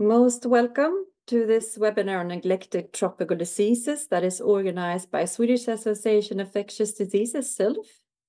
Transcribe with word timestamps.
Most 0.00 0.46
welcome 0.46 1.04
to 1.26 1.44
this 1.44 1.76
webinar 1.76 2.20
on 2.20 2.28
neglected 2.28 2.94
tropical 2.94 3.36
diseases 3.36 4.06
that 4.08 4.24
is 4.24 4.40
organized 4.40 5.10
by 5.10 5.26
Swedish 5.26 5.68
Association 5.68 6.40
of 6.40 6.46
Infectious 6.46 6.94
Diseases, 6.94 7.54
SILF, 7.54 7.84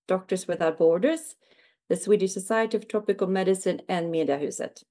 Doctors 0.05 0.49
Without 0.49 0.77
Borders, 0.77 1.35
the 1.87 1.95
Swedish 1.95 2.33
Society 2.33 2.75
of 2.75 2.89
Tropical 2.89 3.27
Medicine, 3.27 3.79
and 3.87 4.13
Mediahuset. 4.13 4.83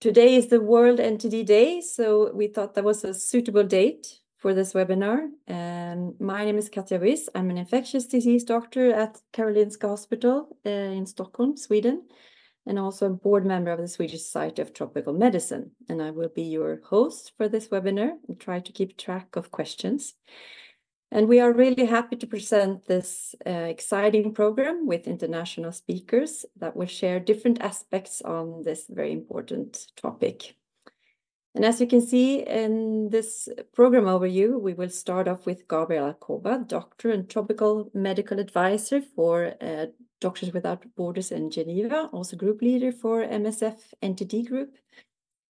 Today 0.00 0.36
is 0.36 0.46
the 0.46 0.60
World 0.60 1.00
NTD 1.00 1.44
Day, 1.44 1.80
so 1.80 2.30
we 2.32 2.46
thought 2.46 2.74
that 2.74 2.84
was 2.84 3.02
a 3.02 3.12
suitable 3.12 3.64
date 3.64 4.20
for 4.36 4.54
this 4.54 4.74
webinar. 4.74 5.26
And 5.48 6.14
my 6.20 6.44
name 6.44 6.58
is 6.58 6.68
Katja 6.68 7.00
Wyss. 7.00 7.28
I'm 7.34 7.50
an 7.50 7.58
infectious 7.58 8.06
disease 8.06 8.44
doctor 8.44 8.94
at 8.94 9.18
Karolinska 9.32 9.88
Hospital 9.88 10.56
eh, 10.64 10.92
in 10.92 11.04
Stockholm, 11.04 11.56
Sweden, 11.56 12.04
and 12.68 12.78
also 12.78 13.06
a 13.06 13.10
board 13.10 13.46
member 13.46 13.70
of 13.70 13.80
the 13.80 13.88
Swedish 13.88 14.22
Society 14.22 14.60
of 14.60 14.74
Tropical 14.74 15.14
Medicine. 15.14 15.70
And 15.88 16.02
I 16.02 16.10
will 16.10 16.28
be 16.28 16.42
your 16.42 16.82
host 16.84 17.32
for 17.36 17.48
this 17.48 17.68
webinar 17.68 18.12
and 18.28 18.38
try 18.38 18.60
to 18.60 18.72
keep 18.72 18.96
track 18.96 19.36
of 19.36 19.50
questions. 19.50 20.14
And 21.10 21.26
we 21.26 21.40
are 21.40 21.50
really 21.50 21.86
happy 21.86 22.16
to 22.16 22.26
present 22.26 22.84
this 22.84 23.34
uh, 23.46 23.50
exciting 23.50 24.34
program 24.34 24.86
with 24.86 25.08
international 25.08 25.72
speakers 25.72 26.44
that 26.58 26.76
will 26.76 26.86
share 26.86 27.18
different 27.18 27.62
aspects 27.62 28.20
on 28.20 28.62
this 28.62 28.84
very 28.90 29.12
important 29.12 29.86
topic. 29.96 30.54
And 31.54 31.64
as 31.64 31.80
you 31.80 31.86
can 31.86 32.02
see 32.02 32.40
in 32.40 33.08
this 33.08 33.48
program 33.72 34.04
overview, 34.04 34.60
we 34.60 34.74
will 34.74 34.90
start 34.90 35.26
off 35.26 35.46
with 35.46 35.66
Gabriel 35.66 36.12
Alcoba, 36.12 36.68
doctor 36.68 37.10
and 37.10 37.28
tropical 37.28 37.90
medical 37.94 38.38
advisor 38.38 39.00
for 39.00 39.54
uh, 39.62 39.86
Doctors 40.20 40.52
Without 40.52 40.84
Borders 40.96 41.30
in 41.30 41.50
Geneva, 41.50 42.08
also 42.12 42.36
group 42.36 42.60
leader 42.62 42.92
for 42.92 43.22
MSF 43.24 43.76
NTD 44.02 44.48
Group. 44.48 44.76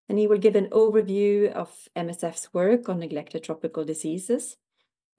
And 0.08 0.18
he 0.18 0.27
will 0.27 0.38
give 0.38 0.56
an 0.56 0.68
overview 0.68 1.52
of 1.52 1.70
MSF's 1.96 2.52
work 2.54 2.88
on 2.88 2.98
neglected 2.98 3.44
tropical 3.44 3.84
diseases. 3.84 4.56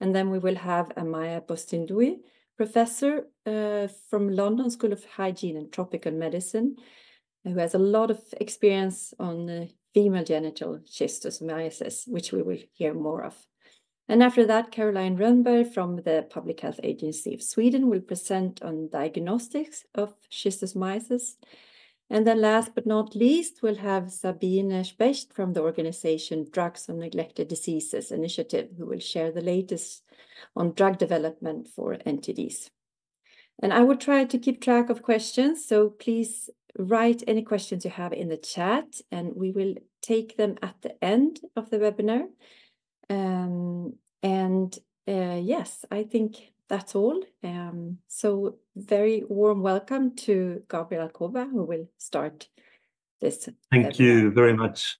And 0.00 0.14
then 0.14 0.30
we 0.30 0.38
will 0.38 0.56
have 0.56 0.88
Amaya 0.96 1.46
Bustinduy, 1.46 2.18
professor 2.56 3.26
uh, 3.46 3.88
from 4.08 4.28
London 4.30 4.70
School 4.70 4.92
of 4.92 5.04
Hygiene 5.04 5.56
and 5.56 5.72
Tropical 5.72 6.12
Medicine, 6.12 6.76
who 7.44 7.56
has 7.56 7.74
a 7.74 7.78
lot 7.78 8.10
of 8.10 8.20
experience 8.40 9.14
on 9.18 9.68
female 9.94 10.24
genital 10.24 10.80
schistosomiasis, 10.86 12.08
which 12.08 12.32
we 12.32 12.42
will 12.42 12.58
hear 12.72 12.94
more 12.94 13.24
of. 13.24 13.36
And 14.10 14.24
after 14.24 14.44
that, 14.46 14.72
Caroline 14.72 15.16
Rönnberg 15.16 15.72
from 15.72 16.02
the 16.02 16.26
Public 16.28 16.58
Health 16.58 16.80
Agency 16.82 17.32
of 17.32 17.40
Sweden 17.40 17.88
will 17.88 18.00
present 18.00 18.60
on 18.60 18.88
diagnostics 18.88 19.84
of 19.94 20.16
schistosomiasis. 20.28 21.36
And 22.10 22.26
then 22.26 22.40
last 22.40 22.74
but 22.74 22.86
not 22.86 23.14
least, 23.14 23.62
we'll 23.62 23.76
have 23.76 24.10
Sabine 24.10 24.82
Specht 24.82 25.32
from 25.32 25.52
the 25.52 25.62
organization 25.62 26.48
Drugs 26.50 26.88
on 26.88 26.98
Neglected 26.98 27.46
Diseases 27.46 28.10
Initiative, 28.10 28.70
who 28.76 28.86
will 28.86 28.98
share 28.98 29.30
the 29.30 29.42
latest 29.42 30.02
on 30.56 30.72
drug 30.72 30.98
development 30.98 31.68
for 31.68 31.94
NTDs. 31.94 32.68
And 33.62 33.72
I 33.72 33.84
will 33.84 33.96
try 33.96 34.24
to 34.24 34.38
keep 34.40 34.60
track 34.60 34.90
of 34.90 35.02
questions, 35.02 35.64
so 35.64 35.88
please 35.88 36.50
write 36.76 37.22
any 37.28 37.42
questions 37.42 37.84
you 37.84 37.92
have 37.92 38.12
in 38.12 38.28
the 38.28 38.36
chat, 38.36 39.02
and 39.12 39.36
we 39.36 39.52
will 39.52 39.76
take 40.02 40.36
them 40.36 40.56
at 40.62 40.82
the 40.82 40.96
end 41.04 41.38
of 41.54 41.70
the 41.70 41.78
webinar. 41.78 42.24
Um, 43.10 43.94
and 44.22 44.78
uh, 45.06 45.40
yes, 45.42 45.84
I 45.90 46.04
think 46.04 46.52
that's 46.68 46.94
all. 46.94 47.22
Um, 47.42 47.98
so, 48.06 48.56
very 48.76 49.24
warm 49.28 49.62
welcome 49.62 50.14
to 50.16 50.62
Gabriel 50.70 51.08
Alcoba, 51.08 51.50
who 51.50 51.64
will 51.64 51.88
start 51.98 52.48
this 53.20 53.46
webinar. 53.46 53.54
Thank 53.70 53.98
you 53.98 54.30
very 54.30 54.56
much. 54.56 54.96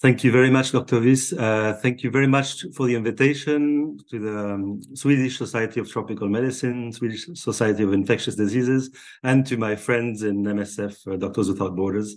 Thank 0.00 0.24
you 0.24 0.32
very 0.32 0.50
much, 0.50 0.72
Dr. 0.72 1.00
Wyss. 1.00 1.32
Uh, 1.32 1.78
thank 1.80 2.02
you 2.02 2.10
very 2.10 2.26
much 2.26 2.66
for 2.74 2.86
the 2.86 2.94
invitation 2.94 3.98
to 4.10 4.18
the 4.18 4.38
um, 4.38 4.80
Swedish 4.94 5.38
Society 5.38 5.80
of 5.80 5.90
Tropical 5.90 6.28
Medicine, 6.28 6.92
Swedish 6.92 7.26
Society 7.34 7.84
of 7.84 7.92
Infectious 7.92 8.34
Diseases, 8.34 8.90
and 9.22 9.46
to 9.46 9.56
my 9.56 9.76
friends 9.76 10.22
in 10.22 10.42
MSF, 10.42 11.12
uh, 11.12 11.16
Doctors 11.16 11.48
Without 11.48 11.76
Borders. 11.76 12.16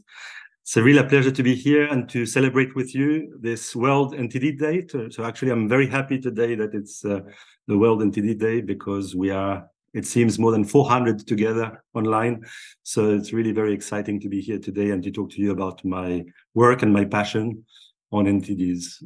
It's 0.68 0.76
a 0.76 0.84
real 0.84 1.02
pleasure 1.06 1.32
to 1.32 1.44
be 1.44 1.56
here 1.56 1.88
and 1.88 2.10
to 2.10 2.26
celebrate 2.26 2.76
with 2.76 2.94
you 2.94 3.40
this 3.40 3.74
World 3.74 4.14
NTD 4.14 4.60
Day. 4.60 5.10
So 5.10 5.24
actually, 5.24 5.52
I'm 5.52 5.70
very 5.70 5.88
happy 5.88 6.20
today 6.20 6.56
that 6.56 6.74
it's 6.74 7.06
uh, 7.06 7.22
the 7.68 7.78
World 7.78 8.02
NTD 8.02 8.38
Day 8.38 8.60
because 8.60 9.16
we 9.16 9.32
are, 9.32 9.66
it 9.94 10.06
seems, 10.06 10.38
more 10.38 10.52
than 10.52 10.66
400 10.66 11.26
together 11.26 11.82
online. 11.94 12.44
So 12.84 13.12
it's 13.12 13.32
really 13.32 13.54
very 13.54 13.72
exciting 13.72 14.20
to 14.20 14.28
be 14.28 14.42
here 14.42 14.60
today 14.60 14.92
and 14.92 15.02
to 15.04 15.10
talk 15.10 15.32
to 15.32 15.42
you 15.42 15.52
about 15.52 15.86
my 15.86 16.26
work 16.54 16.82
and 16.82 16.92
my 16.92 17.06
passion 17.06 17.64
on 18.12 18.26
NTDs. 18.26 19.06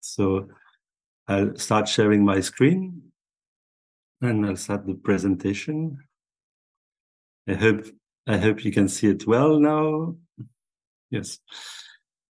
So 0.00 0.48
I'll 1.28 1.54
start 1.56 1.88
sharing 1.88 2.24
my 2.24 2.40
screen, 2.40 3.02
and 4.22 4.46
I'll 4.46 4.56
start 4.56 4.86
the 4.86 4.94
presentation. 4.94 5.98
I 7.46 7.52
hope 7.52 7.84
I 8.26 8.38
hope 8.38 8.64
you 8.64 8.72
can 8.72 8.88
see 8.88 9.08
it 9.08 9.26
well 9.26 9.60
now. 9.60 10.16
Yes. 11.12 11.38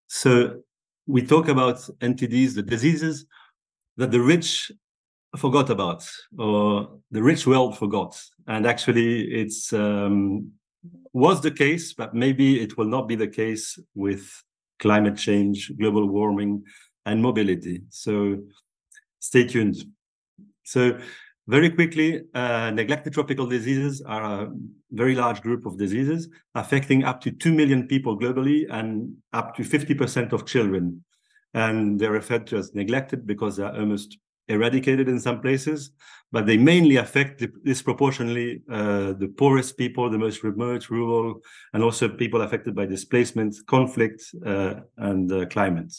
So 0.09 0.63
we 1.07 1.23
talk 1.23 1.49
about 1.49 1.77
NTDs, 2.01 2.57
the 2.57 2.63
diseases 2.63 3.27
that 3.97 4.11
the 4.11 4.21
rich 4.21 4.73
forgot 5.37 5.71
about, 5.71 6.05
or 6.37 6.99
the 7.13 7.23
rich 7.23 7.47
world 7.47 7.79
forgot. 7.79 8.21
And 8.49 8.67
actually, 8.67 9.23
it 9.43 9.55
um, 9.73 10.51
was 11.13 11.41
the 11.41 11.53
case, 11.53 11.95
but 11.95 12.13
maybe 12.13 12.61
it 12.61 12.77
will 12.77 12.89
not 12.89 13.07
be 13.07 13.15
the 13.15 13.29
case 13.29 13.79
with 13.95 14.29
climate 14.81 15.17
change, 15.17 15.73
global 15.79 16.09
warming, 16.09 16.65
and 17.07 17.23
mobility. 17.23 17.83
So 17.89 18.39
stay 19.21 19.47
tuned. 19.47 19.77
So 20.65 20.99
very 21.49 21.71
quickly, 21.71 22.23
uh, 22.35 22.71
neglected 22.71 23.13
tropical 23.13 23.47
diseases 23.47 24.01
are 24.03 24.23
a 24.23 24.53
very 24.93 25.15
large 25.15 25.41
group 25.43 25.67
of 25.67 25.77
diseases 25.77 26.29
affecting 26.55 27.03
up 27.05 27.21
to 27.23 27.33
2 27.33 27.53
million 27.53 27.89
people 27.89 28.19
globally 28.19 28.67
and 28.71 29.15
up 29.33 29.57
to 29.57 29.63
50% 29.63 30.33
of 30.33 30.47
children. 30.47 31.05
And 31.55 31.99
they're 31.99 32.13
referred 32.13 32.47
to 32.49 32.59
as 32.59 32.75
neglected 32.75 33.27
because 33.27 33.57
they're 33.57 33.75
almost 33.75 34.19
eradicated 34.49 35.09
in 35.09 35.19
some 35.19 35.41
places, 35.41 35.91
but 36.31 36.47
they 36.47 36.57
mainly 36.57 36.97
affect 36.97 37.45
disproportionately 37.65 38.63
uh, 38.71 39.13
the 39.15 39.33
poorest 39.37 39.77
people, 39.77 40.09
the 40.11 40.19
most 40.19 40.43
remote, 40.45 40.91
rural, 40.91 41.41
and 41.73 41.83
also 41.83 42.09
people 42.09 42.43
affected 42.43 42.75
by 42.75 42.87
displacement, 42.87 43.57
conflict, 43.67 44.23
uh, 44.47 44.75
and 44.99 45.51
climate. 45.51 45.93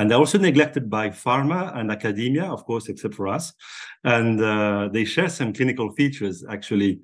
And 0.00 0.10
they're 0.10 0.16
also 0.16 0.38
neglected 0.38 0.88
by 0.88 1.10
pharma 1.10 1.76
and 1.76 1.92
academia, 1.92 2.44
of 2.44 2.64
course, 2.64 2.88
except 2.88 3.14
for 3.14 3.28
us. 3.28 3.52
And 4.02 4.40
uh, 4.40 4.88
they 4.90 5.04
share 5.04 5.28
some 5.28 5.52
clinical 5.52 5.92
features, 5.92 6.42
actually, 6.48 7.02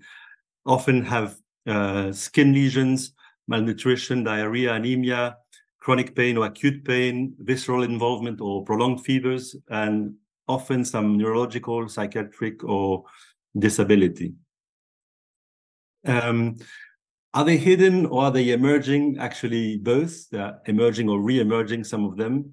often 0.65 1.05
have 1.05 1.37
uh, 1.67 2.11
skin 2.11 2.55
lesions, 2.55 3.12
malnutrition, 3.49 4.25
diarrhea, 4.25 4.73
anemia, 4.73 5.37
chronic 5.79 6.17
pain 6.17 6.39
or 6.39 6.47
acute 6.47 6.87
pain, 6.87 7.34
visceral 7.41 7.83
involvement, 7.83 8.41
or 8.41 8.65
prolonged 8.65 9.05
fevers, 9.05 9.55
and 9.69 10.15
often 10.49 10.83
some 10.83 11.19
neurological, 11.19 11.91
psychiatric, 11.91 12.65
or 12.65 13.05
disability. 13.59 14.33
Um, 16.07 16.57
are 17.34 17.45
they 17.45 17.59
hidden 17.59 18.07
or 18.07 18.23
are 18.23 18.31
they 18.31 18.53
emerging? 18.53 19.19
Actually, 19.19 19.77
both. 19.77 20.31
They're 20.31 20.59
emerging 20.65 21.11
or 21.11 21.21
re-emerging, 21.21 21.84
some 21.84 22.07
of 22.07 22.17
them. 22.17 22.53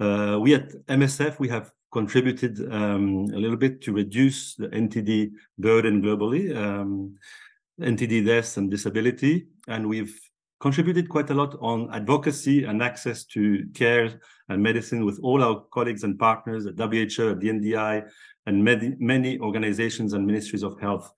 Uh, 0.00 0.38
we 0.40 0.54
at 0.54 0.70
MSF, 0.86 1.38
we 1.38 1.48
have 1.48 1.70
contributed 1.92 2.60
um, 2.72 3.26
a 3.34 3.38
little 3.38 3.56
bit 3.56 3.82
to 3.82 3.92
reduce 3.92 4.54
the 4.54 4.68
NTD 4.68 5.32
burden 5.58 6.00
globally, 6.00 6.56
um, 6.56 7.16
NTD 7.80 8.24
deaths 8.24 8.56
and 8.56 8.70
disability. 8.70 9.48
And 9.68 9.88
we've 9.88 10.18
contributed 10.60 11.08
quite 11.08 11.30
a 11.30 11.34
lot 11.34 11.56
on 11.60 11.92
advocacy 11.92 12.64
and 12.64 12.82
access 12.82 13.24
to 13.24 13.66
care 13.74 14.20
and 14.48 14.62
medicine 14.62 15.04
with 15.04 15.18
all 15.22 15.42
our 15.42 15.64
colleagues 15.72 16.04
and 16.04 16.18
partners 16.18 16.66
at 16.66 16.76
WHO, 16.76 17.30
at 17.30 17.40
DNDi, 17.40 18.08
and 18.46 18.64
many 18.64 18.94
many 18.98 19.38
organizations 19.38 20.12
and 20.12 20.26
ministries 20.26 20.62
of 20.62 20.80
health. 20.80 21.12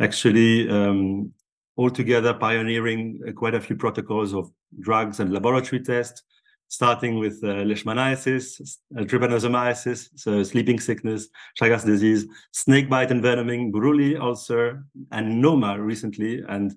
Actually, 0.00 0.68
um, 0.70 1.32
altogether 1.76 2.34
pioneering 2.34 3.20
quite 3.36 3.54
a 3.54 3.60
few 3.60 3.76
protocols 3.76 4.34
of 4.34 4.50
drugs 4.80 5.20
and 5.20 5.32
laboratory 5.32 5.82
tests, 5.82 6.22
starting 6.68 7.18
with 7.18 7.42
uh, 7.42 7.64
leishmaniasis, 7.64 8.78
uh, 8.96 9.02
trypanosomiasis, 9.02 10.10
so 10.16 10.42
sleeping 10.42 10.78
sickness, 10.78 11.28
Chagas 11.60 11.84
disease, 11.84 12.26
snake 12.52 12.86
snakebite 12.86 13.08
envenoming, 13.08 13.72
Buruli 13.72 14.20
ulcer, 14.20 14.84
and 15.10 15.40
NOMA 15.40 15.80
recently, 15.80 16.42
and 16.48 16.76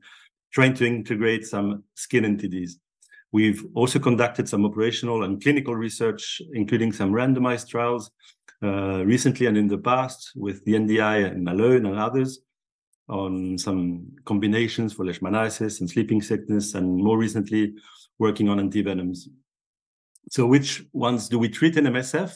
trying 0.53 0.73
to 0.73 0.85
integrate 0.85 1.45
some 1.45 1.83
skin 1.95 2.23
NTDs. 2.23 2.71
We've 3.33 3.63
also 3.75 3.99
conducted 3.99 4.49
some 4.49 4.65
operational 4.65 5.23
and 5.23 5.41
clinical 5.41 5.75
research, 5.75 6.41
including 6.53 6.91
some 6.91 7.11
randomized 7.11 7.69
trials 7.69 8.11
uh, 8.63 9.03
recently 9.05 9.45
and 9.45 9.57
in 9.57 9.67
the 9.67 9.77
past 9.77 10.31
with 10.35 10.65
DNDi 10.65 11.31
and 11.31 11.43
Malone 11.43 11.85
and 11.85 11.97
others 11.97 12.39
on 13.09 13.57
some 13.57 14.07
combinations 14.25 14.93
for 14.93 15.05
leishmaniasis 15.05 15.79
and 15.81 15.89
sleeping 15.89 16.21
sickness, 16.21 16.75
and 16.75 16.95
more 16.95 17.17
recently 17.17 17.73
working 18.19 18.47
on 18.47 18.57
antivenoms. 18.57 19.27
So 20.29 20.45
which 20.45 20.83
ones 20.93 21.29
do 21.29 21.39
we 21.39 21.49
treat 21.49 21.77
in 21.77 21.85
MSF? 21.85 22.33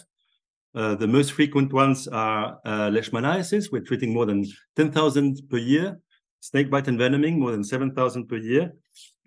Uh, 0.74 0.96
the 0.96 1.08
most 1.08 1.32
frequent 1.32 1.72
ones 1.72 2.08
are 2.08 2.60
uh, 2.66 2.90
leishmaniasis. 2.90 3.72
We're 3.72 3.82
treating 3.82 4.14
more 4.14 4.26
than 4.26 4.46
10,000 4.76 5.50
per 5.50 5.58
year. 5.58 6.00
snake 6.42 6.68
Snakebite 6.68 6.88
envenoming, 6.88 7.38
more 7.38 7.52
than 7.52 7.64
7,000 7.64 8.28
per 8.28 8.38
year. 8.38 8.74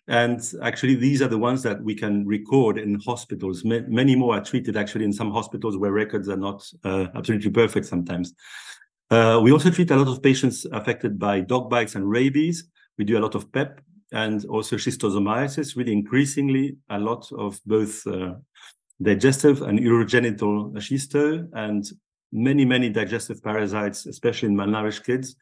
And 0.09 0.41
actually, 0.63 0.95
these 0.95 1.21
are 1.21 1.29
the 1.29 1.39
ones 1.39 1.63
that 1.63 1.83
we 1.83 1.95
can 1.95 2.27
record 2.27 2.79
in 2.79 2.99
hospitals. 3.01 3.63
many 3.65 4.17
more 4.17 4.37
are 4.37 4.45
treated 4.45 4.77
actually 4.77 5.05
in 5.05 5.13
some 5.13 5.31
hospitals 5.31 5.77
where 5.77 5.93
records 5.93 6.29
are 6.29 6.37
not 6.37 6.67
uh, 6.85 7.07
absolutely 7.15 7.51
perfect 7.51 7.87
sometimes. 7.87 8.35
Uh, 9.11 9.41
we 9.43 9.53
also 9.53 9.71
treat 9.71 9.91
a 9.91 9.97
lot 9.97 10.09
of 10.09 10.23
patients 10.23 10.67
affected 10.73 11.19
by 11.19 11.41
dog 11.41 11.71
bites 11.71 11.95
and 11.95 12.09
rabies. 12.09 12.65
We 12.99 13.05
do 13.05 13.19
a 13.19 13.21
lot 13.21 13.35
of 13.35 13.51
PEP 13.53 13.81
and 14.13 14.45
also 14.47 14.77
schistosomiasis, 14.77 15.77
really 15.77 15.93
increasingly 15.93 16.77
a 16.89 16.99
lot 16.99 17.31
of 17.33 17.61
both 17.67 18.07
uh, 18.07 18.35
digestive 19.01 19.63
and 19.63 19.79
urogenital 19.79 20.73
schisto 20.77 21.49
and 21.53 21.91
many, 22.33 22.65
many 22.65 22.91
digestive 22.91 23.43
parasites, 23.43 24.07
especially 24.07 24.49
in 24.49 24.57
malnourished 24.57 25.05
kids, 25.05 25.37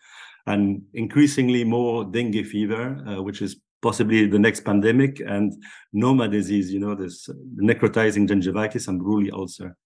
and 0.47 0.83
increasingly 0.95 1.65
more 1.65 2.05
dengue 2.05 2.47
fever, 2.47 3.03
uh, 3.09 3.23
which 3.23 3.43
is 3.43 3.61
possibly 3.83 4.27
the 4.27 4.39
next 4.39 4.61
pandemic, 4.65 5.21
and 5.21 5.53
Noma 5.93 6.29
disease, 6.29 6.73
you 6.73 6.81
know, 6.81 6.95
this 6.95 7.29
necrotizing 7.57 8.29
gingivitis 8.29 8.89
and 8.89 9.01
Buruli 9.01 9.33
ulcer. 9.33 9.77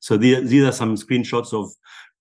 So 0.00 0.16
the, 0.16 0.40
these 0.40 0.64
are 0.64 0.72
some 0.72 0.96
screenshots 0.96 1.52
of 1.54 1.70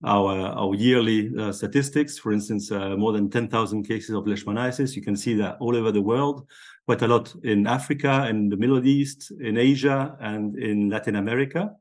our, 0.05 0.33
our 0.57 0.75
yearly 0.75 1.31
uh, 1.37 1.51
statistics. 1.51 2.17
For 2.17 2.31
instance, 2.31 2.71
uh, 2.71 2.95
more 2.95 3.11
than 3.11 3.29
10,000 3.29 3.83
cases 3.83 4.15
of 4.15 4.23
leishmaniasis. 4.23 4.95
You 4.95 5.01
can 5.01 5.15
see 5.15 5.33
that 5.35 5.57
all 5.59 5.75
over 5.75 5.91
the 5.91 6.01
world, 6.01 6.47
quite 6.85 7.01
a 7.01 7.07
lot 7.07 7.33
in 7.44 7.68
Africa, 7.68 8.27
in 8.30 8.50
the 8.50 8.57
Middle 8.57 8.85
East, 8.85 9.31
in 9.39 9.57
Asia, 9.57 10.18
and 10.19 10.57
in 10.57 10.89
Latin 10.89 11.15
America. 11.15 11.71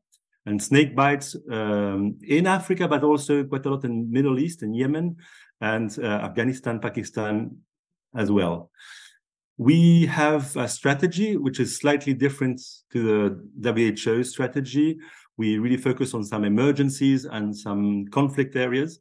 And 0.46 0.62
snake 0.62 0.96
bites 0.96 1.37
um, 1.50 2.16
in 2.26 2.46
Africa, 2.46 2.88
but 2.88 3.04
also 3.04 3.44
quite 3.44 3.64
a 3.66 3.70
lot 3.70 3.84
in 3.84 4.10
Middle 4.10 4.38
East 4.38 4.62
and 4.62 4.76
Yemen 4.76 5.16
and 5.60 5.96
uh, 5.99 6.06
Afghanistan, 6.06 6.81
Pakistan 6.81 7.56
as 8.14 8.31
well. 8.31 8.70
We 9.56 10.06
have 10.06 10.56
a 10.56 10.69
strategy 10.69 11.37
which 11.37 11.60
is 11.60 11.78
slightly 11.78 12.14
different 12.14 12.60
to 12.93 13.38
the 13.60 13.72
WHO 13.72 14.25
strategy. 14.25 14.98
We 15.37 15.58
really 15.58 15.76
focus 15.76 16.14
on 16.14 16.25
some 16.25 16.44
emergencies 16.44 17.25
and 17.25 17.56
some 17.56 18.06
conflict 18.06 18.56
areas. 18.56 18.98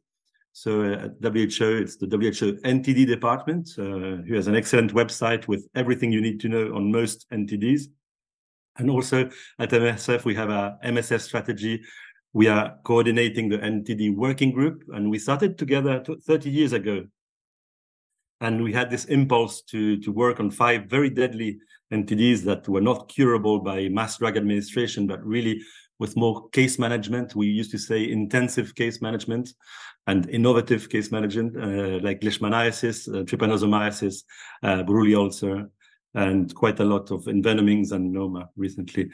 So 0.52 0.82
uh, 0.82 1.04
at 1.04 1.22
WHO, 1.22 1.78
it's 1.78 1.96
the 1.96 2.06
WHO 2.06 2.60
NTD 2.62 3.06
department, 3.06 3.70
uh, 3.78 4.22
who 4.26 4.34
has 4.34 4.46
an 4.46 4.54
excellent 4.54 4.92
website 4.92 5.48
with 5.48 5.66
everything 5.74 6.12
you 6.12 6.20
need 6.20 6.40
to 6.40 6.48
know 6.48 6.74
on 6.74 6.92
most 6.92 7.26
NTDs. 7.30 7.84
And 8.76 8.90
also 8.90 9.30
at 9.58 9.70
MSF, 9.70 10.24
we 10.24 10.34
have 10.34 10.50
a 10.50 10.78
MSF 10.84 11.20
strategy. 11.20 11.82
We 12.34 12.48
are 12.48 12.76
coordinating 12.84 13.48
the 13.48 13.58
NTD 13.58 14.14
working 14.14 14.52
group, 14.52 14.84
and 14.94 15.10
we 15.10 15.18
started 15.18 15.58
together 15.58 16.02
30 16.26 16.50
years 16.50 16.72
ago. 16.72 17.06
And 18.40 18.62
we 18.62 18.72
had 18.72 18.90
this 18.90 19.04
impulse 19.06 19.62
to, 19.62 19.98
to 20.00 20.10
work 20.10 20.40
on 20.40 20.50
five 20.50 20.86
very 20.86 21.10
deadly 21.10 21.58
NTDs 21.92 22.42
that 22.44 22.68
were 22.68 22.80
not 22.80 23.08
curable 23.08 23.60
by 23.60 23.88
mass 23.88 24.18
drug 24.18 24.36
administration, 24.36 25.06
but 25.06 25.24
really 25.24 25.62
with 25.98 26.16
more 26.16 26.48
case 26.48 26.78
management. 26.78 27.36
We 27.36 27.46
used 27.46 27.70
to 27.70 27.78
say 27.78 28.10
intensive 28.10 28.74
case 28.74 29.00
management 29.00 29.52
and 30.06 30.28
innovative 30.30 30.88
case 30.88 31.12
management, 31.12 31.56
uh, 31.56 31.98
like 32.02 32.20
leishmaniasis, 32.20 33.08
uh, 33.08 33.22
trypanosomiasis, 33.24 34.24
uh, 34.62 34.82
Buruli 34.82 35.16
ulcer, 35.16 35.68
and 36.14 36.54
quite 36.54 36.80
a 36.80 36.84
lot 36.84 37.10
of 37.10 37.24
envenomings 37.24 37.92
and 37.92 38.12
Noma 38.12 38.48
recently. 38.56 39.10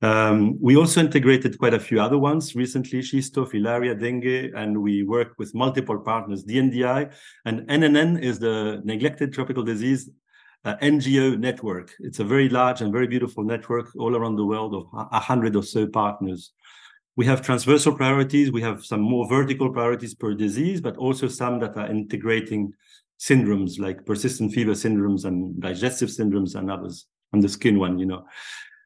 Um, 0.00 0.56
we 0.60 0.76
also 0.76 1.00
integrated 1.00 1.58
quite 1.58 1.74
a 1.74 1.80
few 1.80 2.00
other 2.00 2.18
ones 2.18 2.54
recently, 2.54 3.00
Schisto, 3.00 3.50
Filaria, 3.50 3.98
Dengue, 3.98 4.52
and 4.54 4.80
we 4.80 5.02
work 5.02 5.34
with 5.38 5.54
multiple 5.56 5.98
partners, 5.98 6.44
DNDi, 6.44 7.12
and 7.44 7.60
NNN 7.68 8.22
is 8.22 8.38
the 8.38 8.80
Neglected 8.84 9.32
Tropical 9.32 9.64
Disease 9.64 10.08
uh, 10.64 10.76
NGO 10.76 11.38
network. 11.38 11.92
It's 11.98 12.20
a 12.20 12.24
very 12.24 12.48
large 12.48 12.80
and 12.80 12.92
very 12.92 13.08
beautiful 13.08 13.42
network 13.42 13.88
all 13.96 14.16
around 14.16 14.36
the 14.36 14.46
world 14.46 14.74
of 14.74 14.86
a 15.12 15.18
hundred 15.18 15.56
or 15.56 15.64
so 15.64 15.86
partners. 15.86 16.52
We 17.18 17.26
have 17.26 17.42
transversal 17.42 17.96
priorities. 17.96 18.52
We 18.52 18.62
have 18.62 18.84
some 18.84 19.00
more 19.00 19.28
vertical 19.28 19.72
priorities 19.72 20.14
per 20.14 20.34
disease, 20.34 20.80
but 20.80 20.96
also 20.96 21.26
some 21.26 21.58
that 21.58 21.76
are 21.76 21.90
integrating 21.90 22.72
syndromes 23.18 23.80
like 23.80 24.06
persistent 24.06 24.52
fever 24.52 24.70
syndromes 24.70 25.24
and 25.24 25.60
digestive 25.60 26.10
syndromes 26.10 26.54
and 26.54 26.70
others, 26.70 27.06
and 27.32 27.42
the 27.42 27.48
skin 27.48 27.76
one, 27.80 27.98
you 27.98 28.06
know. 28.06 28.24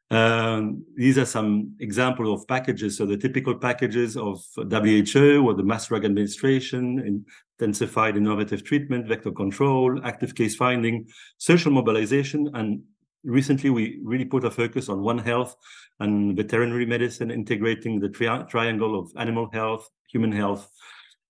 Um, 0.09 0.83
these 0.95 1.19
are 1.19 1.27
some 1.27 1.75
examples 1.79 2.41
of 2.41 2.47
packages. 2.47 2.97
So 2.97 3.05
the 3.05 3.17
typical 3.17 3.53
packages 3.53 4.17
of 4.17 4.43
WHO 4.57 5.45
or 5.47 5.53
the 5.53 5.63
Mass 5.63 5.89
Drug 5.89 6.03
Administration, 6.03 7.23
intensified 7.59 8.17
innovative 8.17 8.63
treatment, 8.63 9.07
vector 9.07 9.31
control, 9.31 10.01
active 10.03 10.33
case 10.33 10.55
finding, 10.55 11.07
social 11.37 11.71
mobilization, 11.71 12.49
and 12.55 12.81
recently 13.23 13.69
we 13.69 13.99
really 14.03 14.25
put 14.25 14.43
a 14.45 14.51
focus 14.51 14.89
on 14.89 15.01
One 15.01 15.17
Health 15.17 15.55
and 15.99 16.35
veterinary 16.35 16.85
medicine, 16.85 17.31
integrating 17.31 17.99
the 17.99 18.09
tri 18.09 18.43
triangle 18.43 18.99
of 18.99 19.11
animal 19.17 19.49
health, 19.51 19.89
human 20.11 20.31
health, 20.31 20.69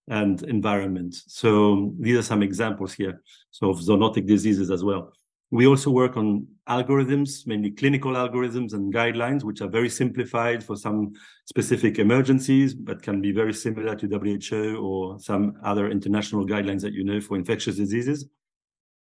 and 0.08 0.44
environment. 0.44 1.16
So 1.28 1.94
these 2.00 2.18
are 2.18 2.24
some 2.24 2.44
examples 2.44 2.94
here. 2.94 3.22
So 3.52 3.70
of 3.70 3.78
zoonotic 3.80 4.28
diseases 4.28 4.72
as 4.72 4.84
well. 4.84 5.14
We 5.52 5.68
also 5.68 5.92
work 5.92 6.18
on 6.18 6.48
algorithms, 6.68 7.46
mainly 7.46 7.70
clinical 7.70 8.14
algorithms 8.14 8.74
and 8.74 8.92
guidelines, 8.92 9.44
which 9.44 9.62
are 9.62 9.68
very 9.68 9.90
simplified 9.90 10.64
for 10.64 10.76
some 10.76 11.14
specific 11.46 12.00
emergencies, 12.00 12.74
but 12.74 13.04
can 13.04 13.22
be 13.22 13.32
very 13.32 13.54
similar 13.54 13.96
to 13.96 14.08
WHO 14.08 14.78
or 14.78 15.20
some 15.20 15.54
other 15.64 15.92
international 15.92 16.46
guidelines 16.48 16.82
that 16.82 16.94
you 16.94 17.04
know 17.04 17.22
for 17.22 17.38
infectious 17.38 17.76
diseases. 17.76 18.26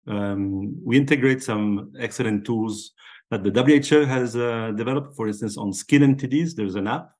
Um, 0.07 0.77
we 0.85 0.97
integrate 0.97 1.43
some 1.43 1.93
excellent 1.99 2.45
tools 2.45 2.91
that 3.29 3.43
the 3.43 3.51
WHO 3.51 4.05
has 4.05 4.35
uh, 4.35 4.71
developed, 4.75 5.15
for 5.15 5.27
instance, 5.27 5.57
on 5.57 5.73
skin 5.73 6.15
NTDs. 6.15 6.55
There's 6.55 6.75
an 6.75 6.87
app 6.87 7.11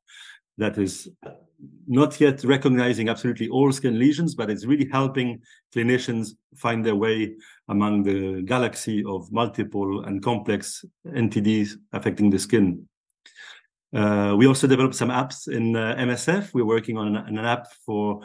that 0.58 0.78
is 0.78 1.10
not 1.88 2.20
yet 2.20 2.44
recognizing 2.44 3.10
absolutely 3.10 3.50
all 3.50 3.72
skin 3.72 3.98
lesions, 3.98 4.36
but 4.36 4.50
it's 4.50 4.66
really 4.66 4.88
helping 4.92 5.42
clinicians 5.76 6.32
find 6.56 6.86
their 6.86 6.96
way 6.96 7.36
among 7.70 8.04
the 8.04 8.42
galaxy 8.44 9.04
of 9.06 9.32
multiple 9.32 10.06
and 10.06 10.24
complex 10.24 10.86
NTDs 11.08 11.72
affecting 11.94 12.30
the 12.30 12.40
skin. 12.40 12.88
Uh, 13.94 14.36
we 14.38 14.48
also 14.48 14.68
developed 14.68 14.96
some 14.96 15.10
apps 15.10 15.48
in 15.48 15.76
uh, 15.76 15.96
MSF. 15.98 16.54
We're 16.54 16.66
working 16.66 16.98
on 16.98 17.16
an, 17.16 17.38
an, 17.38 17.46
app 17.46 17.68
for 17.86 18.22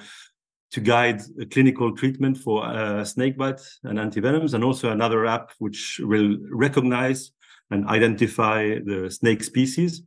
to 0.73 0.81
guide 0.81 1.21
clinical 1.51 1.95
treatment 1.95 2.37
for 2.39 2.65
uh, 2.65 3.05
snakebite 3.05 3.61
and 3.85 3.99
antivenoms, 3.99 4.55
and 4.55 4.65
also 4.65 4.91
another 4.91 5.27
app 5.27 5.53
which 5.59 6.01
will 6.03 6.39
recognize 6.51 7.33
and 7.71 7.87
identify 7.89 8.79
the 8.85 9.11
snake 9.11 9.45
species. 9.45 10.03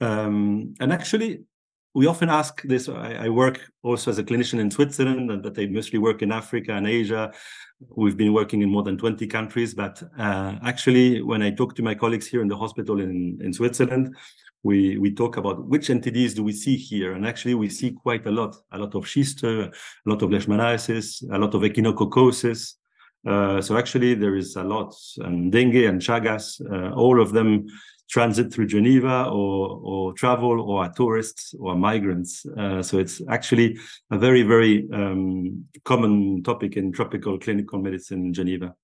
Um, 0.00 0.74
and 0.80 0.92
actually, 0.92 1.44
we 1.94 2.06
often 2.06 2.30
ask 2.30 2.62
this. 2.62 2.88
I, 2.88 3.26
I, 3.26 3.28
work 3.28 3.60
also 3.82 4.10
as 4.10 4.18
a 4.18 4.24
clinician 4.24 4.58
in 4.60 4.70
Switzerland, 4.70 5.42
but 5.42 5.58
I 5.58 5.66
mostly 5.66 5.98
work 5.98 6.22
in 6.22 6.32
Africa 6.32 6.72
and 6.72 6.86
Asia. 6.86 7.32
We've 7.96 8.16
been 8.16 8.32
working 8.32 8.62
in 8.62 8.70
more 8.70 8.82
than 8.82 8.96
20 8.96 9.26
countries. 9.26 9.74
But 9.74 10.02
uh, 10.18 10.56
actually, 10.64 11.20
when 11.20 11.42
I 11.42 11.50
talk 11.50 11.74
to 11.76 11.82
my 11.82 11.94
colleagues 11.94 12.26
here 12.26 12.42
in 12.42 12.48
the 12.48 12.56
hospital 12.56 13.00
in, 13.00 13.38
in 13.42 13.52
Switzerland, 13.52 14.16
we 14.62 14.98
we 14.98 15.14
talk 15.14 15.36
about 15.36 15.66
which 15.66 15.88
NTDs 15.88 16.34
do 16.34 16.42
we 16.42 16.52
see 16.52 16.76
here, 16.76 17.12
and 17.12 17.26
actually 17.26 17.54
we 17.54 17.68
see 17.68 17.92
quite 17.92 18.26
a 18.26 18.30
lot, 18.30 18.56
a 18.72 18.78
lot 18.78 18.94
of 18.94 19.04
schisto, 19.04 19.66
a 19.66 20.08
lot 20.08 20.22
of 20.22 20.30
leishmaniasis, 20.30 21.22
a 21.32 21.38
lot 21.38 21.54
of 21.54 21.62
echinococcosis. 21.62 22.74
Uh, 23.26 23.60
so 23.60 23.76
actually 23.76 24.14
there 24.14 24.36
is 24.36 24.56
a 24.56 24.64
lot, 24.64 24.94
and 25.18 25.52
dengue 25.52 25.84
and 25.84 26.00
Chagas, 26.00 26.60
uh, 26.70 26.94
all 26.94 27.20
of 27.20 27.32
them 27.32 27.66
transit 28.10 28.52
through 28.52 28.66
Geneva 28.66 29.28
or, 29.30 29.80
or 29.82 30.12
travel 30.14 30.60
or 30.60 30.84
are 30.84 30.92
tourists 30.92 31.54
or 31.60 31.76
migrants. 31.76 32.44
Uh, 32.58 32.82
so 32.82 32.98
it's 32.98 33.22
actually 33.28 33.78
a 34.10 34.18
very, 34.18 34.42
very 34.42 34.88
um, 34.92 35.64
common 35.84 36.42
topic 36.42 36.76
in 36.76 36.90
tropical 36.92 37.38
clinical 37.38 37.78
medicine 37.78 38.26
in 38.26 38.34
Geneva. 38.34 38.74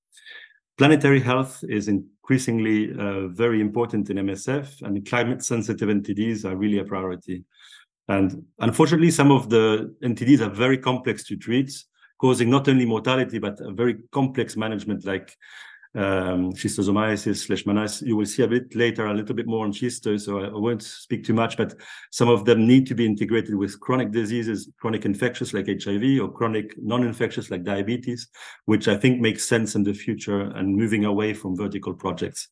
Planetary 0.79 1.21
health 1.21 1.65
is 1.69 1.89
increasingly 1.89 2.93
uh, 2.99 3.29
very 3.29 3.63
important 3.63 4.11
in 4.11 4.19
MSF 4.19 4.83
and 4.83 5.07
climate 5.09 5.43
sensitive 5.43 5.89
NTDs 5.89 6.45
are 6.45 6.55
really 6.55 6.79
a 6.79 6.85
priority. 6.85 7.45
And 8.09 8.45
unfortunately, 8.59 9.11
some 9.11 9.31
of 9.31 9.49
the 9.49 9.95
NTDs 10.03 10.41
are 10.41 10.51
very 10.51 10.77
complex 10.77 11.25
to 11.29 11.37
treat, 11.37 11.73
causing 12.21 12.51
not 12.51 12.69
only 12.69 12.85
mortality, 12.85 13.39
but 13.39 13.59
a 13.61 13.73
very 13.73 13.97
complex 14.13 14.55
management 14.55 15.07
like 15.07 15.35
um, 15.97 16.53
schistosomiasis. 16.53 18.07
You 18.07 18.17
will 18.17 18.27
see 18.27 18.43
a 18.43 18.49
bit 18.49 18.75
later 18.75 19.07
a 19.07 19.15
little 19.15 19.35
bit 19.35 19.47
more 19.47 19.65
on 19.65 19.73
schisto, 19.73 20.21
so 20.21 20.41
I, 20.41 20.47
I 20.49 20.59
won't 20.59 20.83
speak 20.83 21.25
too 21.25 21.33
much, 21.33 21.57
but 21.57 21.75
some 22.13 22.29
of 22.29 22.45
them 22.45 22.67
need 22.67 22.87
to 22.89 22.95
be 22.95 23.07
integrated 23.07 23.55
with 23.55 23.81
chronic 23.81 24.13
diseases, 24.13 24.71
chronic 24.79 25.07
infectious 25.07 25.55
like 25.55 25.67
HIV 25.67 26.21
or 26.21 26.31
chronic 26.31 26.75
non-infectious 26.77 27.51
like 27.51 27.65
diabetes, 27.65 28.29
which 28.67 28.89
I 28.89 28.97
think 28.97 29.21
makes 29.21 29.49
sense 29.49 29.75
in 29.75 29.85
the 29.85 29.95
future 29.95 30.41
and 30.41 30.77
moving 30.77 31.07
away 31.07 31.33
from 31.33 31.57
vertical 31.57 31.95
projects. 31.95 32.49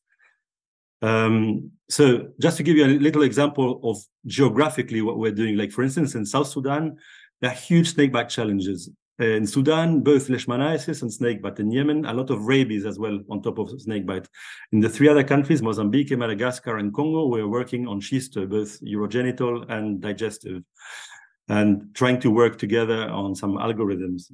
Um, 1.03 1.71
so 1.91 2.29
just 2.41 2.57
to 2.57 2.63
give 2.63 2.79
you 2.79 2.87
a 2.87 2.99
little 2.99 3.23
example 3.23 3.81
of 3.85 3.99
geographically 4.27 5.03
what 5.03 5.19
we're 5.19 5.33
doing, 5.33 5.57
like 5.57 5.71
for 5.71 5.83
instance, 5.83 6.15
in 6.15 6.25
South 6.25 6.49
Sudan, 6.49 6.97
there 7.43 7.51
are 7.51 7.55
huge 7.55 7.93
snakebite 7.93 8.31
challenges. 8.31 8.89
In 9.21 9.47
Sudan, 9.47 10.01
both 10.01 10.27
leishmaniasis 10.27 11.03
and 11.03 11.13
snakebite. 11.13 11.61
In 11.61 11.71
Yemen, 11.71 12.05
a 12.05 12.13
lot 12.13 12.31
of 12.31 12.47
rabies 12.47 12.85
as 12.85 12.99
well 12.99 13.21
on 13.31 13.43
top 13.43 13.59
of 13.59 13.71
snakebite. 13.81 14.27
In 14.73 14.81
the 14.81 14.89
three 14.89 15.09
other 15.09 15.23
countries, 15.23 15.63
Mozambique, 15.63 16.11
Madagascar, 16.19 16.79
and 16.79 16.93
Congo, 16.93 17.27
we're 17.29 17.47
working 17.47 17.87
on 17.87 18.01
schisto, 18.01 18.49
both 18.49 18.81
urogenital 18.81 19.71
and 19.71 20.01
digestive, 20.01 20.65
and 21.49 21.95
trying 21.95 22.19
to 22.21 22.31
work 22.31 22.59
together 22.59 23.09
on 23.09 23.37
some 23.37 23.53
algorithms. 23.53 24.33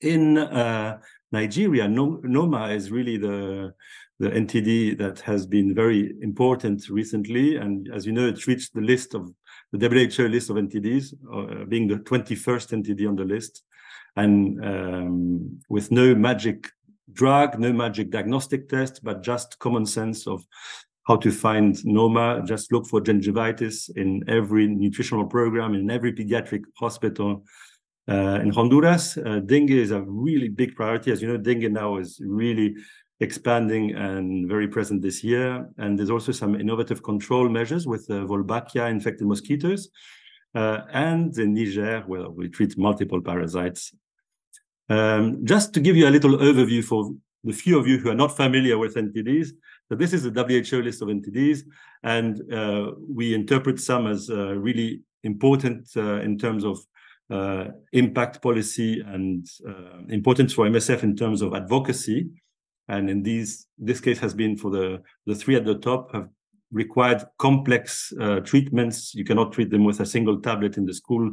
In 0.00 0.38
uh, 0.38 0.98
Nigeria, 1.32 1.86
NOMA 1.86 2.68
is 2.68 2.90
really 2.90 3.18
the 3.18 3.74
the 4.18 4.30
NTD 4.30 4.96
that 4.98 5.20
has 5.20 5.46
been 5.46 5.74
very 5.74 6.14
important 6.22 6.88
recently. 6.88 7.56
And 7.56 7.90
as 7.92 8.06
you 8.06 8.12
know, 8.12 8.26
it 8.26 8.46
reached 8.46 8.72
the 8.72 8.80
list 8.80 9.14
of 9.14 9.30
the 9.78 9.88
WHO 9.88 10.28
list 10.28 10.50
of 10.50 10.56
NTDs, 10.56 11.14
uh, 11.32 11.64
being 11.64 11.88
the 11.88 11.96
21st 11.96 12.82
NTD 12.82 13.08
on 13.08 13.16
the 13.16 13.24
list. 13.24 13.62
And 14.16 14.64
um, 14.64 15.60
with 15.68 15.90
no 15.90 16.14
magic 16.14 16.70
drug, 17.12 17.58
no 17.58 17.72
magic 17.72 18.10
diagnostic 18.10 18.68
test, 18.68 19.04
but 19.04 19.22
just 19.22 19.58
common 19.58 19.86
sense 19.86 20.26
of 20.26 20.44
how 21.06 21.16
to 21.16 21.30
find 21.30 21.84
NOMA. 21.84 22.42
Just 22.46 22.72
look 22.72 22.86
for 22.86 23.00
gingivitis 23.00 23.90
in 23.96 24.24
every 24.28 24.66
nutritional 24.66 25.26
program, 25.26 25.74
in 25.74 25.90
every 25.90 26.12
pediatric 26.12 26.62
hospital. 26.78 27.44
Uh, 28.08 28.38
in 28.42 28.50
Honduras, 28.50 29.16
uh, 29.18 29.40
dengue 29.44 29.70
is 29.70 29.90
a 29.90 30.00
really 30.02 30.48
big 30.48 30.74
priority. 30.74 31.10
As 31.10 31.20
you 31.20 31.28
know, 31.28 31.36
dengue 31.36 31.72
now 31.72 31.96
is 31.96 32.20
really 32.24 32.74
expanding 33.20 33.94
and 33.94 34.48
very 34.48 34.68
present 34.68 35.02
this 35.02 35.24
year. 35.24 35.68
And 35.78 35.98
there's 35.98 36.10
also 36.10 36.32
some 36.32 36.54
innovative 36.54 37.02
control 37.02 37.48
measures 37.48 37.86
with 37.86 38.06
uh, 38.10 38.26
Wolbachia 38.26 38.90
infected 38.90 39.26
mosquitoes. 39.26 39.88
Uh, 40.54 40.82
and 40.92 41.36
in 41.38 41.54
Niger, 41.54 42.02
where 42.06 42.30
we 42.30 42.48
treat 42.48 42.78
multiple 42.78 43.20
parasites. 43.20 43.94
Um, 44.88 45.44
just 45.44 45.74
to 45.74 45.80
give 45.80 45.96
you 45.96 46.08
a 46.08 46.10
little 46.10 46.38
overview 46.38 46.82
for 46.82 47.12
the 47.44 47.52
few 47.52 47.78
of 47.78 47.86
you 47.86 47.98
who 47.98 48.10
are 48.10 48.14
not 48.14 48.36
familiar 48.36 48.78
with 48.78 48.94
NTDs, 48.94 49.48
so 49.88 49.94
this 49.94 50.12
is 50.12 50.22
the 50.22 50.30
WHO 50.30 50.82
list 50.82 51.02
of 51.02 51.08
NTDs, 51.08 51.60
and 52.02 52.40
uh, 52.52 52.92
we 53.08 53.34
interpret 53.34 53.80
some 53.80 54.06
as 54.06 54.30
uh, 54.30 54.54
really 54.54 55.02
important 55.22 55.88
uh, 55.96 56.20
in 56.20 56.38
terms 56.38 56.64
of 56.64 56.78
uh, 57.30 57.66
impact 57.92 58.40
policy 58.40 59.00
and 59.00 59.46
importance 60.08 60.52
for 60.52 60.66
MSF 60.66 61.02
in 61.02 61.16
terms 61.16 61.42
of 61.42 61.54
advocacy. 61.54 62.28
And 62.88 63.10
in 63.10 63.22
these, 63.22 63.66
this 63.78 64.00
case 64.00 64.18
has 64.20 64.34
been 64.34 64.56
for 64.56 64.70
the, 64.70 65.02
the 65.26 65.34
three 65.34 65.56
at 65.56 65.64
the 65.64 65.78
top 65.78 66.12
have 66.14 66.28
required 66.72 67.24
complex 67.38 68.12
uh, 68.20 68.40
treatments. 68.40 69.14
You 69.14 69.24
cannot 69.24 69.52
treat 69.52 69.70
them 69.70 69.84
with 69.84 70.00
a 70.00 70.06
single 70.06 70.40
tablet 70.40 70.76
in 70.76 70.86
the 70.86 70.94
school 70.94 71.32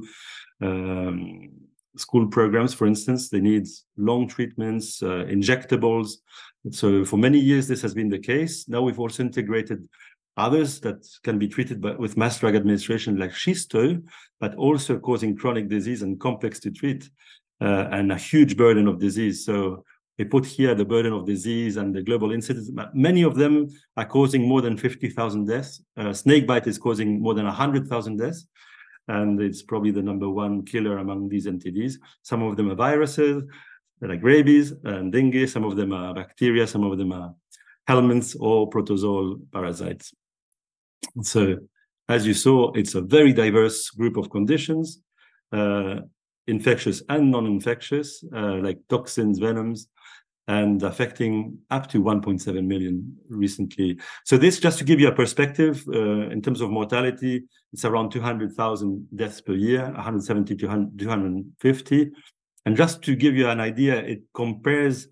um, 0.62 1.50
school 1.98 2.28
programs, 2.28 2.74
for 2.74 2.88
instance. 2.88 3.30
They 3.30 3.40
need 3.40 3.68
long 3.98 4.28
treatments, 4.28 5.02
uh, 5.04 5.26
injectables. 5.30 6.16
So 6.72 7.06
for 7.06 7.18
many 7.18 7.40
years, 7.40 7.68
this 7.68 7.82
has 7.82 7.94
been 7.94 8.10
the 8.10 8.20
case. 8.20 8.68
Now 8.68 8.82
we've 8.82 9.00
also 9.00 9.24
integrated 9.24 9.88
others 10.36 10.80
that 10.80 11.06
can 11.24 11.38
be 11.38 11.48
treated 11.48 11.82
by, 11.82 11.92
with 11.92 12.18
mass 12.18 12.40
drug 12.40 12.56
administration 12.56 13.18
like 13.18 13.32
schisto, 13.32 14.02
but 14.40 14.56
also 14.56 14.98
causing 14.98 15.36
chronic 15.36 15.68
disease 15.70 16.02
and 16.02 16.20
complex 16.20 16.60
to 16.62 16.72
treat 16.72 17.10
uh, 17.62 17.88
and 17.92 18.12
a 18.12 18.18
huge 18.18 18.58
burden 18.58 18.88
of 18.88 19.00
disease. 19.00 19.46
So 19.46 19.84
we 20.24 20.30
put 20.30 20.46
here 20.46 20.74
the 20.74 20.86
burden 20.86 21.12
of 21.12 21.26
disease 21.26 21.76
and 21.76 21.94
the 21.94 22.02
global 22.02 22.32
incidence. 22.32 22.72
Many 22.94 23.24
of 23.24 23.36
them 23.36 23.68
are 23.98 24.06
causing 24.06 24.48
more 24.48 24.62
than 24.62 24.78
50,000 24.78 25.46
deaths. 25.46 25.84
Uh, 25.98 26.14
snakebite 26.14 26.66
is 26.68 26.78
causing 26.78 27.22
more 27.22 27.34
than 27.34 27.46
100,000 27.46 28.18
deaths. 28.18 28.48
And 29.10 29.42
it's 29.42 29.62
probably 29.62 29.92
the 29.92 30.02
number 30.02 30.30
one 30.30 30.64
killer 30.64 31.00
among 31.00 31.28
these 31.28 31.46
NTDs. 31.46 31.96
Some 32.22 32.42
of 32.42 32.56
them 32.56 32.72
are 32.72 32.76
viruses, 32.76 33.44
like 34.00 34.24
rabies 34.24 34.72
and 34.86 35.12
dengue. 35.12 35.50
Some 35.50 35.66
of 35.66 35.76
them 35.76 35.92
are 35.92 36.14
bacteria. 36.14 36.66
Some 36.68 36.86
of 36.86 36.98
them 36.98 37.12
are 37.12 37.36
helminths 37.90 38.38
or 38.40 38.70
protozoal 38.70 39.42
parasites. 39.52 40.14
So, 41.22 41.58
as 42.08 42.26
you 42.26 42.34
saw, 42.34 42.72
it's 42.72 42.96
a 42.96 43.02
very 43.02 43.34
diverse 43.34 43.90
group 43.90 44.16
of 44.16 44.30
conditions, 44.30 45.02
uh, 45.52 46.00
infectious 46.48 47.04
and 47.10 47.30
non-infectious, 47.30 48.24
uh, 48.34 48.60
like 48.68 48.80
toxins, 48.90 49.40
venoms, 49.40 49.90
and 50.48 50.84
affecting 50.84 51.58
up 51.72 51.88
to 51.90 52.04
1.7 52.04 52.66
million 52.66 53.16
recently. 53.30 53.98
So 54.26 54.38
this, 54.38 54.60
just 54.60 54.78
to 54.80 54.84
give 54.84 55.00
you 55.00 55.08
a 55.08 55.16
perspective, 55.16 55.84
uh, 55.88 56.30
in 56.30 56.42
terms 56.42 56.60
of 56.62 56.70
mortality, 56.70 57.44
it's 57.72 57.86
around 57.86 58.12
200,000 58.12 59.08
deaths 59.16 59.42
per 59.42 59.54
year, 59.54 59.84
170 59.86 60.56
to 60.56 60.68
250. 60.98 62.12
And 62.66 62.78
just 62.78 63.02
to 63.04 63.16
give 63.16 63.36
you 63.36 63.48
an 63.50 63.60
idea, 63.60 63.96
it 63.96 64.24
compares 64.34 65.08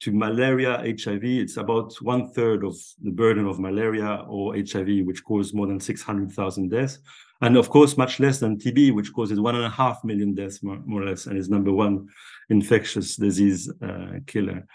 to 0.00 0.12
malaria, 0.12 0.78
HIV. 0.78 1.24
It's 1.24 1.56
about 1.56 1.94
one 2.02 2.30
third 2.32 2.62
of 2.62 2.76
the 3.02 3.10
burden 3.10 3.46
of 3.46 3.58
malaria 3.58 4.24
or 4.28 4.54
HIV, 4.54 5.06
which 5.06 5.24
caused 5.24 5.54
more 5.54 5.66
than 5.66 5.80
600,000 5.80 6.68
deaths. 6.70 6.98
And 7.40 7.56
of 7.56 7.68
course, 7.68 7.96
much 7.96 8.20
less 8.20 8.38
than 8.38 8.58
TB, 8.58 8.94
which 8.94 9.12
causes 9.12 9.40
one 9.40 9.56
and 9.56 9.64
a 9.64 9.70
half 9.70 10.04
million 10.04 10.34
deaths, 10.34 10.62
more, 10.62 10.80
more 10.86 11.02
or 11.02 11.06
less, 11.06 11.26
and 11.26 11.36
is 11.36 11.48
number 11.48 11.72
one 11.72 12.08
infectious 12.48 13.16
disease 13.16 13.70
uh, 13.82 14.20
killer. 14.26 14.66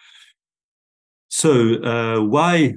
So, 1.30 1.82
uh, 1.84 2.22
why 2.22 2.76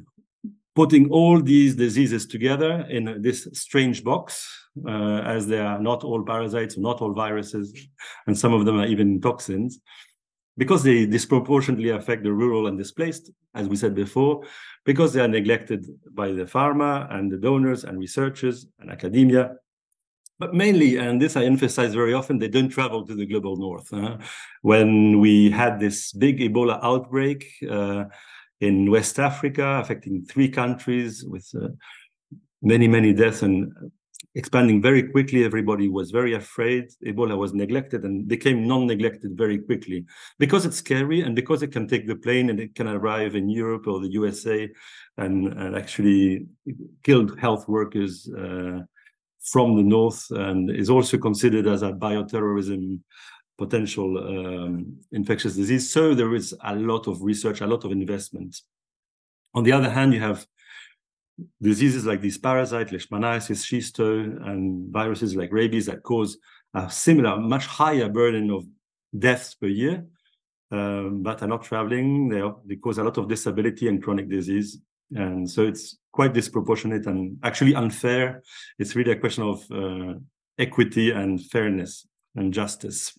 putting 0.75 1.11
all 1.11 1.41
these 1.41 1.75
diseases 1.75 2.27
together 2.27 2.87
in 2.89 3.21
this 3.21 3.49
strange 3.53 4.03
box, 4.03 4.49
uh, 4.87 5.21
as 5.21 5.47
they 5.47 5.59
are 5.59 5.79
not 5.79 6.05
all 6.05 6.23
parasites, 6.23 6.79
not 6.79 7.03
all 7.03 7.13
viruses, 7.13 7.75
and 8.27 8.39
some 8.39 8.55
of 8.55 8.65
them 8.65 8.79
are 8.79 8.87
even 8.87 9.21
toxins? 9.21 9.81
because 10.59 10.83
they 10.83 11.07
disproportionately 11.07 11.91
affect 11.91 12.23
the 12.23 12.33
rural 12.33 12.67
and 12.67 12.77
displaced, 12.77 13.31
as 13.55 13.69
we 13.69 13.77
said 13.77 13.95
before, 13.95 14.43
because 14.85 15.13
they 15.13 15.21
are 15.21 15.29
neglected 15.29 15.87
by 16.13 16.29
the 16.33 16.45
pharma 16.45 17.13
and 17.15 17.31
the 17.31 17.37
donors 17.37 17.85
and 17.85 17.99
researchers 17.99 18.67
and 18.79 18.91
academia, 18.91 19.57
but 20.39 20.55
mainly, 20.55 20.97
and 20.97 21.21
this 21.21 21.37
I 21.37 21.45
emphasize 21.45 21.95
very 21.95 22.15
often, 22.15 22.39
they 22.39 22.49
don't 22.49 22.69
travel 22.69 23.07
to 23.07 23.15
the 23.15 23.27
global 23.27 23.57
north. 23.57 23.93
Uh, 23.93 24.19
when 24.63 25.21
we 25.21 25.51
had 25.51 25.79
this 25.79 26.13
big 26.13 26.39
Ebola 26.41 26.81
outbreak 26.83 27.47
uh, 27.71 28.05
in 28.61 28.91
West 28.91 29.19
Africa, 29.19 29.81
affecting 29.83 30.25
three 30.25 30.49
countries 30.49 31.25
with 31.25 31.49
uh, 31.55 31.69
many, 32.63 32.89
many 32.89 33.13
deaths 33.13 33.43
and 33.43 33.73
expanding 34.35 34.81
very 34.81 35.03
quickly, 35.03 35.45
everybody 35.45 35.89
was 35.89 36.11
very 36.11 36.35
afraid. 36.35 36.89
Ebola 37.05 37.37
was 37.37 37.53
neglected 37.53 38.05
and 38.05 38.27
became 38.27 38.67
non-neglected 38.67 39.37
very 39.37 39.59
quickly 39.59 40.07
because 40.39 40.65
it's 40.65 40.79
scary 40.79 41.21
and 41.21 41.37
because 41.37 41.63
it 41.63 41.73
can 41.73 41.87
take 41.87 42.07
the 42.07 42.17
plane 42.17 42.49
and 42.49 42.59
it 42.59 42.75
can 42.75 42.89
arrive 42.89 43.35
in 43.35 43.49
Europe 43.49 43.87
or 43.87 44.01
the 44.01 44.13
USA 44.13 44.69
and, 45.19 45.53
and 45.53 45.77
actually 45.77 46.47
killed 47.03 47.39
health 47.39 47.69
workers 47.69 48.31
uh, 48.39 48.81
from 49.45 49.77
the 49.77 49.83
north 49.83 50.31
and 50.31 50.71
is 50.71 50.89
also 50.89 51.19
considered 51.19 51.67
as 51.67 51.83
a 51.83 51.93
bioterrorism 51.93 53.01
potential 53.59 54.19
um, 54.19 54.97
infectious 55.13 55.55
disease. 55.55 55.91
So 55.93 56.15
there 56.15 56.35
is 56.35 56.55
a 56.65 56.75
lot 56.75 57.07
of 57.07 57.23
research, 57.23 57.61
a 57.61 57.67
lot 57.67 57.85
of 57.85 57.93
investment. 57.93 58.61
On 59.55 59.63
the 59.63 59.73
other 59.73 59.91
hand, 59.91 60.15
you 60.15 60.21
have 60.21 60.47
diseases 61.61 62.07
like 62.07 62.21
these 62.21 62.39
parasites, 62.39 62.93
leishmaniasis, 62.93 63.61
schisto, 63.67 64.09
and 64.49 64.93
viruses 64.93 65.37
like 65.37 65.53
rabies 65.53 65.87
that 65.87 66.03
cause 66.03 66.39
a 66.75 66.91
similar, 66.91 67.39
much 67.39 67.67
higher 67.67 68.09
burden 68.09 68.51
of 68.51 68.65
deaths 69.17 69.55
per 69.55 69.67
year, 69.67 70.07
um, 70.71 71.23
but 71.23 71.43
are 71.43 71.49
not 71.49 71.63
traveling. 71.63 72.29
They, 72.29 72.41
are, 72.41 72.57
they 72.65 72.77
cause 72.77 72.99
a 72.99 73.05
lot 73.05 73.19
of 73.19 73.29
disability 73.29 73.89
and 73.89 74.03
chronic 74.03 74.29
disease. 74.29 74.79
And 75.17 75.49
so 75.49 75.63
it's 75.63 75.99
quite 76.13 76.35
disproportionate 76.35 77.07
and 77.07 77.39
actually 77.43 77.75
unfair. 77.75 78.43
It's 78.79 78.95
really 78.95 79.13
a 79.13 79.19
question 79.19 79.45
of 79.45 79.65
uh, 79.71 80.19
equity 80.59 81.11
and 81.11 81.41
fairness 81.41 82.07
and 82.37 82.53
justice. 82.53 83.19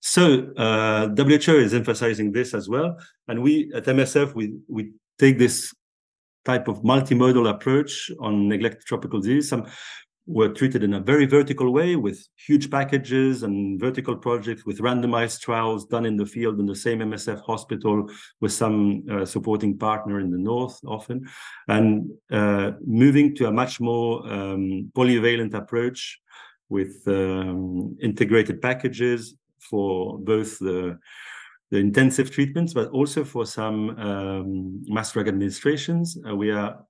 So 0.00 0.52
uh, 0.56 1.08
WHO 1.08 1.56
is 1.56 1.74
emphasizing 1.74 2.32
this 2.32 2.54
as 2.54 2.68
well, 2.68 2.96
and 3.26 3.42
we 3.42 3.72
at 3.74 3.84
MSF 3.86 4.34
we 4.34 4.54
we 4.68 4.92
take 5.18 5.36
this 5.38 5.74
type 6.44 6.68
of 6.68 6.82
multimodal 6.82 7.50
approach 7.50 8.10
on 8.20 8.48
neglected 8.48 8.86
tropical 8.86 9.20
disease. 9.20 9.48
Some 9.48 9.66
were 10.26 10.48
treated 10.48 10.82
in 10.82 10.94
a 10.94 11.00
very 11.00 11.24
vertical 11.24 11.72
way 11.72 11.94
with 11.94 12.26
huge 12.34 12.68
packages 12.70 13.44
and 13.44 13.78
vertical 13.78 14.16
projects 14.16 14.66
with 14.66 14.80
randomized 14.80 15.40
trials 15.40 15.86
done 15.86 16.04
in 16.04 16.16
the 16.16 16.26
field 16.26 16.58
in 16.58 16.66
the 16.66 16.74
same 16.74 16.98
MSF 16.98 17.40
hospital 17.42 18.10
with 18.40 18.52
some 18.52 19.04
uh, 19.10 19.24
supporting 19.24 19.78
partner 19.78 20.18
in 20.18 20.30
the 20.30 20.38
north 20.38 20.80
often, 20.84 21.28
and 21.68 22.10
uh, 22.32 22.72
moving 22.84 23.36
to 23.36 23.46
a 23.46 23.52
much 23.52 23.80
more 23.80 24.26
um, 24.32 24.90
polyvalent 24.96 25.54
approach 25.54 26.20
with 26.68 27.02
um, 27.06 27.96
integrated 28.02 28.60
packages 28.60 29.36
for 29.60 30.18
both 30.18 30.58
the 30.58 30.98
the 31.70 31.78
intensive 31.78 32.30
treatments, 32.30 32.72
but 32.72 32.88
also 32.90 33.24
for 33.24 33.44
some 33.44 33.90
um, 33.98 34.84
mass 34.86 35.12
drug 35.12 35.26
administrations. 35.26 36.16
Uh, 36.28 36.34
we 36.34 36.52
are 36.52 36.85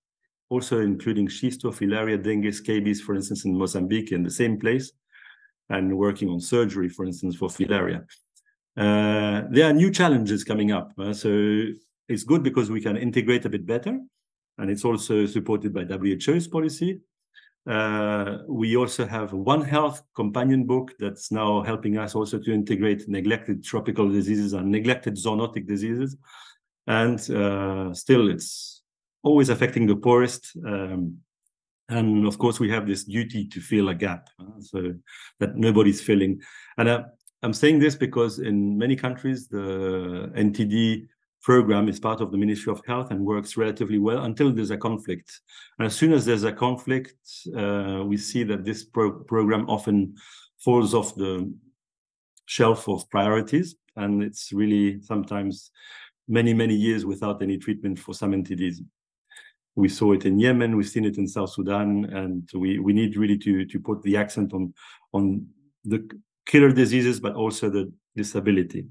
also 0.48 0.80
including 0.80 1.28
schistofilaria, 1.28 2.22
dengue, 2.22 2.52
scabies, 2.52 3.00
for 3.00 3.14
instance, 3.14 3.44
in 3.44 3.56
Mozambique, 3.56 4.12
in 4.12 4.22
the 4.22 4.30
same 4.30 4.58
place, 4.58 4.92
and 5.68 5.96
working 5.96 6.28
on 6.28 6.40
surgery, 6.40 6.88
for 6.88 7.04
instance, 7.04 7.36
for 7.36 7.48
filaria. 7.48 8.04
Uh, 8.76 9.42
there 9.50 9.68
are 9.68 9.72
new 9.72 9.90
challenges 9.90 10.44
coming 10.44 10.70
up. 10.70 10.92
Uh, 10.98 11.12
so 11.12 11.64
it's 12.08 12.24
good 12.24 12.42
because 12.42 12.70
we 12.70 12.80
can 12.80 12.96
integrate 12.96 13.44
a 13.44 13.48
bit 13.48 13.66
better, 13.66 13.98
and 14.58 14.70
it's 14.70 14.84
also 14.84 15.26
supported 15.26 15.72
by 15.74 15.84
WHO's 15.84 16.46
policy. 16.46 17.00
Uh, 17.66 18.38
we 18.48 18.76
also 18.76 19.04
have 19.04 19.32
One 19.32 19.62
Health 19.62 20.00
companion 20.14 20.66
book 20.66 20.92
that's 21.00 21.32
now 21.32 21.62
helping 21.62 21.98
us 21.98 22.14
also 22.14 22.38
to 22.38 22.52
integrate 22.52 23.08
neglected 23.08 23.64
tropical 23.64 24.08
diseases 24.08 24.52
and 24.52 24.70
neglected 24.70 25.16
zoonotic 25.16 25.66
diseases. 25.66 26.16
And 26.86 27.18
uh, 27.30 27.92
still, 27.92 28.30
it's 28.30 28.75
always 29.26 29.48
affecting 29.48 29.86
the 29.86 29.96
poorest. 29.96 30.56
Um, 30.64 31.18
and 31.88 32.26
of 32.26 32.38
course, 32.38 32.58
we 32.60 32.70
have 32.70 32.86
this 32.86 33.04
duty 33.04 33.46
to 33.48 33.60
fill 33.60 33.88
a 33.88 33.94
gap 33.94 34.28
uh, 34.40 34.60
so 34.60 34.94
that 35.40 35.56
nobody's 35.56 36.00
filling. 36.00 36.40
And 36.78 36.88
uh, 36.88 37.02
I'm 37.42 37.52
saying 37.52 37.80
this 37.80 37.96
because 37.96 38.38
in 38.38 38.78
many 38.78 38.96
countries, 38.96 39.48
the 39.48 40.30
NTD 40.36 41.06
program 41.42 41.88
is 41.88 42.00
part 42.00 42.20
of 42.20 42.30
the 42.30 42.38
Ministry 42.38 42.72
of 42.72 42.82
Health 42.86 43.10
and 43.10 43.24
works 43.24 43.56
relatively 43.56 43.98
well 43.98 44.24
until 44.24 44.52
there's 44.52 44.70
a 44.70 44.76
conflict. 44.76 45.30
And 45.78 45.86
as 45.86 45.94
soon 45.94 46.12
as 46.12 46.24
there's 46.24 46.44
a 46.44 46.52
conflict, 46.52 47.16
uh, 47.56 48.02
we 48.04 48.16
see 48.16 48.42
that 48.44 48.64
this 48.64 48.84
pro 48.84 49.10
program 49.12 49.68
often 49.68 50.14
falls 50.64 50.94
off 50.94 51.14
the 51.14 51.52
shelf 52.46 52.88
of 52.88 53.08
priorities. 53.10 53.76
And 53.96 54.22
it's 54.22 54.52
really 54.52 55.00
sometimes 55.02 55.70
many, 56.28 56.52
many 56.52 56.74
years 56.74 57.04
without 57.04 57.42
any 57.42 57.58
treatment 57.58 57.98
for 57.98 58.14
some 58.14 58.32
NTDs. 58.32 58.78
We 59.76 59.88
saw 59.88 60.12
it 60.12 60.24
in 60.24 60.38
Yemen, 60.38 60.76
we've 60.76 60.88
seen 60.88 61.04
it 61.04 61.18
in 61.18 61.28
South 61.28 61.50
Sudan, 61.50 62.06
and 62.06 62.48
we, 62.54 62.78
we 62.78 62.92
need 62.92 63.16
really 63.16 63.38
to, 63.38 63.64
to 63.66 63.78
put 63.78 64.02
the 64.02 64.16
accent 64.16 64.52
on, 64.52 64.74
on 65.12 65.46
the 65.84 66.08
killer 66.46 66.72
diseases, 66.72 67.20
but 67.20 67.34
also 67.34 67.68
the 67.68 67.92
disability. 68.16 68.86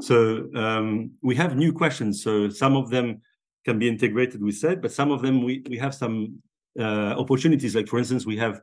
So 0.00 0.48
um, 0.54 1.10
we 1.22 1.34
have 1.34 1.56
new 1.56 1.72
questions. 1.72 2.22
So 2.22 2.48
some 2.48 2.76
of 2.76 2.90
them 2.90 3.20
can 3.64 3.78
be 3.78 3.88
integrated, 3.88 4.40
we 4.40 4.52
said, 4.52 4.80
but 4.80 4.92
some 4.92 5.10
of 5.10 5.20
them 5.20 5.42
we, 5.42 5.64
we 5.68 5.76
have 5.78 5.94
some 5.94 6.40
uh, 6.78 7.14
opportunities. 7.18 7.74
Like 7.74 7.88
for 7.88 7.98
instance, 7.98 8.24
we 8.24 8.36
have 8.36 8.60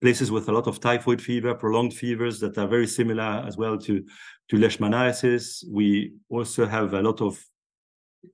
places 0.00 0.30
with 0.30 0.48
a 0.48 0.52
lot 0.52 0.66
of 0.66 0.78
typhoid 0.78 1.20
fever, 1.20 1.54
prolonged 1.54 1.94
fevers 1.94 2.38
that 2.40 2.56
are 2.58 2.68
very 2.68 2.86
similar 2.86 3.44
as 3.46 3.56
well 3.56 3.76
to, 3.78 4.04
to 4.50 4.56
leishmaniasis. 4.56 5.64
We 5.68 6.12
also 6.28 6.66
have 6.66 6.94
a 6.94 7.02
lot 7.02 7.20
of 7.20 7.44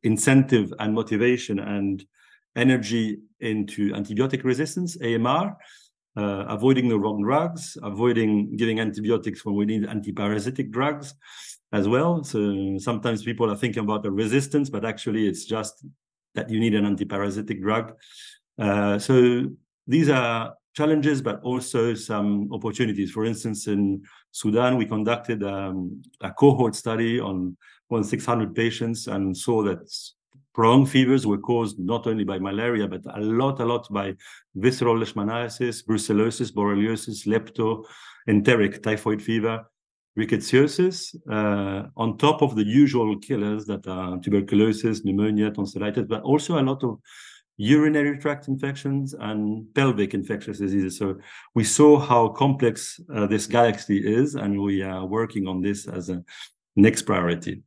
incentive 0.03 0.73
and 0.79 0.95
motivation 0.95 1.59
and 1.59 2.05
energy 2.57 3.19
into 3.41 3.91
antibiotic 3.93 4.45
resistance, 4.45 4.97
AMR, 5.01 5.57
uh, 6.17 6.45
avoiding 6.49 6.89
the 6.89 6.99
wrong 6.99 7.23
drugs, 7.23 7.77
avoiding 7.83 8.57
giving 8.57 8.81
antibiotics 8.81 9.45
when 9.45 9.55
we 9.55 9.65
need 9.65 9.85
antiparasitic 9.85 10.71
drugs 10.71 11.15
as 11.73 11.89
well. 11.89 12.23
So 12.23 12.77
sometimes 12.79 13.23
people 13.23 13.51
are 13.51 13.57
thinking 13.57 13.83
about 13.83 14.03
the 14.03 14.11
resistance, 14.11 14.69
but 14.69 14.85
actually 14.85 15.27
it's 15.27 15.45
just 15.45 15.85
that 16.35 16.51
you 16.51 16.61
need 16.61 16.75
an 16.75 16.85
antiparasitic 16.85 17.61
drug. 17.61 17.95
Uh, 18.59 18.99
so 18.99 19.47
these 19.87 20.09
are 20.11 20.55
challenges, 20.75 21.21
but 21.23 21.41
also 21.43 21.95
some 21.95 22.49
opportunities. 22.53 23.11
For 23.11 23.25
instance, 23.25 23.67
in 23.67 24.03
Sudan, 24.31 24.77
we 24.77 24.87
conducted 24.87 25.43
um, 25.43 26.03
a 26.21 26.31
cohort 26.31 26.75
study 26.75 27.21
on 27.21 27.57
1,600 27.93 28.55
patients 28.55 29.07
and 29.07 29.37
saw 29.37 29.63
that 29.63 29.87
prolonged 30.55 30.89
fevers 30.89 31.27
were 31.27 31.39
caused 31.39 31.79
not 31.79 32.07
only 32.07 32.25
by 32.25 32.39
malaria, 32.39 32.89
but 32.89 33.03
a 33.15 33.21
lot, 33.21 33.61
a 33.61 33.65
lot 33.65 33.87
by 33.91 34.15
visceral 34.55 34.97
leishmaniasis, 34.97 35.85
brucellosis, 35.85 36.51
borreliosis, 36.53 37.27
lepto, 37.27 37.85
enteric 38.29 38.83
typhoid 38.83 39.21
fever, 39.23 39.65
rickettsiosis, 40.19 41.15
uh, 41.31 41.89
on 41.97 42.17
top 42.17 42.43
of 42.43 42.57
the 42.57 42.65
usual 42.65 43.19
killers 43.19 43.67
that 43.67 43.87
are 43.87 44.19
tuberculosis, 44.21 45.05
pneumonia, 45.05 45.51
tonsillitis, 45.51 46.07
but 46.09 46.23
also 46.23 46.59
a 46.59 46.63
lot 46.63 46.83
of 46.83 46.99
urinary 47.59 48.19
tract 48.19 48.49
infections 48.49 49.15
and 49.15 49.67
pelvic 49.75 50.15
infectious 50.15 50.59
diseases. 50.59 50.99
So 50.99 51.19
we 51.55 51.65
saw 51.65 51.99
how 51.99 52.29
complex 52.29 52.99
uh, 53.15 53.27
this 53.27 53.47
galaxy 53.47 53.99
is, 53.99 54.35
and 54.35 54.61
we 54.61 54.83
are 54.83 55.05
working 55.05 55.47
on 55.47 55.61
this 55.61 55.87
as 55.87 56.09
a 56.09 56.25
next 56.75 57.03
priority 57.03 57.63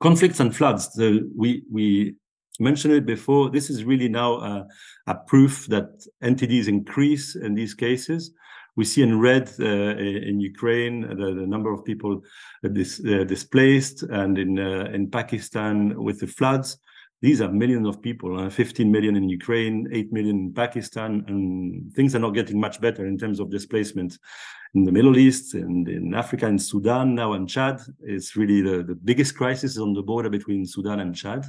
conflicts 0.00 0.40
and 0.40 0.54
floods. 0.54 0.92
The, 0.94 1.30
we 1.36 1.62
we 1.70 2.16
mentioned 2.60 2.94
it 2.94 3.06
before. 3.06 3.50
This 3.50 3.70
is 3.70 3.84
really 3.84 4.08
now 4.08 4.34
a, 4.34 4.66
a 5.06 5.14
proof 5.14 5.66
that 5.68 5.88
NTDs 6.22 6.68
increase 6.68 7.36
in 7.36 7.54
these 7.54 7.74
cases. 7.74 8.32
We 8.76 8.84
see 8.84 9.02
in 9.02 9.20
red 9.20 9.50
uh, 9.60 9.96
in 9.96 10.40
Ukraine 10.40 11.02
the, 11.02 11.34
the, 11.40 11.46
number 11.46 11.72
of 11.72 11.84
people 11.84 12.22
dis, 12.72 13.00
uh, 13.00 13.24
displaced, 13.24 14.02
and 14.04 14.38
in 14.38 14.58
uh, 14.58 14.90
in 14.94 15.10
Pakistan 15.10 16.02
with 16.02 16.20
the 16.20 16.26
floods. 16.26 16.78
These 17.22 17.40
are 17.40 17.52
millions 17.52 17.86
of 17.86 18.02
people, 18.02 18.36
uh, 18.36 18.50
15 18.50 18.90
million 18.90 19.14
in 19.14 19.28
Ukraine, 19.28 19.88
8 19.92 20.12
million 20.12 20.36
in 20.36 20.52
Pakistan, 20.52 21.24
and 21.28 21.94
things 21.94 22.16
are 22.16 22.18
not 22.18 22.34
getting 22.34 22.58
much 22.58 22.80
better 22.80 23.06
in 23.06 23.16
terms 23.16 23.38
of 23.38 23.48
displacement 23.48 24.18
in 24.74 24.82
the 24.82 24.90
Middle 24.90 25.16
East 25.16 25.54
and 25.54 25.88
in 25.88 26.14
Africa 26.14 26.46
and 26.46 26.60
Sudan 26.60 27.14
now 27.14 27.34
and 27.34 27.48
Chad. 27.48 27.80
It's 28.00 28.34
really 28.34 28.60
the, 28.60 28.82
the 28.82 28.96
biggest 28.96 29.36
crisis 29.36 29.78
on 29.78 29.94
the 29.94 30.02
border 30.02 30.30
between 30.30 30.66
Sudan 30.66 30.98
and 30.98 31.14
Chad. 31.14 31.46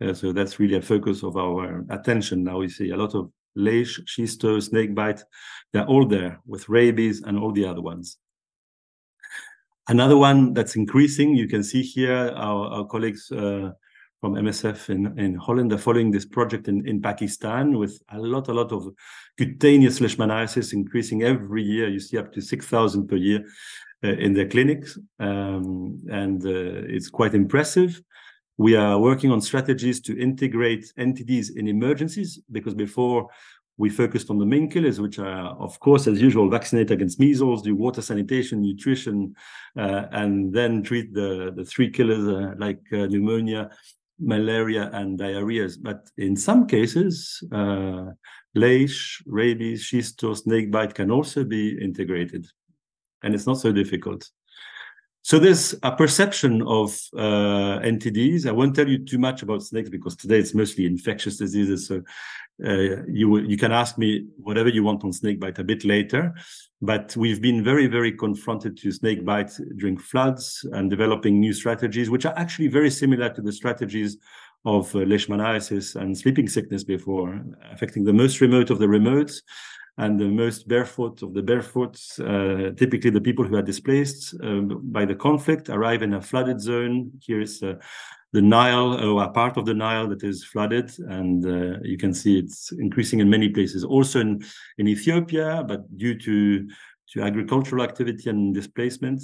Uh, 0.00 0.14
so 0.14 0.32
that's 0.32 0.58
really 0.58 0.76
a 0.76 0.82
focus 0.82 1.22
of 1.22 1.36
our 1.36 1.84
attention. 1.90 2.42
Now 2.42 2.58
we 2.58 2.68
see 2.68 2.90
a 2.90 2.96
lot 2.96 3.14
of 3.14 3.30
leish, 3.54 4.00
schisto, 4.00 4.60
snakebite. 4.60 5.22
They're 5.72 5.86
all 5.86 6.06
there 6.06 6.40
with 6.44 6.68
rabies 6.68 7.22
and 7.22 7.38
all 7.38 7.52
the 7.52 7.66
other 7.66 7.82
ones. 7.82 8.18
Another 9.86 10.16
one 10.16 10.54
that's 10.54 10.74
increasing, 10.74 11.36
you 11.36 11.46
can 11.46 11.62
see 11.62 11.82
here 11.82 12.32
our, 12.34 12.66
our 12.66 12.84
colleagues 12.86 13.30
uh, 13.30 13.70
from 14.20 14.34
MSF 14.34 14.90
in, 14.90 15.18
in 15.18 15.34
Holland 15.34 15.70
They're 15.70 15.78
following 15.78 16.10
this 16.10 16.26
project 16.26 16.68
in, 16.68 16.86
in 16.88 17.00
Pakistan 17.00 17.78
with 17.78 18.00
a 18.10 18.18
lot, 18.18 18.48
a 18.48 18.52
lot 18.52 18.72
of 18.72 18.88
cutaneous 19.36 20.00
leishmaniasis 20.00 20.72
increasing 20.72 21.22
every 21.22 21.62
year. 21.62 21.88
You 21.88 22.00
see 22.00 22.18
up 22.18 22.32
to 22.32 22.40
6,000 22.40 23.06
per 23.06 23.16
year 23.16 23.44
uh, 24.02 24.08
in 24.08 24.34
their 24.34 24.48
clinics. 24.48 24.98
Um, 25.20 26.00
and 26.10 26.44
uh, 26.44 26.86
it's 26.94 27.10
quite 27.10 27.34
impressive. 27.34 28.00
We 28.56 28.74
are 28.74 28.98
working 28.98 29.30
on 29.30 29.40
strategies 29.40 30.00
to 30.00 30.18
integrate 30.18 30.92
NTDs 30.98 31.56
in 31.56 31.68
emergencies 31.68 32.40
because 32.50 32.74
before 32.74 33.28
we 33.76 33.88
focused 33.88 34.28
on 34.28 34.38
the 34.38 34.44
main 34.44 34.68
killers, 34.68 35.00
which 35.00 35.20
are, 35.20 35.56
of 35.56 35.78
course, 35.78 36.08
as 36.08 36.20
usual, 36.20 36.50
vaccinate 36.50 36.90
against 36.90 37.20
measles, 37.20 37.62
do 37.62 37.76
water 37.76 38.02
sanitation, 38.02 38.60
nutrition, 38.60 39.34
uh, 39.76 40.06
and 40.10 40.52
then 40.52 40.82
treat 40.82 41.14
the, 41.14 41.52
the 41.54 41.64
three 41.64 41.88
killers 41.88 42.26
uh, 42.26 42.54
like 42.58 42.80
uh, 42.92 43.06
pneumonia, 43.06 43.70
malaria 44.18 44.90
and 44.92 45.18
diarrheas. 45.18 45.76
But 45.80 46.08
in 46.16 46.36
some 46.36 46.66
cases, 46.66 47.42
uh, 47.52 48.06
leish, 48.54 49.22
rabies, 49.26 49.88
schisto, 49.88 50.36
snakebite 50.36 50.94
can 50.94 51.10
also 51.10 51.44
be 51.44 51.78
integrated. 51.80 52.46
And 53.22 53.34
it's 53.34 53.46
not 53.46 53.58
so 53.58 53.72
difficult. 53.72 54.28
So 55.22 55.38
there's 55.38 55.74
a 55.82 55.94
perception 55.94 56.62
of 56.62 56.98
uh, 57.16 57.80
NTDs. 57.80 58.46
I 58.46 58.52
won't 58.52 58.74
tell 58.74 58.88
you 58.88 59.04
too 59.04 59.18
much 59.18 59.42
about 59.42 59.62
snakes 59.62 59.90
because 59.90 60.16
today 60.16 60.38
it's 60.38 60.54
mostly 60.54 60.86
infectious 60.86 61.36
diseases. 61.36 61.86
So 61.86 62.02
uh, 62.64 63.04
you 63.06 63.38
you 63.38 63.56
can 63.56 63.72
ask 63.72 63.98
me 63.98 64.26
whatever 64.36 64.68
you 64.68 64.82
want 64.82 65.04
on 65.04 65.12
snake 65.12 65.38
bite 65.38 65.58
a 65.58 65.64
bit 65.64 65.84
later. 65.84 66.34
But 66.80 67.16
we've 67.16 67.42
been 67.42 67.62
very 67.62 67.88
very 67.88 68.12
confronted 68.12 68.76
to 68.78 68.92
snakebite 68.92 69.52
during 69.76 69.98
floods 69.98 70.66
and 70.72 70.88
developing 70.88 71.40
new 71.40 71.52
strategies, 71.52 72.10
which 72.10 72.24
are 72.24 72.36
actually 72.36 72.68
very 72.68 72.90
similar 72.90 73.28
to 73.30 73.42
the 73.42 73.52
strategies 73.52 74.16
of 74.64 74.94
uh, 74.94 75.00
leishmaniasis 75.00 75.94
and 75.94 76.16
sleeping 76.16 76.48
sickness 76.48 76.84
before, 76.84 77.40
affecting 77.70 78.04
the 78.04 78.12
most 78.12 78.40
remote 78.40 78.70
of 78.70 78.78
the 78.78 78.86
remotes 78.86 79.42
and 79.98 80.18
the 80.18 80.28
most 80.28 80.68
barefoot 80.68 81.22
of 81.22 81.34
the 81.34 81.42
barefoot. 81.42 82.00
Uh, 82.20 82.70
typically, 82.76 83.10
the 83.10 83.20
people 83.20 83.44
who 83.44 83.56
are 83.56 83.62
displaced 83.62 84.34
uh, 84.42 84.60
by 84.96 85.04
the 85.04 85.14
conflict 85.14 85.68
arrive 85.68 86.02
in 86.02 86.14
a 86.14 86.22
flooded 86.22 86.60
zone. 86.60 87.10
Here 87.20 87.40
is 87.40 87.62
uh, 87.62 87.74
the 88.32 88.40
Nile, 88.40 88.94
or 88.94 89.24
a 89.24 89.30
part 89.30 89.56
of 89.56 89.66
the 89.66 89.74
Nile 89.74 90.06
that 90.08 90.22
is 90.22 90.44
flooded, 90.44 90.90
and 90.98 91.44
uh, 91.44 91.80
you 91.82 91.98
can 91.98 92.14
see 92.14 92.38
it's 92.38 92.70
increasing 92.72 93.18
in 93.18 93.28
many 93.28 93.48
places. 93.48 93.84
Also 93.84 94.20
in, 94.20 94.44
in 94.78 94.86
Ethiopia, 94.86 95.64
but 95.66 95.80
due 95.96 96.16
to 96.18 96.68
to 97.12 97.22
agricultural 97.22 97.82
activity 97.82 98.28
and 98.28 98.54
displacement, 98.54 99.22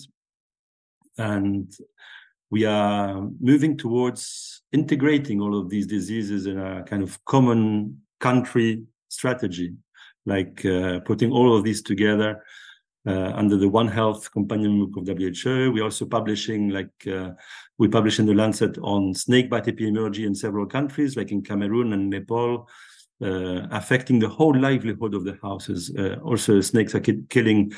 and 1.18 1.70
we 2.50 2.64
are 2.64 3.28
moving 3.40 3.76
towards 3.76 4.62
integrating 4.72 5.40
all 5.40 5.56
of 5.56 5.68
these 5.68 5.86
diseases 5.86 6.46
in 6.46 6.58
a 6.58 6.82
kind 6.84 7.02
of 7.02 7.22
common 7.26 8.00
country 8.20 8.82
strategy 9.08 9.74
like 10.26 10.64
uh, 10.64 11.00
putting 11.00 11.30
all 11.30 11.56
of 11.56 11.64
these 11.64 11.82
together 11.82 12.42
uh, 13.06 13.32
under 13.34 13.56
the 13.56 13.68
One 13.68 13.88
Health 13.88 14.30
companion 14.32 14.78
book 14.78 14.96
of 14.96 15.18
WHO. 15.18 15.72
We're 15.72 15.84
also 15.84 16.06
publishing, 16.06 16.70
like 16.70 16.90
uh, 17.06 17.30
we 17.78 17.88
publish 17.88 18.18
in 18.18 18.26
the 18.26 18.34
Lancet 18.34 18.78
on 18.78 19.14
snakebite 19.14 19.66
epidemiology 19.66 20.26
in 20.26 20.34
several 20.34 20.66
countries, 20.66 21.16
like 21.16 21.30
in 21.30 21.42
Cameroon 21.42 21.92
and 21.92 22.08
Nepal, 22.08 22.68
uh, 23.22 23.66
affecting 23.70 24.18
the 24.18 24.28
whole 24.28 24.56
livelihood 24.56 25.14
of 25.14 25.24
the 25.24 25.38
houses. 25.42 25.94
Uh, 25.98 26.16
also, 26.24 26.60
snakes 26.60 26.94
are 26.94 27.00
ki 27.00 27.22
killing 27.28 27.72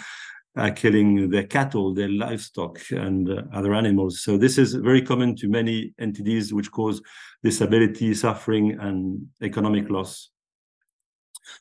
are 0.57 0.71
killing 0.71 1.29
their 1.29 1.45
cattle, 1.45 1.93
their 1.93 2.09
livestock, 2.09 2.81
and 2.91 3.29
uh, 3.29 3.43
other 3.53 3.75
animals. 3.75 4.23
So 4.23 4.39
this 4.39 4.57
is 4.57 4.75
very 4.75 5.03
common 5.03 5.37
to 5.37 5.49
many 5.49 5.93
NTDs 6.01 6.53
which 6.53 6.71
cause 6.71 7.03
disability, 7.45 8.15
suffering, 8.15 8.79
and 8.81 9.27
economic 9.43 9.91
loss. 9.91 10.31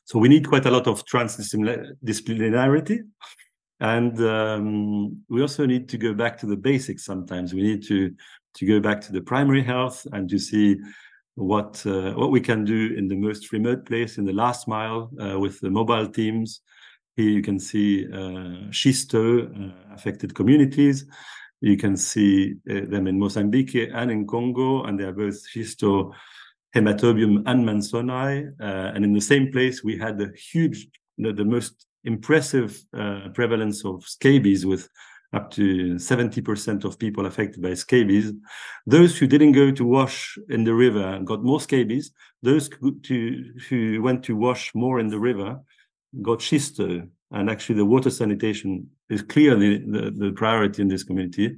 So 0.04 0.18
we 0.18 0.28
need 0.28 0.48
quite 0.48 0.66
a 0.66 0.70
lot 0.70 0.86
of 0.86 1.04
transdisciplinarity. 1.04 3.00
And 3.78 4.20
um, 4.22 5.22
we 5.28 5.42
also 5.42 5.66
need 5.66 5.88
to 5.90 5.98
go 5.98 6.14
back 6.14 6.38
to 6.38 6.46
the 6.46 6.56
basics 6.56 7.04
sometimes. 7.04 7.52
We 7.52 7.62
need 7.62 7.84
to, 7.86 8.14
to 8.54 8.66
go 8.66 8.80
back 8.80 9.00
to 9.02 9.12
the 9.12 9.20
primary 9.20 9.62
health 9.62 10.06
and 10.12 10.28
to 10.30 10.38
see 10.38 10.76
what 11.34 11.84
uh, 11.84 12.12
what 12.14 12.30
we 12.30 12.40
can 12.40 12.64
do 12.64 12.94
in 12.96 13.08
the 13.08 13.16
most 13.16 13.52
remote 13.52 13.84
place 13.84 14.16
in 14.16 14.24
the 14.24 14.32
last 14.32 14.66
mile 14.66 15.10
uh, 15.20 15.38
with 15.38 15.60
the 15.60 15.68
mobile 15.68 16.08
teams 16.08 16.62
here 17.16 17.30
you 17.30 17.42
can 17.42 17.58
see 17.58 18.06
uh, 18.12 18.68
schisto 18.70 19.48
uh, 19.48 19.72
affected 19.94 20.34
communities. 20.34 21.06
You 21.62 21.78
can 21.78 21.96
see 21.96 22.56
uh, 22.70 22.82
them 22.88 23.06
in 23.06 23.18
Mozambique 23.18 23.90
and 23.92 24.10
in 24.10 24.26
Congo, 24.26 24.84
and 24.84 25.00
they 25.00 25.04
are 25.04 25.12
both 25.12 25.42
schisto 25.48 26.12
hematobium 26.76 27.42
and 27.46 27.64
Mansoni. 27.64 28.52
Uh, 28.60 28.92
and 28.94 29.04
in 29.04 29.12
the 29.12 29.20
same 29.20 29.50
place, 29.50 29.82
we 29.82 29.96
had 29.98 30.18
the 30.18 30.32
huge, 30.52 30.88
the, 31.18 31.32
the 31.32 31.44
most 31.44 31.86
impressive 32.04 32.78
uh, 32.96 33.28
prevalence 33.34 33.84
of 33.84 34.04
scabies 34.04 34.64
with 34.66 34.88
up 35.32 35.50
to 35.50 35.94
70% 35.94 36.84
of 36.84 36.98
people 36.98 37.26
affected 37.26 37.62
by 37.62 37.74
scabies. 37.74 38.32
Those 38.86 39.18
who 39.18 39.26
didn't 39.26 39.52
go 39.52 39.70
to 39.70 39.84
wash 39.84 40.38
in 40.48 40.64
the 40.64 40.74
river 40.74 41.20
got 41.24 41.42
more 41.42 41.60
scabies. 41.60 42.12
Those 42.42 42.70
who, 42.80 43.42
who 43.68 44.02
went 44.02 44.22
to 44.24 44.36
wash 44.36 44.74
more 44.74 45.00
in 45.00 45.08
the 45.08 45.18
river 45.18 45.58
got 46.22 46.38
schisto, 46.38 47.08
and 47.32 47.50
actually 47.50 47.74
the 47.76 47.84
water 47.84 48.10
sanitation 48.10 48.88
is 49.10 49.22
clearly 49.22 49.78
the, 49.78 50.12
the 50.16 50.32
priority 50.32 50.82
in 50.82 50.88
this 50.88 51.02
community. 51.02 51.56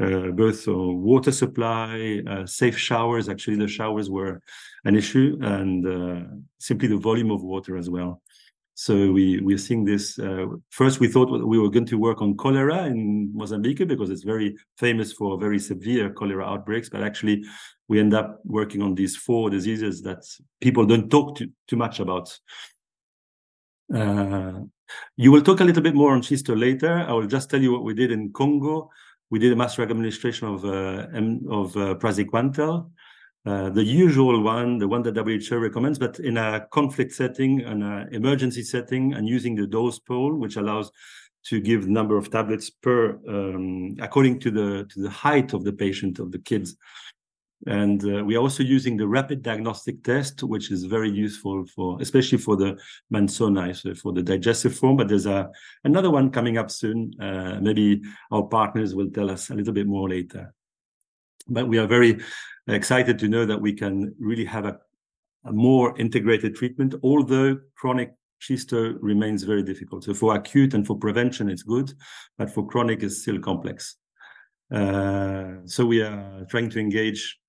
Uh, 0.00 0.30
both 0.30 0.66
uh, 0.66 0.72
water 0.72 1.30
supply, 1.30 2.22
uh, 2.26 2.46
safe 2.46 2.78
showers. 2.78 3.28
Actually, 3.28 3.56
the 3.56 3.68
showers 3.68 4.08
were 4.08 4.40
an 4.84 4.96
issue, 4.96 5.36
and 5.42 6.42
simply 6.58 6.88
the 6.88 6.96
volume 6.96 7.30
of 7.30 7.42
water 7.42 7.76
as 7.76 7.90
well. 7.90 8.22
So 8.74 9.12
we 9.12 9.40
we're 9.42 9.58
seeing 9.58 9.84
this. 9.84 10.18
Uh, 10.18 10.46
first, 10.70 11.00
we 11.00 11.08
thought 11.08 11.28
we 11.46 11.58
were 11.58 11.68
going 11.68 11.84
to 11.84 11.98
work 11.98 12.22
on 12.22 12.34
cholera 12.34 12.86
in 12.86 13.30
Mozambique 13.34 13.86
because 13.86 14.08
it's 14.08 14.22
very 14.22 14.56
famous 14.78 15.12
for 15.12 15.38
very 15.38 15.58
severe 15.58 16.08
cholera 16.08 16.46
outbreaks. 16.46 16.88
But 16.88 17.02
actually, 17.02 17.44
we 17.88 18.00
end 18.00 18.14
up 18.14 18.40
working 18.44 18.80
on 18.80 18.94
these 18.94 19.16
four 19.16 19.50
diseases 19.50 20.00
that 20.02 20.24
people 20.62 20.86
don't 20.86 21.10
talk 21.10 21.36
too, 21.36 21.50
too 21.68 21.76
much 21.76 22.00
about. 22.00 22.34
Uh, 23.94 24.60
you 25.16 25.30
will 25.30 25.42
talk 25.42 25.60
a 25.60 25.64
little 25.64 25.82
bit 25.82 25.94
more 25.94 26.12
on 26.12 26.22
Schisto 26.22 26.58
later. 26.58 27.04
I 27.06 27.12
will 27.12 27.26
just 27.26 27.50
tell 27.50 27.60
you 27.60 27.72
what 27.72 27.84
we 27.84 27.92
did 27.92 28.10
in 28.10 28.32
Congo. 28.32 28.88
We 29.30 29.38
did 29.38 29.52
a 29.52 29.56
mass 29.56 29.76
drug 29.76 29.90
administration 29.90 30.48
of 30.48 30.64
uh, 30.64 31.06
of 31.48 31.76
uh, 31.76 31.94
praziquantel, 31.94 32.90
uh, 33.46 33.70
the 33.70 33.84
usual 33.84 34.42
one, 34.42 34.78
the 34.78 34.88
one 34.88 35.02
that 35.02 35.16
WHO 35.16 35.56
recommends, 35.58 35.98
but 35.98 36.18
in 36.18 36.36
a 36.36 36.66
conflict 36.72 37.12
setting, 37.12 37.62
an 37.62 37.82
emergency 38.12 38.62
setting, 38.62 39.14
and 39.14 39.26
using 39.26 39.54
the 39.54 39.66
dose 39.66 39.98
pole, 39.98 40.34
which 40.34 40.56
allows 40.56 40.90
to 41.44 41.58
give 41.58 41.84
the 41.84 41.90
number 41.90 42.18
of 42.18 42.30
tablets 42.30 42.68
per 42.68 43.18
um, 43.26 43.96
according 44.00 44.40
to 44.40 44.50
the 44.50 44.86
to 44.92 45.00
the 45.00 45.08
height 45.08 45.54
of 45.54 45.64
the 45.64 45.72
patient 45.72 46.18
of 46.18 46.32
the 46.32 46.38
kids. 46.38 46.76
And 47.66 48.02
uh, 48.04 48.24
we 48.24 48.36
are 48.36 48.40
also 48.40 48.62
using 48.62 48.96
the 48.96 49.06
rapid 49.06 49.42
diagnostic 49.42 50.02
test, 50.02 50.42
which 50.42 50.70
is 50.70 50.84
very 50.84 51.10
useful 51.10 51.66
for, 51.66 52.00
especially 52.00 52.38
for 52.38 52.56
the 52.56 52.78
Mansoni, 53.12 53.76
so 53.76 53.94
for 53.94 54.12
the 54.12 54.22
digestive 54.22 54.74
form. 54.74 54.96
But 54.96 55.08
there's 55.08 55.26
a, 55.26 55.50
another 55.84 56.10
one 56.10 56.30
coming 56.30 56.56
up 56.56 56.70
soon. 56.70 57.12
Uh, 57.20 57.58
maybe 57.60 58.02
our 58.30 58.44
partners 58.44 58.94
will 58.94 59.10
tell 59.10 59.30
us 59.30 59.50
a 59.50 59.54
little 59.54 59.74
bit 59.74 59.86
more 59.86 60.08
later. 60.08 60.54
But 61.48 61.68
we 61.68 61.78
are 61.78 61.86
very 61.86 62.20
excited 62.66 63.18
to 63.18 63.28
know 63.28 63.44
that 63.44 63.60
we 63.60 63.74
can 63.74 64.14
really 64.18 64.44
have 64.46 64.64
a, 64.64 64.78
a 65.44 65.52
more 65.52 65.98
integrated 65.98 66.54
treatment, 66.54 66.94
although 67.02 67.58
chronic 67.74 68.14
schisto 68.40 68.96
remains 69.00 69.42
very 69.42 69.62
difficult. 69.62 70.04
So 70.04 70.14
for 70.14 70.34
acute 70.34 70.72
and 70.72 70.86
for 70.86 70.96
prevention, 70.96 71.50
it's 71.50 71.62
good, 71.62 71.92
but 72.38 72.50
for 72.50 72.66
chronic, 72.66 73.02
it's 73.02 73.20
still 73.20 73.38
complex. 73.38 73.96
Uh, 74.72 75.56
so 75.66 75.84
we 75.84 76.00
are 76.00 76.46
trying 76.48 76.70
to 76.70 76.78
engage 76.78 77.39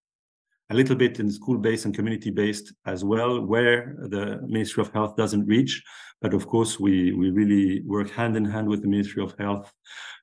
a 0.72 0.74
little 0.74 0.96
bit 0.96 1.20
in 1.20 1.30
school-based 1.30 1.86
and 1.86 1.94
community-based 1.94 2.74
as 2.86 3.04
well, 3.04 3.42
where 3.42 3.96
the 4.10 4.40
Ministry 4.48 4.82
of 4.82 4.92
Health 4.94 5.16
doesn't 5.18 5.46
reach. 5.46 5.84
But 6.22 6.34
of 6.34 6.48
course, 6.48 6.80
we 6.80 7.12
we 7.14 7.30
really 7.30 7.82
work 7.82 8.10
hand 8.10 8.36
in 8.38 8.46
hand 8.46 8.68
with 8.70 8.82
the 8.82 8.88
Ministry 8.88 9.22
of 9.24 9.36
Health 9.38 9.72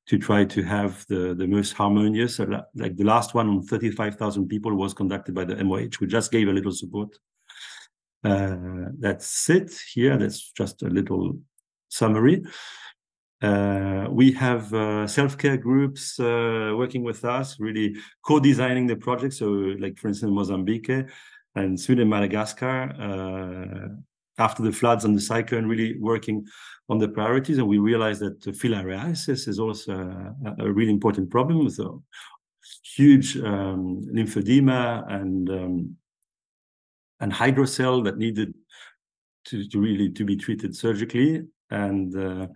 to 0.08 0.18
try 0.18 0.44
to 0.44 0.62
have 0.62 1.04
the, 1.08 1.34
the 1.34 1.46
most 1.46 1.72
harmonious. 1.74 2.38
Like 2.74 2.96
the 2.96 3.04
last 3.04 3.34
one 3.34 3.48
on 3.48 3.62
35,000 3.62 4.48
people 4.48 4.74
was 4.74 4.94
conducted 4.94 5.34
by 5.34 5.44
the 5.44 5.62
MOH. 5.62 5.98
We 6.00 6.06
just 6.06 6.32
gave 6.32 6.48
a 6.48 6.52
little 6.52 6.72
support. 6.72 7.11
Uh, 8.24 8.56
that's 8.98 9.50
it 9.50 9.70
here. 9.92 10.16
That's 10.16 10.50
just 10.52 10.82
a 10.82 10.88
little 10.88 11.38
summary. 11.90 12.42
Uh, 13.40 14.07
we 14.11 14.33
have 14.33 14.72
uh, 14.74 15.07
self-care 15.07 15.57
groups 15.57 16.18
uh, 16.18 16.72
working 16.77 17.05
with 17.05 17.24
us, 17.24 17.61
really 17.61 17.94
co-designing 18.22 18.87
the 18.87 18.96
project. 18.96 19.35
So, 19.35 19.46
like 19.79 19.96
for 19.98 20.09
instance, 20.09 20.33
Mozambique 20.33 21.07
and 21.55 21.79
soon 21.79 22.01
in 22.01 22.09
Madagascar, 22.09 22.92
uh, 22.98 24.42
after 24.42 24.62
the 24.62 24.72
floods 24.72 25.05
and 25.05 25.16
the 25.16 25.20
cyclone, 25.20 25.66
really 25.66 25.98
working 25.98 26.46
on 26.88 26.98
the 26.98 27.09
priorities. 27.09 27.59
And 27.59 27.68
we 27.68 27.79
realized 27.79 28.20
that 28.22 28.40
filariasis 28.40 29.46
is 29.46 29.59
also 29.59 29.92
a, 29.92 30.64
a 30.64 30.72
really 30.72 30.92
important 30.92 31.31
problem 31.31 31.64
with 31.64 31.79
a 31.79 31.98
huge 32.83 33.37
um, 33.37 34.03
lymphedema 34.12 35.11
and 35.12 35.51
um, 35.51 35.96
and 37.20 37.33
hydrocele 37.33 38.05
that 38.05 38.16
needed 38.16 38.55
to, 39.44 39.66
to 39.68 39.81
really 39.81 40.09
to 40.11 40.24
be 40.24 40.37
treated 40.37 40.77
surgically 40.77 41.42
and 41.70 42.16
uh, 42.16 42.46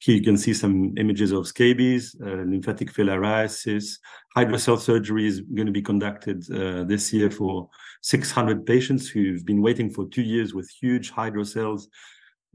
here 0.00 0.14
you 0.14 0.22
can 0.22 0.36
see 0.36 0.54
some 0.54 0.94
images 0.96 1.32
of 1.32 1.48
scabies, 1.48 2.14
uh, 2.24 2.44
lymphatic 2.46 2.92
filariasis. 2.92 3.98
Hydrocele 4.36 4.78
surgery 4.78 5.26
is 5.26 5.40
going 5.40 5.66
to 5.66 5.72
be 5.72 5.82
conducted 5.82 6.44
uh, 6.52 6.84
this 6.84 7.12
year 7.12 7.30
for 7.30 7.68
600 8.02 8.64
patients 8.64 9.08
who've 9.08 9.44
been 9.44 9.60
waiting 9.60 9.90
for 9.90 10.08
two 10.08 10.22
years 10.22 10.54
with 10.54 10.70
huge 10.80 11.12
hydroceles. 11.12 11.86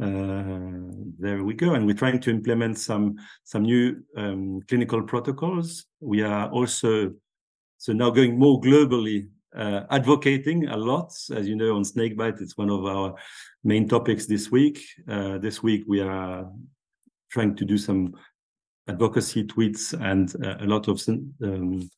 Uh, 0.02 0.90
there 1.20 1.44
we 1.44 1.54
go. 1.54 1.74
And 1.74 1.86
we're 1.86 1.96
trying 1.96 2.22
to 2.22 2.30
implement 2.30 2.80
some, 2.80 3.16
some 3.44 3.64
new 3.64 4.02
um, 4.16 4.62
clinical 4.70 5.04
protocols. 5.04 5.86
We 6.00 6.24
are 6.24 6.50
also, 6.50 7.14
so 7.78 7.92
now 7.92 8.10
going 8.10 8.40
more 8.40 8.62
globally, 8.62 9.28
uh, 9.54 9.82
advocating 9.92 10.70
a 10.70 10.78
lot. 10.78 11.14
As 11.36 11.48
you 11.48 11.58
know, 11.58 11.76
on 11.76 11.84
snakebite, 11.84 12.40
it's 12.40 12.58
one 12.58 12.70
of 12.70 12.86
our 12.86 13.16
main 13.66 13.90
topics 13.90 14.28
this 14.28 14.50
week. 14.50 14.82
Uh, 15.08 15.40
this 15.40 15.62
week, 15.62 15.84
we 15.88 16.00
are 16.00 16.50
trying 17.34 17.56
to 17.56 17.66
do 17.66 17.78
some 17.78 18.14
advocacy 18.88 19.44
tweets 19.44 19.94
and 20.00 20.34
uh, 20.46 20.58
a 20.64 20.68
lot 20.68 20.88
of 20.88 21.02
um, 21.44 21.90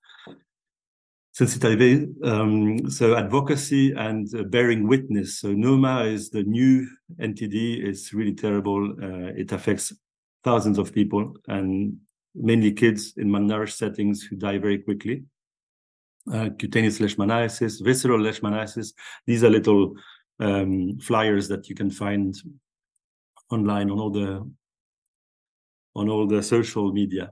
sensitivity. 1.33 2.07
Um, 2.23 2.89
so 2.89 3.15
advocacy 3.17 3.91
and 3.93 4.33
uh, 4.33 4.43
bearing 4.43 4.87
witness. 4.87 5.39
So 5.41 5.51
NOMA 5.51 6.05
is 6.05 6.29
the 6.29 6.43
new 6.43 6.87
NTD. 7.19 7.85
It's 7.85 8.13
really 8.13 8.33
terrible. 8.33 8.91
Uh, 8.91 9.33
it 9.35 9.51
affects 9.51 9.91
thousands 10.43 10.77
of 10.77 10.93
people 10.93 11.33
and 11.47 11.97
mainly 12.33 12.71
kids 12.71 13.13
in 13.17 13.29
malnourished 13.29 13.77
settings 13.77 14.23
who 14.23 14.37
die 14.37 14.57
very 14.57 14.77
quickly. 14.77 15.23
Uh, 16.31 16.49
cutaneous 16.57 16.99
leishmaniasis, 16.99 17.83
visceral 17.83 18.19
leishmaniasis. 18.19 18.93
These 19.27 19.43
are 19.43 19.49
little 19.49 19.93
um, 20.39 20.97
flyers 20.99 21.47
that 21.49 21.67
you 21.69 21.75
can 21.75 21.91
find 21.91 22.35
online 23.51 23.91
on 23.91 23.99
all 23.99 24.09
the 24.09 24.49
on 25.95 26.09
all 26.09 26.27
the 26.27 26.41
social 26.43 26.91
media. 26.91 27.31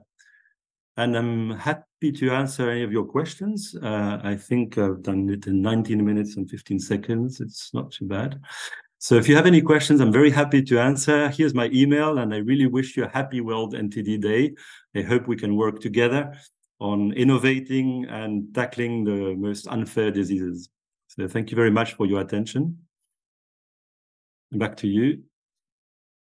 And 0.96 1.16
I'm 1.16 1.50
happy 1.50 2.12
to 2.12 2.30
answer 2.30 2.70
any 2.70 2.82
of 2.82 2.92
your 2.92 3.04
questions. 3.04 3.74
Uh, 3.82 4.20
I 4.22 4.36
think 4.36 4.78
I've 4.78 5.02
done 5.02 5.28
it 5.28 5.46
in 5.46 5.60
19 5.60 6.04
minutes 6.04 6.36
and 6.36 6.48
15 6.48 6.78
seconds. 6.78 7.40
It's 7.40 7.74
not 7.74 7.90
too 7.90 8.06
bad. 8.06 8.40
So 8.98 9.16
if 9.16 9.28
you 9.28 9.36
have 9.36 9.46
any 9.46 9.60
questions, 9.60 10.00
I'm 10.00 10.12
very 10.12 10.30
happy 10.30 10.62
to 10.62 10.78
answer. 10.78 11.28
Here's 11.28 11.52
my 11.52 11.68
email, 11.74 12.18
and 12.18 12.32
I 12.32 12.38
really 12.38 12.66
wish 12.66 12.96
you 12.96 13.04
a 13.04 13.08
happy 13.08 13.40
World 13.40 13.74
NTD 13.74 14.22
Day. 14.22 14.54
I 14.94 15.02
hope 15.02 15.26
we 15.26 15.36
can 15.36 15.56
work 15.56 15.80
together 15.80 16.32
on 16.80 17.12
innovating 17.12 18.06
and 18.08 18.54
tackling 18.54 19.04
the 19.04 19.34
most 19.36 19.66
unfair 19.66 20.10
diseases. 20.10 20.70
So 21.08 21.28
thank 21.28 21.50
you 21.50 21.56
very 21.56 21.70
much 21.70 21.94
for 21.94 22.06
your 22.06 22.20
attention. 22.20 22.78
Back 24.52 24.76
to 24.78 24.88
you. 24.88 25.24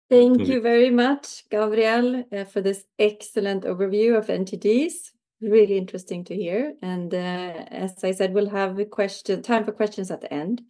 Thank 0.10 0.48
you 0.48 0.62
very 0.62 0.90
much, 0.90 1.44
Gabriel, 1.50 2.26
uh, 2.32 2.44
for 2.44 2.62
this 2.62 2.84
excellent 3.00 3.64
overview 3.64 4.18
of 4.18 4.28
NTDs. 4.28 5.12
Really 5.42 5.78
interesting 5.78 6.24
to 6.26 6.36
hear. 6.36 6.74
And 6.82 7.14
uh, 7.14 7.18
as 7.18 8.04
I 8.04 8.12
said, 8.12 8.34
we'll 8.34 8.50
have 8.50 8.78
a 8.80 8.86
question 8.86 9.42
time 9.42 9.66
for 9.66 9.72
questions 9.72 10.12
at 10.12 10.22
the 10.22 10.34
end. 10.34 10.62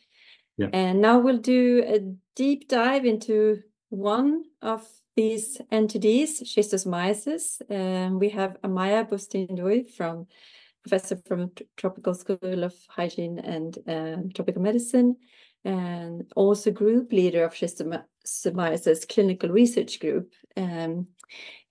Yeah. 0.57 0.67
And 0.71 1.01
now 1.01 1.19
we'll 1.19 1.39
do 1.39 1.83
a 1.85 1.99
deep 2.35 2.69
dive 2.69 3.05
into 3.05 3.61
one 3.89 4.43
of 4.61 4.87
these 5.15 5.59
NTDs, 5.71 6.43
schistosomiasis. 6.43 7.61
Um, 7.69 8.19
we 8.19 8.29
have 8.29 8.57
Amaya 8.63 9.07
Bustin 9.07 9.83
from 9.95 10.27
professor 10.83 11.17
from 11.27 11.51
Tropical 11.77 12.13
School 12.13 12.63
of 12.63 12.73
Hygiene 12.89 13.39
and 13.39 13.77
um, 13.87 14.29
Tropical 14.33 14.61
Medicine, 14.61 15.15
and 15.65 16.31
also 16.35 16.71
group 16.71 17.11
leader 17.11 17.43
of 17.43 17.53
schistosomiasis 17.53 19.07
clinical 19.07 19.49
research 19.49 19.99
group. 19.99 20.33
Um, 20.57 21.07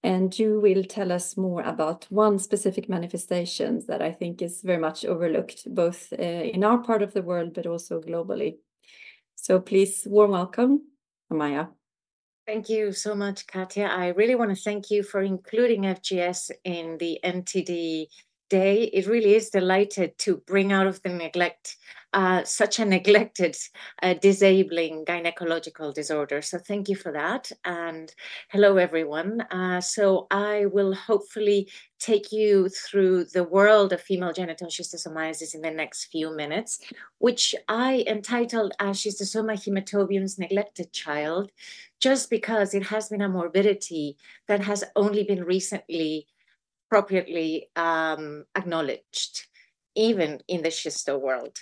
and 0.02 0.37
you 0.37 0.61
will 0.61 0.83
tell 0.83 1.12
us 1.12 1.37
more 1.37 1.62
about 1.62 2.07
one 2.11 2.38
specific 2.38 2.88
manifestation 2.88 3.83
that 3.87 4.02
I 4.02 4.11
think 4.11 4.42
is 4.42 4.61
very 4.62 4.81
much 4.81 5.05
overlooked, 5.05 5.62
both 5.66 6.12
uh, 6.18 6.22
in 6.22 6.64
our 6.64 6.78
part 6.78 7.02
of 7.02 7.12
the 7.12 7.22
world, 7.22 7.55
but 7.55 7.66
also 7.66 8.00
globally. 8.00 8.57
So 9.37 9.61
please, 9.61 10.02
warm 10.07 10.33
welcome, 10.33 10.83
Amaya. 11.33 11.68
Thank 12.46 12.68
you 12.68 12.90
so 12.90 13.14
much, 13.14 13.46
Katja. 13.46 13.85
I 13.85 14.09
really 14.09 14.35
want 14.35 14.50
to 14.50 14.61
thank 14.61 14.90
you 14.90 15.05
for 15.05 15.22
including 15.22 15.83
FGS 15.83 16.50
in 16.64 16.98
the 16.98 17.20
NTD 17.24 18.07
day. 18.52 18.84
It 18.98 19.06
really 19.06 19.34
is 19.34 19.48
delighted 19.48 20.18
to 20.24 20.36
bring 20.52 20.72
out 20.72 20.86
of 20.86 21.02
the 21.02 21.08
neglect 21.08 21.76
uh, 22.14 22.44
such 22.44 22.78
a 22.78 22.84
neglected, 22.84 23.56
uh, 24.02 24.14
disabling 24.14 25.04
gynecological 25.06 25.94
disorder. 25.94 26.42
So 26.42 26.58
thank 26.58 26.90
you 26.90 26.96
for 26.96 27.10
that. 27.12 27.50
And 27.64 28.14
hello, 28.50 28.76
everyone. 28.76 29.40
Uh, 29.50 29.80
so 29.80 30.26
I 30.30 30.66
will 30.66 30.94
hopefully 30.94 31.70
take 31.98 32.30
you 32.30 32.68
through 32.68 33.24
the 33.32 33.44
world 33.44 33.94
of 33.94 34.02
female 34.02 34.34
genital 34.34 34.68
schistosomiasis 34.68 35.54
in 35.54 35.62
the 35.62 35.70
next 35.70 36.06
few 36.06 36.36
minutes, 36.36 36.80
which 37.18 37.54
I 37.68 38.04
entitled 38.06 38.72
as 38.78 38.98
Schistosoma 38.98 39.54
hematobium's 39.54 40.38
neglected 40.38 40.92
child, 40.92 41.50
just 41.98 42.28
because 42.28 42.74
it 42.74 42.84
has 42.92 43.08
been 43.08 43.22
a 43.22 43.28
morbidity 43.28 44.16
that 44.48 44.60
has 44.64 44.84
only 44.96 45.24
been 45.24 45.44
recently 45.44 46.26
appropriately 46.92 47.70
um, 47.74 48.44
acknowledged, 48.55 49.46
even 49.94 50.40
in 50.46 50.62
the 50.62 50.68
schisto 50.68 51.18
world. 51.18 51.57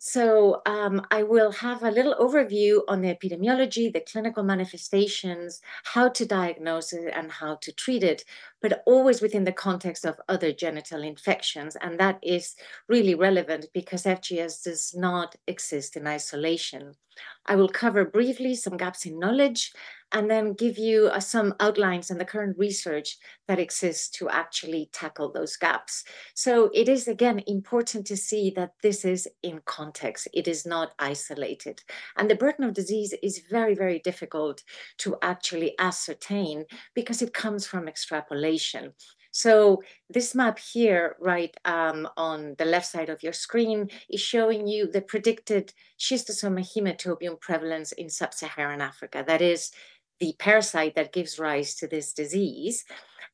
So 0.00 0.62
um, 0.66 1.06
I 1.12 1.22
will 1.22 1.52
have 1.52 1.84
a 1.84 1.90
little 1.92 2.16
overview 2.16 2.80
on 2.88 3.02
the 3.02 3.14
epidemiology, 3.14 3.92
the 3.92 4.00
clinical 4.00 4.42
manifestations, 4.42 5.60
how 5.84 6.08
to 6.08 6.26
diagnose 6.26 6.92
it 6.92 7.12
and 7.14 7.30
how 7.30 7.56
to 7.60 7.72
treat 7.72 8.02
it, 8.02 8.24
but 8.62 8.82
always 8.86 9.20
within 9.20 9.44
the 9.44 9.52
context 9.52 10.04
of 10.04 10.20
other 10.28 10.52
genital 10.52 11.02
infections. 11.02 11.76
And 11.76 11.98
that 11.98 12.18
is 12.22 12.54
really 12.88 13.14
relevant 13.14 13.66
because 13.74 14.04
FGS 14.04 14.62
does 14.62 14.94
not 14.94 15.36
exist 15.46 15.96
in 15.96 16.06
isolation. 16.06 16.94
I 17.46 17.56
will 17.56 17.68
cover 17.68 18.04
briefly 18.04 18.54
some 18.54 18.76
gaps 18.76 19.04
in 19.04 19.18
knowledge 19.18 19.72
and 20.12 20.30
then 20.30 20.52
give 20.52 20.78
you 20.78 21.06
uh, 21.06 21.18
some 21.20 21.54
outlines 21.58 22.10
on 22.10 22.18
the 22.18 22.24
current 22.24 22.56
research 22.58 23.16
that 23.48 23.58
exists 23.58 24.08
to 24.10 24.28
actually 24.28 24.90
tackle 24.92 25.32
those 25.32 25.56
gaps. 25.56 26.04
So 26.34 26.70
it 26.74 26.88
is, 26.88 27.08
again, 27.08 27.42
important 27.46 28.06
to 28.08 28.16
see 28.16 28.52
that 28.56 28.72
this 28.82 29.04
is 29.04 29.26
in 29.42 29.62
context. 29.64 30.28
It 30.34 30.46
is 30.46 30.66
not 30.66 30.92
isolated. 30.98 31.82
And 32.16 32.30
the 32.30 32.36
burden 32.36 32.64
of 32.64 32.74
disease 32.74 33.14
is 33.22 33.42
very, 33.50 33.74
very 33.74 33.98
difficult 33.98 34.62
to 34.98 35.16
actually 35.22 35.74
ascertain 35.78 36.64
because 36.94 37.22
it 37.22 37.34
comes 37.34 37.66
from 37.66 37.88
extrapolation. 37.88 38.51
So 39.32 39.82
this 40.10 40.34
map 40.34 40.58
here, 40.58 41.16
right 41.18 41.56
um, 41.64 42.06
on 42.18 42.54
the 42.58 42.66
left 42.66 42.86
side 42.86 43.08
of 43.08 43.22
your 43.22 43.32
screen, 43.32 43.88
is 44.10 44.20
showing 44.20 44.66
you 44.66 44.86
the 44.86 45.00
predicted 45.00 45.72
schistosoma 45.98 46.60
hematobium 46.60 47.40
prevalence 47.40 47.92
in 47.92 48.10
sub-Saharan 48.10 48.82
Africa. 48.82 49.24
That 49.26 49.40
is 49.40 49.72
the 50.22 50.36
parasite 50.38 50.94
that 50.94 51.12
gives 51.12 51.40
rise 51.40 51.74
to 51.74 51.88
this 51.88 52.12
disease. 52.12 52.84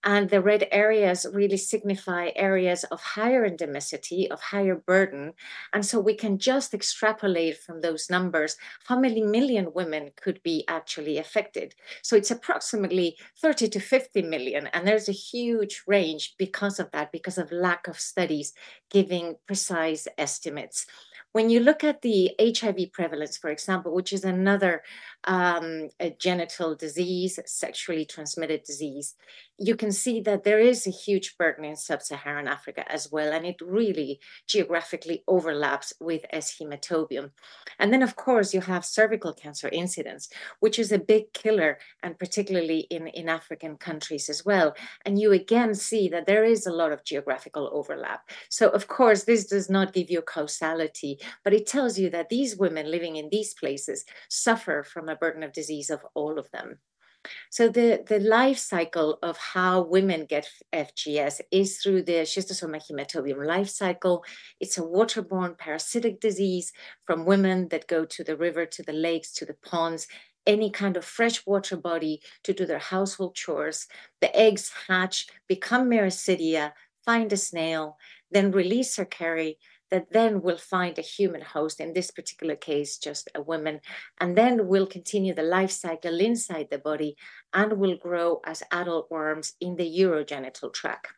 And 0.05 0.31
the 0.31 0.41
red 0.41 0.67
areas 0.71 1.27
really 1.35 1.59
signify 1.59 2.31
areas 2.35 2.85
of 2.85 3.03
higher 3.03 3.47
endemicity, 3.47 4.31
of 4.31 4.41
higher 4.41 4.77
burden. 4.77 5.35
And 5.75 5.85
so 5.85 6.01
we 6.01 6.15
can 6.15 6.39
just 6.39 6.73
extrapolate 6.73 7.59
from 7.59 7.83
those 7.83 8.09
numbers 8.09 8.57
how 8.87 8.99
many 8.99 9.23
million 9.23 9.75
women 9.75 10.13
could 10.17 10.43
be 10.43 10.65
actually 10.67 11.19
affected. 11.19 11.75
So 12.01 12.17
it's 12.17 12.31
approximately 12.31 13.19
30 13.43 13.69
to 13.69 13.81
50 13.81 14.23
million. 14.23 14.69
And 14.69 14.87
there's 14.87 15.11
a 15.11 15.23
huge 15.33 15.83
range 15.87 16.37
because 16.39 16.81
of 16.81 16.91
that, 16.93 17.13
because 17.13 17.37
of 17.37 17.53
lack 17.53 17.87
of 17.87 18.01
studies 18.01 18.55
giving 18.91 19.35
precise 19.47 20.09
estimates. 20.17 20.87
When 21.33 21.51
you 21.51 21.61
look 21.61 21.85
at 21.85 22.01
the 22.01 22.31
HIV 22.41 22.93
prevalence, 22.93 23.37
for 23.37 23.51
example, 23.51 23.95
which 23.95 24.13
is 24.13 24.25
another 24.25 24.83
um, 25.25 25.91
genital 26.19 26.75
disease, 26.75 27.39
sexually 27.47 28.05
transmitted 28.05 28.63
disease, 28.63 29.15
you 29.59 29.75
can 29.75 29.91
see 29.91 30.21
that 30.21 30.45
there 30.45 30.61
is 30.61 30.87
a 30.87 30.91
huge 30.91 31.37
burden 31.37 31.65
in 31.65 31.75
sub-Saharan 31.75 32.47
Africa 32.47 32.91
as 32.91 33.11
well, 33.11 33.33
and 33.33 33.45
it 33.45 33.57
really 33.61 34.21
geographically 34.47 35.25
overlaps 35.27 35.93
with 36.01 36.25
S. 36.31 36.57
hematobium. 36.59 37.33
And 37.81 37.93
then, 37.93 38.03
of 38.03 38.15
course, 38.15 38.55
you 38.55 38.61
have 38.61 38.85
cervical 38.85 39.33
cancer 39.33 39.69
incidence, 39.69 40.29
which 40.61 40.79
is 40.79 40.93
a 40.93 40.99
big 40.99 41.33
killer, 41.33 41.79
and 42.05 42.17
particularly 42.17 42.81
in, 42.91 43.09
in 43.09 43.29
African 43.29 43.77
countries 43.77 44.29
as 44.29 44.45
well. 44.45 44.77
And 45.05 45.21
you 45.21 45.33
again 45.33 45.75
see 45.75 46.09
that 46.09 46.27
there 46.27 46.45
is 46.45 46.67
a 46.67 46.73
lot 46.73 46.93
of 46.93 47.05
geographical 47.05 47.69
overlap. 47.73 48.31
So, 48.49 48.69
of 48.69 48.87
course, 48.87 49.25
this 49.25 49.47
does 49.47 49.69
not 49.69 49.93
give 49.93 50.09
you 50.09 50.23
causality, 50.23 51.19
but 51.43 51.53
it 51.53 51.67
tells 51.67 51.99
you 51.99 52.11
that 52.11 52.29
these 52.29 52.57
women 52.57 52.89
living 52.91 53.17
in 53.17 53.29
these 53.31 53.55
places 53.55 54.05
suffer 54.29 54.85
from 54.85 55.08
a 55.09 55.17
burden 55.17 55.43
of 55.43 55.53
disease 55.53 55.91
of 55.91 56.01
all 56.15 56.39
of 56.39 56.51
them. 56.51 56.79
So 57.51 57.69
the, 57.69 58.05
the 58.07 58.21
life 58.21 58.59
cycle 58.59 59.19
of 59.23 59.37
how 59.37 59.83
women 59.83 60.27
get 60.27 60.49
FGS 60.73 61.41
is 61.51 61.79
through 61.79 62.03
the 62.03 62.23
schistosoma 62.25 62.81
hematobium 62.81 63.45
life 63.45 63.69
cycle. 63.69 64.25
It's 64.61 64.79
a 64.79 64.83
waterborne 64.83 65.59
parasitic 65.59 66.21
disease 66.21 66.73
from 67.05 67.27
women 67.27 67.69
that 67.69 67.89
go 67.89 68.05
to 68.05 68.25
the 68.25 68.37
river, 68.37 68.67
to 68.67 68.83
the 68.83 68.93
lakes, 68.93 69.33
to 69.35 69.45
the 69.45 69.57
ponds, 69.65 70.07
any 70.47 70.71
kind 70.71 70.97
of 70.97 71.05
freshwater 71.05 71.77
body 71.77 72.23
to 72.45 72.53
do 72.55 72.65
their 72.65 72.79
household 72.79 73.35
chores. 73.35 73.87
The 74.21 74.35
eggs 74.35 74.73
hatch, 74.87 75.27
become 75.47 75.91
miracidia, 75.91 76.73
find 77.05 77.33
a 77.33 77.37
snail, 77.37 77.97
then 78.31 78.53
release 78.53 78.97
cercariae, 78.97 79.57
that 79.91 80.13
then 80.13 80.43
will 80.43 80.59
find 80.59 80.99
a 80.99 81.03
human 81.03 81.43
host, 81.43 81.81
in 81.81 81.93
this 81.93 82.11
particular 82.11 82.57
case, 82.57 82.99
just 82.99 83.29
a 83.35 83.43
woman, 83.43 83.81
and 84.21 84.37
then 84.37 84.69
will 84.69 84.87
continue 84.87 85.35
the 85.35 85.43
life 85.43 85.71
cycle 85.71 86.21
inside 86.21 86.69
the 86.71 86.79
body 86.79 87.17
and 87.53 87.79
will 87.79 87.97
grow 87.97 88.41
as 88.45 88.63
adult 88.71 89.11
worms 89.11 89.55
in 89.61 89.77
the 89.77 89.99
urogenital 90.01 90.73
tract. 90.73 91.09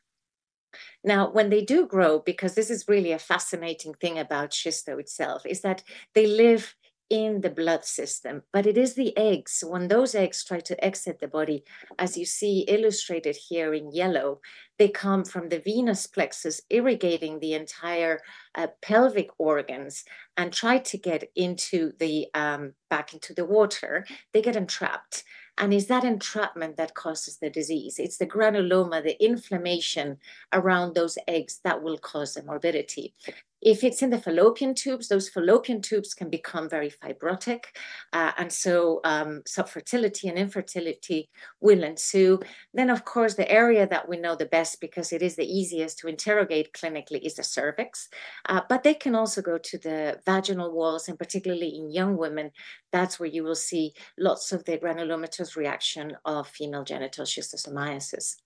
Now, 1.03 1.31
when 1.31 1.51
they 1.51 1.65
do 1.65 1.87
grow, 1.87 2.21
because 2.21 2.55
this 2.55 2.71
is 2.71 2.89
really 2.89 3.13
a 3.13 3.19
fascinating 3.19 3.95
thing 3.95 4.19
about 4.19 4.51
schisto 4.51 5.01
itself, 5.01 5.45
is 5.45 5.63
that 5.63 5.83
they 6.15 6.27
live 6.27 6.75
in 7.11 7.41
the 7.41 7.51
blood 7.51 7.85
system, 7.85 8.43
but 8.53 8.67
it 8.67 8.79
is 8.79 8.95
the 8.95 9.17
eggs. 9.19 9.65
When 9.67 9.89
those 9.89 10.15
eggs 10.15 10.45
try 10.45 10.61
to 10.61 10.85
exit 10.85 11.19
the 11.19 11.29
body, 11.29 11.65
as 11.99 12.17
you 12.17 12.25
see 12.25 12.61
illustrated 12.69 13.37
here 13.49 13.75
in 13.75 13.93
yellow, 13.93 14.41
they 14.79 14.89
come 14.89 15.25
from 15.25 15.49
the 15.49 15.59
venous 15.59 16.07
plexus, 16.07 16.63
irrigating 16.71 17.41
the 17.41 17.53
entire 17.55 18.21
uh, 18.55 18.69
pelvic 18.81 19.29
organs, 19.39 20.05
and 20.37 20.53
try 20.53 20.79
to 20.79 20.97
get 20.97 21.31
into 21.35 21.93
the 21.99 22.29
um, 22.33 22.75
back 22.89 23.13
into 23.13 23.35
the 23.35 23.45
water. 23.45 24.07
They 24.33 24.41
get 24.41 24.57
entrapped, 24.57 25.25
and 25.59 25.75
is 25.75 25.89
that 25.89 26.05
entrapment 26.05 26.77
that 26.77 26.95
causes 26.95 27.39
the 27.39 27.51
disease? 27.51 27.99
It's 27.99 28.17
the 28.17 28.27
granuloma, 28.27 29.03
the 29.03 29.23
inflammation 29.23 30.17
around 30.53 30.95
those 30.95 31.19
eggs 31.29 31.61
that 31.65 31.83
will 31.83 31.99
cause 31.99 32.35
the 32.35 32.43
morbidity. 32.43 33.15
If 33.63 33.85
it's 33.85 34.03
in 34.03 34.11
the 34.11 34.21
fallopian 34.21 34.75
tubes, 34.75 35.09
those 35.09 35.29
fallopian 35.29 35.83
tubes 35.83 36.15
can 36.15 36.31
become 36.31 36.69
very 36.69 36.91
fibrotic. 36.91 37.65
Uh, 38.13 38.33
and 38.39 38.51
so 38.51 39.01
um, 39.05 39.43
subfertility 39.47 40.29
and 40.29 40.39
infertility 40.39 41.29
will 41.61 41.85
ensue. 41.85 42.41
Then, 42.73 42.89
of 42.89 43.05
course, 43.05 43.35
the 43.35 43.51
area 43.51 43.87
that 43.87 44.09
we 44.09 44.17
know 44.17 44.35
the 44.35 44.47
best 44.47 44.81
because 44.81 45.13
it 45.13 45.23
is 45.23 45.37
the 45.37 45.45
easiest 45.45 45.99
to 45.99 46.09
interrogate 46.09 46.73
clinically 46.73 47.21
is 47.23 47.35
the 47.35 47.45
cervix. 47.45 48.09
Uh, 48.49 48.63
but 48.69 48.83
they 48.83 48.95
can 48.95 49.15
also 49.15 49.43
go 49.43 49.59
to 49.59 49.79
the 49.79 50.19
vaginal 50.25 50.73
walls, 50.73 51.09
and 51.09 51.19
particularly 51.19 51.77
in 51.77 51.91
young 51.91 52.17
women, 52.17 52.51
that's 52.93 53.21
where 53.21 53.29
you 53.29 53.45
will 53.45 53.55
see 53.55 53.93
lots 54.19 54.53
of 54.53 54.65
the 54.65 54.79
granulomatous 54.79 55.57
reaction 55.57 56.17
of 56.25 56.49
female 56.49 56.85
genital 56.85 57.25
schistosomiasis. 57.25 58.37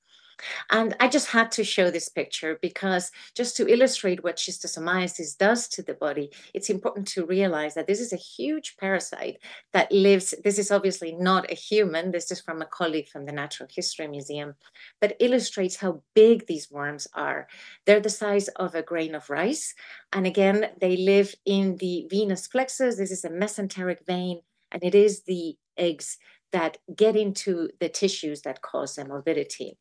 And 0.71 0.97
I 1.01 1.09
just 1.09 1.29
had 1.29 1.51
to 1.53 1.65
show 1.65 1.91
this 1.91 2.09
picture 2.09 2.59
because 2.61 3.11
just 3.35 3.57
to 3.57 3.69
illustrate 3.69 4.25
what 4.25 4.37
schistosomiasis 4.37 5.37
does 5.37 5.69
to 5.69 5.83
the 5.83 5.95
body, 5.95 6.31
it's 6.53 6.71
important 6.71 7.07
to 7.09 7.27
realize 7.27 7.75
that 7.75 7.87
this 7.87 8.01
is 8.01 8.13
a 8.13 8.17
huge 8.17 8.77
parasite 8.79 9.39
that 9.73 9.91
lives. 9.93 10.35
This 10.43 10.59
is 10.59 10.71
obviously 10.71 11.13
not 11.13 11.51
a 11.51 11.55
human. 11.55 12.11
This 12.11 12.31
is 12.31 12.41
from 12.41 12.63
a 12.63 12.67
colleague 12.67 13.09
from 13.09 13.27
the 13.27 13.33
Natural 13.33 13.69
History 13.73 14.09
Museum, 14.09 14.55
but 15.01 15.17
illustrates 15.21 15.77
how 15.77 16.03
big 16.15 16.47
these 16.47 16.71
worms 16.71 17.07
are. 17.15 17.47
They're 17.87 18.01
the 18.01 18.11
size 18.11 18.49
of 18.49 18.75
a 18.75 18.83
grain 18.83 19.15
of 19.15 19.31
rice. 19.31 19.75
And 20.13 20.27
again, 20.27 20.71
they 20.81 20.97
live 20.97 21.35
in 21.45 21.77
the 21.77 22.07
venous 22.11 22.49
plexus. 22.49 22.97
This 22.97 23.11
is 23.11 23.25
a 23.25 23.31
mesenteric 23.31 24.05
vein, 24.07 24.41
and 24.73 24.83
it 24.83 24.95
is 24.95 25.23
the 25.23 25.57
eggs 25.77 26.19
that 26.53 26.79
get 26.95 27.17
into 27.17 27.69
the 27.81 27.89
tissues 27.89 28.43
that 28.43 28.63
cause 28.63 28.95
the 28.95 29.05
morbidity. 29.05 29.77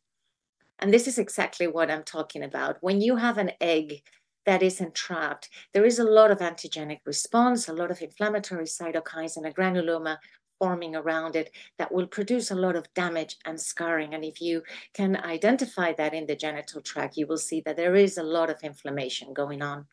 And 0.79 0.93
this 0.93 1.07
is 1.07 1.17
exactly 1.17 1.67
what 1.67 1.89
I'm 1.89 2.03
talking 2.03 2.43
about. 2.43 2.77
When 2.81 3.01
you 3.01 3.15
have 3.15 3.37
an 3.37 3.51
egg 3.61 4.01
that 4.45 4.61
is 4.61 4.81
entrapped, 4.81 5.49
there 5.73 5.85
is 5.85 5.99
a 5.99 6.03
lot 6.03 6.31
of 6.31 6.39
antigenic 6.39 6.99
response, 7.05 7.69
a 7.69 7.73
lot 7.73 7.91
of 7.91 8.01
inflammatory 8.01 8.65
cytokines, 8.65 9.37
and 9.37 9.45
a 9.45 9.51
granuloma 9.51 10.17
forming 10.59 10.95
around 10.95 11.35
it 11.35 11.51
that 11.77 11.91
will 11.91 12.07
produce 12.07 12.51
a 12.51 12.55
lot 12.55 12.75
of 12.75 12.93
damage 12.93 13.37
and 13.45 13.59
scarring. 13.59 14.13
And 14.13 14.23
if 14.23 14.39
you 14.39 14.63
can 14.93 15.17
identify 15.17 15.93
that 15.93 16.13
in 16.13 16.25
the 16.25 16.35
genital 16.35 16.81
tract, 16.81 17.17
you 17.17 17.27
will 17.27 17.37
see 17.37 17.61
that 17.65 17.75
there 17.75 17.95
is 17.95 18.17
a 18.17 18.23
lot 18.23 18.49
of 18.49 18.61
inflammation 18.63 19.33
going 19.33 19.61
on. 19.61 19.85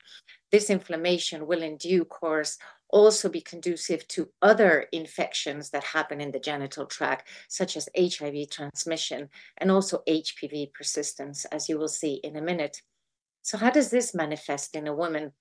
This 0.52 0.70
inflammation 0.70 1.46
will, 1.46 1.62
in 1.62 1.76
due 1.76 2.04
course, 2.04 2.58
also 2.92 3.28
be 3.28 3.40
conducive 3.40 4.06
to 4.08 4.28
other 4.42 4.86
infections 4.92 5.70
that 5.70 5.84
happen 5.84 6.20
in 6.20 6.30
the 6.30 6.40
genital 6.40 6.86
tract, 6.86 7.28
such 7.48 7.76
as 7.76 7.88
HIV 7.96 8.50
transmission 8.50 9.28
and 9.58 9.70
also 9.70 10.02
HPV 10.08 10.72
persistence, 10.72 11.44
as 11.46 11.68
you 11.68 11.78
will 11.78 11.88
see 11.88 12.14
in 12.22 12.36
a 12.36 12.42
minute. 12.42 12.82
So, 13.42 13.58
how 13.58 13.70
does 13.70 13.90
this 13.90 14.14
manifest 14.14 14.76
in 14.76 14.86
a 14.86 14.94
woman? 14.94 15.32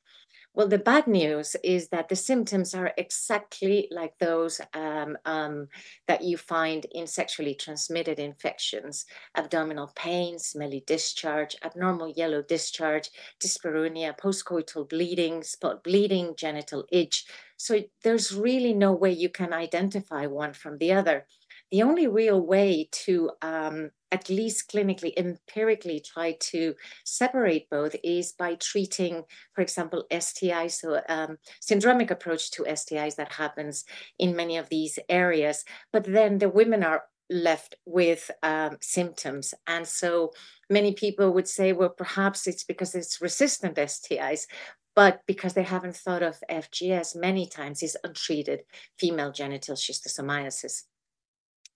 Well, 0.53 0.67
the 0.67 0.79
bad 0.79 1.07
news 1.07 1.55
is 1.63 1.89
that 1.89 2.09
the 2.09 2.15
symptoms 2.15 2.73
are 2.73 2.91
exactly 2.97 3.87
like 3.91 4.17
those 4.19 4.59
um, 4.73 5.17
um, 5.23 5.67
that 6.07 6.23
you 6.23 6.37
find 6.37 6.85
in 6.91 7.07
sexually 7.07 7.55
transmitted 7.55 8.19
infections 8.19 9.05
abdominal 9.35 9.91
pain, 9.95 10.39
smelly 10.39 10.83
discharge, 10.85 11.55
abnormal 11.63 12.09
yellow 12.09 12.41
discharge, 12.41 13.09
dyspareunia, 13.39 14.17
postcoital 14.17 14.89
bleeding, 14.89 15.43
spot 15.43 15.83
bleeding, 15.83 16.35
genital 16.35 16.85
itch. 16.91 17.25
So 17.55 17.83
there's 18.03 18.35
really 18.35 18.73
no 18.73 18.91
way 18.91 19.11
you 19.11 19.29
can 19.29 19.53
identify 19.53 20.25
one 20.25 20.53
from 20.53 20.77
the 20.79 20.91
other 20.93 21.25
the 21.71 21.83
only 21.83 22.07
real 22.07 22.41
way 22.41 22.89
to 22.91 23.31
um, 23.41 23.91
at 24.11 24.29
least 24.29 24.71
clinically, 24.71 25.13
empirically 25.17 25.99
try 25.99 26.35
to 26.39 26.73
separate 27.05 27.69
both 27.69 27.95
is 28.03 28.31
by 28.31 28.55
treating, 28.55 29.23
for 29.53 29.61
example, 29.61 30.05
STIs, 30.11 30.71
so 30.71 31.01
um, 31.07 31.37
syndromic 31.61 32.09
approach 32.09 32.51
to 32.51 32.63
STIs 32.63 33.15
that 33.15 33.33
happens 33.33 33.85
in 34.17 34.35
many 34.35 34.57
of 34.57 34.69
these 34.69 34.97
areas. 35.09 35.63
But 35.93 36.05
then 36.05 36.39
the 36.39 36.49
women 36.49 36.83
are 36.83 37.03
left 37.29 37.75
with 37.85 38.31
um, 38.41 38.77
symptoms. 38.81 39.53
And 39.67 39.87
so 39.87 40.31
many 40.69 40.93
people 40.93 41.31
would 41.33 41.47
say, 41.47 41.73
well, 41.73 41.89
perhaps 41.89 42.47
it's 42.47 42.63
because 42.63 42.95
it's 42.95 43.21
resistant 43.21 43.75
STIs, 43.75 44.47
but 44.95 45.21
because 45.27 45.53
they 45.53 45.63
haven't 45.63 45.95
thought 45.95 46.23
of 46.23 46.41
FGS 46.49 47.15
many 47.15 47.47
times 47.47 47.83
is 47.83 47.97
untreated 48.03 48.63
female 48.97 49.31
genital 49.31 49.75
schistosomiasis. 49.75 50.83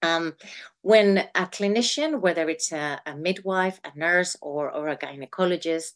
Um, 0.03 0.35
when 0.81 1.19
a 1.33 1.45
clinician, 1.47 2.19
whether 2.19 2.49
it's 2.49 2.71
a, 2.73 2.99
a, 3.05 3.15
midwife, 3.15 3.79
a 3.85 3.97
nurse, 3.97 4.35
or, 4.41 4.69
or 4.69 4.89
a 4.89 4.97
gynecologist, 4.97 5.93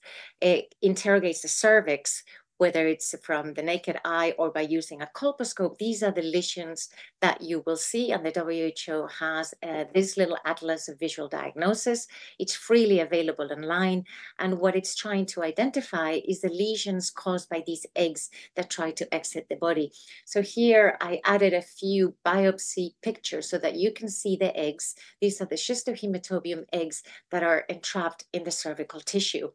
interrogates 0.81 1.41
the 1.41 1.49
cervix, 1.49 2.23
whether 2.57 2.87
it's 2.87 3.13
from 3.23 3.53
the 3.53 3.61
naked 3.61 3.99
eye 4.03 4.33
or 4.37 4.51
by 4.51 4.61
using 4.61 5.01
a 5.01 5.09
colposcope, 5.15 5.77
these 5.77 6.01
are 6.01 6.11
the 6.11 6.21
lesions 6.21 6.89
that 7.21 7.41
you 7.41 7.63
will 7.65 7.77
see. 7.77 8.11
And 8.11 8.25
the 8.25 8.31
WHO 8.31 9.07
has 9.19 9.53
uh, 9.63 9.85
this 9.93 10.17
little 10.17 10.37
atlas 10.45 10.87
of 10.87 10.99
visual 10.99 11.27
diagnosis. 11.27 12.07
It's 12.39 12.55
freely 12.55 12.99
available 12.99 13.49
online. 13.51 14.05
And 14.39 14.59
what 14.59 14.75
it's 14.75 14.95
trying 14.95 15.25
to 15.27 15.43
identify 15.43 16.19
is 16.27 16.41
the 16.41 16.49
lesions 16.49 17.11
caused 17.11 17.49
by 17.49 17.63
these 17.65 17.85
eggs 17.95 18.29
that 18.55 18.69
try 18.69 18.91
to 18.91 19.13
exit 19.13 19.47
the 19.49 19.55
body. 19.55 19.91
So 20.25 20.41
here 20.41 20.97
I 21.01 21.21
added 21.25 21.53
a 21.53 21.61
few 21.61 22.15
biopsy 22.25 22.93
pictures 23.01 23.49
so 23.49 23.57
that 23.59 23.75
you 23.75 23.91
can 23.91 24.09
see 24.09 24.35
the 24.35 24.55
eggs. 24.57 24.95
These 25.21 25.41
are 25.41 25.45
the 25.45 25.55
schisto 25.55 25.93
hematobium 25.93 26.65
eggs 26.73 27.03
that 27.31 27.43
are 27.43 27.65
entrapped 27.69 28.25
in 28.33 28.43
the 28.43 28.51
cervical 28.51 28.99
tissue. 28.99 29.49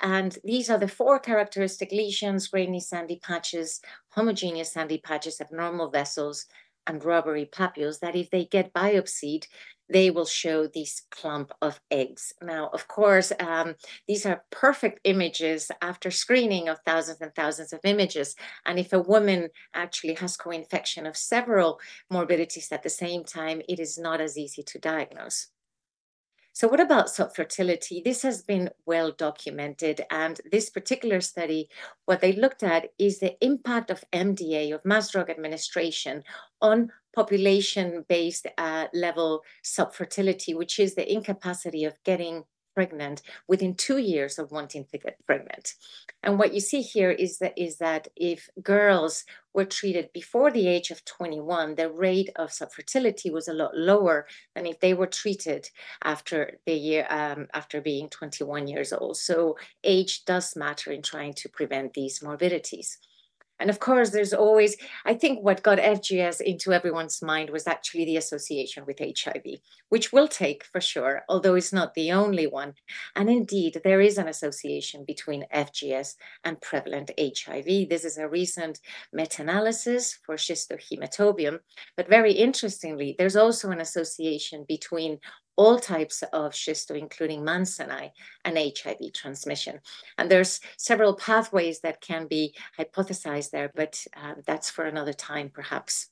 And 0.00 0.38
these 0.44 0.68
are 0.70 0.78
the 0.78 0.88
four 0.88 1.18
characteristic 1.18 1.90
lesions, 1.92 2.48
grainy 2.48 2.80
sandy 2.80 3.18
patches, 3.22 3.80
homogeneous 4.10 4.72
sandy 4.72 4.98
patches, 4.98 5.40
abnormal 5.40 5.90
vessels, 5.90 6.46
and 6.86 7.04
rubbery 7.04 7.46
papules 7.46 7.98
that 8.00 8.14
if 8.14 8.30
they 8.30 8.44
get 8.44 8.72
biopsied, 8.72 9.46
they 9.88 10.10
will 10.10 10.26
show 10.26 10.66
this 10.66 11.02
clump 11.10 11.52
of 11.62 11.80
eggs. 11.90 12.32
Now, 12.42 12.68
of 12.72 12.88
course, 12.88 13.32
um, 13.40 13.74
these 14.08 14.26
are 14.26 14.44
perfect 14.50 15.00
images 15.04 15.70
after 15.80 16.10
screening 16.10 16.68
of 16.68 16.78
thousands 16.84 17.20
and 17.20 17.34
thousands 17.34 17.72
of 17.72 17.80
images. 17.84 18.34
And 18.64 18.78
if 18.78 18.92
a 18.92 19.00
woman 19.00 19.48
actually 19.74 20.14
has 20.14 20.36
co-infection 20.36 21.06
of 21.06 21.16
several 21.16 21.80
morbidities 22.10 22.72
at 22.72 22.82
the 22.82 22.90
same 22.90 23.24
time, 23.24 23.62
it 23.68 23.78
is 23.80 23.98
not 23.98 24.20
as 24.20 24.36
easy 24.36 24.62
to 24.64 24.78
diagnose. 24.78 25.48
So 26.56 26.68
what 26.68 26.80
about 26.80 27.08
subfertility? 27.08 28.02
This 28.02 28.22
has 28.22 28.40
been 28.40 28.70
well 28.86 29.12
documented. 29.12 30.06
And 30.10 30.40
this 30.50 30.70
particular 30.70 31.20
study, 31.20 31.68
what 32.06 32.22
they 32.22 32.32
looked 32.32 32.62
at 32.62 32.94
is 32.98 33.18
the 33.18 33.36
impact 33.44 33.90
of 33.90 34.02
MDA, 34.10 34.74
of 34.74 34.82
mass 34.82 35.10
drug 35.10 35.28
administration, 35.28 36.24
on 36.62 36.92
population-based 37.14 38.46
uh, 38.56 38.86
level 38.94 39.42
subfertility, 39.62 40.56
which 40.56 40.78
is 40.78 40.94
the 40.94 41.12
incapacity 41.12 41.84
of 41.84 42.02
getting 42.04 42.44
pregnant 42.76 43.22
within 43.48 43.74
two 43.74 43.96
years 43.96 44.38
of 44.38 44.52
wanting 44.52 44.84
to 44.84 44.98
get 44.98 45.24
pregnant. 45.26 45.72
And 46.22 46.38
what 46.38 46.52
you 46.52 46.60
see 46.60 46.82
here 46.82 47.10
is 47.10 47.38
that 47.38 47.54
is 47.56 47.78
that 47.78 48.08
if 48.14 48.50
girls 48.62 49.24
were 49.54 49.64
treated 49.64 50.12
before 50.12 50.50
the 50.50 50.68
age 50.68 50.90
of 50.90 51.02
21, 51.06 51.76
the 51.76 51.90
rate 51.90 52.28
of 52.36 52.50
subfertility 52.50 53.32
was 53.32 53.48
a 53.48 53.54
lot 53.54 53.74
lower 53.74 54.26
than 54.54 54.66
if 54.66 54.78
they 54.80 54.92
were 54.92 55.06
treated 55.06 55.70
after 56.04 56.58
the 56.66 56.74
year 56.74 57.06
um, 57.08 57.46
after 57.54 57.80
being 57.80 58.10
21 58.10 58.68
years 58.68 58.92
old. 58.92 59.16
So 59.16 59.56
age 59.82 60.26
does 60.26 60.54
matter 60.54 60.92
in 60.92 61.00
trying 61.00 61.32
to 61.34 61.48
prevent 61.48 61.94
these 61.94 62.22
morbidities. 62.22 62.98
And 63.58 63.70
of 63.70 63.78
course, 63.78 64.10
there's 64.10 64.32
always, 64.32 64.76
I 65.04 65.14
think 65.14 65.40
what 65.40 65.62
got 65.62 65.78
FGS 65.78 66.40
into 66.40 66.72
everyone's 66.72 67.22
mind 67.22 67.50
was 67.50 67.66
actually 67.66 68.04
the 68.04 68.16
association 68.16 68.84
with 68.86 68.98
HIV, 68.98 69.60
which 69.88 70.12
will 70.12 70.28
take 70.28 70.64
for 70.64 70.80
sure, 70.80 71.22
although 71.28 71.54
it's 71.54 71.72
not 71.72 71.94
the 71.94 72.12
only 72.12 72.46
one. 72.46 72.74
And 73.14 73.30
indeed, 73.30 73.80
there 73.82 74.00
is 74.00 74.18
an 74.18 74.28
association 74.28 75.04
between 75.06 75.46
FGS 75.54 76.14
and 76.44 76.60
prevalent 76.60 77.10
HIV. 77.18 77.88
This 77.88 78.04
is 78.04 78.18
a 78.18 78.28
recent 78.28 78.80
meta 79.12 79.42
analysis 79.42 80.18
for 80.24 80.36
schisto 80.36 80.78
hematobium. 80.78 81.60
But 81.96 82.08
very 82.08 82.32
interestingly, 82.32 83.14
there's 83.18 83.36
also 83.36 83.70
an 83.70 83.80
association 83.80 84.64
between 84.68 85.18
all 85.56 85.78
types 85.78 86.22
of 86.32 86.52
schisto, 86.52 86.98
including 86.98 87.42
Mansoni 87.42 88.10
and 88.44 88.58
HIV 88.58 89.12
transmission. 89.14 89.80
And 90.18 90.30
there's 90.30 90.60
several 90.76 91.14
pathways 91.14 91.80
that 91.80 92.00
can 92.00 92.26
be 92.26 92.54
hypothesized 92.78 93.50
there, 93.50 93.70
but 93.74 94.04
um, 94.16 94.42
that's 94.46 94.70
for 94.70 94.84
another 94.84 95.12
time, 95.12 95.50
perhaps. 95.52 96.08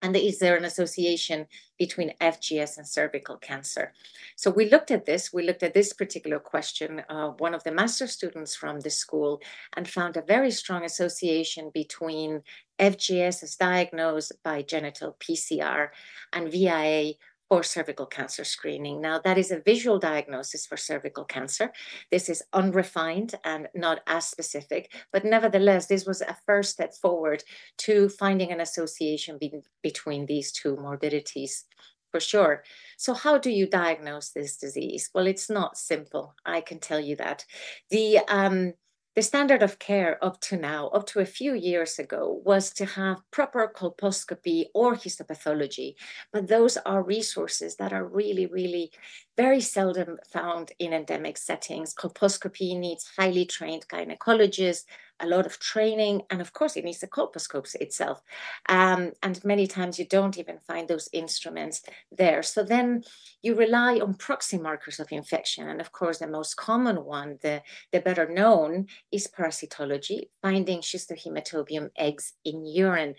And 0.00 0.14
is 0.16 0.38
there 0.38 0.56
an 0.56 0.64
association 0.64 1.46
between 1.76 2.14
FGS 2.20 2.78
and 2.78 2.86
cervical 2.86 3.36
cancer? 3.36 3.92
So 4.36 4.50
we 4.50 4.70
looked 4.70 4.92
at 4.92 5.06
this. 5.06 5.32
We 5.32 5.42
looked 5.42 5.64
at 5.64 5.74
this 5.74 5.92
particular 5.92 6.38
question, 6.38 7.02
uh, 7.08 7.30
one 7.38 7.52
of 7.52 7.64
the 7.64 7.72
master 7.72 8.06
students 8.06 8.54
from 8.54 8.78
the 8.80 8.90
school, 8.90 9.40
and 9.76 9.88
found 9.88 10.16
a 10.16 10.22
very 10.22 10.52
strong 10.52 10.84
association 10.84 11.72
between 11.74 12.42
FGS 12.78 13.42
as 13.42 13.56
diagnosed 13.56 14.32
by 14.44 14.62
genital 14.62 15.16
PCR 15.18 15.88
and 16.32 16.52
VIA 16.52 17.14
for 17.48 17.62
cervical 17.62 18.06
cancer 18.06 18.44
screening. 18.44 19.00
Now, 19.00 19.18
that 19.20 19.38
is 19.38 19.50
a 19.50 19.60
visual 19.60 19.98
diagnosis 19.98 20.66
for 20.66 20.76
cervical 20.76 21.24
cancer. 21.24 21.72
This 22.10 22.28
is 22.28 22.42
unrefined 22.52 23.34
and 23.44 23.68
not 23.74 24.00
as 24.06 24.26
specific, 24.26 24.92
but 25.12 25.24
nevertheless, 25.24 25.86
this 25.86 26.06
was 26.06 26.20
a 26.20 26.36
first 26.46 26.72
step 26.72 26.94
forward 26.94 27.42
to 27.78 28.08
finding 28.08 28.52
an 28.52 28.60
association 28.60 29.38
be 29.38 29.52
between 29.82 30.26
these 30.26 30.52
two 30.52 30.76
morbidities 30.76 31.64
for 32.10 32.20
sure. 32.20 32.64
So, 32.96 33.14
how 33.14 33.38
do 33.38 33.50
you 33.50 33.66
diagnose 33.66 34.30
this 34.30 34.56
disease? 34.56 35.10
Well, 35.14 35.26
it's 35.26 35.50
not 35.50 35.76
simple. 35.76 36.34
I 36.44 36.60
can 36.60 36.80
tell 36.80 37.00
you 37.00 37.16
that. 37.16 37.44
The 37.90 38.18
um, 38.28 38.72
the 39.18 39.22
standard 39.22 39.64
of 39.64 39.80
care 39.80 40.16
up 40.24 40.40
to 40.40 40.56
now, 40.56 40.86
up 40.90 41.04
to 41.04 41.18
a 41.18 41.26
few 41.26 41.52
years 41.52 41.98
ago, 41.98 42.40
was 42.44 42.70
to 42.70 42.84
have 42.86 43.28
proper 43.32 43.66
colposcopy 43.66 44.66
or 44.72 44.94
histopathology. 44.94 45.96
But 46.32 46.46
those 46.46 46.76
are 46.86 47.02
resources 47.02 47.74
that 47.78 47.92
are 47.92 48.06
really, 48.06 48.46
really 48.46 48.92
very 49.36 49.60
seldom 49.60 50.18
found 50.32 50.70
in 50.78 50.92
endemic 50.92 51.36
settings. 51.36 51.92
Colposcopy 51.94 52.78
needs 52.78 53.10
highly 53.18 53.44
trained 53.44 53.88
gynecologists, 53.88 54.84
a 55.20 55.26
lot 55.26 55.46
of 55.46 55.58
training, 55.58 56.22
and 56.30 56.40
of 56.40 56.52
course, 56.52 56.76
it 56.76 56.84
needs 56.84 57.00
the 57.00 57.06
colposcopes 57.06 57.74
itself. 57.76 58.22
Um, 58.68 59.12
and 59.22 59.44
many 59.44 59.66
times 59.66 59.98
you 59.98 60.06
don't 60.06 60.38
even 60.38 60.58
find 60.58 60.88
those 60.88 61.08
instruments 61.12 61.82
there. 62.10 62.42
So 62.42 62.62
then 62.62 63.04
you 63.42 63.54
rely 63.54 63.98
on 63.98 64.14
proxy 64.14 64.58
markers 64.58 65.00
of 65.00 65.12
infection. 65.12 65.68
And 65.68 65.80
of 65.80 65.92
course, 65.92 66.18
the 66.18 66.26
most 66.26 66.56
common 66.56 67.04
one, 67.04 67.38
the, 67.42 67.62
the 67.92 68.00
better 68.00 68.28
known, 68.28 68.86
is 69.10 69.28
parasitology, 69.28 70.28
finding 70.42 70.80
schisto 70.80 71.18
hematobium 71.18 71.90
eggs 71.96 72.34
in 72.44 72.64
urine. 72.66 73.14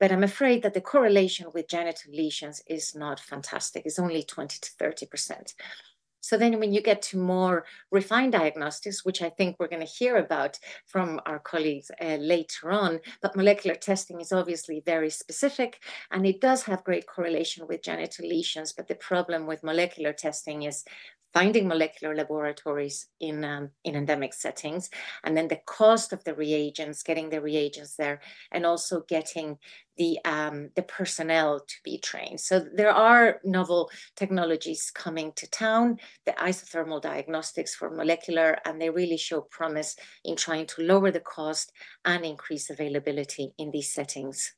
But 0.00 0.10
I'm 0.10 0.24
afraid 0.24 0.62
that 0.62 0.74
the 0.74 0.80
correlation 0.80 1.46
with 1.54 1.68
genital 1.68 2.12
lesions 2.12 2.62
is 2.66 2.94
not 2.94 3.20
fantastic. 3.20 3.86
It's 3.86 3.98
only 3.98 4.22
20 4.22 4.58
to 4.60 4.70
30%. 4.72 5.54
So 6.24 6.38
then 6.38 6.58
when 6.58 6.72
you 6.72 6.80
get 6.80 7.02
to 7.02 7.18
more 7.18 7.66
refined 7.90 8.32
diagnostics, 8.32 9.04
which 9.04 9.20
I 9.20 9.28
think 9.28 9.56
we're 9.58 9.68
going 9.68 9.86
to 9.86 9.98
hear 10.00 10.16
about 10.16 10.58
from 10.86 11.20
our 11.26 11.38
colleagues 11.38 11.90
uh, 12.00 12.16
later 12.18 12.70
on, 12.70 13.00
but 13.20 13.36
molecular 13.36 13.76
testing 13.76 14.22
is 14.22 14.32
obviously 14.32 14.82
very 14.86 15.10
specific 15.10 15.82
and 16.10 16.24
it 16.24 16.40
does 16.40 16.62
have 16.62 16.82
great 16.82 17.06
correlation 17.06 17.66
with 17.68 17.82
genital 17.82 18.26
lesions. 18.26 18.72
But 18.72 18.88
the 18.88 18.94
problem 18.94 19.46
with 19.46 19.62
molecular 19.62 20.14
testing 20.14 20.62
is 20.62 20.86
finding 21.34 21.66
molecular 21.66 22.14
laboratories 22.14 23.08
in, 23.20 23.44
um, 23.44 23.68
in 23.84 23.96
endemic 23.96 24.32
settings, 24.32 24.88
and 25.24 25.36
then 25.36 25.48
the 25.48 25.60
cost 25.66 26.12
of 26.12 26.22
the 26.24 26.34
reagents, 26.34 27.02
getting 27.02 27.28
the 27.28 27.40
reagents 27.40 27.96
there, 27.96 28.20
and 28.52 28.64
also 28.64 29.02
getting 29.08 29.58
the, 29.96 30.18
um, 30.24 30.70
the 30.76 30.82
personnel 30.82 31.60
to 31.60 31.74
be 31.84 31.98
trained. 31.98 32.40
So 32.40 32.64
there 32.74 32.90
are 32.92 33.40
novel 33.44 33.90
technologies 34.16 34.90
coming 34.94 35.32
to 35.36 35.50
town, 35.50 35.98
the 36.24 36.32
isothermal 36.32 37.02
diagnostics 37.02 37.74
for 37.74 37.90
molecular, 37.90 38.58
and 38.64 38.80
they 38.80 38.90
really 38.90 39.18
show 39.18 39.40
promise 39.40 39.96
in 40.24 40.36
trying 40.36 40.66
to 40.68 40.82
lower 40.82 41.10
the 41.10 41.20
cost 41.20 41.72
and 42.04 42.24
increase 42.24 42.70
availability 42.70 43.52
in 43.58 43.72
these 43.72 43.92
settings 43.92 44.54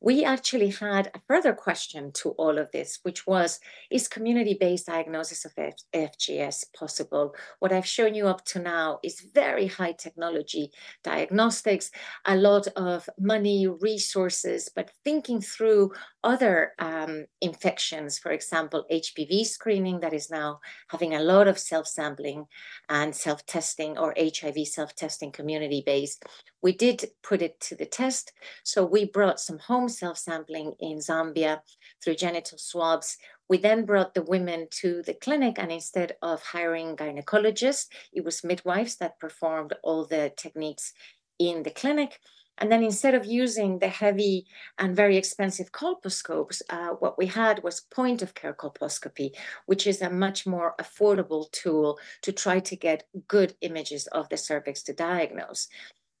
we 0.00 0.24
actually 0.24 0.70
had 0.70 1.10
a 1.14 1.20
further 1.28 1.52
question 1.52 2.10
to 2.12 2.30
all 2.30 2.58
of 2.58 2.70
this, 2.72 2.98
which 3.02 3.26
was, 3.26 3.60
is 3.90 4.08
community-based 4.08 4.86
diagnosis 4.86 5.44
of 5.44 5.52
F 5.56 5.74
FGS 5.94 6.64
possible? 6.74 7.34
What 7.58 7.72
I've 7.72 7.86
shown 7.86 8.14
you 8.14 8.26
up 8.26 8.44
to 8.46 8.58
now 8.58 8.98
is 9.02 9.26
very 9.34 9.66
high 9.66 9.92
technology 9.92 10.70
diagnostics, 11.04 11.90
a 12.24 12.36
lot 12.36 12.66
of 12.76 13.08
money, 13.18 13.66
resources, 13.66 14.70
but 14.74 14.90
thinking 15.04 15.40
through 15.40 15.92
other 16.22 16.72
um, 16.78 17.26
infections, 17.40 18.18
for 18.18 18.30
example, 18.30 18.84
HPV 18.90 19.46
screening 19.46 20.00
that 20.00 20.12
is 20.12 20.30
now 20.30 20.60
having 20.88 21.14
a 21.14 21.22
lot 21.22 21.48
of 21.48 21.58
self-sampling 21.58 22.46
and 22.88 23.14
self-testing 23.14 23.96
or 23.98 24.14
HIV 24.18 24.66
self-testing 24.66 25.32
community-based. 25.32 26.24
We 26.62 26.72
did 26.72 27.10
put 27.22 27.42
it 27.42 27.58
to 27.60 27.74
the 27.74 27.86
test. 27.86 28.32
So 28.64 28.84
we 28.84 29.04
brought 29.06 29.40
some 29.40 29.58
home 29.58 29.88
self-sampling 29.88 30.74
in 30.78 30.98
Zambia 30.98 31.60
through 32.02 32.16
genital 32.16 32.58
swabs. 32.58 33.16
We 33.48 33.58
then 33.58 33.84
brought 33.84 34.14
the 34.14 34.22
women 34.22 34.68
to 34.82 35.02
the 35.02 35.14
clinic 35.14 35.58
and 35.58 35.72
instead 35.72 36.16
of 36.22 36.42
hiring 36.42 36.96
gynecologists, 36.96 37.86
it 38.12 38.24
was 38.24 38.44
midwives 38.44 38.96
that 38.96 39.18
performed 39.18 39.74
all 39.82 40.04
the 40.04 40.32
techniques 40.36 40.92
in 41.38 41.62
the 41.62 41.70
clinic. 41.70 42.20
And 42.60 42.70
then 42.70 42.82
instead 42.82 43.14
of 43.14 43.24
using 43.24 43.78
the 43.78 43.88
heavy 43.88 44.46
and 44.78 44.94
very 44.94 45.16
expensive 45.16 45.72
colposcopes, 45.72 46.60
uh, 46.68 46.90
what 46.98 47.16
we 47.16 47.26
had 47.26 47.62
was 47.62 47.80
point 47.80 48.20
of 48.20 48.34
care 48.34 48.52
colposcopy, 48.52 49.30
which 49.66 49.86
is 49.86 50.02
a 50.02 50.10
much 50.10 50.46
more 50.46 50.74
affordable 50.78 51.50
tool 51.52 51.98
to 52.22 52.32
try 52.32 52.60
to 52.60 52.76
get 52.76 53.08
good 53.26 53.54
images 53.62 54.06
of 54.08 54.28
the 54.28 54.36
cervix 54.36 54.82
to 54.84 54.92
diagnose. 54.92 55.68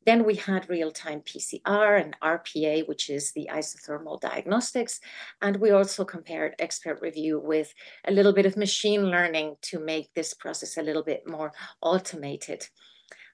Then 0.06 0.24
we 0.24 0.34
had 0.34 0.68
real-time 0.70 1.20
PCR 1.20 2.00
and 2.02 2.16
RPA, 2.22 2.88
which 2.88 3.10
is 3.10 3.32
the 3.32 3.50
isothermal 3.52 4.18
diagnostics. 4.18 4.98
And 5.42 5.56
we 5.56 5.72
also 5.72 6.06
compared 6.06 6.54
expert 6.58 7.02
review 7.02 7.38
with 7.38 7.74
a 8.06 8.10
little 8.10 8.32
bit 8.32 8.46
of 8.46 8.56
machine 8.56 9.10
learning 9.10 9.56
to 9.62 9.78
make 9.78 10.12
this 10.14 10.32
process 10.32 10.78
a 10.78 10.82
little 10.82 11.02
bit 11.02 11.28
more 11.28 11.52
automated. 11.82 12.66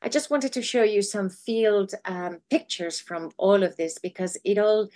I 0.03 0.09
just 0.09 0.31
wanted 0.31 0.53
to 0.53 0.63
show 0.63 0.83
you 0.83 1.03
some 1.03 1.31
field 1.31 1.93
um, 2.05 2.39
pictures 2.51 3.01
from 3.01 3.31
all 3.37 3.63
of 3.63 3.77
this 3.77 3.99
because 3.99 4.37
it 4.45 4.59
all 4.59 4.89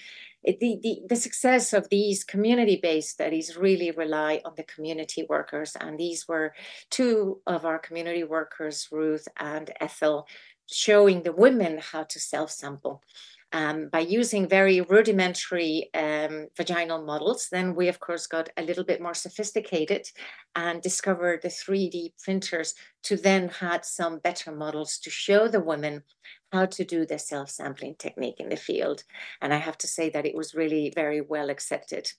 the, 0.45 0.79
the, 0.83 1.03
the 1.09 1.17
success 1.17 1.73
of 1.73 1.89
these 1.91 2.25
community-based 2.25 3.11
studies 3.11 3.57
really 3.57 3.91
rely 3.91 4.41
on 4.45 4.55
the 4.57 4.63
community 4.63 5.27
workers. 5.29 5.77
And 5.79 5.99
these 5.99 6.27
were 6.27 6.55
two 6.89 7.41
of 7.47 7.67
our 7.67 7.79
community 7.79 8.25
workers, 8.25 8.89
Ruth 8.91 9.29
and 9.39 9.71
Ethel, 9.81 10.27
showing 10.67 11.23
the 11.23 11.33
women 11.33 11.79
how 11.79 12.05
to 12.05 12.19
self-sample. 12.19 13.03
Um, 13.53 13.89
by 13.91 14.01
using 14.01 14.49
very 14.49 14.81
rudimentary 14.81 15.91
um, 15.93 16.47
vaginal 16.57 17.05
models, 17.05 17.49
then 17.51 17.75
we 17.75 17.89
of 17.89 17.99
course 17.99 18.27
got 18.29 18.49
a 18.57 18.63
little 18.63 18.85
bit 18.85 19.03
more 19.03 19.15
sophisticated 19.15 20.07
and 20.55 20.81
discovered 20.81 21.43
the 21.43 21.49
3D 21.49 22.13
printers 22.23 22.75
to 23.05 23.17
then 23.17 23.49
had 23.49 23.85
some 23.85 24.19
better 24.19 24.53
models 24.53 24.99
to 24.99 25.11
show 25.11 25.49
the 25.49 25.61
women 25.61 26.05
how 26.53 26.67
to 26.67 26.85
do 26.85 27.05
the 27.05 27.19
self-sampling 27.19 27.97
technique 27.99 28.39
in 28.39 28.49
the 28.49 28.57
field. 28.57 29.03
And 29.41 29.53
I 29.53 29.59
have 29.59 29.79
to 29.79 29.89
say 29.89 30.11
that 30.11 30.27
it 30.27 30.37
was 30.37 30.55
really 30.55 30.93
very 30.95 31.21
well 31.21 31.51
accepted 31.51 32.13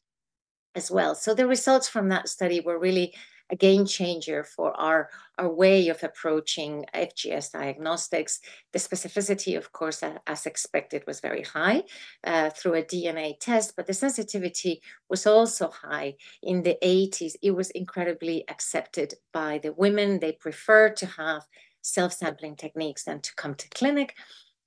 as 0.76 0.90
well. 0.90 1.16
So 1.16 1.34
the 1.34 1.48
results 1.48 1.88
from 1.88 2.10
that 2.10 2.30
study 2.30 2.60
were 2.60 2.80
really 2.80 3.14
a 3.52 3.56
game 3.56 3.86
changer 3.86 4.44
for 4.44 4.72
our, 4.80 5.10
our 5.38 5.50
way 5.54 5.90
of 5.90 6.04
approaching 6.04 6.86
FGS 6.96 7.52
diagnostics. 7.52 8.40
The 8.72 8.80
specificity, 8.80 9.58
of 9.58 9.74
course, 9.74 10.02
as 10.26 10.46
expected, 10.46 11.04
was 11.06 11.20
very 11.20 11.44
high 11.44 11.84
uh, 12.24 12.50
through 12.52 12.76
a 12.76 12.84
DNA 12.84 13.38
test, 13.40 13.76
but 13.76 13.88
the 13.88 13.94
sensitivity 13.94 14.82
was 15.10 15.28
also 15.28 15.70
high. 15.70 16.16
In 16.42 16.64
the 16.64 16.78
80s, 16.82 17.34
it 17.42 17.52
was 17.52 17.70
incredibly 17.72 18.46
accepted 18.50 19.16
by 19.34 19.60
the 19.62 19.74
women. 19.74 20.20
They 20.20 20.32
preferred 20.32 20.96
to 20.98 21.06
have 21.06 21.44
self-sampling 21.82 22.56
techniques 22.56 23.04
than 23.04 23.20
to 23.22 23.36
come 23.36 23.56
to 23.56 23.70
clinic. 23.70 24.16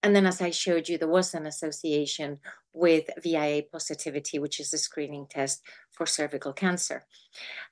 And 0.03 0.14
then 0.14 0.26
as 0.26 0.43
I 0.43 0.51
showed 0.51 0.89
you, 0.89 0.99
there 0.99 1.09
was 1.09 1.32
an 1.32 1.47
association 1.47 2.41
with 2.74 3.09
VIA 3.22 3.62
positivity, 3.72 4.39
which 4.39 4.61
is 4.61 4.74
a 4.74 4.78
screening 4.78 5.26
test 5.30 5.62
for 5.95 6.07
cervical 6.07 6.53
cancer. 6.53 7.05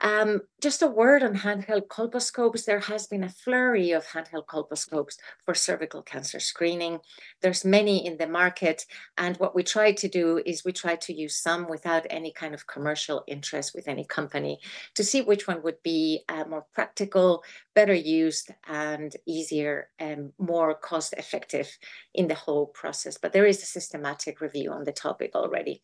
Um, 0.00 0.40
just 0.60 0.82
a 0.82 0.86
word 0.86 1.22
on 1.22 1.36
handheld 1.36 1.86
colposcopes. 1.86 2.64
There 2.64 2.80
has 2.80 3.06
been 3.06 3.24
a 3.24 3.28
flurry 3.28 3.92
of 3.92 4.06
handheld 4.06 4.46
colposcopes 4.46 5.16
for 5.44 5.54
cervical 5.54 6.02
cancer 6.02 6.40
screening. 6.40 6.98
There's 7.40 7.64
many 7.64 8.04
in 8.04 8.16
the 8.16 8.26
market. 8.26 8.86
And 9.16 9.36
what 9.36 9.54
we 9.54 9.62
try 9.62 9.92
to 9.92 10.08
do 10.08 10.42
is 10.44 10.64
we 10.64 10.72
try 10.72 10.96
to 10.96 11.12
use 11.12 11.36
some 11.36 11.68
without 11.68 12.06
any 12.10 12.32
kind 12.32 12.54
of 12.54 12.66
commercial 12.66 13.22
interest 13.26 13.72
with 13.74 13.88
any 13.88 14.04
company 14.04 14.58
to 14.94 15.04
see 15.04 15.22
which 15.22 15.46
one 15.46 15.62
would 15.62 15.82
be 15.82 16.22
uh, 16.28 16.44
more 16.48 16.66
practical, 16.72 17.44
better 17.74 17.94
used, 17.94 18.50
and 18.66 19.14
easier 19.26 19.88
and 19.98 20.32
more 20.38 20.74
cost 20.74 21.14
effective 21.16 21.78
in 22.14 22.28
the 22.28 22.34
whole 22.34 22.66
process. 22.66 23.18
But 23.18 23.32
there 23.32 23.46
is 23.46 23.62
a 23.62 23.66
systematic 23.66 24.40
review 24.40 24.72
on 24.72 24.84
the 24.84 24.92
topic 24.92 25.34
already. 25.34 25.82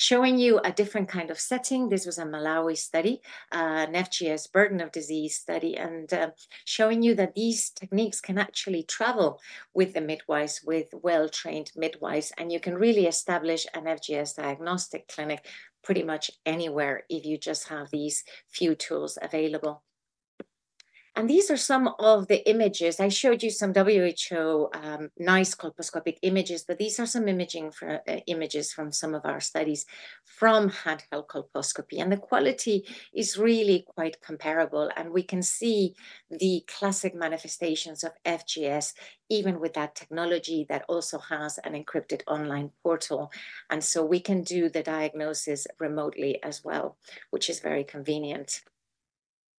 Showing 0.00 0.38
you 0.38 0.60
a 0.60 0.70
different 0.70 1.08
kind 1.08 1.28
of 1.28 1.40
setting. 1.40 1.88
This 1.88 2.06
was 2.06 2.18
a 2.18 2.24
Malawi 2.24 2.78
study, 2.78 3.20
uh, 3.52 3.84
an 3.88 3.94
FGS 3.94 4.46
burden 4.52 4.80
of 4.80 4.92
disease 4.92 5.34
study, 5.34 5.76
and 5.76 6.12
uh, 6.12 6.30
showing 6.64 7.02
you 7.02 7.16
that 7.16 7.34
these 7.34 7.70
techniques 7.70 8.20
can 8.20 8.38
actually 8.38 8.84
travel 8.84 9.40
with 9.74 9.94
the 9.94 10.00
midwives, 10.00 10.62
with 10.64 10.86
well-trained 10.92 11.72
midwives, 11.74 12.32
and 12.38 12.52
you 12.52 12.60
can 12.60 12.76
really 12.76 13.08
establish 13.08 13.66
an 13.74 13.86
FGS 13.86 14.36
diagnostic 14.36 15.08
clinic 15.08 15.44
pretty 15.82 16.04
much 16.04 16.30
anywhere 16.46 17.02
if 17.10 17.24
you 17.26 17.36
just 17.36 17.66
have 17.66 17.90
these 17.90 18.22
few 18.48 18.76
tools 18.76 19.18
available. 19.20 19.82
And 21.18 21.28
these 21.28 21.50
are 21.50 21.56
some 21.56 21.88
of 21.98 22.28
the 22.28 22.48
images. 22.48 23.00
I 23.00 23.08
showed 23.08 23.42
you 23.42 23.50
some 23.50 23.74
WHO 23.74 24.68
um, 24.72 25.10
nice 25.18 25.52
colposcopic 25.52 26.18
images, 26.22 26.62
but 26.62 26.78
these 26.78 27.00
are 27.00 27.06
some 27.06 27.26
imaging 27.26 27.72
for, 27.72 28.00
uh, 28.06 28.20
images 28.28 28.72
from 28.72 28.92
some 28.92 29.16
of 29.16 29.22
our 29.24 29.40
studies 29.40 29.84
from 30.22 30.70
handheld 30.70 31.26
colposcopy. 31.26 32.00
And 32.00 32.12
the 32.12 32.18
quality 32.18 32.86
is 33.12 33.36
really 33.36 33.84
quite 33.96 34.20
comparable. 34.20 34.92
And 34.96 35.10
we 35.10 35.24
can 35.24 35.42
see 35.42 35.96
the 36.30 36.62
classic 36.68 37.16
manifestations 37.16 38.04
of 38.04 38.12
FGS, 38.24 38.92
even 39.28 39.58
with 39.58 39.74
that 39.74 39.96
technology 39.96 40.66
that 40.68 40.84
also 40.88 41.18
has 41.18 41.58
an 41.64 41.72
encrypted 41.72 42.22
online 42.28 42.70
portal. 42.84 43.32
And 43.70 43.82
so 43.82 44.04
we 44.04 44.20
can 44.20 44.42
do 44.42 44.68
the 44.68 44.84
diagnosis 44.84 45.66
remotely 45.80 46.40
as 46.44 46.62
well, 46.62 46.96
which 47.30 47.50
is 47.50 47.58
very 47.58 47.82
convenient. 47.82 48.62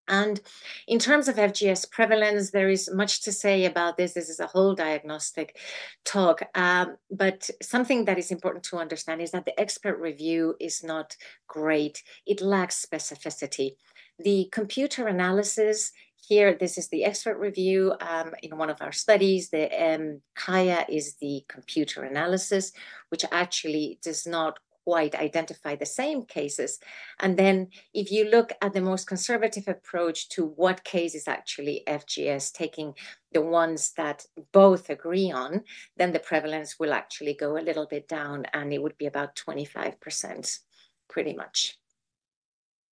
And 0.09 0.41
in 0.87 0.99
terms 0.99 1.27
of 1.27 1.35
FGS 1.35 1.89
prevalence, 1.89 2.51
there 2.51 2.69
is 2.69 2.89
much 2.91 3.21
to 3.21 3.31
say 3.31 3.65
about 3.65 3.95
this. 3.95 4.13
This 4.13 4.29
is 4.29 4.39
a 4.39 4.47
whole 4.47 4.73
diagnostic 4.73 5.57
talk. 6.03 6.41
Um, 6.55 6.97
but 7.11 7.49
something 7.61 8.05
that 8.05 8.17
is 8.17 8.31
important 8.31 8.63
to 8.65 8.77
understand 8.77 9.21
is 9.21 9.31
that 9.31 9.45
the 9.45 9.57
expert 9.59 9.97
review 9.99 10.55
is 10.59 10.83
not 10.83 11.15
great. 11.47 12.03
It 12.25 12.41
lacks 12.41 12.85
specificity. 12.85 13.75
The 14.17 14.49
computer 14.51 15.07
analysis 15.07 15.93
here, 16.27 16.53
this 16.53 16.77
is 16.77 16.89
the 16.89 17.05
expert 17.05 17.37
review 17.37 17.93
um, 18.01 18.33
in 18.43 18.57
one 18.57 18.69
of 18.69 18.81
our 18.81 18.91
studies. 18.91 19.49
The 19.49 19.69
um, 19.71 20.21
Kaya 20.35 20.85
is 20.89 21.15
the 21.15 21.43
computer 21.47 22.03
analysis, 22.03 22.71
which 23.09 23.23
actually 23.31 23.99
does 24.03 24.27
not 24.27 24.59
quite 24.89 25.13
identify 25.13 25.75
the 25.75 25.85
same 25.85 26.23
cases. 26.23 26.79
And 27.19 27.37
then 27.37 27.67
if 27.93 28.11
you 28.11 28.25
look 28.25 28.53
at 28.59 28.73
the 28.73 28.81
most 28.81 29.05
conservative 29.05 29.67
approach 29.67 30.29
to 30.29 30.45
what 30.45 30.83
case 30.83 31.13
is 31.13 31.27
actually 31.27 31.83
FGS, 31.87 32.51
taking 32.51 32.95
the 33.31 33.41
ones 33.41 33.93
that 33.97 34.25
both 34.51 34.89
agree 34.89 35.31
on, 35.31 35.61
then 35.97 36.11
the 36.11 36.25
prevalence 36.31 36.79
will 36.79 36.91
actually 36.91 37.35
go 37.35 37.55
a 37.55 37.67
little 37.67 37.85
bit 37.85 38.07
down 38.07 38.45
and 38.51 38.73
it 38.73 38.81
would 38.81 38.97
be 38.97 39.05
about 39.05 39.35
25% 39.35 40.59
pretty 41.07 41.35
much 41.35 41.78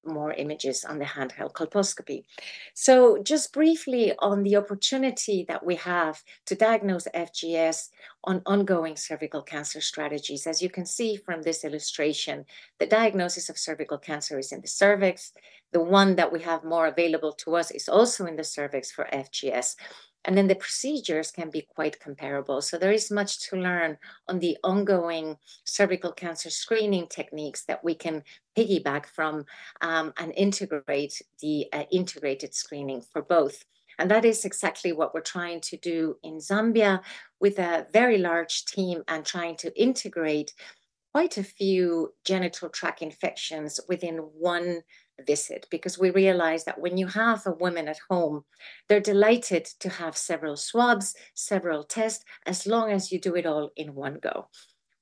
more 0.05 0.33
images 0.33 0.83
on 0.83 0.99
the 0.99 1.05
handheld 1.05 1.53
colposcopy. 1.53 2.23
So 2.73 3.21
just 3.21 3.53
briefly 3.53 4.13
on 4.19 4.43
the 4.43 4.55
opportunity 4.55 5.45
that 5.47 5.65
we 5.65 5.75
have 5.75 6.23
to 6.45 6.55
diagnose 6.55 7.07
FGS 7.13 7.89
on 8.23 8.41
ongoing 8.45 8.95
cervical 8.95 9.41
cancer 9.41 9.81
strategies. 9.81 10.47
As 10.47 10.61
you 10.61 10.69
can 10.69 10.85
see 10.85 11.17
from 11.17 11.41
this 11.41 11.63
illustration, 11.63 12.45
the 12.79 12.87
diagnosis 12.87 13.49
of 13.49 13.57
cervical 13.57 13.97
cancer 13.97 14.39
is 14.39 14.51
in 14.51 14.61
the 14.61 14.67
cervix. 14.67 15.33
The 15.73 15.83
one 15.83 16.15
that 16.15 16.31
we 16.31 16.41
have 16.41 16.63
more 16.63 16.87
available 16.87 17.33
to 17.33 17.55
us 17.55 17.71
is 17.71 17.89
also 17.89 18.25
in 18.25 18.37
the 18.37 18.43
cervix 18.43 18.91
for 18.91 19.07
FGS. 19.11 19.75
And 20.27 20.37
then 20.37 20.47
the 20.47 20.55
procedures 20.55 21.31
can 21.31 21.49
be 21.49 21.61
quite 21.61 22.01
comparable. 22.01 22.61
So 22.61 22.77
there 22.77 22.91
is 22.91 23.09
much 23.09 23.49
to 23.49 23.55
learn 23.55 23.97
on 24.27 24.39
the 24.39 24.57
ongoing 24.61 25.37
cervical 25.63 26.11
cancer 26.11 26.49
screening 26.49 27.07
techniques 27.07 27.63
that 27.63 27.81
we 27.81 27.95
can 27.95 28.23
piggyback 28.55 29.05
from 29.05 29.45
um, 29.79 30.13
and 30.17 30.33
integrate 30.35 31.21
the 31.41 31.67
uh, 31.71 31.85
integrated 31.91 32.53
screening 32.53 33.01
for 33.01 33.21
both. 33.21 33.63
And 33.99 34.11
that 34.11 34.25
is 34.25 34.43
exactly 34.43 34.91
what 34.91 35.13
we're 35.13 35.21
trying 35.21 35.61
to 35.61 35.77
do 35.77 36.17
in 36.23 36.37
Zambia 36.37 37.01
with 37.39 37.57
a 37.57 37.87
very 37.93 38.17
large 38.17 38.65
team 38.65 39.03
and 39.07 39.25
trying 39.25 39.55
to 39.57 39.81
integrate 39.81 40.53
quite 41.13 41.37
a 41.37 41.43
few 41.43 42.13
genital 42.25 42.69
tract 42.69 43.01
infections 43.01 43.79
within 43.87 44.17
one 44.17 44.81
visit 45.25 45.67
because 45.71 45.97
we 45.97 46.09
realize 46.09 46.63
that 46.65 46.79
when 46.79 46.97
you 46.97 47.07
have 47.07 47.45
a 47.45 47.51
woman 47.51 47.87
at 47.87 47.99
home, 48.09 48.43
they're 48.87 48.99
delighted 48.99 49.65
to 49.79 49.89
have 49.89 50.17
several 50.17 50.55
swabs, 50.55 51.15
several 51.33 51.83
tests, 51.83 52.23
as 52.45 52.67
long 52.67 52.91
as 52.91 53.11
you 53.11 53.19
do 53.19 53.35
it 53.35 53.45
all 53.45 53.71
in 53.75 53.95
one 53.95 54.19
go. 54.21 54.47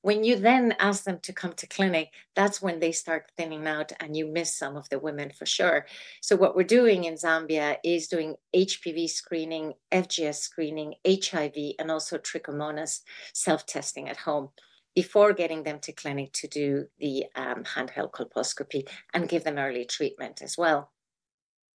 When 0.02 0.22
you 0.22 0.36
then 0.36 0.76
ask 0.78 1.02
them 1.02 1.18
to 1.24 1.32
come 1.32 1.54
to 1.54 1.66
clinic, 1.66 2.10
that's 2.36 2.62
when 2.62 2.78
they 2.78 2.92
start 2.92 3.32
thinning 3.36 3.66
out 3.66 3.90
and 3.98 4.16
you 4.16 4.28
miss 4.28 4.56
some 4.56 4.76
of 4.76 4.88
the 4.88 5.00
women 5.00 5.32
for 5.36 5.46
sure. 5.46 5.86
So 6.22 6.36
what 6.36 6.54
we're 6.54 6.62
doing 6.62 7.04
in 7.04 7.14
Zambia 7.14 7.78
is 7.82 8.06
doing 8.06 8.36
HPV 8.54 9.10
screening, 9.10 9.74
FGS 9.90 10.36
screening, 10.36 10.94
HIV, 11.04 11.74
and 11.80 11.90
also 11.90 12.18
trichomonas 12.18 13.00
self-testing 13.34 14.08
at 14.08 14.18
home 14.18 14.50
before 14.96 15.34
getting 15.34 15.62
them 15.62 15.78
to 15.78 15.92
clinic 15.92 16.32
to 16.32 16.48
do 16.48 16.86
the 16.98 17.26
um, 17.36 17.62
handheld 17.62 18.10
colposcopy 18.10 18.88
and 19.12 19.28
give 19.28 19.44
them 19.44 19.58
early 19.58 19.84
treatment 19.84 20.40
as 20.42 20.56
well. 20.58 20.90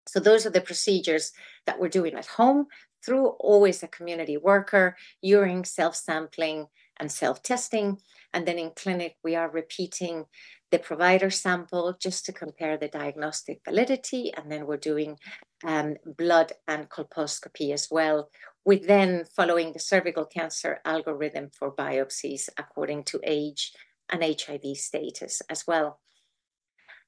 So 0.08 0.20
those 0.20 0.48
are 0.48 0.50
the 0.50 0.60
procedures 0.60 1.32
that 1.68 1.80
we're 1.80 1.88
doing 1.88 2.16
at 2.16 2.26
home 2.26 2.66
through 3.06 3.28
always 3.28 3.84
a 3.84 3.88
community 3.88 4.38
worker, 4.38 4.98
urine 5.22 5.64
self-sampling 5.64 6.66
and 7.00 7.12
self-testing. 7.12 8.00
And 8.34 8.48
then 8.48 8.58
in 8.58 8.72
clinic, 8.76 9.18
we 9.24 9.36
are 9.36 9.50
repeating 9.50 10.26
the 10.72 10.80
provider 10.80 11.30
sample 11.30 11.96
just 12.00 12.26
to 12.26 12.34
compare 12.34 12.78
the 12.78 12.88
diagnostic 12.88 13.62
validity. 13.64 14.34
And 14.36 14.52
then 14.52 14.66
we're 14.66 14.78
doing 14.78 15.18
um, 15.64 15.96
blood 16.18 16.54
and 16.68 16.90
colposcopy 16.90 17.74
as 17.74 17.88
well, 17.92 18.30
with 18.66 18.88
then 18.88 19.26
following 19.26 19.74
the 19.74 19.80
cervical 19.80 20.26
cancer 20.26 20.80
algorithm 20.86 21.50
for 21.58 21.76
biopsies 21.76 22.50
according 22.58 23.04
to 23.06 23.20
age 23.24 23.74
and 24.10 24.24
HIV 24.24 24.78
status 24.78 25.42
as 25.50 25.66
well. 25.68 26.00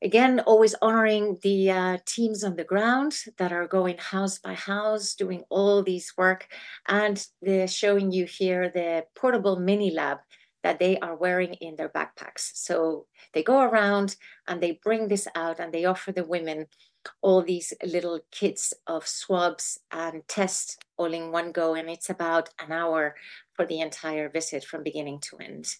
Again, 0.01 0.41
always 0.41 0.75
honoring 0.81 1.39
the 1.43 1.71
uh, 1.71 1.97
teams 2.05 2.43
on 2.43 2.57
the 2.57 2.65
ground 2.65 3.15
that 3.37 3.53
are 3.53 3.67
going 3.67 3.97
house 3.97 4.37
by 4.37 4.53
house, 4.53 5.15
doing 5.15 5.43
all 5.49 5.81
these 5.81 6.11
work, 6.17 6.47
and 6.89 7.25
they're 7.41 7.69
showing 7.69 8.11
you 8.11 8.25
here 8.25 8.69
the 8.69 9.05
portable 9.15 9.57
mini 9.57 9.91
lab 9.91 10.17
that 10.61 10.79
they 10.79 10.97
are 10.99 11.15
wearing 11.15 11.53
in 11.55 11.77
their 11.77 11.89
backpacks. 11.89 12.51
So 12.53 13.05
they 13.33 13.43
go 13.43 13.61
around 13.61 14.17
and 14.47 14.61
they 14.61 14.79
bring 14.83 15.07
this 15.07 15.27
out 15.35 15.59
and 15.59 15.73
they 15.73 15.85
offer 15.85 16.11
the 16.11 16.25
women 16.25 16.67
all 17.21 17.41
these 17.41 17.73
little 17.83 18.19
kits 18.31 18.73
of 18.87 19.07
swabs 19.07 19.79
and 19.91 20.27
tests 20.27 20.77
all 20.97 21.13
in 21.13 21.31
one 21.31 21.51
go. 21.51 21.73
And 21.75 21.89
it's 21.89 22.09
about 22.09 22.49
an 22.59 22.71
hour 22.71 23.15
for 23.53 23.65
the 23.65 23.79
entire 23.79 24.29
visit 24.29 24.63
from 24.63 24.83
beginning 24.83 25.19
to 25.19 25.37
end. 25.37 25.75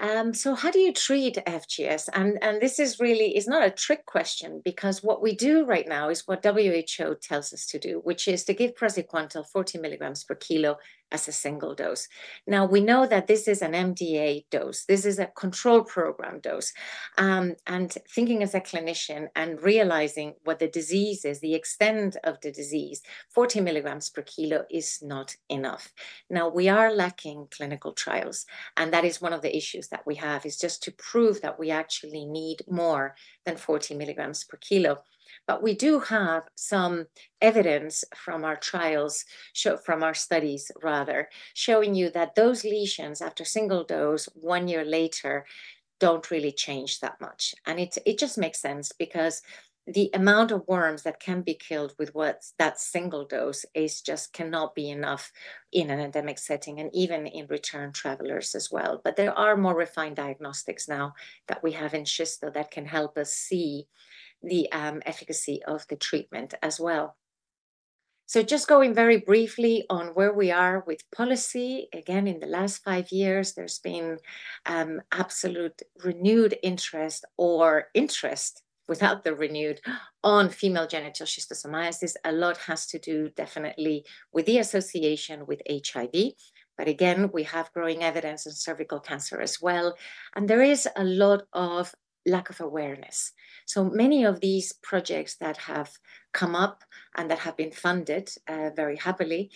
Um, 0.00 0.34
so 0.34 0.54
how 0.54 0.70
do 0.70 0.80
you 0.80 0.92
treat 0.92 1.36
FGS? 1.46 2.08
And, 2.12 2.38
and 2.42 2.60
this 2.60 2.78
is 2.78 2.98
really, 3.00 3.36
is 3.36 3.46
not 3.46 3.64
a 3.64 3.70
trick 3.70 4.04
question 4.06 4.60
because 4.64 5.02
what 5.02 5.22
we 5.22 5.34
do 5.34 5.64
right 5.64 5.86
now 5.88 6.08
is 6.08 6.26
what 6.26 6.44
WHO 6.44 7.14
tells 7.22 7.52
us 7.52 7.64
to 7.66 7.78
do, 7.78 8.00
which 8.04 8.26
is 8.26 8.44
to 8.44 8.54
give 8.54 8.74
praziquantel 8.74 9.46
40 9.46 9.78
milligrams 9.78 10.24
per 10.24 10.34
kilo 10.34 10.78
as 11.14 11.28
a 11.28 11.32
single 11.32 11.74
dose. 11.74 12.08
Now, 12.46 12.66
we 12.66 12.80
know 12.80 13.06
that 13.06 13.28
this 13.28 13.46
is 13.46 13.62
an 13.62 13.72
MDA 13.72 14.46
dose. 14.50 14.84
This 14.84 15.04
is 15.06 15.20
a 15.20 15.26
control 15.26 15.82
program 15.84 16.40
dose. 16.40 16.72
Um, 17.16 17.54
and 17.68 17.96
thinking 18.14 18.42
as 18.42 18.54
a 18.54 18.60
clinician 18.60 19.28
and 19.36 19.62
realizing 19.62 20.34
what 20.42 20.58
the 20.58 20.66
disease 20.66 21.24
is, 21.24 21.38
the 21.38 21.54
extent 21.54 22.16
of 22.24 22.40
the 22.42 22.50
disease, 22.50 23.00
40 23.30 23.60
milligrams 23.60 24.10
per 24.10 24.22
kilo 24.22 24.64
is 24.70 24.98
not 25.02 25.36
enough. 25.48 25.92
Now, 26.28 26.48
we 26.48 26.68
are 26.68 26.92
lacking 26.92 27.46
clinical 27.56 27.92
trials. 27.92 28.44
And 28.76 28.92
that 28.92 29.04
is 29.04 29.22
one 29.22 29.32
of 29.32 29.42
the 29.42 29.56
issues 29.56 29.86
that 29.88 30.04
we 30.04 30.16
have 30.16 30.44
is 30.44 30.58
just 30.58 30.82
to 30.82 30.92
prove 30.92 31.40
that 31.42 31.60
we 31.60 31.70
actually 31.70 32.24
need 32.26 32.58
more 32.68 33.14
than 33.46 33.56
40 33.56 33.94
milligrams 33.94 34.42
per 34.42 34.56
kilo. 34.56 34.98
But 35.46 35.62
we 35.62 35.74
do 35.74 36.00
have 36.00 36.44
some 36.54 37.06
evidence 37.40 38.04
from 38.14 38.44
our 38.44 38.56
trials, 38.56 39.24
show, 39.52 39.76
from 39.76 40.02
our 40.02 40.14
studies 40.14 40.70
rather, 40.82 41.28
showing 41.54 41.94
you 41.94 42.10
that 42.10 42.34
those 42.34 42.64
lesions 42.64 43.20
after 43.20 43.44
single 43.44 43.84
dose 43.84 44.26
one 44.34 44.68
year 44.68 44.84
later 44.84 45.44
don't 46.00 46.30
really 46.30 46.52
change 46.52 47.00
that 47.00 47.20
much. 47.20 47.54
And 47.66 47.78
it, 47.78 47.96
it 48.04 48.18
just 48.18 48.38
makes 48.38 48.60
sense 48.60 48.92
because 48.92 49.42
the 49.86 50.10
amount 50.14 50.50
of 50.50 50.66
worms 50.66 51.02
that 51.02 51.20
can 51.20 51.42
be 51.42 51.54
killed 51.54 51.94
with 51.98 52.14
what 52.14 52.42
that 52.58 52.80
single 52.80 53.26
dose 53.26 53.66
is 53.74 54.00
just 54.00 54.32
cannot 54.32 54.74
be 54.74 54.88
enough 54.88 55.30
in 55.72 55.90
an 55.90 56.00
endemic 56.00 56.38
setting 56.38 56.80
and 56.80 56.90
even 56.94 57.26
in 57.26 57.46
return 57.48 57.92
travelers 57.92 58.54
as 58.54 58.70
well. 58.72 59.00
But 59.04 59.16
there 59.16 59.36
are 59.38 59.56
more 59.56 59.76
refined 59.76 60.16
diagnostics 60.16 60.88
now 60.88 61.14
that 61.48 61.62
we 61.62 61.72
have 61.72 61.92
in 61.92 62.04
Schisto 62.04 62.52
that 62.54 62.70
can 62.70 62.86
help 62.86 63.18
us 63.18 63.34
see 63.34 63.86
the 64.44 64.70
um, 64.72 65.02
efficacy 65.06 65.62
of 65.66 65.86
the 65.88 65.96
treatment 65.96 66.54
as 66.62 66.78
well. 66.78 67.16
So 68.26 68.42
just 68.42 68.68
going 68.68 68.94
very 68.94 69.18
briefly 69.18 69.84
on 69.90 70.08
where 70.08 70.32
we 70.32 70.50
are 70.50 70.82
with 70.86 71.10
policy, 71.14 71.88
again, 71.92 72.26
in 72.26 72.40
the 72.40 72.46
last 72.46 72.82
five 72.82 73.12
years, 73.12 73.52
there's 73.52 73.78
been 73.78 74.18
um, 74.64 75.02
absolute 75.12 75.82
renewed 76.02 76.56
interest 76.62 77.26
or 77.36 77.88
interest 77.92 78.62
without 78.88 79.24
the 79.24 79.34
renewed 79.34 79.80
on 80.22 80.48
female 80.48 80.86
genital 80.86 81.26
schistosomiasis. 81.26 82.14
A 82.24 82.32
lot 82.32 82.56
has 82.58 82.86
to 82.88 82.98
do 82.98 83.28
definitely 83.30 84.04
with 84.32 84.46
the 84.46 84.58
association 84.58 85.46
with 85.46 85.60
HIV. 85.68 86.32
But 86.76 86.88
again, 86.88 87.30
we 87.32 87.44
have 87.44 87.72
growing 87.72 88.02
evidence 88.02 88.46
in 88.46 88.52
cervical 88.52 89.00
cancer 89.00 89.40
as 89.40 89.60
well. 89.60 89.94
And 90.34 90.48
there 90.48 90.62
is 90.62 90.88
a 90.96 91.04
lot 91.04 91.42
of 91.52 91.94
lack 92.26 92.50
of 92.50 92.60
awareness. 92.60 93.32
So 93.66 93.84
many 93.84 94.24
of 94.24 94.40
these 94.40 94.72
projects 94.72 95.34
that 95.36 95.56
have 95.56 95.98
come 96.32 96.54
up 96.54 96.84
and 97.16 97.30
that 97.30 97.40
have 97.40 97.56
been 97.56 97.70
funded 97.70 98.30
uh, 98.48 98.70
very 98.74 98.96
happily 98.96 99.50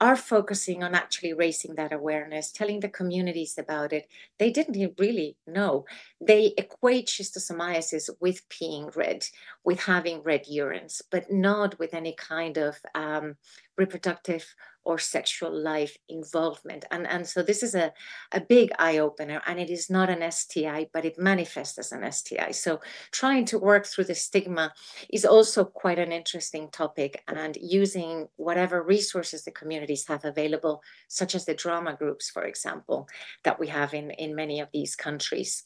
are 0.00 0.16
focusing 0.16 0.82
on 0.82 0.94
actually 0.94 1.32
raising 1.32 1.76
that 1.76 1.92
awareness, 1.92 2.50
telling 2.50 2.80
the 2.80 2.88
communities 2.88 3.56
about 3.56 3.92
it. 3.92 4.08
They 4.38 4.50
didn't 4.50 4.98
really 4.98 5.36
know. 5.46 5.84
They 6.20 6.52
equate 6.58 7.06
schistosomiasis 7.06 8.10
with 8.20 8.48
peeing 8.48 8.94
red, 8.96 9.26
with 9.64 9.80
having 9.80 10.22
red 10.22 10.46
urines, 10.46 11.00
but 11.10 11.32
not 11.32 11.78
with 11.78 11.94
any 11.94 12.14
kind 12.14 12.58
of 12.58 12.78
um, 12.94 13.36
reproductive 13.78 14.54
or 14.84 14.98
sexual 14.98 15.52
life 15.52 15.96
involvement. 16.08 16.84
And, 16.90 17.06
and 17.06 17.26
so 17.26 17.42
this 17.42 17.62
is 17.62 17.74
a, 17.74 17.92
a 18.32 18.40
big 18.40 18.70
eye 18.78 18.98
opener, 18.98 19.42
and 19.46 19.58
it 19.58 19.70
is 19.70 19.90
not 19.90 20.10
an 20.10 20.30
STI, 20.30 20.88
but 20.92 21.04
it 21.04 21.18
manifests 21.18 21.78
as 21.78 21.92
an 21.92 22.10
STI. 22.10 22.50
So 22.52 22.80
trying 23.10 23.44
to 23.46 23.58
work 23.58 23.86
through 23.86 24.04
the 24.04 24.14
stigma 24.14 24.72
is 25.12 25.24
also 25.24 25.64
quite 25.64 25.98
an 25.98 26.12
interesting 26.12 26.70
topic, 26.70 27.22
and 27.28 27.56
using 27.60 28.28
whatever 28.36 28.82
resources 28.82 29.44
the 29.44 29.50
communities 29.50 30.06
have 30.08 30.24
available, 30.24 30.82
such 31.08 31.34
as 31.34 31.44
the 31.44 31.54
drama 31.54 31.94
groups, 31.94 32.30
for 32.30 32.44
example, 32.44 33.08
that 33.42 33.58
we 33.58 33.68
have 33.68 33.94
in, 33.94 34.10
in 34.12 34.34
many 34.34 34.60
of 34.60 34.68
these 34.72 34.96
countries. 34.96 35.64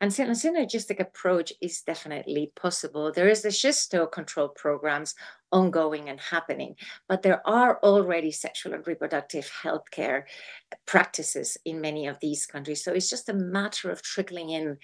And 0.00 0.10
a 0.18 0.32
synergistic 0.32 0.98
approach 0.98 1.52
is 1.60 1.82
definitely 1.82 2.52
possible. 2.56 3.12
There 3.12 3.28
is 3.28 3.42
the 3.42 3.50
schisto 3.50 4.10
control 4.10 4.48
programs 4.48 5.14
ongoing 5.52 6.08
and 6.08 6.18
happening, 6.18 6.76
but 7.06 7.20
there 7.20 7.46
are 7.46 7.78
already 7.82 8.30
sexual 8.30 8.72
and 8.72 8.86
reproductive 8.86 9.50
health 9.50 9.90
care 9.90 10.26
practices 10.86 11.58
in 11.66 11.82
many 11.82 12.06
of 12.06 12.18
these 12.20 12.46
countries. 12.46 12.82
So 12.82 12.92
it's 12.92 13.10
just 13.10 13.28
a 13.28 13.34
matter 13.34 13.90
of 13.90 14.00
trickling 14.00 14.50
in 14.50 14.78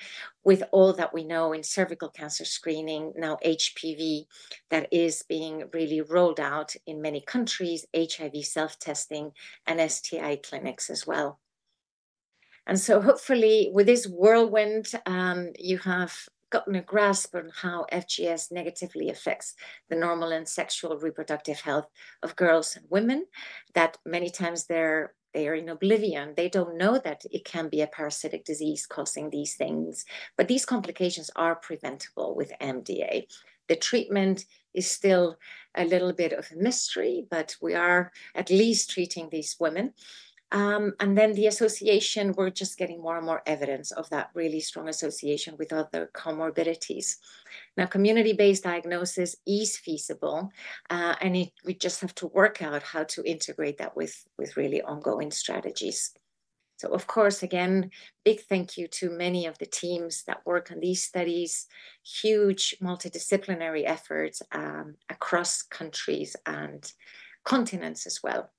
with 0.44 0.62
all 0.70 0.92
that 0.92 1.14
we 1.14 1.24
know 1.24 1.54
in 1.54 1.62
cervical 1.62 2.10
cancer 2.10 2.44
screening, 2.44 3.14
now 3.16 3.38
HPV, 3.42 4.26
that 4.68 4.86
is 4.92 5.22
being 5.22 5.64
really 5.72 6.02
rolled 6.02 6.40
out 6.40 6.74
in 6.86 7.00
many 7.00 7.22
countries, 7.22 7.86
HIV 7.96 8.44
self 8.44 8.78
testing, 8.78 9.32
and 9.66 9.90
STI 9.90 10.36
clinics 10.36 10.90
as 10.90 11.06
well. 11.06 11.40
And 12.66 12.78
so 12.80 13.00
hopefully 13.00 13.70
with 13.72 13.86
this 13.86 14.06
whirlwind, 14.06 14.92
um, 15.06 15.52
you 15.58 15.78
have 15.78 16.28
gotten 16.50 16.74
a 16.76 16.82
grasp 16.82 17.34
on 17.34 17.50
how 17.62 17.86
FGS 17.92 18.52
negatively 18.52 19.08
affects 19.08 19.54
the 19.88 19.96
normal 19.96 20.32
and 20.32 20.48
sexual 20.48 20.96
reproductive 20.98 21.60
health 21.60 21.88
of 22.22 22.36
girls 22.36 22.76
and 22.76 22.86
women, 22.88 23.26
that 23.74 23.98
many 24.04 24.30
times 24.30 24.66
they're 24.66 25.14
they 25.34 25.48
are 25.48 25.54
in 25.54 25.68
oblivion. 25.68 26.32
They 26.34 26.48
don't 26.48 26.78
know 26.78 26.98
that 27.04 27.26
it 27.30 27.44
can 27.44 27.68
be 27.68 27.82
a 27.82 27.86
parasitic 27.86 28.46
disease 28.46 28.86
causing 28.86 29.28
these 29.28 29.54
things. 29.54 30.06
But 30.34 30.48
these 30.48 30.64
complications 30.64 31.30
are 31.36 31.56
preventable 31.56 32.34
with 32.34 32.54
MDA. 32.58 33.26
The 33.68 33.76
treatment 33.76 34.46
is 34.72 34.90
still 34.90 35.36
a 35.76 35.84
little 35.84 36.14
bit 36.14 36.32
of 36.32 36.48
a 36.50 36.56
mystery, 36.56 37.26
but 37.30 37.54
we 37.60 37.74
are 37.74 38.12
at 38.34 38.48
least 38.48 38.90
treating 38.90 39.28
these 39.28 39.56
women. 39.60 39.92
Um, 40.52 40.92
and 41.00 41.18
then 41.18 41.32
the 41.32 41.48
association, 41.48 42.32
we're 42.32 42.50
just 42.50 42.78
getting 42.78 43.02
more 43.02 43.16
and 43.16 43.26
more 43.26 43.42
evidence 43.46 43.90
of 43.90 44.08
that 44.10 44.30
really 44.32 44.60
strong 44.60 44.88
association 44.88 45.56
with 45.58 45.72
other 45.72 46.08
comorbidities. 46.14 47.16
Now, 47.76 47.86
community-based 47.86 48.62
diagnosis 48.62 49.36
is 49.44 49.76
feasible, 49.76 50.52
uh, 50.88 51.16
and 51.20 51.36
it, 51.36 51.50
we 51.64 51.74
just 51.74 52.00
have 52.00 52.14
to 52.16 52.28
work 52.28 52.62
out 52.62 52.82
how 52.82 53.04
to 53.04 53.24
integrate 53.24 53.78
that 53.78 53.96
with, 53.96 54.24
with 54.38 54.56
really 54.56 54.82
ongoing 54.82 55.32
strategies. 55.32 56.12
So, 56.76 56.90
of 56.90 57.06
course, 57.06 57.42
again, 57.42 57.90
big 58.24 58.40
thank 58.40 58.76
you 58.76 58.86
to 58.88 59.10
many 59.10 59.46
of 59.46 59.58
the 59.58 59.66
teams 59.66 60.24
that 60.24 60.44
work 60.44 60.70
on 60.70 60.80
these 60.80 61.02
studies, 61.02 61.66
huge 62.04 62.76
multidisciplinary 62.82 63.84
efforts 63.84 64.42
um, 64.52 64.96
across 65.08 65.62
countries 65.62 66.36
and 66.44 66.92
continents 67.44 68.06
as 68.06 68.22
well. 68.22 68.50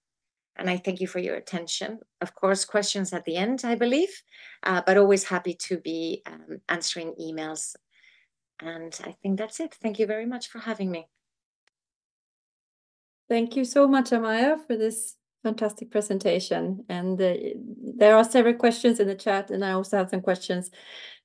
And 0.58 0.70
I 0.70 0.78
thank 0.78 0.99
you 0.99 1.08
for 1.08 1.20
your 1.20 1.36
attention. 1.36 1.99
Of 2.22 2.34
course, 2.34 2.66
questions 2.66 3.14
at 3.14 3.26
the 3.26 3.36
end, 3.36 3.62
I 3.64 3.76
believe, 3.76 4.10
uh, 4.64 4.82
but 4.86 4.97
always 4.97 5.24
happy 5.24 5.53
to 5.53 5.78
be 5.78 6.24
um, 6.26 6.62
answering 6.68 7.14
emails. 7.22 7.76
And 8.60 8.99
I 9.05 9.16
think 9.22 9.38
that's 9.38 9.60
it. 9.60 9.76
Thank 9.76 9.99
you 9.99 10.08
very 10.08 10.26
much 10.26 10.47
for 10.47 10.60
having 10.60 10.89
me. 10.89 11.08
Thank 13.30 13.55
you 13.55 13.66
so 13.66 13.88
much, 13.88 14.12
Amaya, 14.12 14.58
for 14.66 14.76
this 14.78 15.16
fantastic 15.43 15.91
presentation. 15.91 16.86
And 16.89 17.22
uh, 17.22 17.34
there 17.97 18.16
are 18.16 18.24
several 18.24 18.55
questions 18.55 18.99
in 18.99 19.08
the 19.08 19.16
chat, 19.16 19.51
and 19.51 19.64
I 19.64 19.74
also 19.74 19.97
have 19.97 20.10
some 20.10 20.22
questions, 20.22 20.72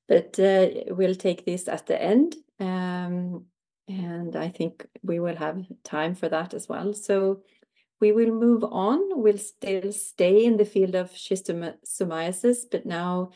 but 0.09 0.39
uh, 0.39 0.68
we'll 0.89 1.14
take 1.14 1.47
this 1.47 1.68
at 1.68 1.87
the 1.87 2.01
end. 2.01 2.37
Um, 2.61 3.47
and 3.89 4.37
I 4.37 4.49
think 4.49 4.87
we 5.03 5.20
will 5.20 5.37
have 5.37 5.64
time 5.85 6.14
for 6.14 6.28
that 6.28 6.55
as 6.55 6.68
well. 6.68 6.93
So 6.93 7.43
we 8.03 8.11
will 8.11 8.32
move 8.32 8.64
on. 8.64 8.98
We'll 9.22 9.38
still 9.38 9.92
stay 9.92 10.44
in 10.44 10.57
the 10.57 10.64
field 10.64 10.96
of 10.96 11.12
schistosomiasis, 11.12 12.64
but 12.68 12.84
now 12.84 13.30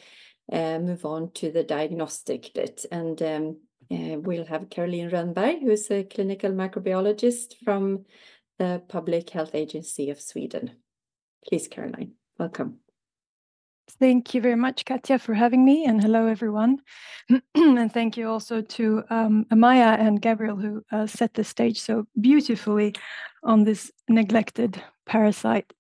uh, 0.52 0.80
move 0.80 1.04
on 1.06 1.30
to 1.34 1.52
the 1.52 1.62
diagnostic 1.62 2.52
bit. 2.52 2.84
And 2.90 3.22
um, 3.22 3.60
uh, 3.92 4.18
we'll 4.18 4.44
have 4.44 4.68
Caroline 4.68 5.10
Rönnberg, 5.10 5.62
who's 5.62 5.88
a 5.90 6.02
clinical 6.02 6.50
microbiologist 6.50 7.54
from 7.64 8.06
the 8.58 8.82
Public 8.88 9.30
Health 9.30 9.54
Agency 9.54 10.10
of 10.10 10.20
Sweden. 10.20 10.72
Please, 11.48 11.68
Caroline, 11.68 12.14
welcome. 12.36 12.80
Thank 13.88 14.34
you 14.34 14.40
very 14.40 14.56
much, 14.56 14.84
Katja, 14.84 15.18
for 15.18 15.32
having 15.32 15.64
me, 15.64 15.84
and 15.84 16.02
hello, 16.02 16.26
everyone. 16.26 16.80
and 17.54 17.92
thank 17.92 18.16
you 18.16 18.28
also 18.28 18.60
to 18.60 19.04
um, 19.10 19.46
Amaya 19.52 19.98
and 19.98 20.20
Gabriel, 20.20 20.56
who 20.56 20.82
uh, 20.90 21.06
set 21.06 21.34
the 21.34 21.44
stage 21.44 21.80
so 21.80 22.06
beautifully 22.20 22.94
on 23.44 23.62
this 23.64 23.92
neglected 24.08 24.82
parasite. 25.06 25.72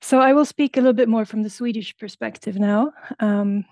So 0.00 0.20
I 0.20 0.32
will 0.32 0.44
speak 0.44 0.76
a 0.76 0.80
little 0.80 0.92
bit 0.92 1.08
more 1.08 1.24
from 1.24 1.42
the 1.42 1.50
Swedish 1.50 1.96
perspective 1.96 2.56
now. 2.56 2.92
Um, 3.20 3.64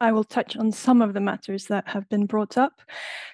I 0.00 0.12
will 0.12 0.24
touch 0.24 0.56
on 0.56 0.72
some 0.72 1.00
of 1.00 1.14
the 1.14 1.20
matters 1.20 1.66
that 1.66 1.88
have 1.88 2.08
been 2.08 2.26
brought 2.26 2.58
up. 2.58 2.82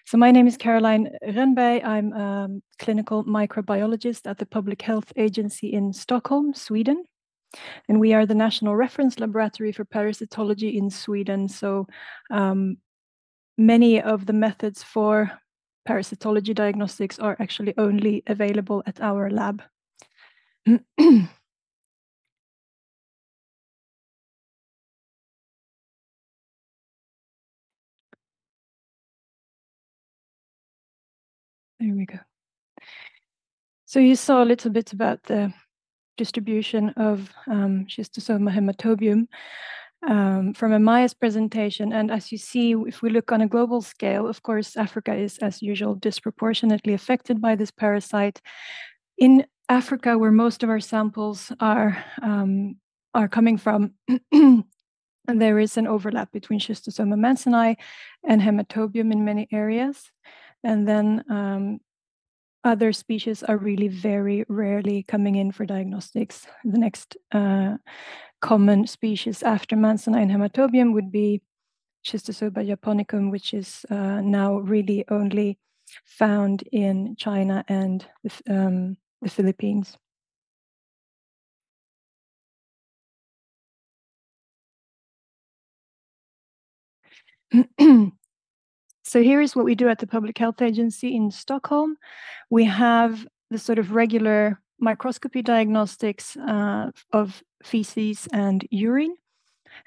So 0.06 0.16
my 0.16 0.30
name 0.30 0.46
is 0.46 0.56
Caroline 0.56 1.08
Rönnberg. 1.24 1.84
I'm 1.84 2.12
a 2.12 2.48
clinical 2.78 3.24
microbiologist 3.24 4.28
at 4.28 4.38
the 4.38 4.46
Public 4.46 4.82
Health 4.82 5.12
Agency 5.16 5.72
in 5.72 5.92
Stockholm, 5.92 6.54
Sweden. 6.54 7.04
And 7.88 8.00
we 8.00 8.14
are 8.14 8.26
the 8.26 8.34
national 8.34 8.76
reference 8.76 9.18
laboratory 9.18 9.72
for 9.72 9.84
parasitology 9.84 10.74
in 10.74 10.90
Sweden. 10.90 11.48
So 11.48 11.86
um, 12.30 12.76
many 13.58 14.00
of 14.00 14.26
the 14.26 14.32
methods 14.32 14.82
for 14.82 15.30
parasitology 15.88 16.54
diagnostics 16.54 17.18
are 17.18 17.36
actually 17.40 17.74
only 17.76 18.22
available 18.26 18.82
at 18.86 19.00
our 19.00 19.30
lab. 19.30 19.62
there 20.66 20.78
we 31.80 32.06
go. 32.06 32.18
So 33.84 33.98
you 34.00 34.16
saw 34.16 34.42
a 34.42 34.46
little 34.46 34.70
bit 34.70 34.92
about 34.92 35.22
the 35.24 35.52
distribution 36.16 36.90
of 36.90 37.30
um, 37.46 37.86
schistosoma 37.86 38.52
hematobium 38.52 39.26
um, 40.08 40.54
from 40.54 40.72
Amaya's 40.72 41.14
presentation. 41.14 41.92
And 41.92 42.10
as 42.10 42.32
you 42.32 42.38
see, 42.38 42.72
if 42.72 43.02
we 43.02 43.10
look 43.10 43.32
on 43.32 43.40
a 43.40 43.48
global 43.48 43.82
scale, 43.82 44.26
of 44.26 44.42
course, 44.42 44.76
Africa 44.76 45.14
is, 45.14 45.38
as 45.38 45.62
usual, 45.62 45.94
disproportionately 45.94 46.94
affected 46.94 47.40
by 47.40 47.56
this 47.56 47.70
parasite. 47.70 48.40
In 49.18 49.46
Africa, 49.68 50.18
where 50.18 50.32
most 50.32 50.62
of 50.62 50.70
our 50.70 50.80
samples 50.80 51.52
are 51.60 52.04
um, 52.20 52.76
are 53.14 53.28
coming 53.28 53.58
from, 53.58 53.92
there 55.26 55.58
is 55.58 55.76
an 55.76 55.86
overlap 55.86 56.32
between 56.32 56.58
schistosoma 56.58 57.14
mansoni 57.14 57.76
and 58.26 58.40
hematobium 58.40 59.12
in 59.12 59.24
many 59.24 59.46
areas. 59.52 60.10
And 60.64 60.88
then 60.88 61.24
um, 61.28 61.80
other 62.64 62.92
species 62.92 63.42
are 63.42 63.56
really 63.56 63.88
very 63.88 64.44
rarely 64.48 65.02
coming 65.02 65.36
in 65.36 65.52
for 65.52 65.66
diagnostics. 65.66 66.46
The 66.64 66.78
next 66.78 67.16
uh, 67.32 67.76
common 68.40 68.86
species 68.86 69.42
after 69.42 69.76
Mansoni 69.76 70.22
and 70.22 70.30
Hematobium 70.30 70.92
would 70.94 71.10
be 71.12 71.42
Schistosoma 72.04 72.66
japonicum, 72.66 73.30
which 73.30 73.54
is 73.54 73.84
uh, 73.90 74.20
now 74.20 74.56
really 74.58 75.04
only 75.08 75.58
found 76.04 76.62
in 76.72 77.16
China 77.16 77.64
and 77.68 78.06
the, 78.24 78.32
um, 78.48 78.96
the 79.22 79.30
Philippines. 79.30 79.96
So 89.12 89.22
here 89.22 89.42
is 89.42 89.54
what 89.54 89.66
we 89.66 89.74
do 89.74 89.90
at 89.90 89.98
the 89.98 90.06
Public 90.06 90.38
Health 90.38 90.62
Agency 90.62 91.14
in 91.14 91.30
Stockholm. 91.30 91.98
We 92.48 92.64
have 92.64 93.26
the 93.50 93.58
sort 93.58 93.78
of 93.78 93.92
regular 93.92 94.58
microscopy 94.78 95.42
diagnostics 95.42 96.34
uh, 96.38 96.92
of 97.12 97.42
feces 97.62 98.26
and 98.32 98.66
urine. 98.70 99.14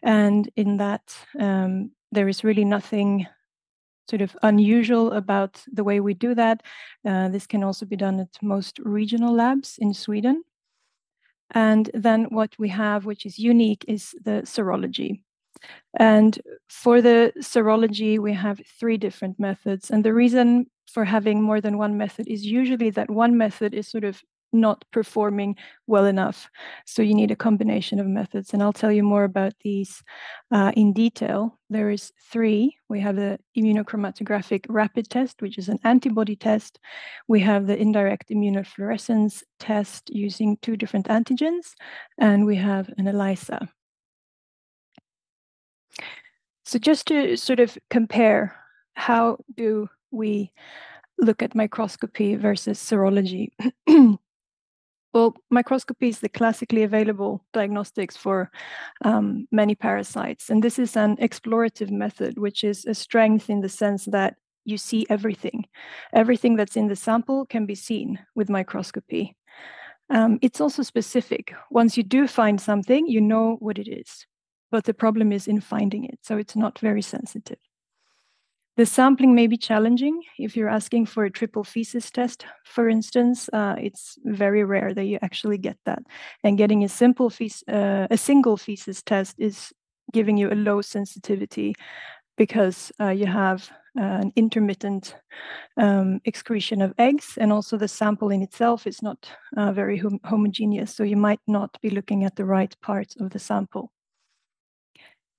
And 0.04 0.48
in 0.56 0.78
that, 0.78 1.18
um, 1.40 1.90
there 2.12 2.28
is 2.28 2.44
really 2.44 2.66
nothing 2.66 3.26
sort 4.08 4.22
of 4.22 4.38
unusual 4.44 5.14
about 5.14 5.64
the 5.74 5.84
way 5.84 6.00
we 6.00 6.14
do 6.14 6.36
that. 6.36 6.62
Uh, 7.04 7.28
this 7.30 7.48
can 7.48 7.64
also 7.64 7.88
be 7.88 7.96
done 7.96 8.20
at 8.20 8.44
most 8.44 8.78
regional 8.78 9.34
labs 9.34 9.80
in 9.80 9.96
Sweden. 9.96 10.44
And 11.50 11.90
then 11.96 12.26
what 12.26 12.54
we 12.60 12.70
have, 12.70 13.06
which 13.06 13.26
is 13.26 13.40
unique, 13.40 13.86
is 13.88 14.14
the 14.24 14.44
serology. 14.44 15.22
And 15.98 16.40
for 16.70 17.02
the 17.02 17.34
serology, 17.40 18.20
we 18.20 18.34
have 18.34 18.62
three 18.80 18.98
different 18.98 19.40
methods. 19.40 19.90
And 19.90 20.04
the 20.04 20.14
reason 20.14 20.68
for 20.92 21.06
having 21.06 21.42
more 21.42 21.62
than 21.62 21.78
one 21.78 21.98
method 21.98 22.28
is 22.28 22.46
usually 22.46 22.90
that 22.92 23.10
one 23.10 23.38
method 23.38 23.74
is 23.74 23.88
sort 23.88 24.04
of 24.04 24.22
not 24.56 24.86
performing 24.92 25.56
well 25.86 26.06
enough. 26.06 26.50
So 26.86 27.02
you 27.02 27.14
need 27.14 27.32
a 27.32 27.36
combination 27.36 28.00
of 28.00 28.08
methods. 28.08 28.54
And 28.54 28.64
I'll 28.64 28.74
tell 28.74 28.92
you 28.92 29.04
more 29.04 29.24
about 29.24 29.54
these 29.62 30.04
uh, 30.52 30.72
in 30.76 30.94
detail. 30.94 31.60
There 31.70 31.90
is 31.90 32.12
three. 32.32 32.78
We 32.90 33.00
have 33.02 33.16
the 33.16 33.40
immunochromatographic 33.58 34.66
rapid 34.70 35.10
test, 35.10 35.42
which 35.42 35.58
is 35.58 35.70
an 35.70 35.80
antibody 35.84 36.36
test. 36.36 36.80
We 37.28 37.42
have 37.42 37.68
the 37.68 37.78
indirect 37.78 38.30
immunofluorescence 38.30 39.44
test 39.60 40.10
using 40.10 40.58
two 40.62 40.78
different 40.78 41.08
antigens. 41.08 41.74
And 42.18 42.46
we 42.46 42.56
have 42.56 42.90
an 42.98 43.08
ELISA. 43.08 43.70
So 46.66 46.80
just 46.80 47.08
to 47.08 47.38
sort 47.38 47.60
of 47.60 47.78
compare, 47.90 48.56
how 48.96 49.38
do 49.56 49.88
we 50.12 50.52
look 51.20 51.42
at 51.44 51.56
microscopy 51.56 52.36
versus 52.36 52.80
serology? 52.80 53.50
Well, 55.16 55.34
microscopy 55.50 56.10
is 56.10 56.20
the 56.20 56.28
classically 56.28 56.84
available 56.84 57.46
diagnostics 57.54 58.18
for 58.18 58.52
um, 59.06 59.48
many 59.50 59.74
parasites. 59.74 60.50
And 60.50 60.62
this 60.62 60.78
is 60.78 60.98
an 60.98 61.16
explorative 61.16 61.90
method, 61.90 62.38
which 62.38 62.66
is 62.66 62.84
a 62.84 62.94
strength 62.94 63.50
in 63.50 63.62
the 63.62 63.70
sense 63.70 64.04
that 64.12 64.36
you 64.66 64.78
see 64.78 65.06
everything. 65.10 65.68
Everything 66.12 66.58
that's 66.58 66.76
in 66.76 66.90
the 66.90 66.98
sample 66.98 67.46
can 67.46 67.66
be 67.66 67.76
seen 67.76 68.20
with 68.36 68.50
microscopy. 68.50 69.38
Um, 70.10 70.38
it's 70.42 70.60
also 70.60 70.84
specific. 70.84 71.54
Once 71.72 71.96
you 71.96 72.04
do 72.04 72.28
find 72.28 72.60
something, 72.60 73.08
you 73.08 73.22
know 73.22 73.56
what 73.62 73.80
it 73.80 73.88
is. 73.88 74.26
But 74.72 74.86
the 74.86 74.94
problem 74.94 75.32
is 75.32 75.48
in 75.48 75.62
finding 75.62 76.06
it. 76.06 76.20
So 76.22 76.38
it's 76.38 76.56
not 76.56 76.80
very 76.80 77.02
sensitive. 77.02 77.60
The 78.78 78.86
sampling 78.86 79.36
may 79.36 79.48
be 79.48 79.58
challenging 79.58 80.22
if 80.38 80.58
you're 80.58 80.76
asking 80.76 81.06
for 81.06 81.24
a 81.24 81.32
triple 81.32 81.64
feces 81.64 82.12
test, 82.12 82.46
for 82.66 82.90
instance. 82.90 83.50
Uh, 83.54 83.76
it's 83.80 84.18
very 84.26 84.66
rare 84.66 84.94
that 84.94 85.06
you 85.06 85.18
actually 85.22 85.58
get 85.58 85.78
that, 85.86 86.04
and 86.44 86.58
getting 86.58 86.84
a 86.84 86.90
simple 86.90 87.30
feces, 87.30 87.64
uh, 87.70 88.08
a 88.12 88.18
single 88.18 88.58
feces 88.58 89.02
test 89.02 89.36
is 89.40 89.72
giving 90.12 90.36
you 90.36 90.52
a 90.52 90.56
low 90.56 90.82
sensitivity 90.82 91.74
because 92.38 92.92
uh, 93.00 93.12
you 93.12 93.28
have 93.28 93.70
uh, 93.98 94.20
an 94.24 94.34
intermittent 94.36 95.16
um, 95.78 96.20
excretion 96.26 96.82
of 96.82 96.94
eggs, 96.98 97.38
and 97.38 97.54
also 97.54 97.78
the 97.78 97.88
sample 97.88 98.30
in 98.30 98.42
itself 98.42 98.86
is 98.86 99.02
not 99.02 99.32
uh, 99.56 99.72
very 99.72 99.98
hom 99.98 100.20
homogeneous, 100.26 100.94
so 100.94 101.04
you 101.04 101.16
might 101.18 101.40
not 101.48 101.78
be 101.82 101.90
looking 101.90 102.26
at 102.26 102.36
the 102.36 102.44
right 102.44 102.76
parts 102.82 103.16
of 103.22 103.30
the 103.30 103.40
sample. 103.40 103.90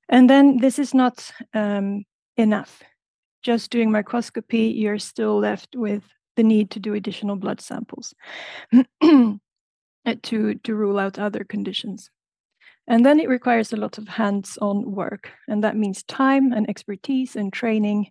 And 0.08 0.30
then 0.30 0.58
this 0.58 0.78
is 0.78 0.94
not 0.94 1.30
um, 1.54 2.04
enough 2.36 2.82
just 3.46 3.70
doing 3.70 3.92
microscopy, 3.92 4.74
you're 4.76 4.98
still 4.98 5.38
left 5.38 5.76
with 5.76 6.02
the 6.34 6.42
need 6.42 6.68
to 6.72 6.80
do 6.80 6.94
additional 6.94 7.36
blood 7.36 7.60
samples 7.60 8.12
to, 9.02 9.38
to 10.04 10.74
rule 10.74 10.98
out 10.98 11.20
other 11.20 11.44
conditions. 11.44 12.10
And 12.88 13.06
then 13.06 13.20
it 13.20 13.28
requires 13.28 13.72
a 13.72 13.76
lot 13.76 13.98
of 13.98 14.08
hands 14.08 14.58
on 14.60 14.90
work, 14.90 15.30
and 15.46 15.62
that 15.62 15.76
means 15.76 16.02
time 16.02 16.52
and 16.52 16.68
expertise 16.68 17.36
and 17.36 17.52
training. 17.52 18.10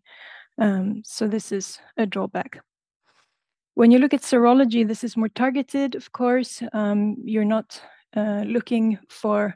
Um, 0.57 1.01
so, 1.05 1.27
this 1.27 1.51
is 1.51 1.79
a 1.97 2.05
drawback. 2.05 2.61
When 3.73 3.91
you 3.91 3.99
look 3.99 4.13
at 4.13 4.21
serology, 4.21 4.87
this 4.87 5.03
is 5.03 5.17
more 5.17 5.29
targeted, 5.29 5.95
of 5.95 6.13
course. 6.13 6.61
Um, 6.71 7.17
you're 7.25 7.45
not 7.45 7.81
uh, 8.15 8.43
looking 8.45 8.99
for 9.09 9.55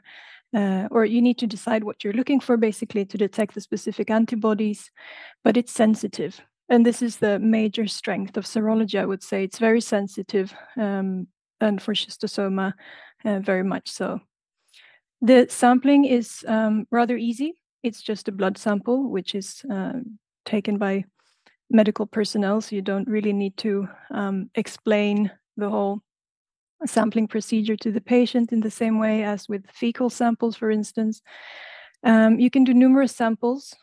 uh, 0.54 0.88
or 0.90 1.04
you 1.04 1.22
need 1.22 1.38
to 1.38 1.46
decide 1.46 1.84
what 1.84 2.02
you're 2.02 2.12
looking 2.12 2.40
for 2.40 2.56
basically 2.56 3.04
to 3.04 3.18
detect 3.18 3.54
the 3.54 3.60
specific 3.60 4.10
antibodies, 4.10 4.90
but 5.44 5.56
it's 5.56 5.72
sensitive. 5.72 6.40
And 6.68 6.86
this 6.86 7.02
is 7.02 7.16
the 7.16 7.38
major 7.38 7.86
strength 7.86 8.36
of 8.36 8.44
serology, 8.44 8.98
I 8.98 9.06
would 9.06 9.22
say. 9.22 9.44
It's 9.44 9.58
very 9.58 9.80
sensitive, 9.80 10.54
um, 10.76 11.26
and 11.60 11.82
for 11.82 11.94
schistosoma, 11.94 12.74
uh, 13.24 13.40
very 13.40 13.64
much 13.64 13.90
so. 13.90 14.20
The 15.20 15.46
sampling 15.50 16.04
is 16.04 16.44
um, 16.48 16.86
rather 16.90 17.16
easy. 17.16 17.54
It's 17.82 18.02
just 18.02 18.28
a 18.28 18.32
blood 18.32 18.56
sample, 18.56 19.10
which 19.10 19.34
is 19.34 19.64
uh, 19.70 19.92
taken 20.44 20.78
by 20.78 21.04
medical 21.70 22.06
personnel, 22.06 22.60
so 22.60 22.76
you 22.76 22.82
don't 22.82 23.08
really 23.08 23.32
need 23.32 23.56
to 23.58 23.88
um, 24.10 24.50
explain 24.54 25.30
the 25.56 25.68
whole 25.68 26.02
sampling 26.86 27.28
procedure 27.28 27.76
to 27.76 27.92
the 27.92 28.00
patient 28.00 28.52
in 28.52 28.60
the 28.60 28.70
same 28.70 28.98
way 28.98 29.22
as 29.22 29.48
with 29.48 29.64
fecal 29.70 30.10
samples, 30.10 30.56
for 30.56 30.70
instance. 30.70 31.22
Um, 32.02 32.40
you 32.40 32.50
can 32.50 32.64
do 32.64 32.72
numerous 32.72 33.14
samples, 33.14 33.76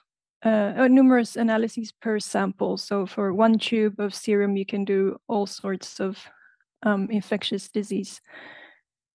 uh, 0.45 0.73
or 0.77 0.89
numerous 0.89 1.35
analyses 1.35 1.91
per 1.91 2.19
sample. 2.19 2.77
So 2.77 3.05
for 3.05 3.33
one 3.33 3.57
tube 3.59 3.99
of 3.99 4.13
serum, 4.13 4.55
you 4.57 4.65
can 4.65 4.85
do 4.85 5.17
all 5.27 5.45
sorts 5.45 5.99
of 5.99 6.17
um, 6.83 7.09
infectious 7.09 7.69
disease 7.69 8.21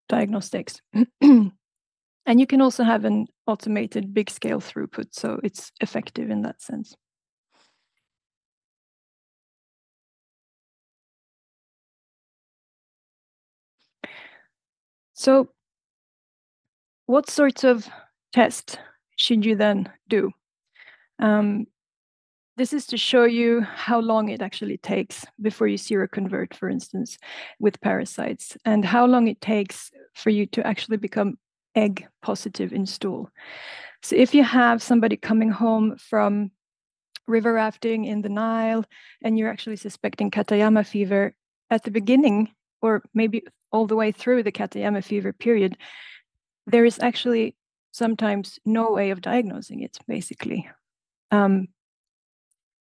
diagnostics. 0.09 0.81
and 1.21 1.51
you 2.25 2.45
can 2.45 2.61
also 2.61 2.83
have 2.83 3.05
an 3.05 3.27
automated 3.47 4.13
big 4.13 4.29
scale 4.29 4.59
throughput, 4.59 5.07
so 5.11 5.39
it's 5.43 5.71
effective 5.79 6.29
in 6.29 6.41
that 6.41 6.61
sense. 6.61 6.95
So 15.21 15.49
what 17.05 17.29
sorts 17.29 17.63
of 17.63 17.87
tests 18.33 18.75
should 19.17 19.45
you 19.45 19.55
then 19.55 19.87
do? 20.09 20.31
Um, 21.19 21.67
this 22.57 22.73
is 22.73 22.87
to 22.87 22.97
show 22.97 23.25
you 23.25 23.61
how 23.61 23.99
long 23.99 24.29
it 24.29 24.41
actually 24.41 24.77
takes 24.77 25.23
before 25.39 25.67
you 25.67 25.77
seroconvert, 25.77 26.55
for 26.55 26.69
instance, 26.69 27.19
with 27.59 27.79
parasites, 27.81 28.57
and 28.65 28.83
how 28.83 29.05
long 29.05 29.27
it 29.27 29.39
takes 29.41 29.91
for 30.15 30.31
you 30.31 30.47
to 30.47 30.65
actually 30.65 30.97
become 30.97 31.37
egg 31.75 32.07
positive 32.23 32.73
in 32.73 32.87
stool. 32.87 33.29
So 34.01 34.15
if 34.15 34.33
you 34.33 34.43
have 34.43 34.81
somebody 34.81 35.17
coming 35.17 35.51
home 35.51 35.97
from 35.97 36.49
river 37.27 37.53
rafting 37.53 38.05
in 38.05 38.23
the 38.23 38.29
Nile 38.29 38.85
and 39.23 39.37
you're 39.37 39.51
actually 39.51 39.75
suspecting 39.75 40.31
Katayama 40.31 40.83
fever, 40.83 41.35
at 41.69 41.83
the 41.83 41.91
beginning, 41.91 42.49
or 42.81 43.03
maybe 43.13 43.43
all 43.71 43.87
the 43.87 43.95
way 43.95 44.11
through 44.11 44.43
the 44.43 44.51
Katayama 44.51 45.03
fever 45.03 45.33
period, 45.33 45.77
there 46.67 46.85
is 46.85 46.99
actually 46.99 47.55
sometimes 47.91 48.59
no 48.65 48.91
way 48.91 49.11
of 49.11 49.21
diagnosing 49.21 49.81
it, 49.81 49.97
basically. 50.07 50.69
Um, 51.31 51.67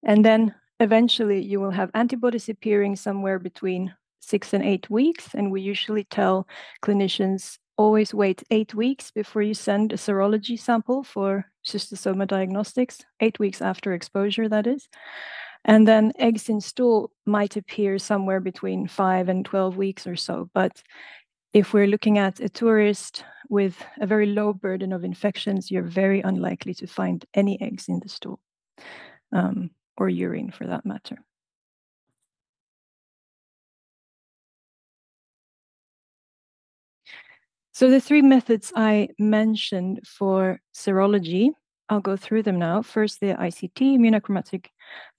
and 0.04 0.24
then 0.24 0.54
eventually 0.78 1.42
you 1.42 1.60
will 1.60 1.70
have 1.70 1.90
antibodies 1.94 2.48
appearing 2.48 2.96
somewhere 2.96 3.38
between 3.38 3.94
six 4.20 4.52
and 4.52 4.64
eight 4.64 4.88
weeks. 4.90 5.34
And 5.34 5.50
we 5.50 5.60
usually 5.60 6.04
tell 6.04 6.46
clinicians 6.82 7.58
always 7.76 8.12
wait 8.12 8.42
eight 8.50 8.74
weeks 8.74 9.10
before 9.10 9.42
you 9.42 9.54
send 9.54 9.92
a 9.92 9.96
serology 9.96 10.58
sample 10.58 11.02
for 11.02 11.46
schistosoma 11.64 12.26
diagnostics, 12.26 13.00
eight 13.20 13.38
weeks 13.38 13.62
after 13.62 13.92
exposure, 13.92 14.48
that 14.48 14.66
is. 14.66 14.88
And 15.64 15.86
then 15.86 16.12
eggs 16.18 16.48
in 16.48 16.60
stool 16.60 17.10
might 17.26 17.56
appear 17.56 17.98
somewhere 17.98 18.40
between 18.40 18.88
five 18.88 19.28
and 19.28 19.44
12 19.44 19.76
weeks 19.76 20.06
or 20.06 20.16
so. 20.16 20.50
But 20.54 20.82
if 21.52 21.72
we're 21.72 21.86
looking 21.86 22.18
at 22.18 22.40
a 22.40 22.48
tourist 22.48 23.24
with 23.48 23.84
a 24.00 24.06
very 24.06 24.26
low 24.26 24.52
burden 24.52 24.92
of 24.92 25.04
infections, 25.04 25.70
you're 25.70 25.82
very 25.82 26.20
unlikely 26.20 26.74
to 26.74 26.86
find 26.86 27.24
any 27.34 27.60
eggs 27.60 27.88
in 27.88 28.00
the 28.00 28.08
stool 28.08 28.40
um, 29.32 29.70
or 29.96 30.08
urine 30.08 30.50
for 30.50 30.66
that 30.66 30.86
matter. 30.86 31.18
So 37.72 37.90
the 37.90 38.00
three 38.00 38.22
methods 38.22 38.72
I 38.76 39.08
mentioned 39.18 40.00
for 40.06 40.60
serology 40.74 41.50
I'll 41.90 42.00
go 42.00 42.16
through 42.16 42.44
them 42.44 42.58
now. 42.58 42.82
First, 42.82 43.18
the 43.20 43.34
ICT, 43.34 43.98
immunochromatic, 43.98 44.66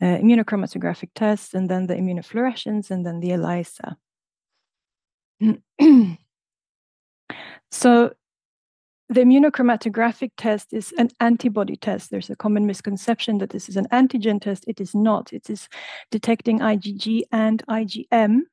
uh, 0.02 0.18
immunochromatographic 0.24 1.10
test, 1.14 1.54
and 1.54 1.70
then 1.70 1.88
the 1.88 1.96
immunofluorescence, 1.96 2.90
and 2.90 3.06
then 3.06 3.20
the 3.20 3.34
ELISA. 3.34 3.98
so 7.72 8.14
the 9.10 9.22
immunochromatographic 9.22 10.32
test 10.38 10.72
is 10.72 10.94
an 10.98 11.10
antibody 11.20 11.76
test. 11.76 12.10
There's 12.10 12.30
a 12.30 12.38
common 12.38 12.66
misconception 12.66 13.40
that 13.40 13.50
this 13.50 13.68
is 13.68 13.76
an 13.76 13.88
antigen 13.92 14.42
test. 14.42 14.64
It 14.66 14.80
is 14.80 14.96
not. 14.96 15.34
It 15.34 15.50
is 15.50 15.68
detecting 16.10 16.60
IgG 16.60 17.24
and 17.34 17.62
IgM, 17.68 18.44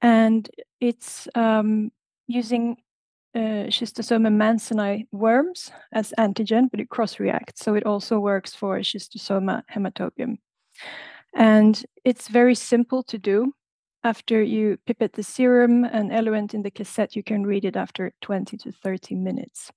and 0.00 0.50
it's 0.80 1.28
um, 1.34 1.92
using 2.26 2.78
uh, 3.34 3.68
schistosoma 3.68 4.30
mansoni 4.30 5.06
worms 5.12 5.72
as 5.92 6.12
antigen, 6.18 6.70
but 6.70 6.80
it 6.80 6.88
cross-reacts. 6.88 7.64
So 7.64 7.74
it 7.74 7.84
also 7.84 8.18
works 8.20 8.54
for 8.54 8.78
schistosoma 8.78 9.62
hematobium. 9.72 10.38
And 11.34 11.84
it's 12.04 12.28
very 12.28 12.54
simple 12.54 13.02
to 13.04 13.18
do. 13.18 13.54
After 14.04 14.42
you 14.42 14.78
pipette 14.86 15.14
the 15.14 15.22
serum 15.22 15.84
and 15.84 16.12
eluent 16.12 16.54
in 16.54 16.62
the 16.62 16.70
cassette, 16.70 17.16
you 17.16 17.22
can 17.22 17.44
read 17.44 17.64
it 17.64 17.76
after 17.76 18.12
20 18.20 18.56
to 18.58 18.70
30 18.70 19.14
minutes. 19.14 19.72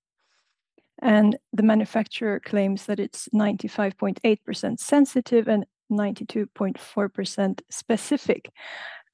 And 1.01 1.37
the 1.53 1.63
manufacturer 1.63 2.39
claims 2.39 2.85
that 2.85 2.99
it's 2.99 3.29
95.8% 3.33 4.79
sensitive 4.79 5.47
and 5.47 5.65
92.4% 5.91 7.61
specific. 7.69 8.51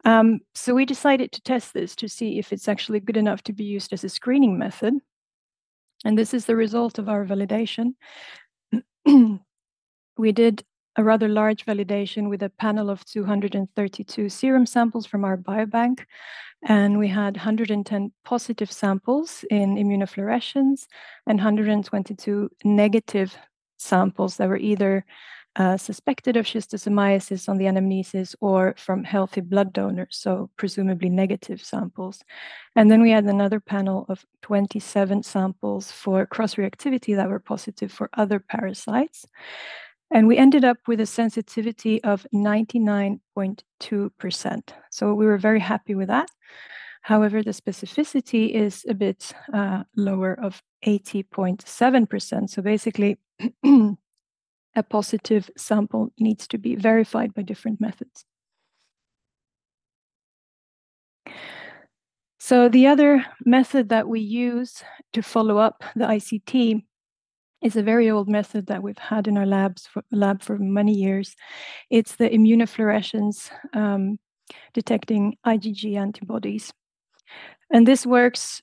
Um, 0.06 0.42
so 0.54 0.76
we 0.76 0.86
decided 0.86 1.32
to 1.32 1.42
test 1.42 1.74
this 1.74 1.96
to 1.98 2.10
see 2.10 2.40
if 2.40 2.52
it's 2.52 2.68
actually 2.68 3.00
good 3.00 3.18
enough 3.18 3.44
to 3.44 3.54
be 3.54 3.64
used 3.64 3.94
as 3.94 4.04
a 4.04 4.10
screening 4.10 4.58
method. 4.58 4.96
And 6.06 6.18
this 6.18 6.34
is 6.34 6.46
the 6.46 6.56
result 6.56 7.00
of 7.00 7.08
our 7.08 7.26
validation. 7.26 7.94
we 10.18 10.32
did 10.32 10.64
a 10.96 11.04
rather 11.04 11.28
large 11.28 11.66
validation 11.66 12.30
with 12.30 12.44
a 12.44 12.50
panel 12.50 12.90
of 12.90 13.04
232 13.06 14.30
serum 14.30 14.66
samples 14.66 15.06
from 15.06 15.26
our 15.26 15.38
biobank. 15.38 16.06
And 16.66 17.00
we 17.00 17.08
had 17.08 17.36
110 17.36 18.12
positive 18.24 18.72
samples 18.72 19.44
in 19.50 19.76
immunofluorescence 19.76 20.86
and 21.26 21.40
122 21.40 22.50
negative 22.64 23.36
samples 23.78 24.38
that 24.38 24.48
were 24.48 24.58
either 24.58 25.06
uh, 25.56 25.78
suspected 25.78 26.36
of 26.36 26.46
schistosomiasis 26.46 27.48
on 27.48 27.58
the 27.58 27.66
anamnesis 27.66 28.34
or 28.42 28.74
from 28.78 29.04
healthy 29.04 29.42
blood 29.42 29.72
donors, 29.74 30.18
so 30.18 30.50
presumably 30.58 31.10
negative 31.10 31.64
samples. 31.64 32.24
And 32.76 32.90
then 32.90 33.02
we 33.02 33.12
had 33.12 33.26
another 33.26 33.60
panel 33.60 34.08
of 34.10 34.26
27 34.42 35.22
samples 35.24 35.92
for 35.92 36.26
cross 36.26 36.56
reactivity 36.56 37.16
that 37.16 37.30
were 37.30 37.40
positive 37.40 37.92
for 37.92 38.10
other 38.14 38.40
parasites. 38.40 39.26
And 40.12 40.28
we 40.28 40.38
ended 40.38 40.66
up 40.66 40.78
with 40.88 41.02
a 41.02 41.06
sensitivity 41.06 42.04
of 42.04 42.26
99.2%. 42.34 44.62
So 44.92 45.14
we 45.14 45.26
were 45.26 45.38
very 45.38 45.60
happy 45.60 45.96
with 45.96 46.10
that. 46.10 46.30
However, 47.02 47.44
the 47.44 47.52
specificity 47.52 48.52
is 48.52 48.86
a 48.88 48.94
bit 48.94 49.34
uh, 49.54 49.84
lower 49.96 50.34
of 50.34 50.62
80.7%. 50.86 52.50
So 52.50 52.62
basically, 52.62 53.18
a 54.76 54.84
positive 54.84 55.50
sample 55.58 56.12
needs 56.20 56.48
to 56.48 56.58
be 56.58 56.76
verified 56.76 57.34
by 57.34 57.42
different 57.42 57.80
methods. 57.80 58.26
So 62.40 62.68
the 62.68 62.88
other 62.88 63.26
method 63.46 63.90
that 63.90 64.08
we 64.08 64.20
use 64.20 64.84
to 65.14 65.22
follow 65.22 65.58
up 65.60 65.84
the 65.96 66.06
ICT 66.06 66.84
is 67.62 67.78
a 67.78 67.84
very 67.84 68.10
old 68.10 68.28
method 68.28 68.68
that 68.68 68.84
we've 68.84 68.98
had 68.98 69.28
in 69.28 69.38
our 69.38 69.46
labs 69.46 69.88
for, 69.88 70.04
lab 70.12 70.42
for 70.42 70.58
many 70.58 70.94
years. 70.94 71.36
It's 71.90 72.18
the 72.18 72.30
immunofluorescence 72.30 73.50
um, 73.74 74.20
detecting 74.74 75.38
IgG 75.46 75.98
antibodies. 75.98 76.74
And 77.72 77.88
this 77.88 78.06
works 78.06 78.62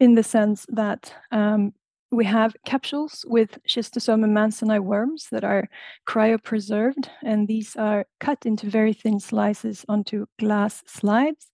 in 0.00 0.14
the 0.14 0.22
sense 0.22 0.64
that 0.70 1.12
um, 1.30 1.74
we 2.10 2.24
have 2.24 2.56
capsules 2.64 3.24
with 3.28 3.58
Schistosoma 3.68 4.26
mansoni 4.26 4.80
worms 4.80 5.28
that 5.30 5.44
are 5.44 5.68
cryopreserved, 6.06 7.08
and 7.22 7.46
these 7.46 7.76
are 7.76 8.06
cut 8.18 8.46
into 8.46 8.70
very 8.70 8.94
thin 8.94 9.20
slices 9.20 9.84
onto 9.88 10.26
glass 10.38 10.82
slides. 10.86 11.50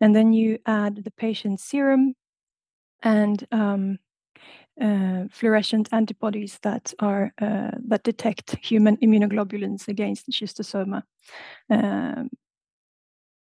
And 0.00 0.14
then 0.14 0.32
you 0.32 0.58
add 0.66 1.04
the 1.04 1.10
patient's 1.10 1.64
serum 1.64 2.14
and 3.02 3.46
um, 3.52 3.98
uh, 4.80 5.24
fluorescent 5.30 5.88
antibodies 5.92 6.58
that 6.62 6.92
are 6.98 7.32
uh, 7.40 7.70
that 7.88 8.02
detect 8.02 8.56
human 8.62 8.98
immunoglobulins 8.98 9.88
against 9.88 10.28
schistosoma. 10.30 11.02
Um, 11.70 12.28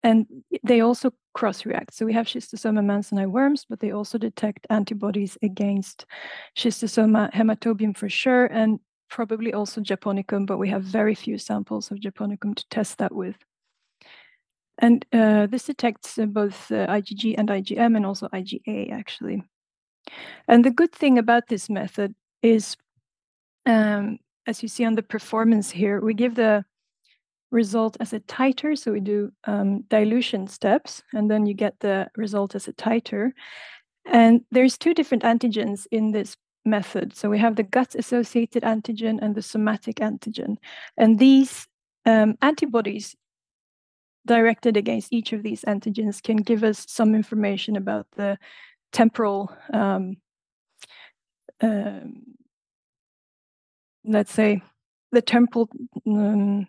and 0.05 0.27
they 0.63 0.81
also 0.81 1.13
cross-react. 1.37 1.95
So 1.95 2.07
we 2.07 2.15
have 2.15 2.27
schistosoma 2.27 2.81
mansoni 2.81 3.27
worms, 3.27 3.67
but 3.69 3.79
they 3.81 3.93
also 3.93 4.17
detect 4.17 4.67
antibodies 4.71 5.37
against 5.43 6.07
schistosoma 6.57 7.31
hematobium 7.33 7.95
for 7.95 8.09
sure, 8.09 8.47
and 8.47 8.81
probably 9.11 9.53
also 9.53 9.83
japonicum, 9.83 10.47
but 10.47 10.57
we 10.57 10.71
have 10.71 10.83
very 10.83 11.15
few 11.15 11.37
samples 11.37 11.91
of 11.91 11.99
japonicum 11.99 12.55
to 12.57 12.65
test 12.71 12.97
that 12.99 13.15
with. 13.15 13.37
And 14.79 15.05
uh, 15.13 15.47
this 15.47 15.65
detects 15.65 16.19
uh, 16.19 16.25
both 16.25 16.73
uh, 16.73 16.87
IgG 16.87 17.35
and 17.39 17.49
IgM 17.51 17.97
and 17.97 18.07
also 18.07 18.29
IgA, 18.29 18.91
actually. 18.93 19.43
And 20.49 20.65
the 20.65 20.71
good 20.71 20.93
thing 20.93 21.19
about 21.19 21.49
this 21.49 21.69
method 21.69 22.15
is, 22.43 22.77
um, 23.67 24.19
as 24.47 24.63
you 24.63 24.69
see 24.69 24.87
on 24.87 24.95
the 24.95 25.03
performance 25.03 25.71
here, 25.71 26.01
we 26.01 26.15
give 26.15 26.35
the 26.35 26.65
result 27.51 27.97
as 28.01 28.13
a 28.13 28.21
titer. 28.21 28.77
So 28.77 28.93
we 28.93 29.01
do 29.01 29.33
um, 29.45 29.83
dilution 29.89 30.47
steps, 30.47 31.03
and 31.13 31.31
then 31.31 31.47
you 31.47 31.55
get 31.55 31.79
the 31.81 32.09
result 32.17 32.55
as 32.55 32.69
a 32.69 32.73
titer. 32.73 33.33
And 34.05 34.43
there's 34.51 34.79
two 34.79 34.95
different 34.95 35.23
antigens 35.23 35.87
in 35.91 36.13
this 36.13 36.37
method. 36.65 37.17
So 37.17 37.31
we 37.31 37.39
have 37.39 37.57
the 37.57 37.63
gut-associated 37.63 38.63
antigen 38.63 39.19
and 39.23 39.35
the 39.35 39.43
somatic 39.43 39.97
antigen. 39.97 40.57
And 40.97 41.19
these 41.19 41.67
um, 42.05 42.37
antibodies 42.43 43.15
directed 44.27 44.77
against 44.77 45.13
each 45.13 45.33
of 45.33 45.43
these 45.43 45.63
antigens 45.63 46.21
can 46.23 46.39
give 46.39 46.65
us 46.65 46.85
some 46.89 47.15
information 47.15 47.77
about 47.77 48.07
the 48.17 48.39
temporal, 48.93 49.55
um, 49.73 50.17
uh, 51.61 52.01
let's 54.05 54.33
say, 54.33 54.63
the 55.13 55.23
temporal 55.23 55.69
um, 56.07 56.67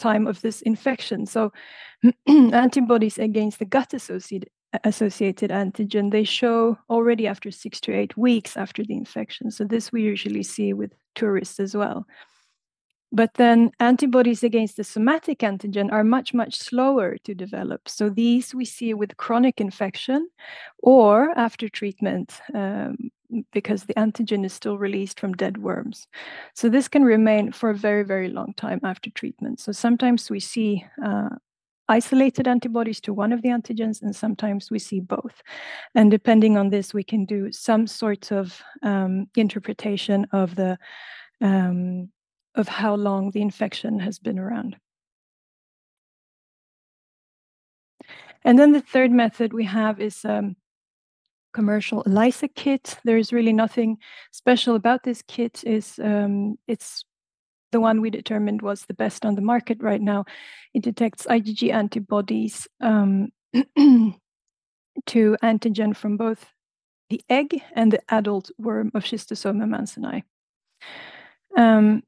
time 0.00 0.26
of 0.26 0.40
this 0.40 0.62
infection. 0.62 1.26
So 1.26 1.52
antibodies 2.28 3.18
against 3.18 3.58
the 3.58 3.64
gut 3.64 3.94
associated 3.94 4.50
associated 4.84 5.50
antigen 5.50 6.12
they 6.12 6.22
show 6.22 6.78
already 6.88 7.26
after 7.26 7.50
six 7.50 7.80
to 7.80 7.92
eight 7.92 8.16
weeks 8.16 8.56
after 8.56 8.84
the 8.84 8.94
infection 8.94 9.50
so 9.50 9.64
this 9.64 9.90
we 9.90 10.00
usually 10.00 10.44
see 10.44 10.72
with 10.72 10.92
tourists 11.16 11.58
as 11.58 11.76
well 11.76 12.06
but 13.12 13.34
then 13.34 13.70
antibodies 13.80 14.44
against 14.44 14.76
the 14.76 14.84
somatic 14.84 15.40
antigen 15.40 15.92
are 15.92 16.04
much, 16.04 16.32
much 16.32 16.56
slower 16.56 17.16
to 17.24 17.34
develop. 17.34 17.88
So 17.88 18.08
these 18.08 18.54
we 18.54 18.64
see 18.64 18.94
with 18.94 19.16
chronic 19.16 19.60
infection 19.60 20.28
or 20.78 21.30
after 21.36 21.68
treatment 21.68 22.40
um, 22.54 23.10
because 23.52 23.84
the 23.84 23.94
antigen 23.94 24.44
is 24.44 24.52
still 24.52 24.78
released 24.78 25.18
from 25.18 25.34
dead 25.34 25.58
worms. 25.58 26.06
So 26.54 26.68
this 26.68 26.88
can 26.88 27.04
remain 27.04 27.52
for 27.52 27.70
a 27.70 27.74
very, 27.74 28.04
very 28.04 28.28
long 28.28 28.54
time 28.54 28.80
after 28.84 29.10
treatment. 29.10 29.60
So 29.60 29.72
sometimes 29.72 30.30
we 30.30 30.40
see 30.40 30.84
uh, 31.04 31.30
isolated 31.88 32.46
antibodies 32.46 33.00
to 33.00 33.12
one 33.12 33.32
of 33.32 33.42
the 33.42 33.48
antigens, 33.48 34.00
and 34.02 34.14
sometimes 34.14 34.70
we 34.70 34.78
see 34.78 35.00
both. 35.00 35.42
And 35.96 36.10
depending 36.10 36.56
on 36.56 36.70
this, 36.70 36.94
we 36.94 37.02
can 37.02 37.24
do 37.24 37.50
some 37.50 37.88
sort 37.88 38.30
of 38.30 38.62
um, 38.82 39.26
interpretation 39.34 40.26
of 40.32 40.54
the 40.54 40.78
um, 41.40 42.08
of 42.54 42.68
how 42.68 42.94
long 42.94 43.30
the 43.30 43.42
infection 43.42 44.00
has 44.00 44.18
been 44.18 44.38
around. 44.38 44.76
And 48.42 48.58
then 48.58 48.72
the 48.72 48.80
third 48.80 49.10
method 49.10 49.52
we 49.52 49.64
have 49.64 50.00
is 50.00 50.24
um, 50.24 50.56
commercial 51.52 52.02
ELISA 52.06 52.48
kit. 52.48 52.98
There's 53.04 53.32
really 53.32 53.52
nothing 53.52 53.98
special 54.32 54.74
about 54.74 55.02
this 55.02 55.22
kit. 55.22 55.62
Is 55.64 55.98
um, 56.02 56.56
it's 56.66 57.04
the 57.72 57.80
one 57.80 58.00
we 58.00 58.10
determined 58.10 58.62
was 58.62 58.84
the 58.86 58.94
best 58.94 59.24
on 59.24 59.34
the 59.34 59.42
market 59.42 59.82
right 59.82 60.00
now. 60.00 60.24
It 60.74 60.82
detects 60.82 61.26
IgG 61.26 61.72
antibodies 61.72 62.66
um, 62.80 63.28
to 63.54 64.16
antigen 65.42 65.96
from 65.96 66.16
both 66.16 66.46
the 67.10 67.20
egg 67.28 67.62
and 67.74 67.92
the 67.92 68.00
adult 68.08 68.50
worm 68.58 68.90
of 68.94 69.04
Schistosoma 69.04 69.64
mansoni. 69.64 70.22
Um, 71.56 72.02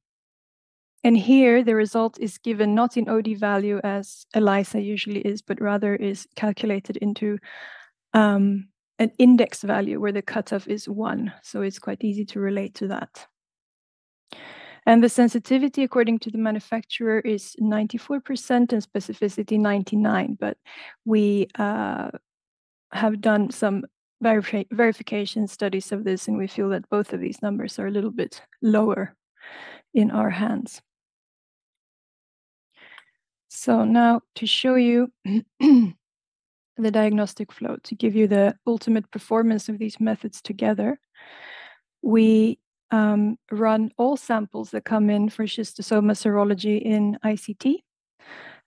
and 1.04 1.16
here 1.16 1.64
the 1.64 1.74
result 1.74 2.18
is 2.20 2.38
given 2.38 2.74
not 2.74 2.96
in 2.96 3.08
OD 3.08 3.36
value 3.38 3.80
as 3.82 4.26
ELISA 4.34 4.80
usually 4.80 5.20
is, 5.20 5.42
but 5.42 5.60
rather 5.60 5.96
is 5.96 6.26
calculated 6.36 6.96
into 6.98 7.38
um, 8.14 8.68
an 8.98 9.10
index 9.18 9.62
value 9.62 10.00
where 10.00 10.12
the 10.12 10.22
cutoff 10.22 10.68
is 10.68 10.88
one. 10.88 11.32
So 11.42 11.62
it's 11.62 11.78
quite 11.78 12.04
easy 12.04 12.24
to 12.26 12.40
relate 12.40 12.74
to 12.76 12.88
that. 12.88 13.26
And 14.86 15.02
the 15.02 15.08
sensitivity, 15.08 15.84
according 15.84 16.20
to 16.20 16.30
the 16.30 16.38
manufacturer, 16.38 17.20
is 17.20 17.54
94% 17.60 18.72
and 18.72 18.82
specificity 18.82 19.58
99. 19.58 20.36
But 20.40 20.56
we 21.04 21.48
uh, 21.56 22.10
have 22.92 23.20
done 23.20 23.50
some 23.50 23.84
verifi 24.22 24.66
verification 24.72 25.46
studies 25.46 25.92
of 25.92 26.04
this, 26.04 26.26
and 26.26 26.36
we 26.36 26.46
feel 26.46 26.68
that 26.70 26.88
both 26.90 27.12
of 27.12 27.20
these 27.20 27.42
numbers 27.42 27.78
are 27.78 27.86
a 27.86 27.92
little 27.92 28.10
bit 28.10 28.42
lower 28.60 29.16
in 29.94 30.10
our 30.10 30.30
hands. 30.30 30.82
So 33.62 33.84
now 33.84 34.22
to 34.34 34.44
show 34.44 34.74
you 34.74 35.12
the 35.60 35.94
diagnostic 36.76 37.52
flow, 37.52 37.76
to 37.84 37.94
give 37.94 38.16
you 38.16 38.26
the 38.26 38.56
ultimate 38.66 39.08
performance 39.12 39.68
of 39.68 39.78
these 39.78 40.00
methods 40.00 40.42
together, 40.42 40.98
we 42.02 42.58
um, 42.90 43.38
run 43.52 43.92
all 43.98 44.16
samples 44.16 44.72
that 44.72 44.84
come 44.84 45.08
in 45.08 45.28
for 45.28 45.44
schistosoma 45.44 46.14
serology 46.16 46.82
in 46.82 47.16
ICT, 47.24 47.76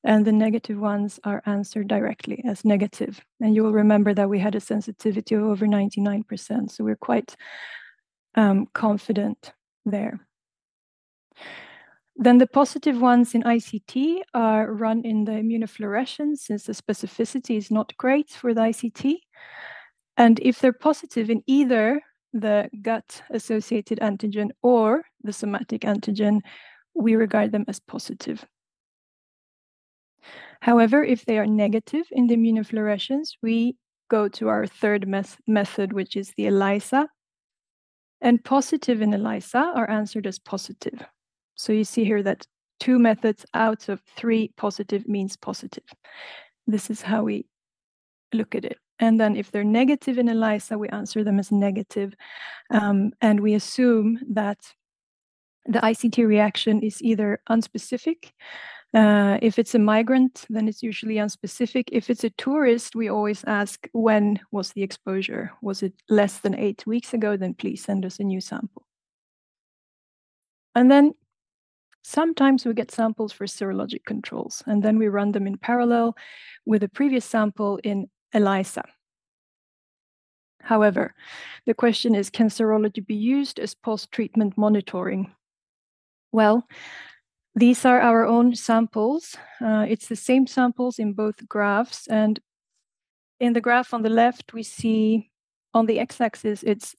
and 0.06 0.26
the 0.26 0.32
negative 0.32 0.80
ones 0.80 1.20
are 1.26 1.44
answered 1.46 1.90
directly 1.90 2.42
as 2.46 2.64
negative. 2.64 3.20
And 3.42 3.54
you 3.54 3.64
will 3.64 3.74
remember 3.74 4.14
that 4.14 4.30
we 4.30 4.40
had 4.40 4.56
a 4.56 4.62
sensitivity 4.62 5.36
of 5.36 5.44
over 5.44 5.66
99%, 5.66 6.72
so 6.72 6.86
we're 6.86 6.96
quite 6.96 7.36
um, 8.36 8.66
confident 8.74 9.52
there. 9.86 10.26
Then 12.18 12.38
the 12.38 12.48
positive 12.48 13.02
ones 13.02 13.36
in 13.36 13.44
ICT 13.44 14.22
are 14.34 14.72
run 14.72 15.04
in 15.04 15.26
the 15.26 15.34
immunofluorescence 15.34 16.38
since 16.38 16.64
the 16.64 16.74
specificity 16.74 17.58
is 17.58 17.70
not 17.70 17.96
great 17.98 18.30
for 18.30 18.54
the 18.54 18.62
ICT. 18.62 19.18
And 20.16 20.40
if 20.40 20.60
they're 20.60 20.72
positive 20.72 21.30
in 21.30 21.44
either 21.46 22.02
the 22.32 22.70
gut 22.82 23.22
associated 23.32 24.00
antigen 24.00 24.52
or 24.64 25.04
the 25.24 25.34
somatic 25.34 25.82
antigen, 25.82 26.40
we 26.94 27.16
regard 27.16 27.52
them 27.52 27.66
as 27.68 27.82
positive. 27.82 28.46
However, 30.62 31.04
if 31.04 31.26
they 31.26 31.38
are 31.38 31.46
negative 31.46 32.06
in 32.12 32.28
the 32.28 32.38
immunofluorescence, 32.38 33.32
we 33.44 33.76
go 34.10 34.30
to 34.30 34.48
our 34.48 34.66
third 34.66 35.08
method, 35.48 35.94
which 35.94 36.16
is 36.16 36.34
the 36.38 36.48
ELISA. 36.48 37.08
And 38.22 38.44
positive 38.44 39.02
in 39.02 39.14
ELISA 39.14 39.74
are 39.76 39.90
answered 39.90 40.26
as 40.28 40.40
positive. 40.40 41.06
So 41.56 41.74
you 41.74 41.84
see 41.84 42.04
here 42.04 42.24
that 42.24 42.46
two 42.80 43.00
methods 43.00 43.46
out 43.54 43.90
of 43.90 44.02
three 44.16 44.52
positive 44.58 45.08
means 45.08 45.38
positive. 45.38 45.86
This 46.68 46.90
is 46.90 47.02
how 47.02 47.24
we 47.24 47.46
look 48.34 48.56
at 48.56 48.66
it. 48.66 48.78
And 49.00 49.20
then 49.20 49.36
if 49.36 49.52
they're 49.52 49.64
negative 49.64 50.18
in 50.18 50.30
ELISA, 50.30 50.78
we 50.78 50.88
answer 50.90 51.24
them 51.24 51.40
as 51.40 51.52
negative. 51.52 52.14
Um, 52.72 53.12
and 53.22 53.42
we 53.42 53.54
assume 53.54 54.20
that 54.30 54.60
the 55.66 55.80
ICT 55.80 56.26
reaction 56.26 56.82
is 56.82 57.02
either 57.02 57.40
unspecific. 57.50 58.32
Uh, 58.94 59.38
if 59.42 59.60
it's 59.60 59.76
a 59.76 59.80
migrant, 59.80 60.46
then 60.50 60.70
it's 60.70 60.82
usually 60.82 61.16
unspecific. 61.16 61.90
If 61.92 62.10
it's 62.10 62.24
a 62.24 62.30
tourist, 62.32 62.96
we 62.96 63.10
always 63.10 63.44
ask 63.46 63.90
when 63.92 64.40
was 64.52 64.72
the 64.72 64.84
exposure? 64.84 65.52
Was 65.62 65.84
it 65.84 65.94
less 66.08 66.40
than 66.40 66.56
eight 66.56 66.88
weeks 66.88 67.14
ago? 67.14 67.36
Then 67.36 67.54
please 67.54 67.84
send 67.84 68.06
us 68.06 68.20
a 68.20 68.24
new 68.24 68.40
sample. 68.40 68.86
And 70.76 70.90
then 70.90 71.14
Sometimes 72.08 72.66
we 72.66 72.74
get 72.76 72.92
samples 72.92 73.34
for 73.34 73.48
serologic 73.48 74.06
controls, 74.06 74.62
and 74.68 74.84
then 74.84 75.00
we 75.00 75.08
run 75.08 75.32
them 75.32 75.48
in 75.48 75.58
parallel 75.58 76.16
with 76.64 76.84
a 76.84 76.88
previous 76.88 77.26
sample 77.26 77.80
in 77.84 78.08
ELISA. 78.32 78.84
However, 80.62 81.16
the 81.66 81.74
question 81.74 82.14
is, 82.14 82.30
can 82.30 82.50
serology 82.50 83.04
be 83.04 83.16
used 83.16 83.60
as 83.60 83.74
post-treatment 83.74 84.56
monitoring? 84.56 85.32
Well, 86.32 86.68
these 87.56 87.86
are 87.86 88.00
our 88.00 88.24
own 88.24 88.54
samples. 88.54 89.36
Uh, 89.60 89.88
it's 89.90 90.08
the 90.08 90.16
same 90.16 90.46
samples 90.46 91.00
in 91.00 91.14
both 91.14 91.48
graphs. 91.50 92.06
And 92.06 92.40
in 93.40 93.54
the 93.54 93.62
graph 93.62 93.96
on 93.96 94.04
the 94.04 94.10
left, 94.10 94.54
we 94.54 94.62
see 94.62 95.32
on 95.74 95.88
the 95.88 96.00
x-axis, 96.00 96.62
it's 96.62 96.96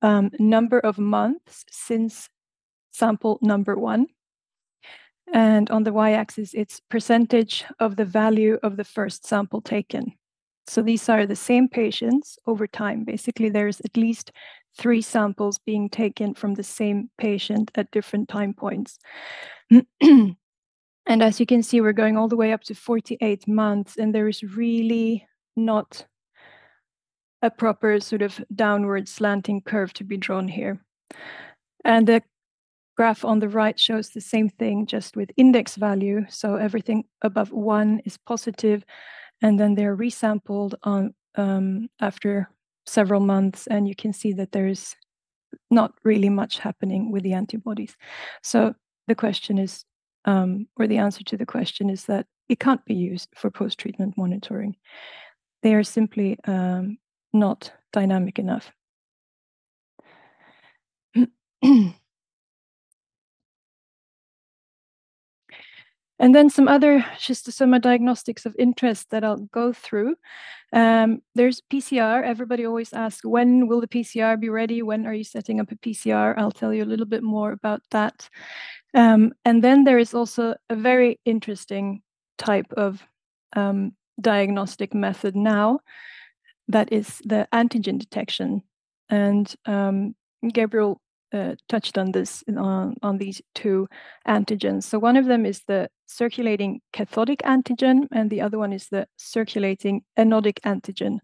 um, 0.00 0.30
number 0.38 0.80
of 0.80 0.96
months 0.98 1.66
since 1.70 2.30
sample 2.90 3.38
number 3.42 3.76
one. 3.76 4.06
And 5.32 5.70
on 5.70 5.82
the 5.82 5.92
y-axis, 5.92 6.54
it's 6.54 6.80
percentage 6.88 7.64
of 7.80 7.96
the 7.96 8.04
value 8.04 8.58
of 8.62 8.76
the 8.76 8.84
first 8.84 9.26
sample 9.26 9.60
taken. 9.60 10.12
So 10.68 10.82
these 10.82 11.08
are 11.08 11.26
the 11.26 11.36
same 11.36 11.68
patients 11.68 12.38
over 12.46 12.66
time. 12.66 13.04
Basically, 13.04 13.48
there's 13.48 13.80
at 13.80 13.96
least 13.96 14.32
three 14.76 15.00
samples 15.00 15.58
being 15.58 15.88
taken 15.88 16.34
from 16.34 16.54
the 16.54 16.62
same 16.62 17.10
patient 17.18 17.70
at 17.74 17.90
different 17.90 18.28
time 18.28 18.52
points. 18.52 18.98
and 20.00 20.36
as 21.06 21.40
you 21.40 21.46
can 21.46 21.62
see, 21.62 21.80
we're 21.80 21.92
going 21.92 22.16
all 22.16 22.28
the 22.28 22.36
way 22.36 22.52
up 22.52 22.62
to 22.64 22.74
48 22.74 23.46
months, 23.48 23.96
and 23.96 24.14
there 24.14 24.28
is 24.28 24.42
really 24.42 25.26
not 25.56 26.04
a 27.42 27.50
proper 27.50 28.00
sort 28.00 28.22
of 28.22 28.44
downward 28.54 29.08
slanting 29.08 29.60
curve 29.60 29.92
to 29.94 30.04
be 30.04 30.16
drawn 30.16 30.48
here. 30.48 30.80
And 31.84 32.06
the 32.06 32.22
graph 32.96 33.24
on 33.24 33.38
the 33.38 33.48
right 33.48 33.78
shows 33.78 34.10
the 34.10 34.20
same 34.20 34.48
thing, 34.48 34.86
just 34.86 35.16
with 35.16 35.30
index 35.36 35.76
value. 35.76 36.24
So 36.28 36.56
everything 36.56 37.04
above 37.22 37.52
one 37.52 38.00
is 38.04 38.16
positive, 38.16 38.84
and 39.42 39.60
then 39.60 39.74
they're 39.74 39.96
resampled 39.96 40.74
on 40.82 41.14
um, 41.36 41.88
after 42.00 42.50
several 42.86 43.20
months, 43.20 43.66
and 43.66 43.86
you 43.86 43.94
can 43.94 44.12
see 44.12 44.32
that 44.32 44.52
there's 44.52 44.96
not 45.70 45.92
really 46.04 46.28
much 46.28 46.58
happening 46.58 47.12
with 47.12 47.22
the 47.22 47.34
antibodies. 47.34 47.96
So 48.42 48.74
the 49.08 49.14
question 49.14 49.58
is, 49.58 49.84
um, 50.24 50.66
or 50.76 50.86
the 50.86 50.98
answer 50.98 51.22
to 51.24 51.36
the 51.36 51.46
question 51.46 51.90
is 51.90 52.06
that 52.06 52.26
it 52.48 52.58
can't 52.60 52.84
be 52.84 52.94
used 52.94 53.28
for 53.34 53.50
post-treatment 53.50 54.14
monitoring. 54.16 54.76
They 55.62 55.74
are 55.74 55.84
simply 55.84 56.38
um, 56.44 56.98
not 57.32 57.72
dynamic 57.92 58.38
enough. 58.38 58.72
And 66.18 66.34
then 66.34 66.48
some 66.48 66.66
other 66.66 67.04
just 67.18 67.46
schistosoma 67.46 67.80
diagnostics 67.80 68.46
of 68.46 68.56
interest 68.58 69.10
that 69.10 69.22
I'll 69.22 69.36
go 69.52 69.72
through. 69.72 70.16
Um, 70.72 71.20
there's 71.34 71.60
PCR. 71.70 72.24
Everybody 72.24 72.64
always 72.64 72.92
asks, 72.92 73.24
when 73.24 73.68
will 73.68 73.80
the 73.80 73.88
PCR 73.88 74.40
be 74.40 74.48
ready? 74.48 74.82
When 74.82 75.06
are 75.06 75.12
you 75.12 75.24
setting 75.24 75.60
up 75.60 75.70
a 75.70 75.76
PCR? 75.76 76.34
I'll 76.38 76.50
tell 76.50 76.72
you 76.72 76.82
a 76.82 76.86
little 76.86 77.06
bit 77.06 77.22
more 77.22 77.52
about 77.52 77.82
that. 77.90 78.28
Um, 78.94 79.32
and 79.44 79.62
then 79.62 79.84
there 79.84 79.98
is 79.98 80.14
also 80.14 80.54
a 80.70 80.76
very 80.76 81.20
interesting 81.24 82.02
type 82.38 82.72
of 82.76 83.02
um, 83.54 83.92
diagnostic 84.20 84.94
method 84.94 85.36
now 85.36 85.80
that 86.68 86.92
is 86.92 87.20
the 87.24 87.46
antigen 87.52 87.98
detection. 87.98 88.62
And 89.08 89.54
um, 89.66 90.14
Gabriel 90.52 91.00
uh, 91.36 91.54
touched 91.68 91.98
on 91.98 92.12
this 92.12 92.42
on, 92.48 92.96
on 93.02 93.18
these 93.18 93.42
two 93.54 93.88
antigens. 94.26 94.84
So 94.84 94.98
one 94.98 95.16
of 95.16 95.26
them 95.26 95.44
is 95.44 95.62
the 95.68 95.88
circulating 96.06 96.80
cathodic 96.92 97.40
antigen, 97.44 98.08
and 98.12 98.30
the 98.30 98.40
other 98.40 98.58
one 98.58 98.72
is 98.72 98.88
the 98.88 99.06
circulating 99.16 100.02
anodic 100.18 100.58
antigen. 100.64 101.18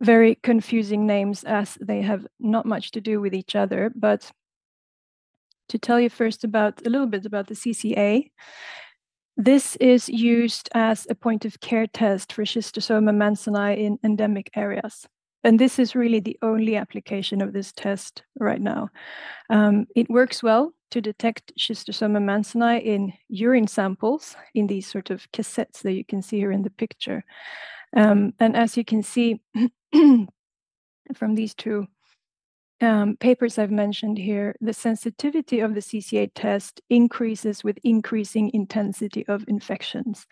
Very 0.00 0.36
confusing 0.42 1.06
names 1.06 1.44
as 1.44 1.76
they 1.80 2.02
have 2.02 2.26
not 2.38 2.66
much 2.66 2.90
to 2.92 3.00
do 3.00 3.20
with 3.20 3.34
each 3.34 3.54
other. 3.54 3.92
But 3.94 4.32
to 5.68 5.78
tell 5.78 6.00
you 6.00 6.08
first 6.08 6.42
about 6.42 6.84
a 6.86 6.90
little 6.90 7.06
bit 7.06 7.26
about 7.26 7.48
the 7.48 7.54
CCA, 7.54 8.30
this 9.36 9.76
is 9.76 10.08
used 10.08 10.68
as 10.74 11.06
a 11.08 11.14
point 11.14 11.44
of 11.44 11.60
care 11.60 11.86
test 11.86 12.32
for 12.32 12.44
schistosoma 12.44 13.12
mansoni 13.12 13.78
in 13.78 13.98
endemic 14.02 14.50
areas. 14.56 15.06
And 15.42 15.58
this 15.58 15.78
is 15.78 15.94
really 15.94 16.20
the 16.20 16.38
only 16.42 16.76
application 16.76 17.40
of 17.40 17.52
this 17.52 17.72
test 17.72 18.22
right 18.38 18.60
now. 18.60 18.90
Um, 19.48 19.86
it 19.96 20.10
works 20.10 20.42
well 20.42 20.72
to 20.90 21.00
detect 21.00 21.52
schistosoma 21.58 22.20
mansoni 22.20 22.82
in 22.82 23.12
urine 23.28 23.66
samples 23.66 24.36
in 24.54 24.66
these 24.66 24.86
sort 24.86 25.10
of 25.10 25.30
cassettes 25.32 25.82
that 25.82 25.92
you 25.92 26.04
can 26.04 26.20
see 26.20 26.38
here 26.38 26.52
in 26.52 26.62
the 26.62 26.70
picture. 26.70 27.24
Um, 27.96 28.34
and 28.38 28.56
as 28.56 28.76
you 28.76 28.84
can 28.84 29.02
see 29.02 29.40
from 29.92 31.34
these 31.34 31.54
two 31.54 31.86
um, 32.80 33.16
papers 33.16 33.58
I've 33.58 33.70
mentioned 33.70 34.18
here, 34.18 34.54
the 34.60 34.72
sensitivity 34.72 35.60
of 35.60 35.74
the 35.74 35.80
CCA 35.80 36.30
test 36.34 36.80
increases 36.88 37.62
with 37.62 37.78
increasing 37.84 38.50
intensity 38.54 39.26
of 39.26 39.44
infections. 39.48 40.26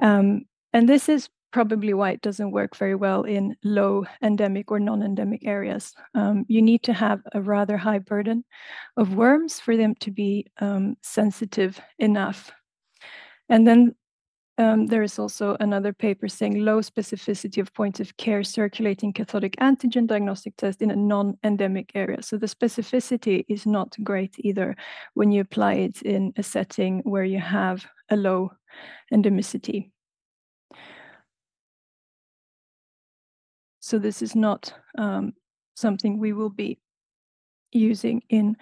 Um, 0.00 0.42
and 0.72 0.88
this 0.88 1.08
is 1.08 1.28
probably 1.52 1.94
why 1.94 2.10
it 2.12 2.22
doesn't 2.22 2.50
work 2.50 2.76
very 2.76 2.94
well 2.94 3.22
in 3.22 3.56
low 3.62 4.04
endemic 4.22 4.70
or 4.70 4.80
non-endemic 4.80 5.46
areas. 5.46 5.94
Um, 6.14 6.44
you 6.48 6.62
need 6.62 6.82
to 6.84 6.92
have 6.92 7.20
a 7.34 7.40
rather 7.40 7.76
high 7.76 7.98
burden 7.98 8.44
of 8.96 9.14
worms 9.14 9.60
for 9.60 9.76
them 9.76 9.94
to 9.96 10.10
be 10.10 10.46
um, 10.60 10.96
sensitive 11.02 11.80
enough. 11.98 12.50
And 13.48 13.66
then 13.66 13.94
um, 14.58 14.86
there 14.86 15.02
is 15.02 15.18
also 15.18 15.56
another 15.60 15.92
paper 15.92 16.28
saying 16.28 16.64
low 16.64 16.80
specificity 16.80 17.60
of 17.60 17.72
point 17.72 18.00
of 18.00 18.16
care 18.16 18.42
circulating 18.42 19.12
cathodic 19.12 19.56
antigen 19.56 20.06
diagnostic 20.06 20.56
test 20.56 20.82
in 20.82 20.90
a 20.90 20.96
non-endemic 20.96 21.92
area. 21.94 22.22
So 22.22 22.36
the 22.36 22.46
specificity 22.46 23.44
is 23.48 23.66
not 23.66 23.96
great 24.02 24.34
either 24.38 24.76
when 25.14 25.32
you 25.32 25.40
apply 25.40 25.74
it 25.74 26.02
in 26.02 26.32
a 26.36 26.42
setting 26.42 27.00
where 27.04 27.24
you 27.24 27.40
have 27.40 27.86
a 28.10 28.16
low 28.16 28.52
endemicity. 29.12 29.91
So 33.92 33.98
this 33.98 34.22
is 34.22 34.34
not 34.34 34.72
um, 34.96 35.34
something 35.74 36.18
we 36.18 36.32
will 36.32 36.48
be 36.48 36.78
using 37.72 38.22
in 38.30 38.56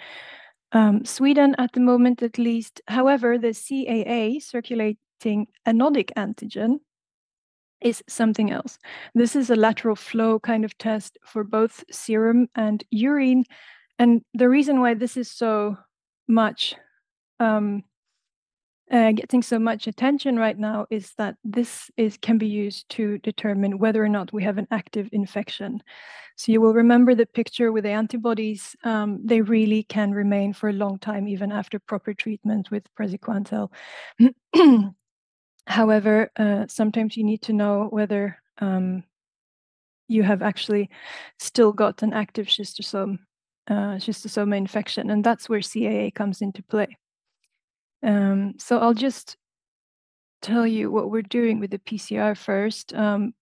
um, 0.72 1.04
Sweden 1.04 1.54
at 1.56 1.72
the 1.72 1.78
moment, 1.78 2.20
at 2.20 2.36
least. 2.36 2.80
However, 2.88 3.38
the 3.38 3.54
CAA, 3.54 4.42
circulating 4.42 5.46
anodic 5.68 6.10
antigen, 6.16 6.80
is 7.80 8.02
something 8.08 8.50
else. 8.50 8.76
This 9.14 9.36
is 9.36 9.50
a 9.50 9.54
lateral 9.54 9.94
flow 9.94 10.40
kind 10.40 10.64
of 10.64 10.76
test 10.78 11.16
for 11.24 11.44
both 11.44 11.84
serum 11.92 12.48
and 12.56 12.82
urine. 12.90 13.44
And 14.00 14.22
the 14.34 14.48
reason 14.48 14.80
why 14.80 14.94
this 14.94 15.16
is 15.16 15.30
so 15.30 15.78
much 16.26 16.74
um, 17.38 17.84
uh, 18.90 19.12
getting 19.12 19.42
so 19.42 19.58
much 19.58 19.86
attention 19.86 20.36
right 20.36 20.58
now 20.58 20.86
is 20.90 21.12
that 21.16 21.36
this 21.44 21.90
is 21.96 22.16
can 22.16 22.38
be 22.38 22.46
used 22.46 22.88
to 22.88 23.18
determine 23.18 23.78
whether 23.78 24.02
or 24.02 24.08
not 24.08 24.32
we 24.32 24.42
have 24.42 24.58
an 24.58 24.66
active 24.70 25.08
infection. 25.12 25.80
So 26.36 26.52
you 26.52 26.60
will 26.60 26.74
remember 26.74 27.14
the 27.14 27.26
picture 27.26 27.70
with 27.70 27.84
the 27.84 27.90
antibodies. 27.90 28.74
Um, 28.82 29.20
they 29.24 29.42
really 29.42 29.84
can 29.84 30.12
remain 30.12 30.52
for 30.52 30.68
a 30.68 30.72
long 30.72 30.98
time, 30.98 31.28
even 31.28 31.52
after 31.52 31.78
proper 31.78 32.14
treatment 32.14 32.70
with 32.70 32.84
praziquantel. 32.98 33.70
However, 35.66 36.30
uh, 36.36 36.66
sometimes 36.68 37.16
you 37.16 37.24
need 37.24 37.42
to 37.42 37.52
know 37.52 37.88
whether 37.90 38.38
um, 38.58 39.04
you 40.08 40.24
have 40.24 40.42
actually 40.42 40.90
still 41.38 41.72
got 41.72 42.02
an 42.02 42.12
active 42.12 42.46
schistosome, 42.46 43.18
uh, 43.68 43.98
schistosoma 43.98 44.56
infection, 44.56 45.10
and 45.10 45.22
that's 45.22 45.48
where 45.48 45.60
CAA 45.60 46.12
comes 46.12 46.42
into 46.42 46.62
play. 46.64 46.96
Um, 48.02 48.54
so 48.58 48.78
I'll 48.78 48.94
just 48.94 49.36
tell 50.42 50.66
you 50.66 50.90
what 50.90 51.10
we're 51.10 51.22
doing 51.22 51.60
with 51.60 51.70
the 51.70 51.78
PCR 51.78 52.36
first. 52.36 52.94
Um, 52.94 53.34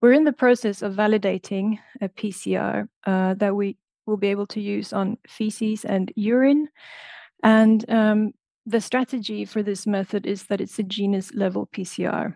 we're 0.00 0.12
in 0.12 0.24
the 0.24 0.32
process 0.32 0.82
of 0.82 0.94
validating 0.94 1.78
a 2.00 2.08
PCR 2.08 2.88
uh, 3.06 3.34
that 3.34 3.54
we 3.54 3.76
will 4.04 4.16
be 4.16 4.28
able 4.28 4.46
to 4.48 4.60
use 4.60 4.92
on 4.92 5.16
feces 5.28 5.84
and 5.84 6.12
urine. 6.16 6.68
And 7.42 7.88
um, 7.88 8.32
the 8.66 8.80
strategy 8.80 9.44
for 9.44 9.62
this 9.62 9.86
method 9.86 10.26
is 10.26 10.44
that 10.46 10.60
it's 10.60 10.78
a 10.78 10.82
genus 10.82 11.32
level 11.34 11.68
PCR. 11.72 12.34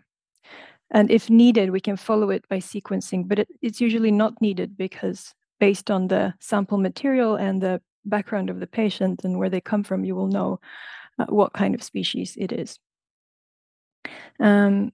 And 0.92 1.10
if 1.10 1.28
needed, 1.28 1.70
we 1.70 1.80
can 1.80 1.96
follow 1.96 2.30
it 2.30 2.48
by 2.48 2.58
sequencing, 2.58 3.26
but 3.26 3.40
it, 3.40 3.48
it's 3.60 3.80
usually 3.80 4.12
not 4.12 4.40
needed 4.40 4.76
because 4.76 5.34
based 5.58 5.90
on 5.90 6.06
the 6.06 6.34
sample 6.38 6.78
material 6.78 7.34
and 7.34 7.60
the 7.60 7.80
background 8.06 8.50
of 8.50 8.60
the 8.60 8.66
patient 8.66 9.24
and 9.24 9.38
where 9.38 9.50
they 9.50 9.60
come 9.60 9.84
from, 9.84 10.04
you 10.04 10.14
will 10.14 10.28
know 10.28 10.60
uh, 11.18 11.26
what 11.26 11.52
kind 11.52 11.74
of 11.74 11.82
species 11.82 12.36
it 12.38 12.52
is. 12.52 12.78
Um, 14.40 14.92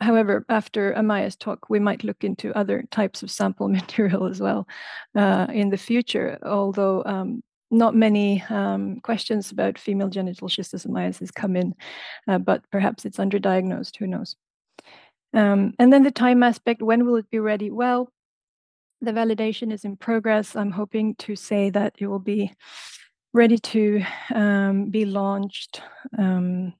however, 0.00 0.44
after 0.48 0.92
Amaya's 0.94 1.36
talk, 1.36 1.68
we 1.68 1.78
might 1.78 2.04
look 2.04 2.24
into 2.24 2.56
other 2.56 2.84
types 2.90 3.22
of 3.22 3.30
sample 3.30 3.68
material 3.80 4.26
as 4.26 4.40
well 4.40 4.66
uh, 5.14 5.46
in 5.52 5.70
the 5.70 5.78
future, 5.78 6.38
although 6.42 7.02
um, 7.04 7.42
not 7.70 7.94
many 7.94 8.42
um, 8.50 9.00
questions 9.00 9.52
about 9.52 9.78
female 9.78 10.08
genital 10.08 10.48
schistosomiasis 10.48 11.32
come 11.32 11.56
in, 11.56 11.74
uh, 12.28 12.38
but 12.38 12.62
perhaps 12.70 13.04
it's 13.04 13.18
underdiagnosed, 13.18 13.96
who 13.96 14.06
knows. 14.06 14.36
Um, 15.32 15.74
and 15.78 15.92
then 15.92 16.02
the 16.02 16.10
time 16.10 16.42
aspect, 16.42 16.82
when 16.82 17.06
will 17.06 17.16
it 17.16 17.30
be 17.30 17.38
ready? 17.38 17.70
Well, 17.70 18.12
the 19.00 19.12
validation 19.12 19.72
is 19.72 19.84
in 19.84 19.96
progress. 19.96 20.56
I'm 20.56 20.70
hoping 20.70 21.14
to 21.16 21.36
say 21.36 21.70
that 21.70 21.94
it 21.98 22.06
will 22.06 22.18
be 22.18 22.52
ready 23.32 23.58
to 23.58 24.02
um, 24.34 24.90
be 24.90 25.04
launched 25.04 25.82
um, 26.18 26.74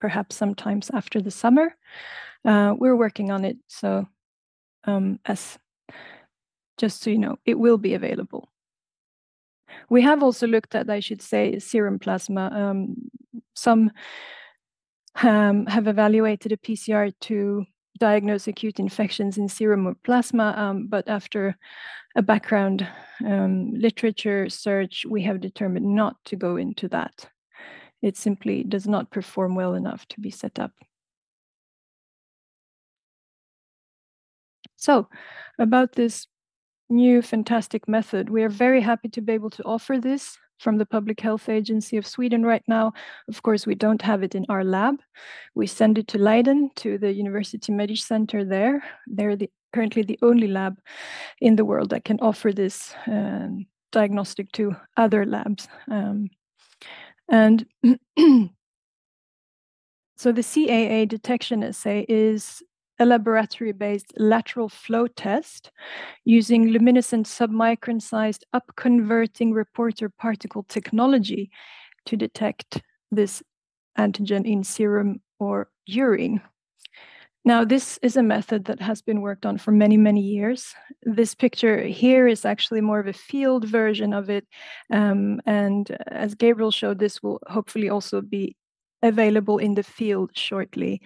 perhaps 0.00 0.36
sometimes 0.36 0.90
after 0.92 1.20
the 1.20 1.30
summer. 1.30 1.74
Uh, 2.44 2.74
we're 2.76 2.96
working 2.96 3.30
on 3.30 3.44
it, 3.44 3.56
so 3.68 4.06
um, 4.84 5.20
as 5.24 5.58
just 6.76 7.02
so 7.02 7.10
you 7.10 7.18
know, 7.18 7.36
it 7.46 7.58
will 7.58 7.78
be 7.78 7.94
available. 7.94 8.48
We 9.88 10.02
have 10.02 10.22
also 10.22 10.46
looked 10.46 10.74
at, 10.74 10.90
I 10.90 11.00
should 11.00 11.22
say, 11.22 11.58
serum 11.58 11.98
plasma. 11.98 12.50
Um, 12.52 12.96
some 13.54 13.90
um, 15.22 15.66
have 15.66 15.86
evaluated 15.86 16.52
a 16.52 16.56
PCR 16.56 17.12
to 17.20 17.64
diagnose 18.02 18.48
acute 18.48 18.80
infections 18.80 19.38
in 19.38 19.48
serum 19.48 19.86
or 19.86 19.94
plasma, 19.94 20.52
um, 20.56 20.88
but 20.88 21.08
after 21.08 21.56
a 22.16 22.22
background 22.22 22.84
um, 23.24 23.72
literature 23.74 24.48
search, 24.48 25.06
we 25.08 25.22
have 25.22 25.40
determined 25.40 25.94
not 25.94 26.16
to 26.24 26.34
go 26.34 26.56
into 26.56 26.88
that. 26.88 27.28
It 28.02 28.16
simply 28.16 28.64
does 28.64 28.88
not 28.88 29.12
perform 29.12 29.54
well 29.54 29.74
enough 29.74 30.04
to 30.08 30.20
be 30.20 30.32
set 30.32 30.58
up. 30.58 30.72
So, 34.74 35.08
about 35.60 35.92
this 35.92 36.26
new 36.90 37.22
fantastic 37.22 37.86
method, 37.86 38.30
we 38.30 38.42
are 38.42 38.48
very 38.48 38.80
happy 38.80 39.10
to 39.10 39.20
be 39.20 39.32
able 39.32 39.50
to 39.50 39.62
offer 39.62 40.00
this 40.00 40.36
from 40.62 40.78
the 40.78 40.86
Public 40.86 41.20
Health 41.20 41.48
Agency 41.48 41.96
of 41.96 42.06
Sweden 42.06 42.44
right 42.44 42.62
now. 42.68 42.92
Of 43.28 43.42
course, 43.42 43.66
we 43.66 43.74
don't 43.74 44.00
have 44.02 44.22
it 44.22 44.34
in 44.34 44.46
our 44.48 44.62
lab. 44.64 45.00
We 45.54 45.66
send 45.66 45.98
it 45.98 46.06
to 46.08 46.18
Leiden, 46.18 46.70
to 46.76 46.98
the 46.98 47.12
University 47.12 47.72
Medical 47.72 48.02
Center 48.02 48.44
there. 48.44 48.84
They're 49.06 49.36
the, 49.36 49.50
currently 49.72 50.02
the 50.02 50.18
only 50.22 50.46
lab 50.46 50.78
in 51.40 51.56
the 51.56 51.64
world 51.64 51.90
that 51.90 52.04
can 52.04 52.20
offer 52.20 52.52
this 52.52 52.94
um, 53.08 53.66
diagnostic 53.90 54.52
to 54.52 54.76
other 54.96 55.26
labs. 55.26 55.66
Um, 55.90 56.30
and 57.28 57.66
so 60.16 60.30
the 60.32 60.42
CAA 60.42 61.08
detection 61.08 61.64
assay 61.64 62.06
is 62.08 62.62
a 63.02 63.04
laboratory-based 63.04 64.12
lateral 64.16 64.68
flow 64.68 65.06
test 65.08 65.72
using 66.24 66.68
luminescent 66.68 67.26
submicron-sized 67.26 68.44
up-converting 68.52 69.52
reporter 69.52 70.08
particle 70.08 70.64
technology 70.68 71.50
to 72.06 72.16
detect 72.16 72.80
this 73.10 73.42
antigen 73.98 74.46
in 74.46 74.62
serum 74.62 75.20
or 75.40 75.68
urine. 75.86 76.40
Now, 77.44 77.64
this 77.64 77.98
is 78.02 78.16
a 78.16 78.22
method 78.22 78.66
that 78.66 78.80
has 78.80 79.02
been 79.02 79.20
worked 79.20 79.44
on 79.44 79.58
for 79.58 79.72
many, 79.72 79.96
many 79.96 80.20
years. 80.20 80.72
This 81.02 81.34
picture 81.34 81.82
here 81.82 82.28
is 82.28 82.44
actually 82.44 82.80
more 82.80 83.00
of 83.00 83.08
a 83.08 83.12
field 83.12 83.64
version 83.64 84.12
of 84.12 84.30
it. 84.30 84.46
Um, 84.92 85.40
and 85.44 85.90
as 86.06 86.36
Gabriel 86.36 86.70
showed, 86.70 87.00
this 87.00 87.20
will 87.20 87.40
hopefully 87.48 87.88
also 87.88 88.20
be 88.20 88.56
available 89.02 89.58
in 89.58 89.74
the 89.74 89.82
field 89.82 90.30
shortly. 90.34 91.02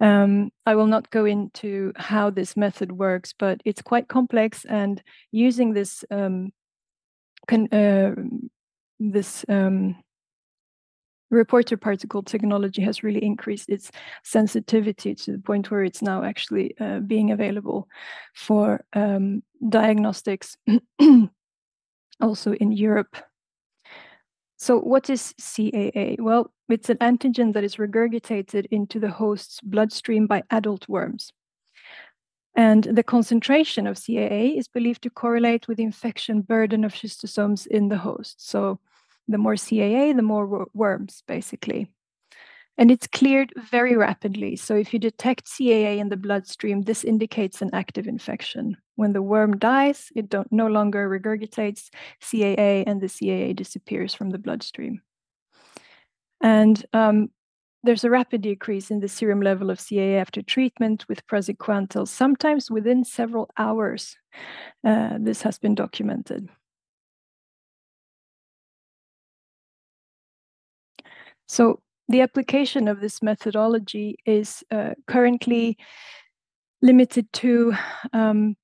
Um, 0.00 0.50
I 0.64 0.74
will 0.74 0.86
not 0.86 1.10
go 1.10 1.26
into 1.26 1.92
how 1.96 2.30
this 2.30 2.56
method 2.56 2.92
works, 2.92 3.34
but 3.38 3.60
it's 3.64 3.82
quite 3.82 4.08
complex 4.08 4.64
and 4.64 5.02
using 5.30 5.74
this 5.74 6.04
um, 6.10 6.52
can, 7.46 7.68
uh, 7.72 8.14
this 8.98 9.44
um, 9.48 9.96
reporter 11.30 11.76
particle 11.76 12.22
technology 12.22 12.82
has 12.82 13.02
really 13.02 13.22
increased 13.22 13.68
its 13.68 13.90
sensitivity 14.24 15.14
to 15.14 15.32
the 15.32 15.38
point 15.38 15.70
where 15.70 15.84
it's 15.84 16.02
now 16.02 16.24
actually 16.24 16.74
uh, 16.80 17.00
being 17.00 17.30
available 17.30 17.88
for 18.34 18.84
um, 18.94 19.42
diagnostics 19.68 20.56
also 22.20 22.52
in 22.54 22.72
Europe. 22.72 23.16
So, 24.60 24.78
what 24.78 25.08
is 25.08 25.32
CAA? 25.40 26.20
Well, 26.20 26.52
it's 26.68 26.90
an 26.90 26.98
antigen 26.98 27.54
that 27.54 27.64
is 27.64 27.76
regurgitated 27.76 28.66
into 28.70 29.00
the 29.00 29.08
host's 29.08 29.58
bloodstream 29.62 30.26
by 30.26 30.42
adult 30.50 30.86
worms. 30.86 31.32
And 32.54 32.84
the 32.84 33.02
concentration 33.02 33.86
of 33.86 33.96
CAA 33.96 34.58
is 34.58 34.68
believed 34.68 35.02
to 35.04 35.10
correlate 35.10 35.66
with 35.66 35.78
the 35.78 35.84
infection 35.84 36.42
burden 36.42 36.84
of 36.84 36.92
schistosomes 36.92 37.66
in 37.66 37.88
the 37.88 37.96
host. 37.96 38.46
So, 38.46 38.78
the 39.26 39.38
more 39.38 39.54
CAA, 39.54 40.14
the 40.14 40.20
more 40.20 40.66
worms, 40.74 41.22
basically 41.26 41.88
and 42.78 42.90
it's 42.90 43.06
cleared 43.06 43.52
very 43.70 43.96
rapidly. 43.96 44.56
So 44.56 44.74
if 44.74 44.92
you 44.92 44.98
detect 44.98 45.46
CAA 45.46 45.98
in 45.98 46.08
the 46.08 46.16
bloodstream, 46.16 46.82
this 46.82 47.04
indicates 47.04 47.60
an 47.60 47.70
active 47.72 48.06
infection. 48.06 48.76
When 48.96 49.12
the 49.12 49.22
worm 49.22 49.58
dies, 49.58 50.08
it 50.14 50.28
don't, 50.28 50.50
no 50.50 50.66
longer 50.66 51.08
regurgitates 51.08 51.90
CAA, 52.22 52.84
and 52.86 53.00
the 53.00 53.06
CAA 53.06 53.54
disappears 53.54 54.14
from 54.14 54.30
the 54.30 54.38
bloodstream. 54.38 55.02
And 56.40 56.84
um, 56.92 57.30
there's 57.82 58.04
a 58.04 58.10
rapid 58.10 58.42
decrease 58.42 58.90
in 58.90 59.00
the 59.00 59.08
serum 59.08 59.40
level 59.40 59.70
of 59.70 59.78
CAA 59.78 60.20
after 60.20 60.42
treatment 60.42 61.06
with 61.08 61.26
praziquantel, 61.26 62.06
sometimes 62.06 62.70
within 62.70 63.04
several 63.04 63.50
hours. 63.56 64.16
Uh, 64.84 65.18
this 65.18 65.42
has 65.42 65.58
been 65.58 65.74
documented. 65.74 66.48
So 71.46 71.80
the 72.10 72.22
application 72.22 72.88
of 72.88 73.00
this 73.00 73.22
methodology 73.22 74.18
is 74.26 74.64
uh, 74.72 74.90
currently 75.06 75.78
limited 76.82 77.32
to 77.32 77.72
um, 78.12 78.56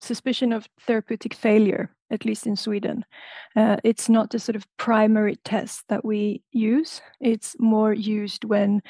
suspicion 0.00 0.54
of 0.54 0.66
therapeutic 0.86 1.34
failure, 1.34 1.94
at 2.10 2.24
least 2.24 2.46
in 2.46 2.56
Sweden. 2.56 3.04
Uh, 3.54 3.76
it's 3.84 4.08
not 4.08 4.30
the 4.30 4.38
sort 4.38 4.56
of 4.56 4.66
primary 4.78 5.36
test 5.44 5.84
that 5.88 6.02
we 6.02 6.42
use. 6.50 7.02
It's 7.20 7.54
more 7.58 7.92
used 7.92 8.44
when 8.44 8.80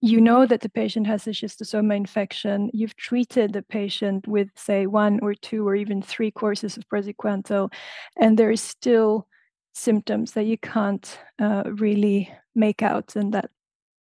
you 0.00 0.20
know 0.20 0.44
that 0.44 0.62
the 0.62 0.68
patient 0.68 1.06
has 1.06 1.28
a 1.28 1.30
schistosoma 1.30 1.94
infection, 1.96 2.70
you've 2.72 2.96
treated 2.96 3.52
the 3.52 3.62
patient 3.62 4.26
with, 4.26 4.48
say, 4.56 4.88
one 4.88 5.20
or 5.22 5.32
two 5.32 5.66
or 5.66 5.76
even 5.76 6.02
three 6.02 6.32
courses 6.32 6.76
of 6.76 6.88
praziquantel, 6.88 7.72
and 8.16 8.36
there 8.36 8.50
is 8.50 8.60
still 8.60 9.28
symptoms 9.72 10.32
that 10.32 10.44
you 10.44 10.58
can't 10.58 11.18
uh, 11.38 11.64
really 11.66 12.32
make 12.54 12.82
out 12.82 13.16
and 13.16 13.32
that 13.34 13.50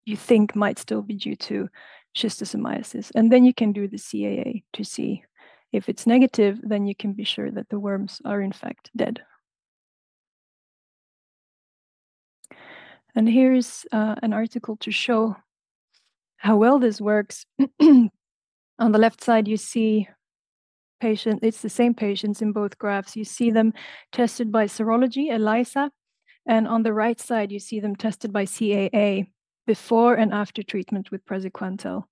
you 0.05 0.17
think 0.17 0.55
might 0.55 0.79
still 0.79 1.03
be 1.03 1.15
due 1.15 1.37
to 1.37 1.69
schistosomiasis. 2.17 3.11
And 3.15 3.33
then 3.33 3.45
you 3.45 3.55
can 3.55 3.73
do 3.73 3.89
the 3.89 3.97
CAA 3.97 4.63
to 4.75 4.85
see 4.85 5.25
if 5.73 5.89
it's 5.89 6.07
negative, 6.07 6.61
then 6.63 6.87
you 6.87 6.95
can 6.95 7.15
be 7.15 7.25
sure 7.25 7.51
that 7.51 7.69
the 7.69 7.81
worms 7.81 8.23
are 8.25 8.41
in 8.41 8.53
fact 8.53 8.91
dead. 8.95 9.21
And 13.17 13.29
here's 13.29 13.85
uh, 13.91 14.15
an 14.23 14.33
article 14.33 14.77
to 14.79 14.91
show 14.93 15.37
how 16.37 16.57
well 16.57 16.79
this 16.79 17.01
works. 17.01 17.45
On 17.81 18.11
the 18.79 18.99
left 18.99 19.23
side, 19.23 19.49
you 19.49 19.57
see 19.57 20.09
patient, 21.05 21.41
it's 21.43 21.61
the 21.61 21.77
same 21.81 21.93
patients 21.93 22.41
in 22.41 22.51
both 22.53 22.79
graphs. 22.79 23.15
You 23.15 23.25
see 23.25 23.51
them 23.51 23.75
tested 24.11 24.51
by 24.51 24.65
serology, 24.65 25.31
ELISA, 25.31 25.91
and 26.47 26.67
on 26.67 26.83
the 26.83 26.95
right 26.95 27.21
side, 27.21 27.53
you 27.53 27.61
see 27.61 27.79
them 27.79 27.95
tested 27.95 28.33
by 28.33 28.47
CAA 28.47 29.27
before 29.67 30.15
and 30.15 30.33
after 30.33 30.63
treatment 30.63 31.11
with 31.11 31.27
praziquantel. 31.27 32.05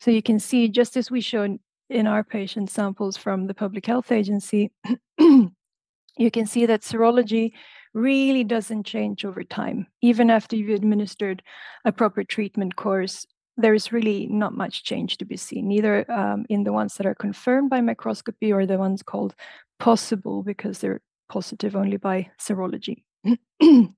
So 0.00 0.10
you 0.10 0.22
can 0.22 0.38
see, 0.40 0.68
just 0.68 0.96
as 0.96 1.10
we 1.10 1.20
showed 1.20 1.58
in 1.90 2.06
our 2.06 2.24
patient 2.24 2.70
samples 2.70 3.18
from 3.18 3.46
the 3.46 3.58
Public 3.62 3.84
Health 3.84 4.10
Agency, 4.10 4.70
you 5.18 6.30
can 6.32 6.46
see 6.46 6.64
that 6.64 6.80
serology 6.80 7.52
really 7.92 8.44
doesn't 8.44 8.84
change 8.84 9.26
over 9.26 9.44
time. 9.44 9.86
Even 10.00 10.30
after 10.30 10.56
you've 10.56 10.80
administered 10.80 11.42
a 11.84 11.92
proper 11.92 12.24
treatment 12.24 12.74
course, 12.76 13.26
there's 13.56 13.92
really 13.92 14.26
not 14.26 14.54
much 14.54 14.84
change 14.84 15.18
to 15.18 15.24
be 15.24 15.36
seen, 15.36 15.68
neither 15.68 16.10
um, 16.10 16.46
in 16.48 16.64
the 16.64 16.72
ones 16.72 16.94
that 16.94 17.06
are 17.06 17.14
confirmed 17.14 17.70
by 17.70 17.80
microscopy 17.80 18.52
or 18.52 18.66
the 18.66 18.78
ones 18.78 19.02
called 19.02 19.34
possible 19.78 20.42
because 20.42 20.78
they're 20.78 21.00
positive 21.28 21.76
only 21.76 21.96
by 21.96 22.30
serology. 22.38 23.02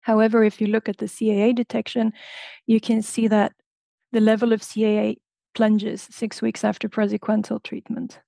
However, 0.00 0.42
if 0.42 0.60
you 0.60 0.68
look 0.68 0.88
at 0.88 0.98
the 0.98 1.06
CAA 1.06 1.54
detection, 1.54 2.12
you 2.66 2.80
can 2.80 3.02
see 3.02 3.28
that 3.28 3.52
the 4.12 4.20
level 4.20 4.52
of 4.52 4.62
CAA 4.62 5.16
plunges 5.54 6.08
six 6.10 6.40
weeks 6.40 6.64
after 6.64 6.88
praziquantel 6.88 7.62
treatment 7.62 8.20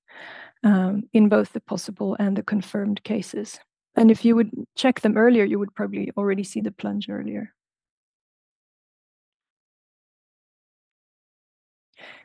um, 0.62 1.04
in 1.12 1.28
both 1.28 1.52
the 1.52 1.60
possible 1.60 2.16
and 2.18 2.36
the 2.36 2.42
confirmed 2.42 3.02
cases. 3.04 3.58
And 3.96 4.10
if 4.10 4.24
you 4.24 4.36
would 4.36 4.50
check 4.76 5.00
them 5.00 5.16
earlier, 5.16 5.44
you 5.44 5.58
would 5.58 5.74
probably 5.74 6.10
already 6.16 6.44
see 6.44 6.60
the 6.60 6.70
plunge 6.70 7.08
earlier. 7.08 7.52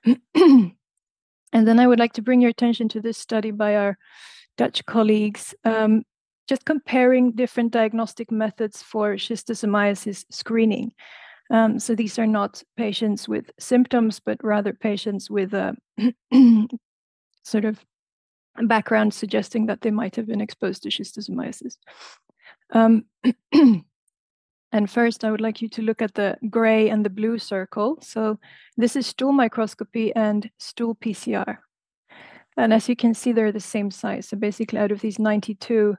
and 0.36 0.73
then 1.52 1.80
I 1.80 1.88
would 1.88 1.99
like 1.99 2.14
to 2.14 2.22
bring 2.22 2.41
your 2.41 2.52
attention 2.52 2.90
to 2.90 3.02
this 3.02 3.18
study 3.18 3.52
by 3.52 3.76
our 3.76 3.98
Dutch 4.57 4.86
colleagues, 4.86 5.53
um, 5.64 6.03
just 6.48 6.65
comparing 6.65 7.32
different 7.32 7.72
diagnostic 7.72 8.32
methods 8.32 8.82
for 8.82 9.15
schistosomiasis 9.15 10.26
screening. 10.30 10.94
Um, 11.52 11.80
so 11.80 11.95
these 11.95 12.18
are 12.18 12.27
not 12.27 12.64
patients 12.77 13.27
with 13.27 13.52
symptoms, 13.60 14.19
but 14.19 14.44
rather 14.44 14.73
patients 14.73 15.30
with 15.30 15.53
a 15.53 15.76
sort 17.44 17.65
of 17.65 17.84
background 18.64 19.14
suggesting 19.14 19.65
that 19.68 19.82
they 19.82 19.91
might 19.91 20.15
have 20.15 20.27
been 20.27 20.41
exposed 20.41 20.84
to 20.84 20.90
schistosomiasis. 20.90 21.77
Um, 22.72 23.06
and 24.76 24.91
first, 24.91 25.23
I 25.23 25.31
would 25.31 25.39
like 25.39 25.61
you 25.61 25.69
to 25.69 25.81
look 25.81 26.02
at 26.02 26.15
the 26.15 26.35
gray 26.49 26.89
and 26.89 27.06
the 27.06 27.10
blue 27.10 27.39
circle. 27.39 27.97
So 28.02 28.38
this 28.76 28.97
is 28.97 29.07
stool 29.07 29.31
microscopy 29.31 30.14
and 30.14 30.49
stool 30.57 30.95
PCR. 30.95 31.60
And 32.57 32.73
as 32.73 32.89
you 32.89 32.95
can 32.97 33.14
see, 33.14 33.31
they're 33.31 33.53
the 33.53 33.61
same 33.61 33.89
size. 33.89 34.27
So 34.27 34.35
basically, 34.35 34.80
out 34.80 34.91
of 34.91 34.99
these 34.99 35.18
92 35.18 35.95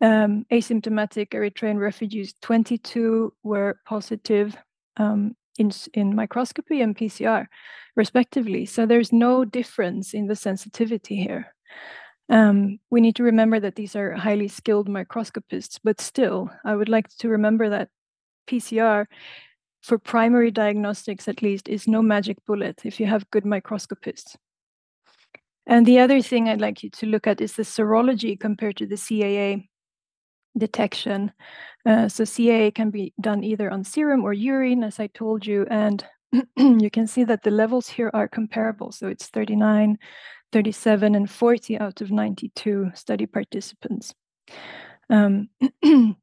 um, 0.00 0.44
asymptomatic 0.50 1.28
Eritrean 1.28 1.78
refugees, 1.78 2.34
22 2.42 3.34
were 3.44 3.78
positive 3.86 4.56
um, 4.96 5.36
in, 5.56 5.70
in 5.94 6.16
microscopy 6.16 6.80
and 6.80 6.98
PCR, 6.98 7.46
respectively. 7.94 8.66
So 8.66 8.84
there's 8.84 9.12
no 9.12 9.44
difference 9.44 10.12
in 10.12 10.26
the 10.26 10.34
sensitivity 10.34 11.14
here. 11.22 11.54
Um, 12.28 12.80
we 12.90 13.00
need 13.00 13.14
to 13.14 13.22
remember 13.22 13.60
that 13.60 13.76
these 13.76 13.94
are 13.94 14.14
highly 14.14 14.48
skilled 14.48 14.88
microscopists, 14.88 15.78
but 15.78 16.00
still, 16.00 16.50
I 16.64 16.74
would 16.74 16.88
like 16.88 17.08
to 17.18 17.28
remember 17.28 17.70
that 17.70 17.90
PCR, 18.48 19.06
for 19.82 19.98
primary 19.98 20.50
diagnostics 20.50 21.28
at 21.28 21.42
least, 21.42 21.68
is 21.68 21.86
no 21.86 22.02
magic 22.02 22.38
bullet 22.46 22.80
if 22.84 22.98
you 22.98 23.06
have 23.06 23.30
good 23.30 23.44
microscopists. 23.44 24.36
And 25.66 25.84
the 25.84 25.98
other 25.98 26.22
thing 26.22 26.48
I'd 26.48 26.60
like 26.60 26.82
you 26.82 26.90
to 26.90 27.06
look 27.06 27.26
at 27.26 27.40
is 27.40 27.52
the 27.52 27.62
serology 27.62 28.40
compared 28.40 28.78
to 28.78 28.86
the 28.86 28.96
CAA 28.96 29.68
detection. 30.56 31.32
Uh, 31.86 32.08
so 32.08 32.24
CAA 32.24 32.74
can 32.74 32.90
be 32.90 33.12
done 33.20 33.44
either 33.44 33.70
on 33.70 33.84
serum 33.84 34.24
or 34.24 34.32
urine, 34.32 34.82
as 34.82 34.98
I 34.98 35.08
told 35.08 35.46
you, 35.46 35.66
and 35.70 36.04
you 36.56 36.90
can 36.90 37.06
see 37.06 37.24
that 37.24 37.42
the 37.42 37.50
levels 37.50 37.88
here 37.88 38.10
are 38.14 38.28
comparable. 38.28 38.92
So 38.92 39.08
it's 39.08 39.28
39, 39.28 39.98
37, 40.52 41.14
and 41.14 41.30
40 41.30 41.78
out 41.78 42.00
of 42.00 42.10
92 42.10 42.90
study 42.94 43.26
participants. 43.26 44.14
Um, 45.10 45.48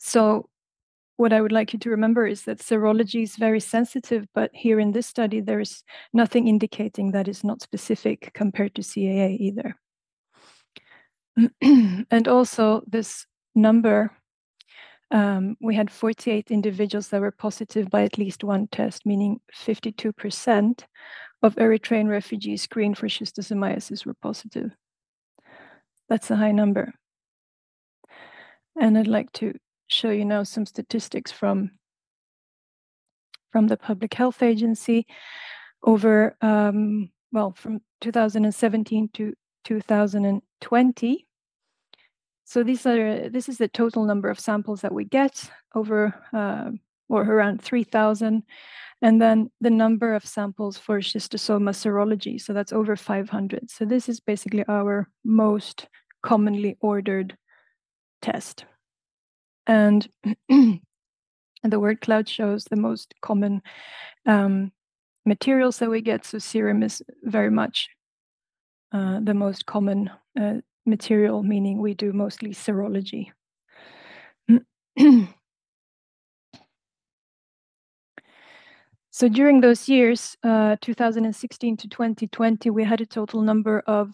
so 0.00 0.48
what 1.16 1.32
I 1.32 1.40
would 1.40 1.52
like 1.52 1.72
you 1.72 1.78
to 1.80 1.90
remember 1.90 2.26
is 2.26 2.42
that 2.42 2.58
serology 2.58 3.22
is 3.22 3.36
very 3.36 3.60
sensitive, 3.60 4.26
but 4.34 4.50
here 4.52 4.78
in 4.78 4.92
this 4.92 5.06
study, 5.06 5.40
there 5.40 5.60
is 5.60 5.82
nothing 6.12 6.46
indicating 6.46 7.12
that 7.12 7.28
is 7.28 7.42
not 7.42 7.62
specific 7.62 8.32
compared 8.34 8.74
to 8.74 8.82
CAA 8.82 9.38
either. 9.40 9.76
and 12.10 12.28
also 12.28 12.82
this 12.86 13.26
number, 13.54 14.10
um, 15.10 15.56
we 15.60 15.74
had 15.74 15.90
48 15.90 16.50
individuals 16.50 17.08
that 17.08 17.20
were 17.20 17.30
positive 17.30 17.88
by 17.88 18.02
at 18.02 18.18
least 18.18 18.44
one 18.44 18.66
test, 18.68 19.06
meaning 19.06 19.40
52% 19.54 20.84
of 21.42 21.54
Eritrean 21.56 22.08
refugees 22.08 22.62
screened 22.62 22.98
for 22.98 23.08
schistosomiasis 23.08 24.04
were 24.04 24.16
positive. 24.20 24.70
That's 26.08 26.30
a 26.30 26.36
high 26.36 26.52
number. 26.52 26.92
And 28.78 28.98
I'd 28.98 29.06
like 29.06 29.32
to 29.32 29.54
show 29.88 30.10
you 30.10 30.24
now 30.24 30.42
some 30.42 30.66
statistics 30.66 31.32
from, 31.32 31.70
from 33.50 33.68
the 33.68 33.76
Public 33.76 34.14
Health 34.14 34.42
Agency 34.42 35.06
over, 35.82 36.36
um, 36.40 37.10
well, 37.32 37.52
from 37.56 37.80
2017 38.00 39.10
to 39.14 39.34
2020. 39.64 41.26
So 42.44 42.62
these 42.62 42.86
are 42.86 43.28
this 43.28 43.48
is 43.48 43.58
the 43.58 43.66
total 43.68 44.04
number 44.04 44.30
of 44.30 44.38
samples 44.38 44.80
that 44.82 44.94
we 44.94 45.04
get 45.04 45.50
over 45.74 46.14
uh, 46.32 46.70
or 47.08 47.22
around 47.22 47.60
3,000. 47.60 48.44
And 49.02 49.20
then 49.20 49.50
the 49.60 49.70
number 49.70 50.14
of 50.14 50.24
samples 50.24 50.78
for 50.78 51.00
schistosoma 51.00 51.70
serology. 51.70 52.40
So 52.40 52.52
that's 52.52 52.72
over 52.72 52.96
500. 52.96 53.70
So 53.70 53.84
this 53.84 54.08
is 54.08 54.20
basically 54.20 54.64
our 54.68 55.08
most 55.24 55.88
commonly 56.22 56.76
ordered 56.80 57.36
test. 58.22 58.64
And 59.66 60.08
the 60.48 60.80
word 61.64 62.00
cloud 62.00 62.28
shows 62.28 62.64
the 62.64 62.76
most 62.76 63.14
common 63.20 63.62
um, 64.24 64.72
materials 65.24 65.78
that 65.78 65.90
we 65.90 66.00
get. 66.00 66.24
So 66.24 66.38
serum 66.38 66.82
is 66.82 67.02
very 67.24 67.50
much 67.50 67.88
uh, 68.92 69.20
the 69.22 69.34
most 69.34 69.66
common 69.66 70.10
uh, 70.40 70.54
material, 70.86 71.42
meaning 71.42 71.80
we 71.80 71.94
do 71.94 72.12
mostly 72.12 72.50
serology. 72.50 73.32
so 79.10 79.28
during 79.28 79.60
those 79.60 79.88
years, 79.88 80.36
uh, 80.44 80.76
2016 80.80 81.76
to 81.78 81.88
2020, 81.88 82.70
we 82.70 82.84
had 82.84 83.00
a 83.00 83.06
total 83.06 83.42
number 83.42 83.80
of 83.80 84.12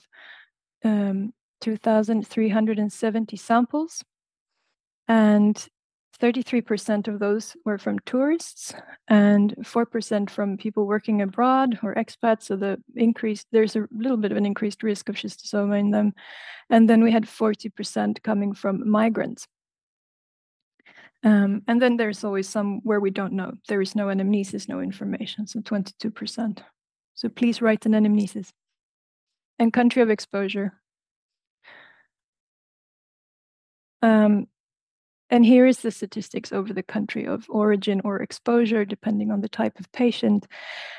um, 0.84 1.32
2,370 1.60 3.36
samples 3.36 4.02
and 5.08 5.68
33% 6.22 7.08
of 7.08 7.18
those 7.18 7.56
were 7.64 7.78
from 7.78 7.98
tourists 8.00 8.72
and 9.08 9.54
4% 9.60 10.30
from 10.30 10.56
people 10.56 10.86
working 10.86 11.20
abroad 11.20 11.78
or 11.82 11.96
expats. 11.96 12.44
So 12.44 12.56
the 12.56 12.80
increase, 12.94 13.44
there's 13.50 13.74
a 13.74 13.88
little 13.90 14.16
bit 14.16 14.30
of 14.30 14.38
an 14.38 14.46
increased 14.46 14.84
risk 14.84 15.08
of 15.08 15.16
schistosoma 15.16 15.80
in 15.80 15.90
them. 15.90 16.12
And 16.70 16.88
then 16.88 17.02
we 17.02 17.10
had 17.10 17.24
40% 17.24 18.22
coming 18.22 18.54
from 18.54 18.88
migrants. 18.88 19.48
Um, 21.24 21.62
and 21.66 21.82
then 21.82 21.96
there's 21.96 22.22
always 22.22 22.48
some 22.48 22.80
where 22.84 23.00
we 23.00 23.10
don't 23.10 23.32
know. 23.32 23.52
There 23.68 23.82
is 23.82 23.96
no 23.96 24.06
anamnesis, 24.06 24.68
no 24.68 24.80
information, 24.80 25.46
so 25.46 25.60
22%. 25.60 26.62
So 27.14 27.28
please 27.28 27.60
write 27.60 27.84
an 27.86 27.92
anamnesis. 27.92 28.50
And 29.58 29.72
country 29.72 30.02
of 30.02 30.10
exposure. 30.10 30.80
Um, 34.02 34.46
and 35.32 35.46
here 35.46 35.66
is 35.66 35.78
the 35.78 35.90
statistics 35.90 36.52
over 36.52 36.74
the 36.74 36.82
country 36.82 37.24
of 37.24 37.46
origin 37.48 38.02
or 38.04 38.20
exposure, 38.20 38.84
depending 38.84 39.30
on 39.30 39.40
the 39.40 39.48
type 39.48 39.80
of 39.80 39.90
patient. 39.90 40.46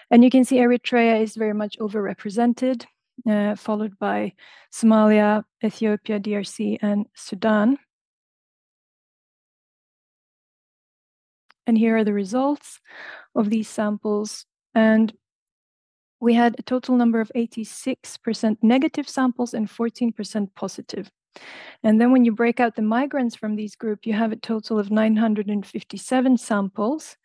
And 0.09 0.23
you 0.23 0.31
can 0.31 0.43
see 0.43 0.57
Eritrea 0.57 1.21
is 1.21 1.35
very 1.35 1.53
much 1.53 1.77
overrepresented, 1.77 2.83
uh, 3.29 3.53
followed 3.53 3.99
by 3.99 4.33
Somalia, 4.73 5.43
Ethiopia, 5.63 6.19
DRC, 6.19 6.79
and 6.81 7.05
Sudan. 7.13 7.77
And 11.67 11.77
here 11.77 11.97
are 11.97 12.03
the 12.03 12.11
results 12.11 12.79
of 13.35 13.51
these 13.51 13.69
samples. 13.69 14.47
And 14.73 15.13
we 16.19 16.33
had 16.33 16.55
a 16.57 16.63
total 16.63 16.95
number 16.95 17.21
of 17.21 17.31
86% 17.35 18.57
negative 18.63 19.07
samples 19.07 19.53
and 19.53 19.69
14% 19.69 20.55
positive. 20.55 21.11
And 21.83 21.99
then 21.99 22.11
when 22.11 22.25
you 22.25 22.31
break 22.31 22.59
out 22.59 22.75
the 22.75 22.81
migrants 22.81 23.35
from 23.35 23.55
these 23.55 23.75
group, 23.75 24.05
you 24.05 24.13
have 24.13 24.31
a 24.31 24.37
total 24.37 24.79
of 24.79 24.91
957 24.91 26.37
samples, 26.37 27.17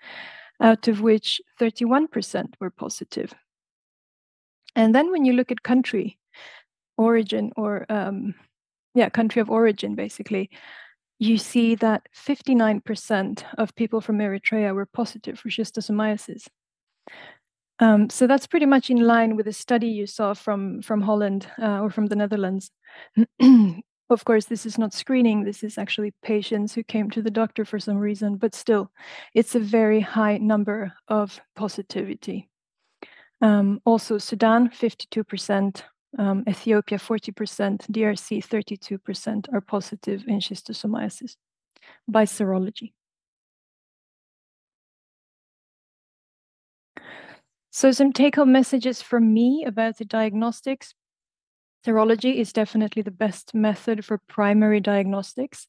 out 0.60 0.88
of 0.88 1.00
which 1.00 1.40
31% 1.60 2.54
were 2.60 2.70
positive. 2.70 3.34
And 4.74 4.94
then 4.94 5.10
when 5.10 5.24
you 5.24 5.32
look 5.32 5.50
at 5.50 5.62
country 5.62 6.18
origin 6.96 7.52
or 7.56 7.86
um, 7.88 8.34
yeah, 8.94 9.08
country 9.08 9.40
of 9.40 9.50
origin, 9.50 9.94
basically, 9.94 10.50
you 11.18 11.38
see 11.38 11.74
that 11.76 12.08
59% 12.14 13.44
of 13.56 13.74
people 13.74 14.00
from 14.00 14.18
Eritrea 14.18 14.74
were 14.74 14.86
positive 14.86 15.38
for 15.38 15.48
schistosomiasis. 15.48 16.48
Um, 17.80 18.10
so 18.10 18.26
that's 18.26 18.46
pretty 18.46 18.66
much 18.66 18.90
in 18.90 18.98
line 18.98 19.36
with 19.36 19.46
the 19.46 19.52
study 19.52 19.88
you 19.88 20.06
saw 20.06 20.34
from 20.34 20.82
from 20.82 21.02
Holland 21.02 21.48
uh, 21.62 21.80
or 21.80 21.90
from 21.90 22.06
the 22.06 22.16
Netherlands. 22.16 22.70
of 24.10 24.24
course, 24.24 24.46
this 24.46 24.64
is 24.64 24.78
not 24.78 24.94
screening. 24.94 25.44
This 25.44 25.62
is 25.62 25.76
actually 25.78 26.12
patients 26.22 26.74
who 26.74 26.82
came 26.82 27.10
to 27.10 27.22
the 27.22 27.30
doctor 27.30 27.64
for 27.64 27.78
some 27.78 27.98
reason, 27.98 28.36
but 28.36 28.54
still, 28.54 28.90
it's 29.34 29.54
a 29.54 29.60
very 29.60 30.00
high 30.00 30.38
number 30.38 30.94
of 31.08 31.40
positivity. 31.54 32.48
Um, 33.40 33.80
also, 33.84 34.18
Sudan, 34.18 34.70
52%, 34.70 35.82
um, 36.18 36.44
Ethiopia 36.48 36.98
40%, 36.98 37.86
DRC 37.90 38.44
32% 38.44 39.52
are 39.52 39.60
positive 39.60 40.24
in 40.26 40.40
schistosomiasis 40.40 41.36
by 42.08 42.24
serology. 42.24 42.92
So 47.70 47.92
some 47.92 48.12
take-home 48.12 48.50
messages 48.50 49.02
from 49.02 49.32
me 49.32 49.64
about 49.64 49.98
the 49.98 50.04
diagnostics. 50.04 50.94
Serology 51.86 52.36
is 52.36 52.52
definitely 52.52 53.02
the 53.02 53.10
best 53.10 53.54
method 53.54 54.04
for 54.04 54.18
primary 54.28 54.80
diagnostics. 54.80 55.66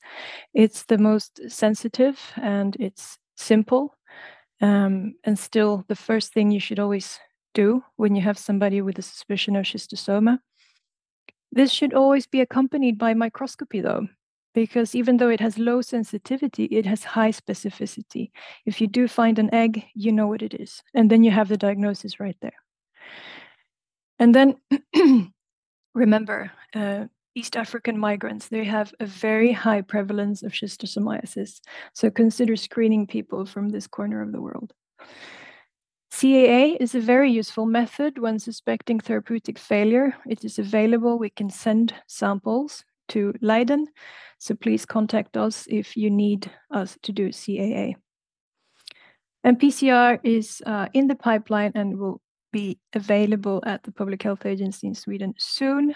It's 0.54 0.84
the 0.84 0.98
most 0.98 1.40
sensitive 1.50 2.20
and 2.36 2.76
it's 2.80 3.18
simple. 3.38 3.96
Um, 4.62 5.16
and 5.24 5.38
still 5.38 5.86
the 5.88 5.96
first 5.96 6.34
thing 6.34 6.52
you 6.52 6.60
should 6.60 6.80
always 6.80 7.20
do 7.54 7.84
when 7.96 8.16
you 8.16 8.22
have 8.22 8.38
somebody 8.38 8.82
with 8.82 9.00
a 9.00 9.04
suspicion 9.04 9.56
of 9.56 9.66
schistosoma. 9.66 10.40
This 11.52 11.72
should 11.72 11.94
always 11.94 12.28
be 12.28 12.42
accompanied 12.42 12.98
by 12.98 13.14
microscopy, 13.14 13.82
though, 13.82 14.08
because 14.54 14.94
even 14.94 15.18
though 15.18 15.30
it 15.30 15.40
has 15.40 15.58
low 15.58 15.82
sensitivity, 15.82 16.66
it 16.66 16.86
has 16.86 17.04
high 17.04 17.32
specificity. 17.32 18.32
If 18.66 18.82
you 18.82 18.88
do 18.88 19.08
find 19.08 19.40
an 19.40 19.54
egg, 19.54 19.86
you 19.96 20.12
know 20.12 20.28
what 20.28 20.44
it 20.44 20.54
is, 20.54 20.84
and 20.94 21.10
then 21.10 21.24
you 21.24 21.32
have 21.32 21.48
the 21.48 21.58
diagnosis 21.58 22.20
right 22.20 22.38
there. 22.42 22.54
And 24.20 24.36
then 24.36 24.56
remember, 26.00 26.52
uh, 26.74 27.06
East 27.36 27.56
African 27.56 27.98
migrants, 27.98 28.48
they 28.48 28.64
have 28.64 28.94
a 29.00 29.06
very 29.06 29.52
high 29.52 29.82
prevalence 29.82 30.44
of 30.44 30.52
schistosomiasis. 30.52 31.60
So 31.94 32.10
consider 32.10 32.56
screening 32.56 33.06
people 33.06 33.46
from 33.46 33.70
this 33.70 33.88
corner 33.88 34.22
of 34.22 34.32
the 34.32 34.42
world. 34.42 34.74
CAA 36.12 36.76
is 36.80 36.96
a 36.96 37.00
very 37.00 37.32
useful 37.32 37.66
method 37.66 38.18
when 38.18 38.40
suspecting 38.40 39.00
therapeutic 39.00 39.60
failure. 39.60 40.16
It 40.28 40.44
is 40.44 40.58
available. 40.60 41.20
We 41.20 41.30
can 41.30 41.50
send 41.50 41.94
samples 42.08 42.84
to 43.10 43.34
Leiden. 43.42 43.88
So 44.40 44.56
please 44.56 44.86
contact 44.86 45.38
us 45.38 45.68
if 45.70 45.96
you 45.96 46.10
need 46.10 46.52
us 46.72 46.98
to 47.04 47.12
do 47.12 47.30
CAA. 47.30 47.96
And 49.44 49.60
PCR 49.60 50.20
is 50.24 50.62
uh, 50.66 50.88
in 50.94 51.08
the 51.08 51.16
pipeline 51.16 51.72
and 51.76 51.98
will 51.98 52.22
be 52.52 52.80
available 52.94 53.62
at 53.66 53.84
the 53.84 53.92
Public 53.92 54.24
Health 54.24 54.46
Agency 54.46 54.88
in 54.88 54.96
Sweden 54.96 55.34
soon, 55.38 55.96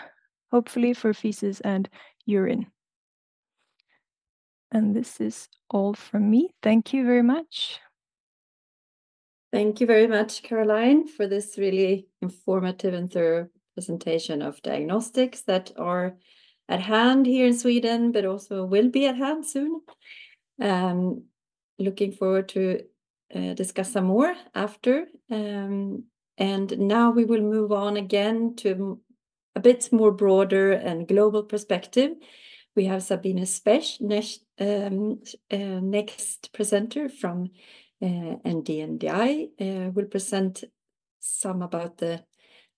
hopefully 0.51 0.93
for 0.93 1.13
feces 1.13 1.61
and 1.61 1.89
urine. 2.25 2.67
And 4.71 4.95
this 4.95 5.21
is 5.21 5.47
all 5.69 5.93
from 5.93 6.29
me. 6.29 6.49
Thank 6.61 6.93
you 6.93 7.05
very 7.05 7.21
much. 7.21 7.79
Thank 9.51 9.79
you 9.79 9.85
very 9.85 10.07
much, 10.07 10.41
Caroline, 10.41 11.07
for 11.07 11.27
this 11.27 11.59
really 11.59 12.07
informative 12.23 12.95
and 12.95 13.11
thorough 13.11 13.49
presentation 13.75 14.41
of 14.41 14.61
diagnostics 14.63 15.41
that 15.43 15.71
are 15.77 16.17
at 16.67 16.79
hand 16.79 17.27
here 17.27 17.45
in 17.45 17.57
Sweden, 17.57 18.11
but 18.11 18.25
also 18.25 18.65
will 18.65 18.89
be 18.89 19.05
at 19.05 19.15
hand 19.15 19.45
soon. 19.45 19.81
Um, 20.59 21.25
looking 21.77 22.13
forward 22.13 22.49
to 22.49 22.81
uh, 23.35 23.53
discuss 23.53 23.91
some 23.91 24.05
more 24.05 24.33
after. 24.55 25.05
Um, 25.29 26.05
and 26.37 26.77
now 26.79 27.11
we 27.11 27.25
will 27.25 27.41
move 27.41 27.71
on 27.71 27.97
again 27.97 28.55
to 28.57 28.99
a 29.55 29.59
bit 29.59 29.91
more 29.91 30.11
broader 30.11 30.71
and 30.71 31.07
global 31.07 31.43
perspective. 31.43 32.11
We 32.75 32.85
have 32.85 33.03
Sabine 33.03 33.45
Specht, 33.45 34.01
next, 34.01 34.43
um, 34.59 35.21
uh, 35.51 35.79
next 35.79 36.51
presenter 36.53 37.07
from 37.07 37.51
uh, 38.01 38.35
and 38.43 38.65
DNDi 38.65 39.49
uh, 39.61 39.91
will 39.91 40.05
present 40.05 40.63
some 41.19 41.61
about 41.61 41.99
the 41.99 42.23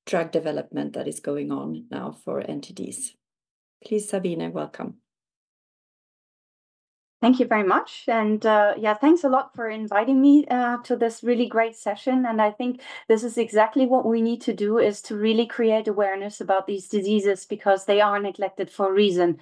drug 0.06 0.32
development 0.32 0.94
that 0.94 1.08
is 1.08 1.20
going 1.20 1.52
on 1.52 1.86
now 1.90 2.12
for 2.12 2.42
NTDs. 2.42 3.12
Please, 3.84 4.10
Sabine, 4.10 4.52
welcome. 4.52 4.98
Thank 7.26 7.40
you 7.40 7.48
very 7.48 7.64
much. 7.64 8.04
And 8.08 8.46
uh, 8.46 8.76
yeah, 8.78 8.94
thanks 8.94 9.24
a 9.24 9.30
lot 9.30 9.56
for 9.56 9.68
inviting 9.68 10.22
me 10.22 10.46
uh, 10.46 10.78
to 10.84 10.96
this 10.96 11.24
really 11.24 11.48
great 11.48 11.76
session. 11.76 12.24
And 12.24 12.40
I 12.40 12.52
think 12.52 12.82
this 13.08 13.24
is 13.24 13.36
exactly 13.40 13.88
what 13.88 14.06
we 14.06 14.22
need 14.22 14.42
to 14.42 14.54
do 14.54 14.78
is 14.78 15.02
to 15.02 15.16
really 15.16 15.48
create 15.48 15.88
awareness 15.88 16.40
about 16.40 16.68
these 16.68 16.88
diseases 16.88 17.48
because 17.48 17.86
they 17.86 18.00
are 18.00 18.20
neglected 18.20 18.70
for 18.70 18.92
a 18.92 18.94
reason. 18.94 19.40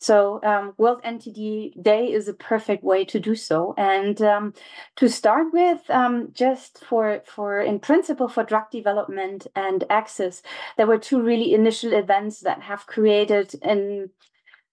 So 0.00 0.40
um, 0.42 0.74
World 0.76 1.04
NTD 1.04 1.80
Day 1.80 2.10
is 2.10 2.26
a 2.26 2.34
perfect 2.34 2.82
way 2.82 3.04
to 3.04 3.20
do 3.20 3.36
so. 3.36 3.76
And 3.78 4.20
um, 4.22 4.52
to 4.96 5.08
start 5.08 5.52
with, 5.52 5.88
um, 5.88 6.30
just 6.32 6.84
for, 6.84 7.22
for 7.26 7.60
in 7.60 7.78
principle 7.78 8.26
for 8.26 8.42
drug 8.42 8.72
development 8.72 9.46
and 9.54 9.84
access, 9.88 10.42
there 10.76 10.88
were 10.88 10.98
two 10.98 11.22
really 11.22 11.54
initial 11.54 11.92
events 11.92 12.40
that 12.40 12.62
have 12.62 12.88
created 12.88 13.54
an 13.62 14.10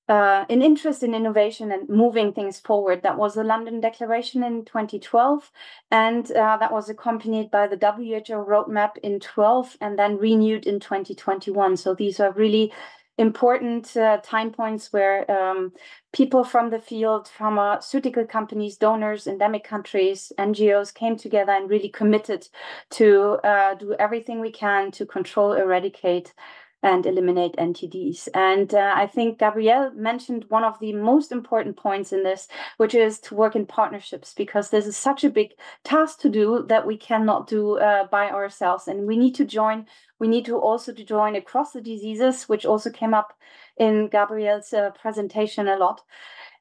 uh, 0.10 0.46
an 0.50 0.62
interest 0.62 1.04
in 1.04 1.14
innovation 1.14 1.72
and 1.72 1.90
moving 1.90 2.32
things 2.32 2.60
forward. 2.60 3.04
That 3.04 3.18
was 3.18 3.36
the 3.36 3.44
London 3.44 3.82
Declaration 3.82 4.44
in 4.44 4.64
2012, 4.66 5.52
and 5.92 6.32
uh, 6.32 6.58
that 6.58 6.72
was 6.72 6.90
accompanied 6.90 7.52
by 7.52 7.68
the 7.68 7.76
WHO 7.76 8.34
roadmap 8.46 8.98
in 9.00 9.20
12 9.20 9.78
and 9.82 10.00
then 10.00 10.18
renewed 10.18 10.66
in 10.66 10.80
2021. 10.80 11.78
So 11.78 11.94
these 11.94 12.20
are 12.20 12.32
really 12.32 12.72
important 13.18 13.98
uh, 13.98 14.18
time 14.24 14.52
points 14.52 14.94
where 14.94 15.30
um, 15.32 15.74
people 16.14 16.44
from 16.44 16.70
the 16.70 16.80
field, 16.80 17.28
pharmaceutical 17.28 18.26
companies, 18.26 18.78
donors, 18.78 19.26
endemic 19.26 19.64
countries, 19.64 20.32
NGOs 20.38 20.94
came 20.94 21.18
together 21.18 21.52
and 21.52 21.70
really 21.70 21.90
committed 21.90 22.48
to 22.92 23.40
uh, 23.44 23.74
do 23.74 23.96
everything 23.98 24.40
we 24.40 24.52
can 24.52 24.92
to 24.92 25.06
control, 25.06 25.54
eradicate 25.54 26.34
and 26.84 27.06
eliminate 27.06 27.56
NTDs. 27.58 28.28
And 28.34 28.74
uh, 28.74 28.94
I 28.96 29.08
think 29.08 29.40
Gabrielle 29.40 29.92
mentioned 29.96 30.46
one 30.50 30.64
of 30.64 30.80
the 30.80 30.94
most 30.94 31.32
important 31.32 31.76
points 31.76 32.14
in 32.14 32.24
this, 32.24 32.48
which 32.78 32.94
is 32.94 33.20
to 33.22 33.36
work 33.36 33.56
in 33.56 33.66
partnerships, 33.66 34.34
because 34.34 34.70
this 34.70 34.86
is 34.86 34.96
such 34.96 35.24
a 35.24 35.30
big 35.30 35.54
task 35.84 36.20
to 36.20 36.30
do 36.30 36.66
that 36.70 36.86
we 36.86 36.98
cannot 36.98 37.48
do 37.48 37.80
uh, 37.80 38.08
by 38.08 38.30
ourselves. 38.30 38.88
And 38.88 39.08
we 39.08 39.18
need 39.18 39.36
to 39.36 39.46
join, 39.46 39.88
we 40.20 40.28
need 40.28 40.46
to 40.46 40.58
also 40.58 40.94
to 40.94 41.04
join 41.04 41.36
across 41.36 41.72
the 41.72 41.82
diseases, 41.82 42.48
which 42.48 42.66
also 42.66 42.92
came 42.92 43.14
up 43.14 43.34
in 43.78 44.08
Gabrielle's 44.08 44.74
uh, 44.74 44.92
presentation 44.92 45.68
a 45.68 45.78
lot. 45.78 46.02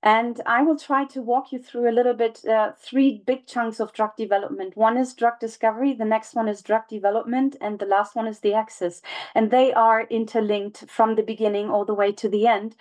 And 0.02 0.40
I 0.46 0.62
will 0.62 0.78
try 0.78 1.04
to 1.06 1.22
walk 1.22 1.52
you 1.52 1.58
through 1.58 1.88
a 1.88 1.92
little 1.92 2.14
bit 2.14 2.44
uh, 2.44 2.72
three 2.78 3.22
big 3.26 3.46
chunks 3.46 3.80
of 3.80 3.92
drug 3.92 4.16
development. 4.16 4.76
One 4.76 4.96
is 4.96 5.14
drug 5.14 5.40
discovery, 5.40 5.94
the 5.94 6.04
next 6.04 6.34
one 6.34 6.48
is 6.48 6.62
drug 6.62 6.88
development, 6.88 7.56
and 7.60 7.78
the 7.78 7.86
last 7.86 8.14
one 8.14 8.26
is 8.26 8.40
the 8.40 8.54
access. 8.54 9.02
And 9.34 9.50
they 9.50 9.72
are 9.72 10.02
interlinked 10.08 10.88
from 10.88 11.14
the 11.14 11.22
beginning 11.22 11.70
all 11.70 11.84
the 11.84 11.94
way 11.94 12.12
to 12.12 12.28
the 12.28 12.46
end. 12.46 12.76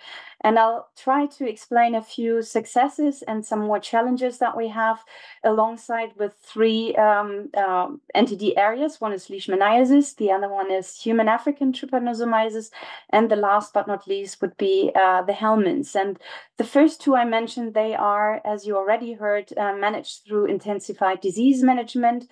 And 0.46 0.60
I'll 0.60 0.88
try 0.96 1.26
to 1.26 1.48
explain 1.48 1.96
a 1.96 2.00
few 2.00 2.40
successes 2.40 3.22
and 3.22 3.44
some 3.44 3.58
more 3.58 3.80
challenges 3.80 4.38
that 4.38 4.56
we 4.56 4.68
have 4.68 5.02
alongside 5.42 6.10
with 6.16 6.34
three 6.40 6.94
um, 6.94 7.50
uh, 7.56 7.88
NTD 8.14 8.52
areas. 8.56 9.00
One 9.00 9.12
is 9.12 9.26
leishmaniasis, 9.26 10.14
the 10.14 10.30
other 10.30 10.48
one 10.48 10.70
is 10.70 10.96
human 11.00 11.26
African 11.26 11.72
trypanosomiasis, 11.72 12.70
and 13.10 13.28
the 13.28 13.34
last 13.34 13.72
but 13.74 13.88
not 13.88 14.06
least 14.06 14.40
would 14.40 14.56
be 14.56 14.92
uh, 14.94 15.22
the 15.22 15.32
helminths. 15.32 15.96
And 15.96 16.16
the 16.58 16.70
first 16.76 17.00
two 17.00 17.16
I 17.16 17.24
mentioned, 17.24 17.74
they 17.74 17.96
are, 17.96 18.40
as 18.44 18.64
you 18.68 18.76
already 18.76 19.14
heard, 19.14 19.52
uh, 19.56 19.74
managed 19.74 20.26
through 20.26 20.46
intensified 20.46 21.22
disease 21.22 21.64
management 21.64 22.28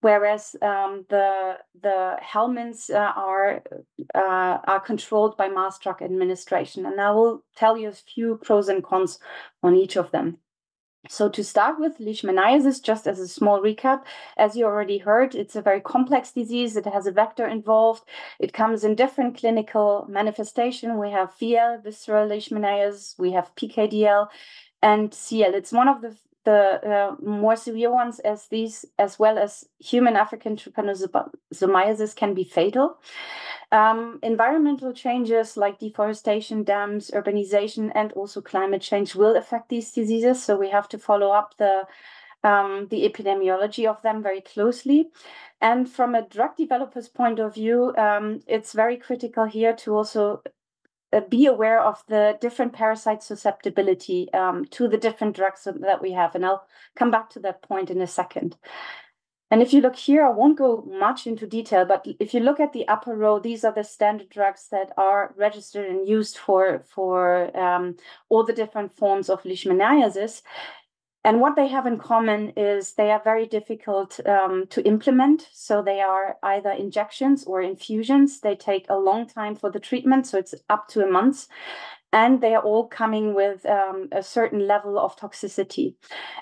whereas 0.00 0.56
um, 0.62 1.04
the 1.08 1.58
the 1.80 2.16
helminths 2.22 2.90
uh, 2.90 3.12
are 3.16 3.62
uh, 4.14 4.58
are 4.64 4.80
controlled 4.80 5.36
by 5.36 5.48
mass 5.48 5.78
drug 5.78 6.02
administration. 6.02 6.86
And 6.86 7.00
I 7.00 7.10
will 7.10 7.44
tell 7.56 7.76
you 7.76 7.88
a 7.88 7.92
few 7.92 8.38
pros 8.42 8.68
and 8.68 8.82
cons 8.82 9.18
on 9.62 9.74
each 9.74 9.96
of 9.96 10.10
them. 10.10 10.38
So 11.08 11.30
to 11.30 11.42
start 11.42 11.80
with, 11.80 11.98
leishmaniasis, 11.98 12.82
just 12.82 13.06
as 13.06 13.18
a 13.18 13.26
small 13.26 13.62
recap, 13.62 14.02
as 14.36 14.54
you 14.54 14.66
already 14.66 14.98
heard, 14.98 15.34
it's 15.34 15.56
a 15.56 15.62
very 15.62 15.80
complex 15.80 16.30
disease. 16.32 16.76
It 16.76 16.84
has 16.84 17.06
a 17.06 17.12
vector 17.12 17.46
involved. 17.46 18.04
It 18.38 18.52
comes 18.52 18.84
in 18.84 18.96
different 18.96 19.38
clinical 19.38 20.06
manifestation. 20.10 20.98
We 20.98 21.10
have 21.10 21.32
VL, 21.40 21.82
visceral 21.82 22.28
leishmaniasis, 22.28 23.18
we 23.18 23.32
have 23.32 23.54
PKDL, 23.54 24.28
and 24.82 25.14
CL. 25.14 25.54
It's 25.54 25.72
one 25.72 25.88
of 25.88 26.02
the 26.02 26.16
the 26.50 26.60
uh, 26.94 27.10
more 27.22 27.56
severe 27.56 27.92
ones 27.92 28.18
as 28.20 28.48
these 28.48 28.84
as 28.98 29.18
well 29.18 29.38
as 29.38 29.64
human 29.78 30.16
african 30.16 30.56
trypanosomiasis 30.56 32.14
can 32.20 32.34
be 32.34 32.44
fatal 32.44 32.98
um, 33.72 34.18
environmental 34.22 34.92
changes 34.92 35.56
like 35.56 35.78
deforestation 35.78 36.64
dams 36.64 37.10
urbanization 37.14 37.92
and 37.94 38.12
also 38.12 38.40
climate 38.40 38.82
change 38.82 39.14
will 39.14 39.36
affect 39.36 39.68
these 39.68 39.92
diseases 39.92 40.42
so 40.42 40.56
we 40.56 40.70
have 40.70 40.88
to 40.88 40.98
follow 40.98 41.30
up 41.30 41.56
the 41.58 41.84
um, 42.42 42.86
the 42.90 43.08
epidemiology 43.08 43.86
of 43.86 44.00
them 44.02 44.22
very 44.22 44.40
closely. 44.40 45.10
And 45.60 45.88
from 45.88 46.14
a 46.14 46.26
drug 46.26 46.56
developer's 46.56 47.08
point 47.08 47.38
of 47.38 47.54
view, 47.54 47.94
um, 47.96 48.40
it's 48.46 48.72
very 48.72 48.96
critical 48.96 49.44
here 49.44 49.74
to 49.76 49.94
also 49.94 50.42
uh, 51.12 51.20
be 51.20 51.46
aware 51.46 51.80
of 51.82 52.02
the 52.08 52.38
different 52.40 52.72
parasite 52.72 53.22
susceptibility 53.22 54.32
um, 54.32 54.64
to 54.66 54.88
the 54.88 54.98
different 54.98 55.36
drugs 55.36 55.64
that 55.64 56.02
we 56.02 56.12
have. 56.12 56.34
And 56.34 56.44
I'll 56.44 56.66
come 56.96 57.10
back 57.10 57.30
to 57.30 57.40
that 57.40 57.62
point 57.62 57.90
in 57.90 58.00
a 58.00 58.06
second. 58.06 58.56
And 59.52 59.62
if 59.62 59.72
you 59.72 59.80
look 59.80 59.96
here, 59.96 60.24
I 60.24 60.30
won't 60.30 60.56
go 60.56 60.82
much 60.88 61.26
into 61.26 61.44
detail, 61.44 61.84
but 61.84 62.06
if 62.20 62.32
you 62.32 62.38
look 62.38 62.60
at 62.60 62.72
the 62.72 62.86
upper 62.86 63.16
row, 63.16 63.40
these 63.40 63.64
are 63.64 63.72
the 63.72 63.82
standard 63.82 64.28
drugs 64.28 64.68
that 64.70 64.92
are 64.96 65.34
registered 65.36 65.90
and 65.90 66.08
used 66.08 66.38
for, 66.38 66.84
for 66.86 67.56
um, 67.58 67.96
all 68.28 68.44
the 68.44 68.52
different 68.52 68.96
forms 68.96 69.28
of 69.28 69.42
leishmaniasis. 69.42 70.42
And 71.22 71.40
what 71.40 71.54
they 71.54 71.68
have 71.68 71.86
in 71.86 71.98
common 71.98 72.50
is 72.56 72.94
they 72.94 73.10
are 73.10 73.20
very 73.22 73.46
difficult 73.46 74.18
um, 74.26 74.66
to 74.70 74.82
implement. 74.86 75.48
So 75.52 75.82
they 75.82 76.00
are 76.00 76.36
either 76.42 76.70
injections 76.70 77.44
or 77.44 77.60
infusions. 77.60 78.40
They 78.40 78.56
take 78.56 78.86
a 78.88 78.96
long 78.96 79.26
time 79.26 79.54
for 79.54 79.70
the 79.70 79.80
treatment, 79.80 80.26
so 80.26 80.38
it's 80.38 80.54
up 80.70 80.88
to 80.88 81.04
a 81.04 81.10
month. 81.10 81.46
And 82.12 82.40
they 82.40 82.54
are 82.54 82.62
all 82.62 82.88
coming 82.88 83.34
with 83.34 83.64
um, 83.66 84.08
a 84.10 84.22
certain 84.22 84.66
level 84.66 84.98
of 84.98 85.14
toxicity. 85.14 85.94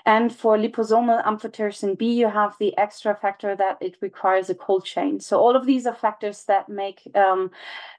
And 0.05 0.33
for 0.33 0.57
liposomal 0.57 1.23
amphotericin 1.25 1.95
B, 1.95 2.13
you 2.13 2.27
have 2.27 2.55
the 2.57 2.75
extra 2.75 3.15
factor 3.15 3.55
that 3.55 3.77
it 3.81 3.97
requires 4.01 4.49
a 4.49 4.55
cold 4.55 4.85
chain. 4.85 5.19
So 5.19 5.39
all 5.39 5.55
of 5.55 5.67
these 5.67 5.85
are 5.85 5.93
factors 5.93 6.45
that 6.45 6.69
make 6.69 7.01
um, 7.13 7.51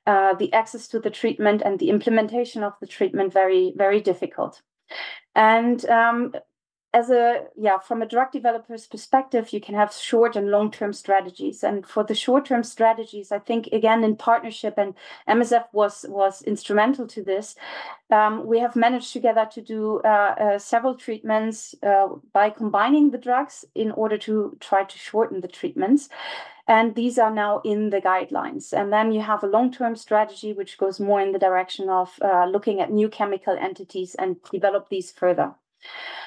uh, 0.07 0.35
the 0.35 0.53
access 0.53 0.89
to 0.89 0.99
the 0.99 1.11
treatment 1.11 1.63
and 1.65 1.79
the 1.79 1.91
implementation 1.91 2.65
of 2.65 2.73
the 2.81 2.89
treatment 2.89 3.33
very, 3.33 3.73
very 3.77 4.01
difficult. 4.01 4.63
And 5.37 5.85
um, 5.87 6.33
as 6.93 7.11
a 7.11 7.45
yeah 7.57 7.79
from 7.79 8.03
a 8.03 8.07
drug 8.07 8.33
developer's 8.33 8.87
perspective 8.87 9.53
you 9.53 9.61
can 9.61 9.75
have 9.75 9.93
short 9.93 10.37
and 10.37 10.51
long 10.51 10.71
term 10.71 10.93
strategies. 10.93 11.63
And 11.63 11.87
for 11.87 12.05
the 12.05 12.15
short 12.15 12.45
term 12.47 12.63
strategies 12.63 13.33
i 13.33 13.39
think 13.39 13.69
again 13.73 14.05
in 14.05 14.17
partnership 14.17 14.75
and 14.77 14.95
msf 15.29 15.67
was 15.73 16.05
was 16.09 16.43
instrumental 16.43 17.07
to 17.09 17.23
this 17.23 17.55
um, 18.11 18.47
we 18.47 18.59
have 18.59 18.75
managed 18.77 19.13
together 19.13 19.47
to 19.53 19.61
do 19.61 20.01
uh, 20.05 20.09
uh, 20.09 20.59
several 20.59 20.95
treatments 20.95 21.75
uh, 21.83 22.09
by 22.33 22.51
combining 22.51 23.11
the 23.11 23.19
drugs 23.19 23.65
in 23.75 23.93
order 23.93 24.19
to 24.19 24.57
try 24.61 24.85
to 24.85 24.99
shorten 24.99 25.41
the 25.41 25.49
treatments. 25.49 26.09
And 26.67 26.95
these 26.95 27.19
are 27.19 27.33
now 27.33 27.61
in 27.65 27.91
the 27.91 28.01
guidelines. 28.01 28.73
And 28.73 28.93
then 28.93 29.13
you 29.13 29.21
have 29.21 29.43
a 29.43 29.49
long-term 29.49 29.97
strategy 29.97 30.53
which 30.53 30.79
goes 30.79 31.01
more 31.01 31.21
in 31.21 31.33
the 31.33 31.39
direction 31.39 31.89
of 31.89 32.17
uh, 32.23 32.47
looking 32.47 32.81
at 32.81 32.93
new 32.93 33.09
chemical 33.09 33.57
entities 33.59 34.15
and 34.15 34.37
develop 34.53 34.89
these 34.89 35.11
further 35.11 35.55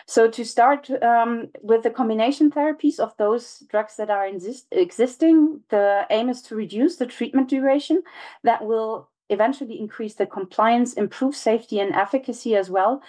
so 0.06 0.30
to 0.30 0.44
start 0.44 0.90
um, 1.02 1.50
with 1.62 1.84
the 1.84 1.90
combination 1.90 2.52
therapies 2.52 3.00
of 3.00 3.16
those 3.18 3.64
drugs 3.70 3.96
that 3.98 4.10
are 4.10 4.28
exist- 4.28 4.68
existing, 4.72 5.62
the 5.70 6.06
aim 6.10 6.30
is 6.30 6.42
to 6.44 6.56
reduce 6.56 6.98
the 6.98 7.06
treatment 7.06 7.50
duration. 7.50 8.04
That 8.44 8.66
will 8.66 9.10
eventually 9.30 9.80
increase 9.80 10.16
the 10.16 10.26
compliance, 10.26 10.94
improve 10.94 11.36
safety 11.36 11.80
and 11.80 11.94
efficacy 11.94 12.56
as 12.56 12.70
well, 12.70 13.02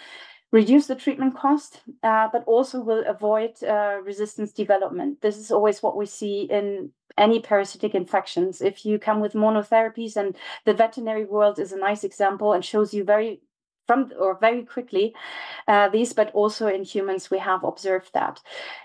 reduce 0.52 0.86
the 0.86 0.94
treatment 0.94 1.36
cost, 1.36 1.80
uh, 2.02 2.28
but 2.32 2.44
also 2.46 2.80
will 2.80 3.04
avoid 3.06 3.62
uh, 3.62 3.98
resistance 4.02 4.52
development. 4.52 5.20
This 5.20 5.36
is 5.36 5.50
always 5.50 5.82
what 5.82 5.96
we 5.96 6.06
see 6.06 6.42
in 6.42 6.90
any 7.18 7.40
parasitic 7.40 7.94
infections. 7.94 8.60
If 8.60 8.86
you 8.86 8.98
come 8.98 9.20
with 9.20 9.34
monotherapies, 9.34 10.16
and 10.16 10.36
the 10.64 10.74
veterinary 10.74 11.24
world 11.24 11.58
is 11.58 11.72
a 11.72 11.78
nice 11.78 12.04
example 12.04 12.52
and 12.52 12.64
shows 12.64 12.94
you 12.94 13.04
very 13.04 13.40
from 13.86 14.12
or 14.18 14.38
very 14.38 14.62
quickly 14.64 15.14
uh, 15.68 15.88
these, 15.88 16.12
but 16.12 16.30
also 16.34 16.66
in 16.66 16.84
humans 16.84 17.30
we 17.30 17.38
have 17.38 17.64
observed 17.64 18.10
that. 18.14 18.40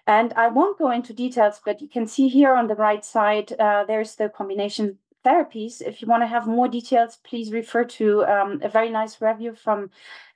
And 0.08 0.34
I 0.34 0.48
won't 0.48 0.78
go 0.78 0.92
into 0.92 1.14
details, 1.14 1.62
but 1.64 1.82
you 1.82 1.88
can 1.88 2.08
see 2.08 2.28
here 2.28 2.54
on 2.54 2.68
the 2.68 2.76
right 2.76 3.04
side 3.04 3.54
uh, 3.60 3.86
there's 3.86 4.16
the 4.16 4.30
combination 4.30 4.98
therapies. 5.26 5.82
If 5.82 6.02
you 6.02 6.08
want 6.08 6.24
to 6.24 6.28
have 6.28 6.48
more 6.48 6.68
details, 6.68 7.18
please 7.24 7.52
refer 7.52 7.84
to 7.84 8.26
um, 8.26 8.60
a 8.64 8.70
very 8.70 8.90
nice 8.90 9.22
review 9.22 9.56
from 9.56 9.90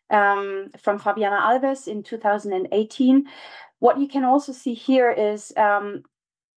um, 0.09 0.69
from 0.77 0.99
Fabiana 0.99 1.41
Alves 1.41 1.87
in 1.87 2.03
2018. 2.03 3.25
What 3.79 3.99
you 3.99 4.07
can 4.07 4.23
also 4.23 4.51
see 4.51 4.73
here 4.73 5.11
is 5.11 5.51
um, 5.57 6.03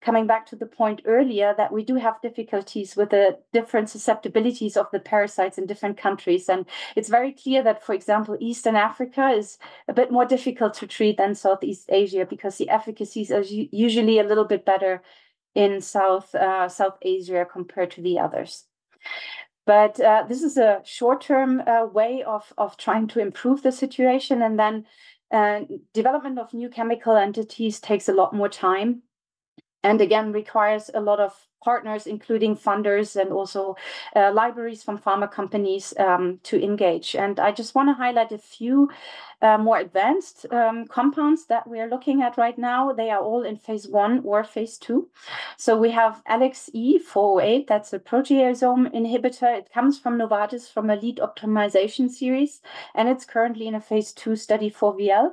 coming 0.00 0.26
back 0.26 0.46
to 0.46 0.56
the 0.56 0.66
point 0.66 1.02
earlier 1.04 1.54
that 1.56 1.72
we 1.72 1.82
do 1.82 1.96
have 1.96 2.20
difficulties 2.20 2.96
with 2.96 3.10
the 3.10 3.38
different 3.52 3.88
susceptibilities 3.88 4.76
of 4.76 4.86
the 4.92 5.00
parasites 5.00 5.58
in 5.58 5.66
different 5.66 5.96
countries. 5.96 6.48
And 6.48 6.66
it's 6.94 7.08
very 7.08 7.32
clear 7.32 7.62
that, 7.62 7.82
for 7.82 7.94
example, 7.94 8.36
Eastern 8.38 8.76
Africa 8.76 9.30
is 9.30 9.58
a 9.88 9.92
bit 9.92 10.12
more 10.12 10.24
difficult 10.24 10.74
to 10.74 10.86
treat 10.86 11.16
than 11.16 11.34
Southeast 11.34 11.86
Asia 11.88 12.26
because 12.28 12.56
the 12.56 12.68
efficacies 12.68 13.32
are 13.32 13.42
usually 13.42 14.18
a 14.18 14.24
little 14.24 14.44
bit 14.44 14.64
better 14.64 15.02
in 15.54 15.80
South, 15.80 16.34
uh, 16.34 16.68
South 16.68 16.98
Asia 17.02 17.46
compared 17.50 17.90
to 17.92 18.02
the 18.02 18.18
others. 18.18 18.64
But 19.64 19.98
uh, 19.98 20.24
this 20.28 20.42
is 20.42 20.56
a 20.56 20.82
short-term 20.84 21.62
uh, 21.66 21.86
way 21.86 22.22
of, 22.22 22.52
of 22.56 22.76
trying 22.76 23.08
to 23.08 23.20
improve 23.20 23.62
the 23.62 23.72
situation. 23.72 24.42
And 24.42 24.58
then 24.58 24.84
uh, 25.32 25.62
development 25.92 26.38
of 26.38 26.54
new 26.54 26.68
chemical 26.68 27.16
entities 27.16 27.80
takes 27.80 28.08
a 28.08 28.12
lot 28.12 28.32
more 28.32 28.48
time 28.48 29.02
and 29.86 30.00
again 30.00 30.32
requires 30.32 30.90
a 30.94 31.00
lot 31.00 31.20
of 31.20 31.32
partners, 31.62 32.06
including 32.06 32.56
funders 32.56 33.16
and 33.20 33.32
also 33.32 33.76
uh, 34.14 34.30
libraries 34.32 34.82
from 34.84 34.98
pharma 34.98 35.28
companies 35.30 35.94
um, 35.98 36.38
to 36.42 36.62
engage. 36.62 37.16
And 37.16 37.40
I 37.40 37.50
just 37.50 37.74
want 37.74 37.88
to 37.88 38.02
highlight 38.04 38.32
a 38.32 38.38
few 38.38 38.90
uh, 39.42 39.58
more 39.58 39.78
advanced 39.78 40.46
um, 40.52 40.86
compounds 40.86 41.46
that 41.46 41.66
we 41.68 41.80
are 41.80 41.88
looking 41.88 42.22
at 42.22 42.38
right 42.38 42.58
now. 42.58 42.92
They 42.92 43.10
are 43.10 43.20
all 43.20 43.42
in 43.42 43.56
phase 43.56 43.86
one 43.88 44.22
or 44.24 44.44
phase 44.44 44.78
two. 44.78 45.08
So 45.56 45.76
we 45.76 45.90
have 45.90 46.22
LXE408, 46.30 47.66
that's 47.66 47.92
a 47.92 47.98
proteasome 47.98 48.84
inhibitor. 48.94 49.58
It 49.58 49.72
comes 49.72 49.98
from 49.98 50.18
Novartis 50.18 50.72
from 50.72 50.88
a 50.90 50.96
lead 50.96 51.18
optimization 51.18 52.10
series, 52.10 52.60
and 52.94 53.08
it's 53.08 53.24
currently 53.24 53.66
in 53.66 53.74
a 53.74 53.80
phase 53.80 54.12
two 54.12 54.36
study 54.36 54.70
for 54.70 54.96
VL 54.96 55.32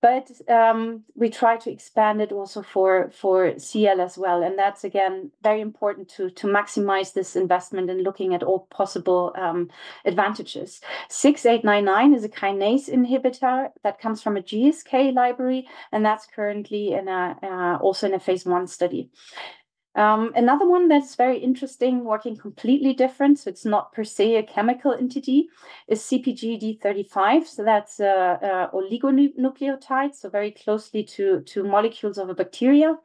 but 0.00 0.30
um, 0.48 1.02
we 1.14 1.28
try 1.28 1.56
to 1.56 1.70
expand 1.70 2.20
it 2.20 2.30
also 2.30 2.62
for 2.62 3.10
for 3.10 3.58
CL 3.58 4.00
as 4.00 4.16
well, 4.16 4.42
and 4.42 4.58
that's 4.58 4.84
again 4.84 5.30
very 5.42 5.60
important 5.60 6.08
to 6.10 6.30
to 6.30 6.46
maximize 6.46 7.12
this 7.12 7.34
investment 7.34 7.90
and 7.90 8.02
looking 8.02 8.34
at 8.34 8.42
all 8.42 8.68
possible 8.70 9.32
um, 9.36 9.68
advantages. 10.04 10.80
Six 11.08 11.44
eight 11.44 11.64
nine 11.64 11.84
nine 11.84 12.14
is 12.14 12.24
a 12.24 12.28
kinase 12.28 12.88
inhibitor 12.88 13.70
that 13.82 14.00
comes 14.00 14.22
from 14.22 14.36
a 14.36 14.42
GSK 14.42 15.12
library, 15.12 15.66
and 15.90 16.04
that's 16.04 16.26
currently 16.26 16.92
in 16.92 17.08
a 17.08 17.36
uh, 17.42 17.78
also 17.82 18.06
in 18.06 18.14
a 18.14 18.20
phase 18.20 18.46
one 18.46 18.66
study. 18.68 19.10
Um, 19.94 20.32
another 20.36 20.68
one 20.68 20.86
that's 20.86 21.16
very 21.16 21.38
interesting, 21.38 22.04
working 22.04 22.36
completely 22.36 22.92
different, 22.92 23.38
so 23.38 23.50
it's 23.50 23.64
not 23.64 23.92
per 23.92 24.04
se 24.04 24.36
a 24.36 24.42
chemical 24.42 24.92
entity, 24.92 25.48
is 25.88 26.00
CpG-D35. 26.02 27.46
So 27.46 27.64
that's 27.64 27.98
a, 27.98 28.70
a 28.72 28.76
oligonucleotide, 28.76 30.14
so 30.14 30.28
very 30.28 30.52
closely 30.52 31.02
to, 31.04 31.40
to 31.40 31.64
molecules 31.64 32.18
of 32.18 32.28
a 32.28 32.34
bacteria. 32.34 32.96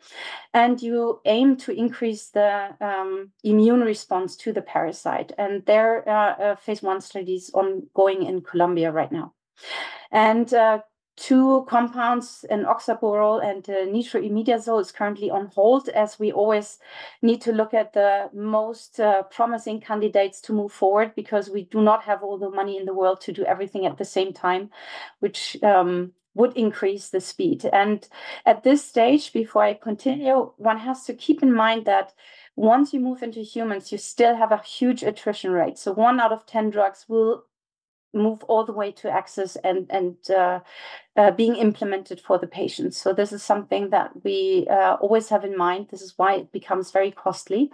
And 0.54 0.82
you 0.82 1.22
aim 1.26 1.58
to 1.58 1.72
increase 1.72 2.30
the 2.30 2.76
um, 2.80 3.32
immune 3.44 3.82
response 3.82 4.36
to 4.38 4.54
the 4.54 4.62
parasite. 4.62 5.32
And 5.38 5.66
there 5.66 6.08
are 6.08 6.42
uh, 6.42 6.56
phase 6.58 6.84
one 6.84 7.02
studies 7.02 7.50
ongoing 7.54 8.24
in 8.24 8.42
Colombia 8.42 8.92
right 8.92 9.12
now. 9.12 9.34
And 10.12 10.54
uh, 10.54 10.80
two 11.16 11.66
compounds, 11.70 12.46
an 12.50 12.66
oxaborole 12.66 13.44
and 13.44 13.70
uh, 13.70 13.86
nitroimidazole, 13.86 14.82
is 14.82 14.92
currently 14.92 15.30
on 15.30 15.48
hold 15.48 15.90
as 15.90 16.20
we 16.20 16.32
always 16.32 16.80
need 17.22 17.42
to 17.42 17.52
look 17.52 17.74
at 17.74 17.94
the 17.94 18.30
most 18.34 19.00
uh, 19.00 19.24
promising 19.24 19.80
candidates 19.80 20.42
to 20.42 20.54
move 20.54 20.72
forward 20.72 21.14
because 21.16 21.50
we 21.50 21.64
do 21.66 21.82
not 21.82 22.04
have 22.04 22.24
all 22.24 22.38
the 22.38 22.50
money 22.50 22.78
in 22.78 22.86
the 22.86 22.94
world 22.94 23.22
to 23.22 23.32
do 23.32 23.44
everything 23.46 23.86
at 23.86 23.98
the 23.98 24.06
same 24.06 24.34
time, 24.34 24.70
which 25.20 25.58
um, 25.64 26.12
would 26.34 26.54
increase 26.58 27.10
the 27.10 27.22
speed. 27.22 27.70
And 27.72 28.08
at 28.46 28.64
this 28.64 28.84
stage, 28.84 29.34
before 29.34 29.64
I 29.64 29.76
continue, 29.76 30.52
one 30.58 30.80
has 30.80 31.06
to 31.06 31.14
keep 31.14 31.44
in 31.44 31.54
mind 31.54 31.86
that 31.86 32.14
once 32.56 32.94
you 32.94 33.00
move 33.00 33.24
into 33.24 33.42
humans, 33.42 33.92
you 33.92 33.98
still 33.98 34.36
have 34.36 34.52
a 34.52 34.58
huge 34.58 35.04
attrition 35.04 35.52
rate. 35.52 35.78
So 35.78 35.92
one 35.92 36.20
out 36.20 36.32
of 36.32 36.46
10 36.46 36.72
drugs 36.72 37.06
will 37.08 37.46
move 38.14 38.44
all 38.44 38.66
the 38.66 38.74
way 38.74 38.92
to 38.92 39.10
access 39.10 39.56
and 39.58 39.88
and 39.90 40.16
uh, 40.30 40.60
uh, 41.16 41.32
being 41.32 41.56
implemented 41.56 42.20
for 42.20 42.38
the 42.38 42.48
patients. 42.48 42.98
So 42.98 43.14
this 43.14 43.32
is 43.34 43.44
something 43.44 43.90
that 43.90 44.12
we 44.24 44.68
uh, 44.70 44.96
always 44.96 45.30
have 45.30 45.44
in 45.44 45.58
mind. 45.58 45.88
This 45.90 46.02
is 46.02 46.14
why 46.18 46.36
it 46.36 46.52
becomes 46.52 46.92
very 46.92 47.12
costly. 47.12 47.72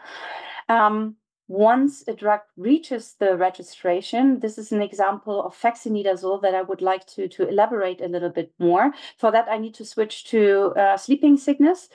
Um, 0.67 1.15
once 1.49 2.03
a 2.07 2.13
drug 2.13 2.41
reaches 2.57 3.15
the 3.19 3.35
registration, 3.35 4.39
this 4.39 4.59
is 4.59 4.71
an 4.71 4.83
example 4.83 5.43
of 5.43 5.59
fexinidazole 5.59 6.39
that 6.43 6.53
I 6.53 6.61
would 6.61 6.81
like 6.81 7.07
to, 7.07 7.27
to 7.27 7.49
elaborate 7.49 8.01
a 8.01 8.07
little 8.07 8.29
bit 8.29 8.53
more. 8.59 8.91
For 9.17 9.31
that, 9.31 9.47
I 9.49 9.57
need 9.57 9.73
to 9.75 9.85
switch 9.85 10.25
to 10.25 10.73
uh, 10.77 10.95
sleeping 10.95 11.37
sickness. 11.37 11.89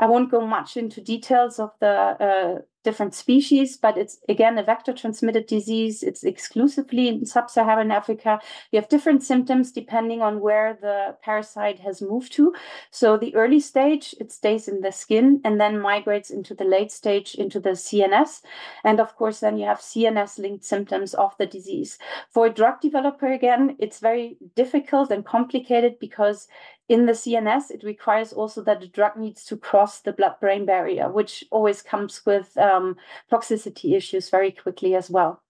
I 0.00 0.06
won't 0.06 0.30
go 0.30 0.44
much 0.44 0.76
into 0.76 1.00
details 1.00 1.60
of 1.60 1.70
the 1.78 1.88
uh, 1.88 2.58
different 2.86 3.14
species, 3.14 3.76
but 3.76 3.98
it's 3.98 4.18
again 4.28 4.56
a 4.56 4.62
vector 4.62 4.92
transmitted 4.92 5.46
disease. 5.46 6.04
It's 6.04 6.22
exclusively 6.22 7.08
in 7.08 7.26
sub 7.26 7.50
Saharan 7.50 7.90
Africa. 7.90 8.38
You 8.70 8.80
have 8.80 8.88
different 8.88 9.24
symptoms 9.24 9.72
depending 9.72 10.22
on 10.22 10.40
where 10.40 10.78
the 10.80 11.16
parasite 11.20 11.80
has 11.80 12.00
moved 12.00 12.32
to. 12.34 12.54
So, 12.92 13.16
the 13.16 13.34
early 13.34 13.58
stage, 13.58 14.14
it 14.20 14.30
stays 14.30 14.68
in 14.68 14.80
the 14.82 14.92
skin 14.92 15.40
and 15.44 15.60
then 15.60 15.80
migrates 15.80 16.30
into 16.30 16.54
the 16.54 16.68
late 16.76 16.92
stage 16.92 17.34
into 17.34 17.58
the 17.58 17.74
CNS. 17.84 18.42
And 18.84 19.00
of 19.00 19.16
course, 19.16 19.40
then 19.40 19.58
you 19.58 19.66
have 19.66 19.80
CNS 19.80 20.38
linked 20.38 20.64
symptoms 20.64 21.12
of 21.14 21.36
the 21.38 21.46
disease. 21.46 21.98
For 22.30 22.46
a 22.46 22.56
drug 22.60 22.80
developer, 22.80 23.32
again, 23.32 23.76
it's 23.80 23.98
very 23.98 24.36
difficult 24.54 25.10
and 25.10 25.26
complicated 25.26 25.98
because 25.98 26.46
in 26.88 27.06
the 27.06 27.12
CNS, 27.12 27.70
it 27.70 27.82
requires 27.82 28.32
also 28.32 28.62
that 28.62 28.80
the 28.80 28.86
drug 28.86 29.16
needs 29.16 29.44
to 29.46 29.56
cross 29.56 30.00
the 30.00 30.12
blood 30.12 30.36
brain 30.40 30.64
barrier, 30.64 31.10
which 31.10 31.44
always 31.50 31.82
comes 31.82 32.24
with 32.24 32.56
um, 32.56 32.96
toxicity 33.30 33.96
issues 33.96 34.30
very 34.30 34.52
quickly 34.52 34.94
as 34.94 35.10
well. 35.10 35.42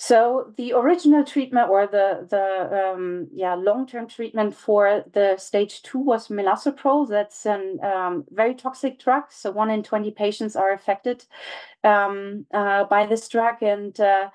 So 0.00 0.54
the 0.56 0.74
original 0.74 1.24
treatment 1.24 1.70
or 1.70 1.88
the 1.88 2.24
the 2.30 2.92
um, 2.92 3.26
yeah 3.32 3.54
long 3.54 3.84
term 3.84 4.06
treatment 4.06 4.54
for 4.54 5.04
the 5.12 5.36
stage 5.38 5.82
two 5.82 5.98
was 5.98 6.28
melarsoprol. 6.28 7.08
That's 7.08 7.44
a 7.46 7.58
um, 7.82 8.24
very 8.30 8.54
toxic 8.54 9.00
drug. 9.00 9.24
So 9.30 9.50
one 9.50 9.70
in 9.70 9.82
twenty 9.82 10.12
patients 10.12 10.54
are 10.54 10.72
affected 10.72 11.24
um, 11.82 12.46
uh, 12.54 12.84
by 12.84 13.06
this 13.06 13.28
drug, 13.28 13.60
and 13.60 13.98
uh, 13.98 14.30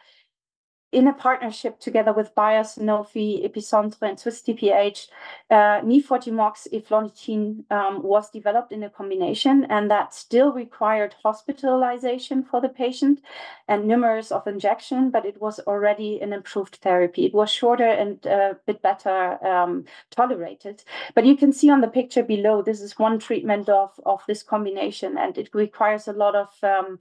in 0.93 1.07
a 1.07 1.13
partnership 1.13 1.79
together 1.79 2.13
with 2.13 2.35
Bayer, 2.35 2.61
Sanofi, 2.61 3.43
Epicentre, 3.43 4.09
and 4.09 4.19
Swiss 4.19 4.41
TPH, 4.41 5.07
uh, 5.49 5.81
eflornithine 5.81 7.71
um, 7.71 8.03
was 8.03 8.29
developed 8.29 8.71
in 8.71 8.83
a 8.83 8.89
combination, 8.89 9.65
and 9.69 9.89
that 9.89 10.13
still 10.13 10.53
required 10.53 11.15
hospitalization 11.23 12.43
for 12.43 12.61
the 12.61 12.69
patient 12.69 13.21
and 13.67 13.87
numerous 13.87 14.31
of 14.31 14.45
injection, 14.47 15.09
but 15.09 15.25
it 15.25 15.41
was 15.41 15.59
already 15.61 16.21
an 16.21 16.31
improved 16.31 16.75
therapy. 16.75 17.25
It 17.25 17.33
was 17.33 17.49
shorter 17.49 17.87
and 17.87 18.23
a 18.25 18.57
bit 18.65 18.81
better 18.81 19.43
um, 19.45 19.85
tolerated. 20.11 20.83
But 21.15 21.25
you 21.25 21.35
can 21.35 21.51
see 21.51 21.69
on 21.69 21.81
the 21.81 21.87
picture 21.87 22.23
below, 22.23 22.61
this 22.61 22.81
is 22.81 22.99
one 22.99 23.19
treatment 23.19 23.67
of, 23.67 23.99
of 24.05 24.21
this 24.27 24.43
combination, 24.43 25.17
and 25.17 25.37
it 25.37 25.49
requires 25.53 26.07
a 26.07 26.13
lot 26.13 26.35
of 26.35 26.49
um, 26.63 26.99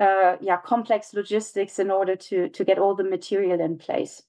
uh, 0.00 0.36
yeah 0.40 0.56
complex 0.58 1.14
logistics 1.14 1.78
in 1.78 1.90
order 1.90 2.16
to 2.16 2.48
to 2.48 2.64
get 2.64 2.78
all 2.78 2.94
the 2.94 3.04
material 3.04 3.60
in 3.60 3.78
place. 3.78 4.22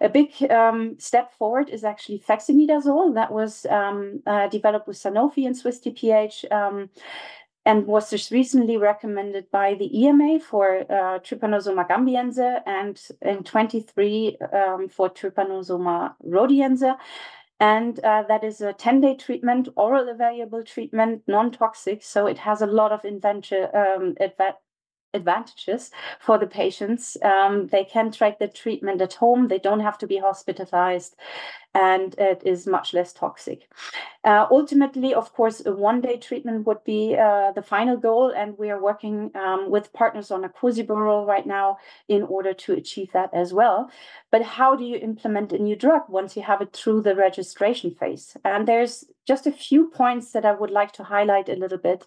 A 0.00 0.08
big 0.08 0.30
um, 0.50 0.98
step 0.98 1.34
forward 1.34 1.68
is 1.68 1.84
actually 1.84 2.20
fexinidazole 2.20 3.14
that 3.14 3.30
was 3.30 3.66
um, 3.66 4.22
uh, 4.26 4.48
developed 4.48 4.88
with 4.88 4.96
Sanofi 4.96 5.46
and 5.46 5.56
Swiss 5.56 5.80
TPH 5.80 6.50
Um, 6.50 6.88
and 7.68 7.86
was 7.86 8.08
just 8.08 8.30
recently 8.30 8.78
recommended 8.78 9.50
by 9.50 9.74
the 9.74 9.90
EMA 10.00 10.40
for 10.40 10.90
uh, 10.90 11.18
Trypanosoma 11.18 11.86
gambiense 11.86 12.62
and 12.64 12.98
in 13.20 13.44
23 13.44 14.38
um, 14.54 14.88
for 14.88 15.10
Trypanosoma 15.10 16.14
rhodesiense. 16.26 16.96
And 17.60 18.00
uh, 18.00 18.22
that 18.28 18.42
is 18.42 18.62
a 18.62 18.72
10 18.72 19.02
day 19.02 19.16
treatment, 19.16 19.68
oral 19.76 20.08
available 20.08 20.62
treatment, 20.62 21.24
non 21.26 21.50
toxic. 21.50 22.02
So 22.02 22.26
it 22.26 22.38
has 22.38 22.62
a 22.62 22.66
lot 22.66 22.90
of 22.90 23.04
invention, 23.04 23.68
um, 23.74 24.14
advantages 25.14 25.90
for 26.20 26.38
the 26.38 26.46
patients. 26.46 27.16
Um, 27.22 27.66
they 27.68 27.84
can 27.84 28.12
track 28.12 28.38
the 28.38 28.48
treatment 28.48 29.00
at 29.00 29.14
home. 29.14 29.48
They 29.48 29.58
don't 29.58 29.80
have 29.80 29.98
to 29.98 30.06
be 30.06 30.18
hospitalized, 30.18 31.16
and 31.74 32.14
it 32.18 32.42
is 32.44 32.66
much 32.66 32.94
less 32.94 33.12
toxic. 33.12 33.68
Uh, 34.24 34.46
ultimately, 34.50 35.14
of 35.14 35.32
course, 35.32 35.64
a 35.64 35.72
one-day 35.72 36.18
treatment 36.18 36.66
would 36.66 36.82
be 36.84 37.16
uh, 37.16 37.52
the 37.52 37.62
final 37.62 37.96
goal, 37.96 38.32
and 38.36 38.58
we 38.58 38.70
are 38.70 38.82
working 38.82 39.30
um, 39.34 39.70
with 39.70 39.92
partners 39.92 40.30
on 40.30 40.42
acoziborole 40.42 41.26
right 41.26 41.46
now 41.46 41.78
in 42.08 42.22
order 42.24 42.52
to 42.52 42.72
achieve 42.74 43.10
that 43.12 43.30
as 43.32 43.52
well. 43.52 43.90
But 44.30 44.42
how 44.42 44.76
do 44.76 44.84
you 44.84 44.96
implement 44.96 45.52
a 45.52 45.58
new 45.58 45.76
drug 45.76 46.02
once 46.08 46.36
you 46.36 46.42
have 46.42 46.60
it 46.60 46.72
through 46.72 47.02
the 47.02 47.14
registration 47.14 47.94
phase? 47.94 48.36
And 48.44 48.66
there's 48.68 49.04
just 49.26 49.46
a 49.46 49.52
few 49.52 49.88
points 49.88 50.32
that 50.32 50.44
I 50.44 50.52
would 50.52 50.70
like 50.70 50.92
to 50.92 51.04
highlight 51.04 51.48
a 51.48 51.56
little 51.56 51.78
bit. 51.78 52.06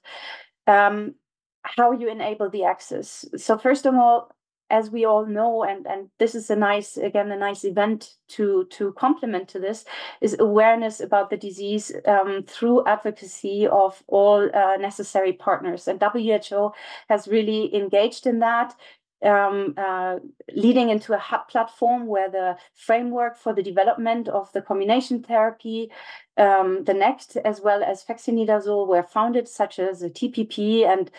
Um, 0.68 1.16
how 1.64 1.92
you 1.92 2.10
enable 2.10 2.50
the 2.50 2.64
access. 2.64 3.26
So 3.38 3.58
first 3.58 3.86
of 3.86 3.96
all, 3.96 4.32
as 4.72 4.90
we 4.90 5.06
all 5.06 5.26
know, 5.26 5.64
and 5.64 5.86
and 5.86 6.10
this 6.18 6.34
is 6.34 6.50
a 6.50 6.56
nice 6.56 6.98
again 6.98 7.32
a 7.32 7.38
nice 7.38 7.64
event 7.64 8.16
to 8.30 8.66
to 8.72 8.94
complement 8.94 9.50
to 9.50 9.60
this 9.60 9.86
is 10.22 10.36
awareness 10.40 11.00
about 11.02 11.30
the 11.30 11.38
disease 11.38 11.92
um, 12.08 12.44
through 12.48 12.86
advocacy 12.88 13.68
of 13.68 14.02
all 14.08 14.50
uh, 14.56 14.78
necessary 14.78 15.34
partners, 15.34 15.88
and 15.88 16.02
WHO 16.02 16.72
has 17.10 17.28
really 17.28 17.76
engaged 17.76 18.26
in 18.26 18.40
that. 18.40 18.76
Um, 19.24 19.76
uh, 19.78 20.16
leading 20.56 20.90
into 20.90 21.14
a 21.14 21.20
hub 21.20 21.48
platform 21.48 22.08
where 22.08 22.28
the 22.28 22.58
framework 22.74 23.38
for 23.38 23.54
the 23.54 23.62
development 23.62 24.28
of 24.28 24.52
the 24.54 24.64
combination 24.64 25.22
therapy, 25.22 25.92
um, 26.38 26.86
the 26.86 26.96
next, 26.96 27.38
as 27.38 27.62
well 27.62 27.84
as 27.84 28.04
fexinidazole, 28.04 28.88
were 28.88 29.04
founded, 29.04 29.48
such 29.48 29.78
as 29.78 30.00
the 30.00 30.10
TPP 30.10 30.88
and 30.88 31.12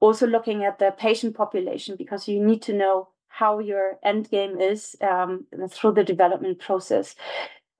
also 0.00 0.26
looking 0.26 0.64
at 0.64 0.78
the 0.78 0.92
patient 0.96 1.36
population 1.36 1.94
because 1.96 2.26
you 2.26 2.44
need 2.44 2.62
to 2.62 2.72
know 2.72 3.08
how 3.28 3.58
your 3.58 3.98
end 4.02 4.28
game 4.30 4.60
is 4.60 4.96
um, 5.00 5.46
through 5.70 5.92
the 5.92 6.04
development 6.04 6.58
process. 6.58 7.14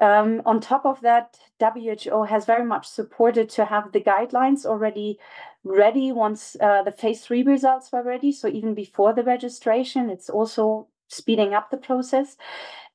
Um, 0.00 0.40
on 0.46 0.60
top 0.60 0.86
of 0.86 1.00
that, 1.02 1.36
WHO 1.60 2.24
has 2.24 2.46
very 2.46 2.64
much 2.64 2.86
supported 2.88 3.50
to 3.50 3.66
have 3.66 3.92
the 3.92 4.00
guidelines 4.00 4.64
already 4.64 5.18
ready 5.62 6.10
once 6.10 6.56
uh, 6.60 6.82
the 6.82 6.92
phase 6.92 7.20
three 7.20 7.42
results 7.42 7.92
were 7.92 8.02
ready. 8.02 8.32
So 8.32 8.48
even 8.48 8.74
before 8.74 9.12
the 9.12 9.22
registration, 9.22 10.08
it's 10.08 10.30
also 10.30 10.88
speeding 11.08 11.52
up 11.52 11.70
the 11.70 11.76
process. 11.76 12.36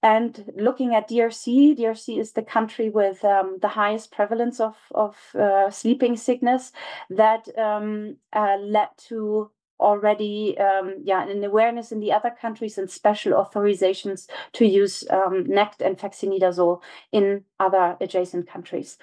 And 0.06 0.54
looking 0.56 0.94
at 0.94 1.10
DRC, 1.10 1.80
DRC 1.80 2.20
is 2.20 2.34
the 2.34 2.44
country 2.44 2.90
with 2.90 3.26
um, 3.26 3.58
the 3.60 3.70
highest 3.70 4.12
prevalence 4.12 4.60
of, 4.60 4.76
of 4.94 5.18
uh, 5.34 5.72
sleeping 5.72 6.16
sickness 6.16 6.72
that 7.10 7.50
um, 7.58 8.18
uh, 8.32 8.58
led 8.62 8.90
to 9.08 9.50
already 9.80 10.58
um, 10.60 10.96
yeah 11.04 11.28
an 11.28 11.44
awareness 11.44 11.92
in 11.92 12.00
the 12.00 12.12
other 12.12 12.30
countries 12.30 12.78
and 12.78 12.90
special 12.90 13.34
authorizations 13.34 14.28
to 14.54 14.66
use 14.66 15.04
um, 15.10 15.44
NECT 15.48 15.82
and 15.82 15.98
fexinidazole 15.98 16.82
in 17.12 17.44
other 17.60 17.98
adjacent 18.00 18.48
countries. 18.48 19.00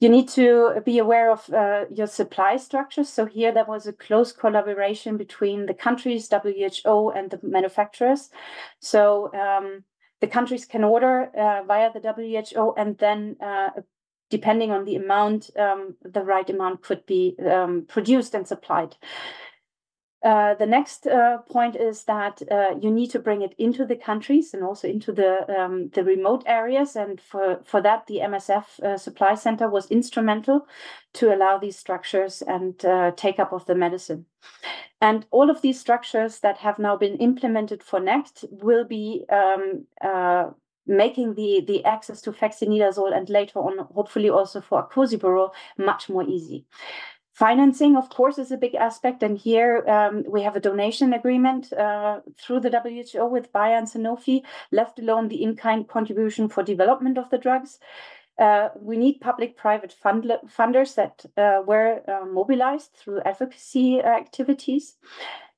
You 0.00 0.08
need 0.08 0.28
to 0.30 0.80
be 0.84 0.98
aware 0.98 1.30
of 1.30 1.52
uh, 1.52 1.84
your 1.92 2.06
supply 2.06 2.56
structures. 2.56 3.10
So 3.10 3.26
here 3.26 3.52
there 3.52 3.66
was 3.66 3.86
a 3.86 3.92
close 3.92 4.32
collaboration 4.32 5.18
between 5.18 5.66
the 5.66 5.74
countries, 5.74 6.28
WHO, 6.30 7.10
and 7.10 7.30
the 7.30 7.40
manufacturers. 7.42 8.30
So 8.80 9.30
um, 9.34 9.84
the 10.20 10.26
countries 10.26 10.64
can 10.64 10.84
order 10.84 11.30
uh, 11.36 11.62
via 11.64 11.90
the 11.92 12.00
WHO, 12.00 12.74
and 12.76 12.98
then 12.98 13.36
uh, 13.40 13.70
depending 14.30 14.70
on 14.70 14.84
the 14.84 14.96
amount, 14.96 15.50
um, 15.56 15.96
the 16.02 16.22
right 16.22 16.48
amount 16.48 16.82
could 16.82 17.04
be 17.06 17.36
um, 17.50 17.86
produced 17.88 18.34
and 18.34 18.46
supplied. 18.46 18.96
Uh, 20.24 20.54
the 20.54 20.66
next 20.66 21.06
uh, 21.06 21.38
point 21.48 21.76
is 21.76 22.02
that 22.04 22.42
uh, 22.50 22.74
you 22.80 22.90
need 22.90 23.08
to 23.08 23.20
bring 23.20 23.42
it 23.42 23.54
into 23.56 23.86
the 23.86 23.94
countries 23.94 24.52
and 24.52 24.64
also 24.64 24.88
into 24.88 25.12
the 25.12 25.48
um, 25.56 25.90
the 25.94 26.02
remote 26.02 26.42
areas, 26.46 26.96
and 26.96 27.20
for 27.20 27.60
for 27.64 27.80
that, 27.80 28.04
the 28.08 28.18
MSF 28.18 28.80
uh, 28.80 28.96
supply 28.98 29.36
center 29.36 29.68
was 29.68 29.88
instrumental 29.90 30.66
to 31.12 31.32
allow 31.32 31.56
these 31.56 31.76
structures 31.76 32.42
and 32.42 32.84
uh, 32.84 33.12
take 33.12 33.38
up 33.38 33.52
of 33.52 33.64
the 33.66 33.76
medicine. 33.76 34.26
And 35.00 35.24
all 35.30 35.50
of 35.50 35.62
these 35.62 35.78
structures 35.78 36.40
that 36.40 36.58
have 36.58 36.80
now 36.80 36.96
been 36.96 37.16
implemented 37.18 37.84
for 37.84 38.00
NECT 38.00 38.44
will 38.50 38.84
be 38.84 39.24
um, 39.30 39.86
making 40.88 41.34
the 41.34 41.62
the 41.64 41.84
access 41.84 42.20
to 42.22 42.32
fexinidazole 42.32 43.16
and 43.16 43.30
later 43.30 43.60
on, 43.60 43.86
hopefully 43.94 44.30
also 44.30 44.60
for 44.60 44.82
acoziborole, 44.82 45.52
much 45.76 46.08
more 46.08 46.24
easy. 46.24 46.66
Financing, 47.38 47.96
of 47.96 48.08
course, 48.10 48.36
is 48.36 48.50
a 48.50 48.56
big 48.56 48.74
aspect, 48.74 49.22
and 49.22 49.38
here 49.38 49.88
um, 49.88 50.24
we 50.26 50.42
have 50.42 50.56
a 50.56 50.60
donation 50.60 51.12
agreement 51.12 51.72
uh, 51.72 52.18
through 52.36 52.58
the 52.58 52.68
WHO 52.68 53.26
with 53.26 53.52
Bayer 53.52 53.76
and 53.76 53.86
Sanofi, 53.86 54.42
left 54.72 54.98
alone 54.98 55.28
the 55.28 55.44
in-kind 55.44 55.86
contribution 55.86 56.48
for 56.48 56.64
development 56.64 57.16
of 57.16 57.30
the 57.30 57.38
drugs. 57.38 57.78
Uh, 58.40 58.70
we 58.80 58.96
need 58.96 59.20
public-private 59.20 59.92
fund 59.92 60.28
funders 60.48 60.96
that 60.96 61.24
uh, 61.36 61.62
were 61.64 62.02
uh, 62.08 62.26
mobilized 62.26 62.94
through 62.94 63.20
advocacy 63.20 64.00
activities, 64.00 64.96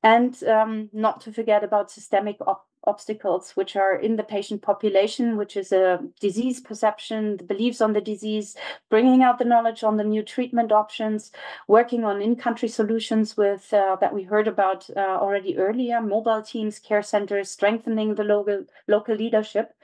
and 0.02 0.44
um, 0.44 0.90
not 0.92 1.22
to 1.22 1.32
forget 1.32 1.64
about 1.64 1.90
systemic 1.90 2.36
obstacles 2.84 3.52
which 3.56 3.76
are 3.76 3.94
in 3.94 4.16
the 4.16 4.22
patient 4.22 4.62
population, 4.62 5.36
which 5.36 5.56
is 5.56 5.72
a 5.72 6.00
disease 6.20 6.60
perception, 6.60 7.36
the 7.36 7.44
beliefs 7.44 7.80
on 7.80 7.92
the 7.92 8.00
disease, 8.00 8.56
bringing 8.88 9.22
out 9.22 9.38
the 9.38 9.44
knowledge 9.44 9.84
on 9.84 9.96
the 9.96 10.04
new 10.04 10.22
treatment 10.22 10.72
options, 10.72 11.30
working 11.68 12.04
on 12.04 12.22
in-country 12.22 12.68
solutions 12.68 13.36
with 13.36 13.72
uh, 13.72 13.96
that 14.00 14.14
we 14.14 14.22
heard 14.22 14.48
about 14.48 14.88
uh, 14.96 15.00
already 15.00 15.56
earlier, 15.58 16.00
mobile 16.00 16.42
teams, 16.42 16.78
care 16.78 17.02
centers, 17.02 17.50
strengthening 17.50 18.14
the 18.14 18.24
local 18.24 18.64
local 18.88 19.14
leadership. 19.14 19.74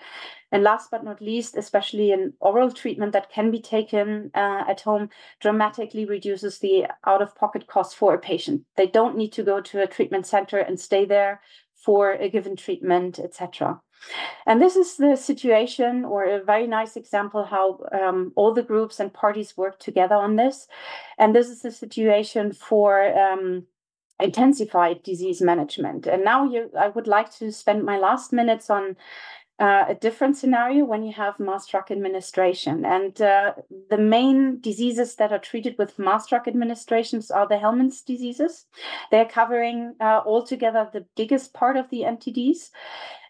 And 0.53 0.63
last 0.63 0.93
but 0.93 1.05
not 1.05 1.21
least, 1.21 1.57
especially 1.57 2.13
an 2.13 2.33
oral 2.39 2.71
treatment 2.71 3.13
that 3.13 3.33
can 3.33 3.51
be 3.51 3.61
taken 3.61 4.31
uh, 4.33 4.63
at 4.69 4.81
home 4.83 5.11
dramatically 5.41 6.05
reduces 6.05 6.61
the 6.61 6.87
out 7.05 7.21
of 7.21 7.35
pocket 7.35 7.67
costs 7.67 7.95
for 7.95 8.15
a 8.15 8.19
patient. 8.19 8.63
They 8.77 8.87
don't 8.87 9.17
need 9.17 9.33
to 9.33 9.43
go 9.43 9.61
to 9.61 9.83
a 9.83 9.89
treatment 9.89 10.25
center 10.25 10.59
and 10.59 10.79
stay 10.79 11.05
there 11.05 11.41
for 11.87 12.15
a 12.15 12.29
given 12.29 12.57
treatment, 12.57 13.21
etc. 13.21 13.81
And 14.45 14.61
this 14.61 14.75
is 14.75 14.97
the 14.97 15.17
situation, 15.17 16.05
or 16.05 16.25
a 16.25 16.45
very 16.45 16.67
nice 16.67 16.97
example, 16.97 17.45
how 17.45 17.79
um, 17.93 18.33
all 18.35 18.53
the 18.53 18.69
groups 18.73 18.99
and 19.01 19.13
parties 19.13 19.57
work 19.57 19.79
together 19.79 20.17
on 20.17 20.35
this. 20.37 20.67
And 21.17 21.35
this 21.35 21.49
is 21.49 21.63
the 21.63 21.71
situation 21.71 22.53
for 22.53 22.91
um, 23.17 23.67
intensified 24.21 25.03
disease 25.05 25.41
management. 25.41 26.07
And 26.07 26.25
now 26.25 26.45
you, 26.45 26.71
I 26.79 26.89
would 26.89 27.07
like 27.07 27.31
to 27.39 27.53
spend 27.53 27.85
my 27.85 27.99
last 27.99 28.33
minutes 28.33 28.69
on 28.69 28.97
uh, 29.59 29.85
a 29.89 29.95
different 29.95 30.37
scenario 30.37 30.85
when 30.85 31.03
you 31.03 31.13
have 31.13 31.41
mass 31.41 31.67
drug 31.67 31.91
administration. 31.91 32.85
And 32.85 33.21
uh, 33.21 33.55
the 33.89 33.99
main 33.99 34.61
diseases 34.61 35.15
that 35.17 35.33
are 35.33 35.39
treated 35.39 35.77
with 35.79 35.99
mass 35.99 36.27
drug 36.27 36.47
administrations 36.47 37.31
are 37.31 37.49
the 37.49 37.57
Helminth's 37.57 38.03
diseases. 38.03 38.67
They're 39.11 39.25
covering 39.25 39.95
uh, 40.01 40.21
altogether 40.27 40.89
the 40.93 41.07
biggest 41.17 41.55
part 41.55 41.77
of 41.77 41.89
the 41.89 42.03
NTDs. 42.03 42.71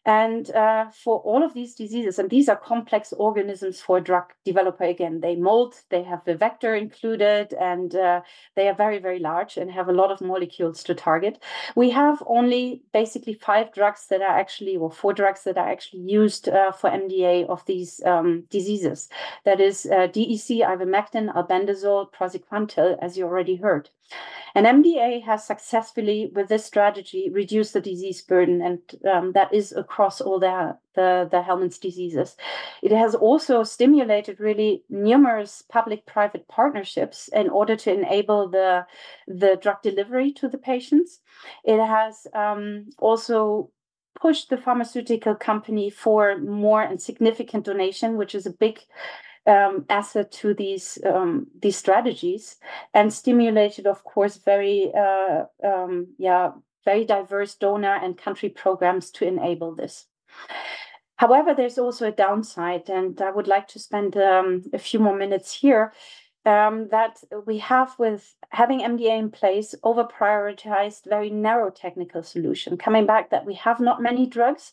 And 0.06 0.52
uh, 0.52 0.86
for 0.90 1.18
all 1.18 1.42
of 1.42 1.52
these 1.52 1.74
diseases, 1.74 2.20
and 2.20 2.30
these 2.30 2.48
are 2.48 2.56
complex 2.56 3.12
organisms 3.12 3.80
for 3.80 3.98
a 3.98 4.00
drug 4.00 4.32
developer 4.44 4.84
again, 4.84 5.20
they 5.20 5.34
mold, 5.34 5.74
they 5.90 6.04
have 6.04 6.24
the 6.24 6.36
vector 6.36 6.76
included, 6.76 7.52
and 7.54 7.92
uh, 7.96 8.20
they 8.54 8.68
are 8.68 8.74
very, 8.74 8.98
very 9.00 9.18
large 9.18 9.56
and 9.56 9.68
have 9.68 9.88
a 9.88 9.92
lot 9.92 10.12
of 10.12 10.20
molecules 10.20 10.84
to 10.84 10.94
target. 10.94 11.42
We 11.74 11.90
have 11.90 12.22
only 12.28 12.82
basically 12.92 13.34
five 13.34 13.72
drugs 13.72 14.06
that 14.10 14.22
are 14.22 14.38
actually, 14.38 14.76
or 14.76 14.92
four 14.92 15.12
drugs 15.12 15.42
that 15.42 15.58
are 15.58 15.68
actually 15.68 16.02
used 16.02 16.48
uh, 16.48 16.70
for 16.70 16.88
MDA 16.88 17.48
of 17.48 17.66
these 17.66 18.00
um, 18.06 18.44
diseases. 18.48 19.08
That 19.44 19.60
is 19.60 19.86
uh, 19.86 20.06
DEC, 20.06 20.64
ivermectin, 20.64 21.34
albendazole, 21.34 22.12
praziquantel, 22.12 22.96
as 23.02 23.18
you 23.18 23.24
already 23.24 23.56
heard. 23.56 23.90
And 24.54 24.64
MDA 24.64 25.22
has 25.24 25.46
successfully, 25.46 26.30
with 26.34 26.48
this 26.48 26.64
strategy, 26.64 27.28
reduced 27.30 27.74
the 27.74 27.80
disease 27.80 28.22
burden, 28.22 28.62
and 28.62 28.78
um, 29.04 29.32
that 29.32 29.52
is 29.52 29.70
across 29.72 30.22
all 30.22 30.40
the, 30.40 30.78
the, 30.94 31.28
the 31.30 31.42
Helminth's 31.42 31.76
diseases. 31.76 32.38
It 32.82 32.90
has 32.90 33.14
also 33.14 33.64
stimulated 33.64 34.40
really 34.40 34.82
numerous 34.88 35.62
public-private 35.68 36.48
partnerships 36.48 37.28
in 37.34 37.50
order 37.50 37.76
to 37.76 37.92
enable 37.92 38.48
the, 38.48 38.86
the 39.28 39.58
drug 39.60 39.82
delivery 39.82 40.32
to 40.32 40.48
the 40.48 40.58
patients. 40.58 41.20
It 41.62 41.78
has 41.78 42.26
um, 42.32 42.88
also 42.98 43.70
pushed 44.18 44.48
the 44.48 44.56
pharmaceutical 44.56 45.34
company 45.34 45.90
for 45.90 46.38
more 46.38 46.80
and 46.80 47.00
significant 47.00 47.66
donation, 47.66 48.16
which 48.16 48.34
is 48.34 48.46
a 48.46 48.50
big 48.50 48.80
um, 49.46 49.86
asset 49.88 50.32
to 50.32 50.54
these 50.54 50.98
um, 51.04 51.46
these 51.62 51.76
strategies 51.76 52.56
and 52.94 53.12
stimulated, 53.12 53.86
of 53.86 54.02
course, 54.04 54.36
very 54.36 54.92
uh, 54.94 55.44
um, 55.64 56.08
yeah 56.18 56.52
very 56.84 57.04
diverse 57.04 57.54
donor 57.56 57.96
and 58.02 58.16
country 58.16 58.48
programs 58.48 59.10
to 59.10 59.26
enable 59.26 59.74
this. 59.74 60.06
However, 61.16 61.54
there's 61.54 61.78
also 61.78 62.08
a 62.08 62.12
downside, 62.12 62.88
and 62.88 63.20
I 63.20 63.30
would 63.30 63.48
like 63.48 63.68
to 63.68 63.78
spend 63.78 64.16
um, 64.16 64.62
a 64.72 64.78
few 64.78 65.00
more 65.00 65.16
minutes 65.16 65.52
here. 65.52 65.92
Um, 66.44 66.86
that 66.90 67.18
we 67.44 67.58
have 67.58 67.98
with 67.98 68.36
having 68.50 68.78
MDA 68.78 69.18
in 69.18 69.30
place 69.32 69.74
over 69.82 70.04
prioritized 70.04 71.08
very 71.08 71.28
narrow 71.28 71.70
technical 71.70 72.22
solution. 72.22 72.76
Coming 72.76 73.04
back 73.04 73.30
that 73.30 73.44
we 73.44 73.54
have 73.54 73.80
not 73.80 74.00
many 74.00 74.26
drugs 74.26 74.72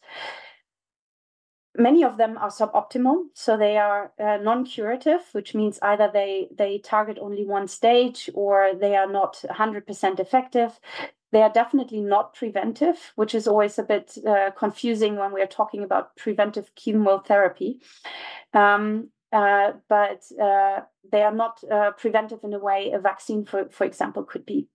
many 1.77 2.03
of 2.03 2.17
them 2.17 2.37
are 2.37 2.49
suboptimal 2.49 3.25
so 3.33 3.57
they 3.57 3.77
are 3.77 4.11
uh, 4.19 4.37
non-curative 4.37 5.21
which 5.31 5.55
means 5.55 5.79
either 5.81 6.09
they 6.13 6.47
they 6.55 6.77
target 6.77 7.17
only 7.19 7.45
one 7.45 7.67
stage 7.67 8.29
or 8.33 8.71
they 8.79 8.95
are 8.95 9.11
not 9.11 9.43
100% 9.49 10.19
effective. 10.19 10.79
They 11.31 11.41
are 11.41 11.49
definitely 11.49 12.01
not 12.01 12.35
preventive 12.35 13.13
which 13.15 13.33
is 13.33 13.47
always 13.47 13.79
a 13.79 13.83
bit 13.83 14.17
uh, 14.27 14.51
confusing 14.51 15.15
when 15.15 15.33
we 15.33 15.41
are 15.41 15.47
talking 15.47 15.83
about 15.83 16.15
preventive 16.15 16.73
chemotherapy. 16.75 17.81
Um, 18.53 19.09
uh, 19.31 19.71
but 19.89 20.23
uh, 20.39 20.81
they 21.11 21.23
are 21.23 21.33
not 21.33 21.63
uh, 21.71 21.91
preventive 21.97 22.43
in 22.43 22.53
a 22.53 22.59
way 22.59 22.91
a 22.91 22.99
vaccine 22.99 23.45
for, 23.45 23.67
for 23.69 23.83
example 23.83 24.23
could 24.23 24.45
be. 24.45 24.67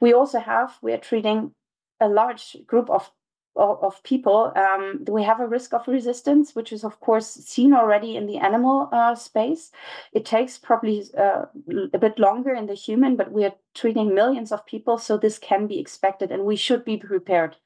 We 0.00 0.14
also 0.14 0.38
have 0.38 0.78
we 0.80 0.94
are 0.94 0.98
treating 0.98 1.52
a 2.00 2.08
large 2.08 2.56
group 2.66 2.88
of 2.88 3.10
of, 3.56 4.02
people, 4.02 4.52
um, 4.56 5.04
we 5.08 5.22
have 5.22 5.40
a 5.40 5.46
risk 5.46 5.72
of 5.72 5.88
resistance, 5.88 6.54
which 6.54 6.72
is 6.72 6.84
of 6.84 7.00
course 7.00 7.28
seen 7.28 7.72
already 7.72 8.16
in 8.16 8.26
the 8.26 8.38
animal 8.38 8.88
uh, 8.92 9.14
space. 9.14 9.72
It 10.12 10.24
takes 10.24 10.58
probably 10.58 11.04
uh, 11.18 11.46
a 11.92 11.98
bit 11.98 12.18
longer 12.18 12.52
in 12.54 12.66
the 12.66 12.74
human, 12.74 13.16
but 13.16 13.32
we 13.32 13.44
are 13.44 13.54
treating 13.74 14.14
millions 14.14 14.52
of 14.52 14.66
people, 14.66 14.98
so 14.98 15.16
this 15.16 15.38
can 15.38 15.66
be 15.66 15.78
expected, 15.78 16.30
and 16.30 16.44
we 16.44 16.56
should 16.56 16.84
be 16.84 16.96
prepared 16.96 17.56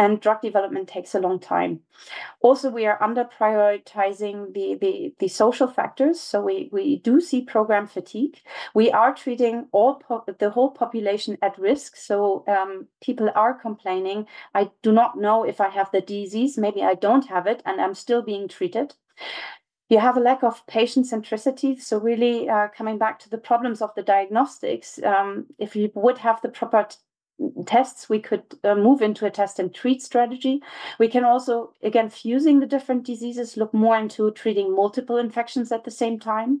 and 0.00 0.18
drug 0.18 0.40
development 0.40 0.88
takes 0.88 1.14
a 1.14 1.20
long 1.20 1.38
time. 1.38 1.80
Also, 2.40 2.70
we 2.70 2.86
are 2.86 3.00
under 3.02 3.22
prioritizing 3.22 4.54
the, 4.54 4.74
the, 4.80 5.14
the 5.18 5.28
social 5.28 5.68
factors. 5.68 6.18
So 6.18 6.40
we, 6.40 6.70
we 6.72 6.96
do 7.00 7.20
see 7.20 7.42
program 7.42 7.86
fatigue. 7.86 8.38
We 8.72 8.90
are 8.90 9.14
treating 9.14 9.66
all 9.72 10.02
the 10.38 10.48
whole 10.48 10.70
population 10.70 11.36
at 11.42 11.58
risk. 11.58 11.96
So 11.96 12.44
um, 12.48 12.86
people 13.02 13.28
are 13.34 13.52
complaining, 13.52 14.26
I 14.54 14.70
do 14.80 14.90
not 14.90 15.18
know 15.18 15.44
if 15.44 15.60
I 15.60 15.68
have 15.68 15.90
the 15.92 16.00
disease, 16.00 16.56
maybe 16.56 16.82
I 16.82 16.94
don't 16.94 17.28
have 17.28 17.46
it, 17.46 17.62
and 17.66 17.78
I'm 17.78 17.94
still 17.94 18.22
being 18.22 18.48
treated. 18.48 18.94
You 19.90 19.98
have 19.98 20.16
a 20.16 20.20
lack 20.20 20.42
of 20.42 20.66
patient 20.66 21.06
centricity. 21.06 21.78
So, 21.78 21.98
really, 21.98 22.48
uh, 22.48 22.68
coming 22.68 22.96
back 22.96 23.18
to 23.18 23.28
the 23.28 23.38
problems 23.38 23.82
of 23.82 23.90
the 23.96 24.04
diagnostics, 24.04 25.00
um, 25.02 25.46
if 25.58 25.74
you 25.74 25.90
would 25.94 26.18
have 26.18 26.40
the 26.40 26.48
proper 26.48 26.86
tests, 27.66 28.08
we 28.08 28.20
could 28.20 28.42
uh, 28.64 28.74
move 28.74 29.02
into 29.02 29.26
a 29.26 29.30
test 29.30 29.58
and 29.58 29.74
treat 29.74 30.02
strategy. 30.02 30.62
We 30.98 31.08
can 31.08 31.24
also, 31.24 31.74
again, 31.82 32.10
fusing 32.10 32.60
the 32.60 32.66
different 32.66 33.04
diseases, 33.04 33.56
look 33.56 33.72
more 33.74 33.96
into 33.96 34.30
treating 34.32 34.74
multiple 34.74 35.16
infections 35.16 35.72
at 35.72 35.84
the 35.84 35.90
same 35.90 36.18
time. 36.18 36.60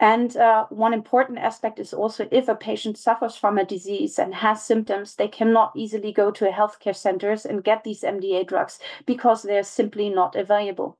And 0.00 0.34
uh, 0.38 0.64
one 0.70 0.94
important 0.94 1.38
aspect 1.38 1.78
is 1.78 1.92
also 1.92 2.26
if 2.32 2.48
a 2.48 2.54
patient 2.54 2.96
suffers 2.96 3.36
from 3.36 3.58
a 3.58 3.66
disease 3.66 4.18
and 4.18 4.34
has 4.34 4.64
symptoms, 4.64 5.14
they 5.14 5.28
cannot 5.28 5.72
easily 5.76 6.10
go 6.10 6.30
to 6.30 6.46
healthcare 6.46 6.96
centers 6.96 7.44
and 7.44 7.62
get 7.62 7.84
these 7.84 8.00
MDA 8.02 8.46
drugs 8.46 8.78
because 9.04 9.42
they're 9.42 9.62
simply 9.62 10.08
not 10.08 10.36
available. 10.36 10.96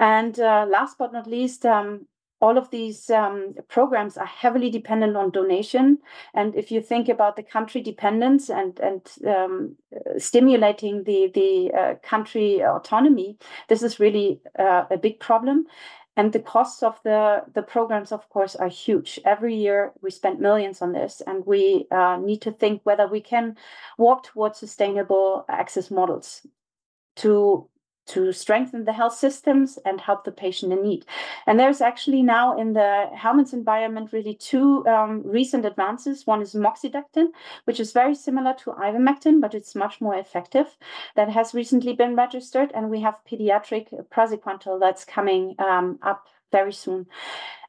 And 0.00 0.38
uh, 0.40 0.66
last 0.68 0.98
but 0.98 1.12
not 1.12 1.28
least, 1.28 1.64
um, 1.64 2.06
all 2.40 2.58
of 2.58 2.70
these 2.70 3.10
um, 3.10 3.54
programs 3.68 4.16
are 4.16 4.26
heavily 4.26 4.70
dependent 4.70 5.16
on 5.16 5.30
donation. 5.30 5.98
And 6.34 6.54
if 6.54 6.70
you 6.70 6.82
think 6.82 7.08
about 7.08 7.36
the 7.36 7.42
country 7.42 7.80
dependence 7.80 8.50
and 8.50 8.78
and 8.80 9.02
um, 9.26 9.76
stimulating 10.18 11.04
the 11.04 11.30
the 11.34 11.72
uh, 11.72 11.94
country 12.02 12.62
autonomy, 12.62 13.38
this 13.68 13.82
is 13.82 14.00
really 14.00 14.40
uh, 14.58 14.84
a 14.90 14.98
big 14.98 15.18
problem. 15.20 15.66
And 16.18 16.32
the 16.32 16.40
costs 16.40 16.82
of 16.82 16.98
the, 17.04 17.42
the 17.52 17.62
programs, 17.62 18.10
of 18.10 18.26
course, 18.30 18.56
are 18.56 18.68
huge. 18.68 19.20
Every 19.26 19.54
year 19.54 19.92
we 20.00 20.10
spend 20.10 20.40
millions 20.40 20.80
on 20.80 20.92
this, 20.92 21.20
and 21.26 21.44
we 21.44 21.86
uh, 21.90 22.16
need 22.16 22.40
to 22.42 22.52
think 22.52 22.80
whether 22.84 23.06
we 23.06 23.20
can 23.20 23.56
walk 23.98 24.24
towards 24.24 24.58
sustainable 24.58 25.44
access 25.50 25.90
models 25.90 26.46
to 27.16 27.68
to 28.06 28.32
strengthen 28.32 28.84
the 28.84 28.92
health 28.92 29.14
systems 29.14 29.78
and 29.84 30.00
help 30.00 30.24
the 30.24 30.32
patient 30.32 30.72
in 30.72 30.82
need. 30.82 31.04
And 31.46 31.58
there's 31.58 31.80
actually 31.80 32.22
now 32.22 32.58
in 32.58 32.72
the 32.72 33.10
Helminth's 33.14 33.52
environment 33.52 34.12
really 34.12 34.34
two 34.34 34.86
um, 34.86 35.22
recent 35.24 35.64
advances. 35.64 36.26
One 36.26 36.42
is 36.42 36.54
moxidectin, 36.54 37.28
which 37.64 37.80
is 37.80 37.92
very 37.92 38.14
similar 38.14 38.54
to 38.54 38.70
ivermectin, 38.72 39.40
but 39.40 39.54
it's 39.54 39.74
much 39.74 40.00
more 40.00 40.14
effective. 40.14 40.76
That 41.16 41.28
has 41.28 41.54
recently 41.54 41.92
been 41.92 42.14
registered, 42.16 42.72
and 42.74 42.90
we 42.90 43.00
have 43.00 43.18
pediatric 43.30 43.88
praziquantel 44.10 44.80
that's 44.80 45.04
coming 45.04 45.54
um, 45.58 45.98
up 46.02 46.26
very 46.52 46.72
soon. 46.72 47.06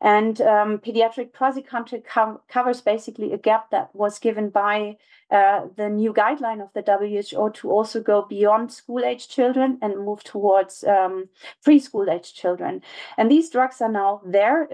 And 0.01 0.39
um, 0.41 0.77
pediatric 0.77 1.31
praziquantel 1.31 2.05
co- 2.05 2.41
covers 2.47 2.81
basically 2.81 3.33
a 3.33 3.37
gap 3.37 3.71
that 3.71 3.89
was 3.93 4.19
given 4.19 4.49
by 4.49 4.97
uh, 5.31 5.67
the 5.75 5.89
new 5.89 6.13
guideline 6.13 6.61
of 6.61 6.71
the 6.73 6.83
WHO 6.83 7.49
to 7.49 7.69
also 7.69 8.01
go 8.01 8.25
beyond 8.29 8.71
school 8.71 9.03
age 9.03 9.27
children 9.27 9.77
and 9.81 10.05
move 10.05 10.23
towards 10.23 10.83
um, 10.83 11.29
preschool 11.65 12.11
age 12.11 12.33
children. 12.33 12.81
And 13.17 13.29
these 13.31 13.49
drugs 13.49 13.81
are 13.81 13.91
now 13.91 14.21
there, 14.25 14.67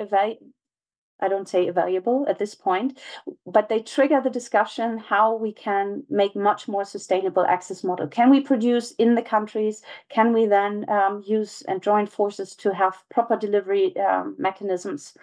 I 1.23 1.29
don't 1.29 1.47
say 1.47 1.69
valuable 1.69 2.25
at 2.27 2.39
this 2.39 2.53
point, 2.53 2.99
but 3.45 3.69
they 3.69 3.79
trigger 3.79 4.19
the 4.21 4.29
discussion 4.29 4.97
how 4.97 5.35
we 5.35 5.53
can 5.53 6.03
make 6.09 6.35
much 6.35 6.67
more 6.67 6.85
sustainable 6.85 7.45
access 7.45 7.83
model. 7.83 8.07
Can 8.07 8.29
we 8.29 8.41
produce 8.41 8.91
in 8.93 9.15
the 9.15 9.21
countries? 9.21 9.81
Can 10.09 10.33
we 10.33 10.45
then 10.45 10.85
um, 10.89 11.23
use 11.25 11.61
and 11.67 11.81
join 11.81 12.07
forces 12.07 12.55
to 12.57 12.73
have 12.73 13.03
proper 13.09 13.37
delivery 13.37 13.95
um, 13.97 14.35
mechanisms? 14.37 15.17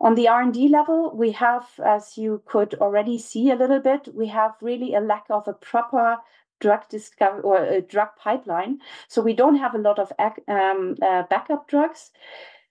On 0.00 0.14
the 0.14 0.28
R&D 0.28 0.68
level, 0.68 1.14
we 1.14 1.32
have, 1.32 1.66
as 1.84 2.18
you 2.18 2.42
could 2.46 2.74
already 2.74 3.18
see 3.18 3.50
a 3.50 3.56
little 3.56 3.80
bit, 3.80 4.08
we 4.14 4.26
have 4.28 4.52
really 4.60 4.94
a 4.94 5.00
lack 5.00 5.24
of 5.30 5.48
a 5.48 5.54
proper 5.54 6.18
drug 6.60 6.88
discovery 6.88 7.42
or 7.42 7.62
a 7.62 7.80
drug 7.80 8.08
pipeline. 8.18 8.78
So 9.08 9.22
we 9.22 9.34
don't 9.34 9.56
have 9.56 9.74
a 9.74 9.78
lot 9.78 9.98
of 9.98 10.12
um, 10.48 10.96
uh, 11.02 11.22
backup 11.30 11.68
drugs. 11.68 12.10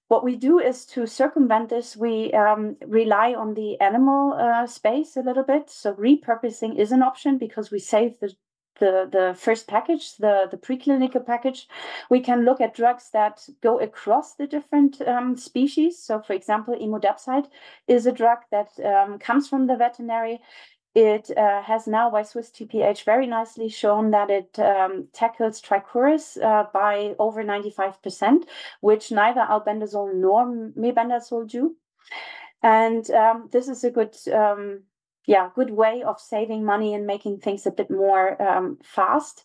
What 0.08 0.24
we 0.24 0.36
do 0.36 0.60
is 0.60 0.86
to 0.88 1.08
circumvent 1.08 1.70
this, 1.70 1.98
we 1.98 2.32
um, 2.34 2.78
rely 2.86 3.34
on 3.34 3.56
the 3.56 3.80
animal 3.80 4.34
uh, 4.34 4.68
space 4.68 5.18
a 5.18 5.22
little 5.22 5.44
bit. 5.44 5.70
So 5.70 5.94
repurposing 5.94 6.78
is 6.78 6.92
an 6.92 7.02
option 7.02 7.38
because 7.38 7.72
we 7.72 7.80
save 7.80 8.20
the 8.20 8.36
the, 8.80 9.08
the 9.12 9.36
first 9.38 9.68
package, 9.68 10.18
the, 10.18 10.48
the 10.52 10.58
preclinical 10.58 11.26
package, 11.26 11.68
we 12.10 12.20
can 12.20 12.44
look 12.44 12.60
at 12.62 12.76
drugs 12.76 13.10
that 13.14 13.48
go 13.62 13.80
across 13.80 14.36
the 14.36 14.48
different 14.48 15.02
um, 15.02 15.38
species. 15.38 15.98
So, 16.00 16.22
for 16.22 16.34
example, 16.34 16.76
emodepside 16.76 17.48
is 17.88 18.06
a 18.06 18.12
drug 18.12 18.40
that 18.52 18.72
um, 18.84 19.20
comes 19.20 19.48
from 19.48 19.68
the 19.68 19.78
veterinary. 19.78 20.42
It 20.96 21.30
uh, 21.38 21.62
has 21.62 21.88
now 21.88 22.10
by 22.10 22.24
Swiss 22.24 22.50
TPH 22.50 23.04
very 23.04 23.28
nicely 23.28 23.68
shown 23.68 24.12
that 24.12 24.30
it 24.30 24.58
um, 24.58 25.10
tackles 25.12 25.62
trichuris 25.62 26.42
uh, 26.42 26.68
by 26.74 27.16
over 27.20 27.44
95%, 27.44 28.44
which 28.80 29.12
neither 29.12 29.42
albendazole 29.42 30.16
nor 30.16 30.46
mebendazole 30.46 31.50
do. 31.50 31.76
And 32.64 33.10
um, 33.12 33.50
this 33.52 33.68
is 33.68 33.84
a 33.84 33.92
good 33.92 34.16
um, 34.34 34.84
yeah, 35.26 35.50
good 35.56 35.72
way 35.72 36.04
of 36.04 36.20
saving 36.20 36.64
money 36.64 36.94
and 36.94 37.08
making 37.08 37.40
things 37.40 37.66
a 37.66 37.72
bit 37.72 37.90
more 37.90 38.42
um, 38.42 38.78
fast. 38.84 39.44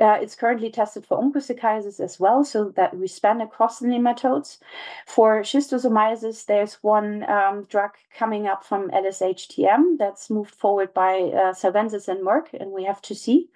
Uh, 0.00 0.18
it's 0.20 0.34
currently 0.34 0.70
tested 0.70 1.06
for 1.06 1.18
onchocerciasis 1.18 2.00
as 2.00 2.20
well, 2.20 2.44
so 2.44 2.70
that 2.76 2.96
we 2.96 3.06
span 3.06 3.40
across 3.40 3.78
the 3.78 3.88
nematodes. 3.88 4.58
For 5.06 5.40
schistosomiasis, 5.42 6.46
there's 6.46 6.74
one 6.82 7.28
um, 7.28 7.64
drug 7.64 7.92
coming 8.16 8.46
up 8.46 8.64
from 8.64 8.90
LSHTM 8.90 9.98
that's 9.98 10.30
moved 10.30 10.54
forward 10.54 10.94
by 10.94 11.14
uh, 11.34 11.52
Salvensis 11.52 12.08
and 12.08 12.24
Merck, 12.24 12.52
and 12.52 12.70
we 12.72 12.84
have 12.84 13.02
to 13.02 13.14
see. 13.14 13.48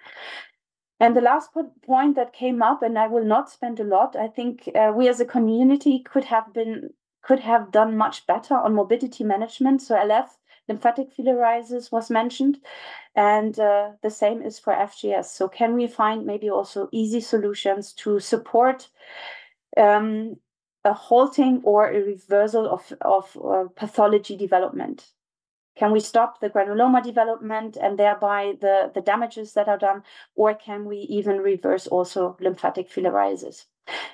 And 0.99 1.15
the 1.15 1.21
last 1.21 1.49
point 1.83 2.15
that 2.15 2.33
came 2.33 2.61
up, 2.61 2.83
and 2.83 2.97
I 2.97 3.07
will 3.07 3.25
not 3.25 3.49
spend 3.49 3.79
a 3.79 3.83
lot, 3.83 4.15
I 4.15 4.27
think 4.27 4.69
uh, 4.75 4.93
we 4.95 5.07
as 5.07 5.19
a 5.19 5.25
community 5.25 5.99
could 5.99 6.25
have 6.25 6.53
been 6.53 6.91
could 7.23 7.39
have 7.39 7.71
done 7.71 7.95
much 7.95 8.25
better 8.25 8.55
on 8.55 8.73
morbidity 8.73 9.23
management. 9.23 9.81
So 9.81 9.95
LF 9.95 10.29
lymphatic 10.67 11.15
filariasis 11.15 11.91
was 11.91 12.09
mentioned, 12.09 12.59
and 13.15 13.59
uh, 13.59 13.91
the 14.01 14.09
same 14.09 14.41
is 14.41 14.59
for 14.59 14.73
FGS. 14.73 15.25
So, 15.25 15.47
can 15.47 15.73
we 15.73 15.87
find 15.87 16.25
maybe 16.25 16.49
also 16.49 16.89
easy 16.91 17.21
solutions 17.21 17.93
to 17.93 18.19
support 18.19 18.89
um, 19.77 20.37
a 20.83 20.93
halting 20.93 21.61
or 21.63 21.89
a 21.89 22.01
reversal 22.01 22.67
of, 22.69 22.93
of 23.01 23.37
uh, 23.43 23.65
pathology 23.75 24.35
development? 24.35 25.11
Can 25.77 25.91
we 25.93 25.99
stop 25.99 26.39
the 26.39 26.49
granuloma 26.49 27.01
development 27.01 27.77
and 27.77 27.97
thereby 27.97 28.53
the, 28.59 28.91
the 28.93 29.01
damages 29.01 29.53
that 29.53 29.67
are 29.67 29.77
done, 29.77 30.03
or 30.35 30.53
can 30.53 30.85
we 30.85 30.97
even 30.97 31.37
reverse 31.37 31.87
also 31.87 32.37
lymphatic 32.39 32.89
filariasis? 32.89 33.65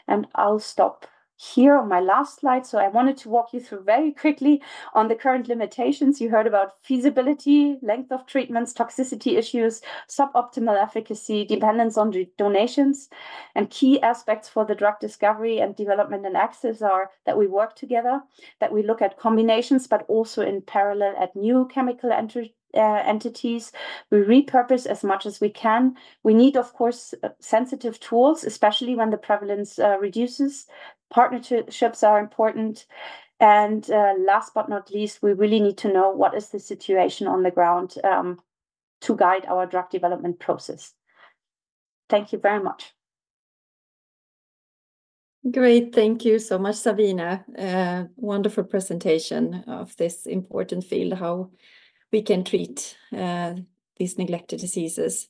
And 0.08 0.28
I'll 0.36 0.60
stop 0.60 1.08
here 1.38 1.78
on 1.78 1.88
my 1.88 2.00
last 2.00 2.40
slide. 2.40 2.66
So 2.66 2.80
I 2.80 2.88
wanted 2.88 3.16
to 3.18 3.30
walk 3.30 3.54
you 3.54 3.60
through 3.60 3.84
very 3.84 4.12
quickly 4.12 4.62
on 4.94 5.08
the 5.08 5.16
current 5.16 5.48
limitations. 5.48 6.20
You 6.20 6.30
heard 6.30 6.48
about 6.48 6.74
feasibility, 6.84 7.78
length 7.82 8.12
of 8.12 8.26
treatments, 8.26 8.74
toxicity 8.74 9.38
issues, 9.38 9.82
suboptimal 10.10 10.82
efficacy, 10.82 11.46
dependence 11.46 11.98
on 11.98 12.14
donations. 12.38 13.10
And 13.56 13.70
key 13.70 14.02
aspects 14.02 14.50
for 14.50 14.66
the 14.66 14.76
drug 14.76 15.00
discovery 15.00 15.60
and 15.60 15.76
development 15.76 16.26
and 16.26 16.36
access 16.36 16.82
are 16.82 17.12
that 17.26 17.38
we 17.38 17.48
work 17.48 17.76
together, 17.76 18.22
that 18.60 18.74
we 18.74 18.84
look 18.84 19.02
at 19.02 19.20
combinations, 19.20 19.88
but 19.88 20.06
also 20.08 20.42
in 20.42 20.62
parallel 20.62 21.16
at 21.20 21.36
new 21.36 21.68
chemical 21.72 22.12
entry 22.12 22.56
uh, 22.57 22.57
entities. 22.82 23.72
We 24.12 24.20
repurpose 24.20 24.86
as 24.86 25.04
much 25.04 25.26
as 25.26 25.42
we 25.42 25.50
can. 25.50 25.96
We 26.24 26.34
need, 26.34 26.58
of 26.58 26.74
course, 26.74 27.14
uh, 27.24 27.30
sensitive 27.40 28.00
tools, 28.00 28.44
especially 28.44 28.96
when 28.96 29.10
the 29.10 29.18
prevalence 29.18 29.80
uh, 29.80 29.98
reduces. 30.00 30.68
Partnerships 31.10 32.04
are 32.04 32.20
important. 32.20 32.86
And 33.40 33.90
uh, 33.92 34.14
last 34.18 34.54
but 34.54 34.70
not 34.70 34.92
least, 34.92 35.22
we 35.22 35.34
really 35.34 35.60
need 35.60 35.78
to 35.80 35.94
know 35.94 36.10
what 36.10 36.36
is 36.36 36.50
the 36.50 36.60
situation 36.60 37.28
on 37.28 37.44
the 37.44 37.52
ground 37.52 37.96
um, 38.04 38.40
to 39.02 39.16
guide 39.16 39.46
our 39.46 39.66
drug 39.66 39.90
development 39.90 40.40
process. 40.40 40.94
Thank 42.10 42.32
you 42.32 42.40
very 42.40 42.64
much. 42.64 42.94
Great. 45.52 45.94
Thank 45.94 46.26
you 46.26 46.40
so 46.40 46.58
much, 46.58 46.76
Sabina. 46.76 47.46
Uh, 47.58 48.06
wonderful 48.18 48.64
presentation 48.64 49.64
of 49.68 49.96
this 49.98 50.26
important 50.26 50.84
field, 50.84 51.14
how 51.14 51.52
we 52.12 52.22
can 52.22 52.44
treat 52.44 52.98
uh, 53.16 53.56
these 53.98 54.18
neglected 54.18 54.60
diseases. 54.60 55.30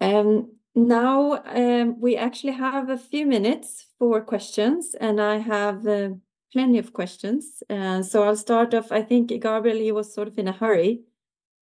Um, 0.00 0.52
now 0.74 1.42
um, 1.44 2.00
we 2.00 2.16
actually 2.16 2.54
have 2.54 2.88
a 2.90 2.98
few 2.98 3.26
minutes 3.26 3.86
for 3.98 4.20
questions, 4.20 4.94
and 5.00 5.20
I 5.20 5.38
have 5.38 5.86
uh, 5.86 6.10
plenty 6.52 6.78
of 6.78 6.92
questions. 6.92 7.62
Uh, 7.70 8.02
so 8.02 8.24
I'll 8.24 8.36
start 8.36 8.74
off. 8.74 8.90
I 8.90 9.02
think 9.02 9.28
Gabriel, 9.28 9.78
he 9.78 9.92
was 9.92 10.12
sort 10.12 10.28
of 10.28 10.38
in 10.38 10.48
a 10.48 10.52
hurry, 10.52 11.02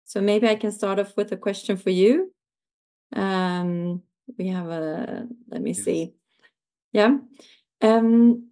so 0.04 0.20
maybe 0.20 0.48
I 0.48 0.56
can 0.56 0.72
start 0.72 0.98
off 0.98 1.16
with 1.16 1.32
a 1.32 1.36
question 1.36 1.76
for 1.76 1.90
you. 1.90 2.32
Um, 3.14 4.02
we 4.38 4.48
have 4.48 4.68
a. 4.68 5.28
Let 5.48 5.60
me 5.60 5.74
see. 5.74 6.14
Yeah. 6.92 7.18
Um, 7.82 8.48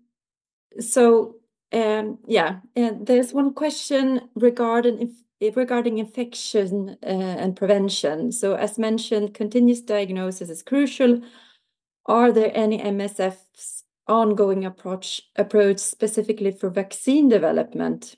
so 0.79 1.37
um, 1.73 2.19
yeah, 2.27 2.61
and 2.75 3.07
there's 3.07 3.33
one 3.33 3.55
question 3.55 4.29
regarding 4.35 5.01
if 5.01 5.11
regarding 5.41 5.99
infection 5.99 6.97
uh, 7.03 7.07
and 7.07 7.57
prevention. 7.57 8.33
So 8.33 8.55
as 8.55 8.79
mentioned, 8.79 9.35
continuous 9.35 9.81
diagnosis 9.81 10.51
is 10.51 10.63
crucial. 10.63 11.23
Are 12.07 12.33
there 12.33 12.53
any 12.55 12.79
MSF's 12.79 13.85
ongoing 14.07 14.65
approach 14.65 15.23
approach 15.37 15.79
specifically 15.79 16.51
for 16.51 16.69
vaccine 16.69 17.29
development? 17.29 18.17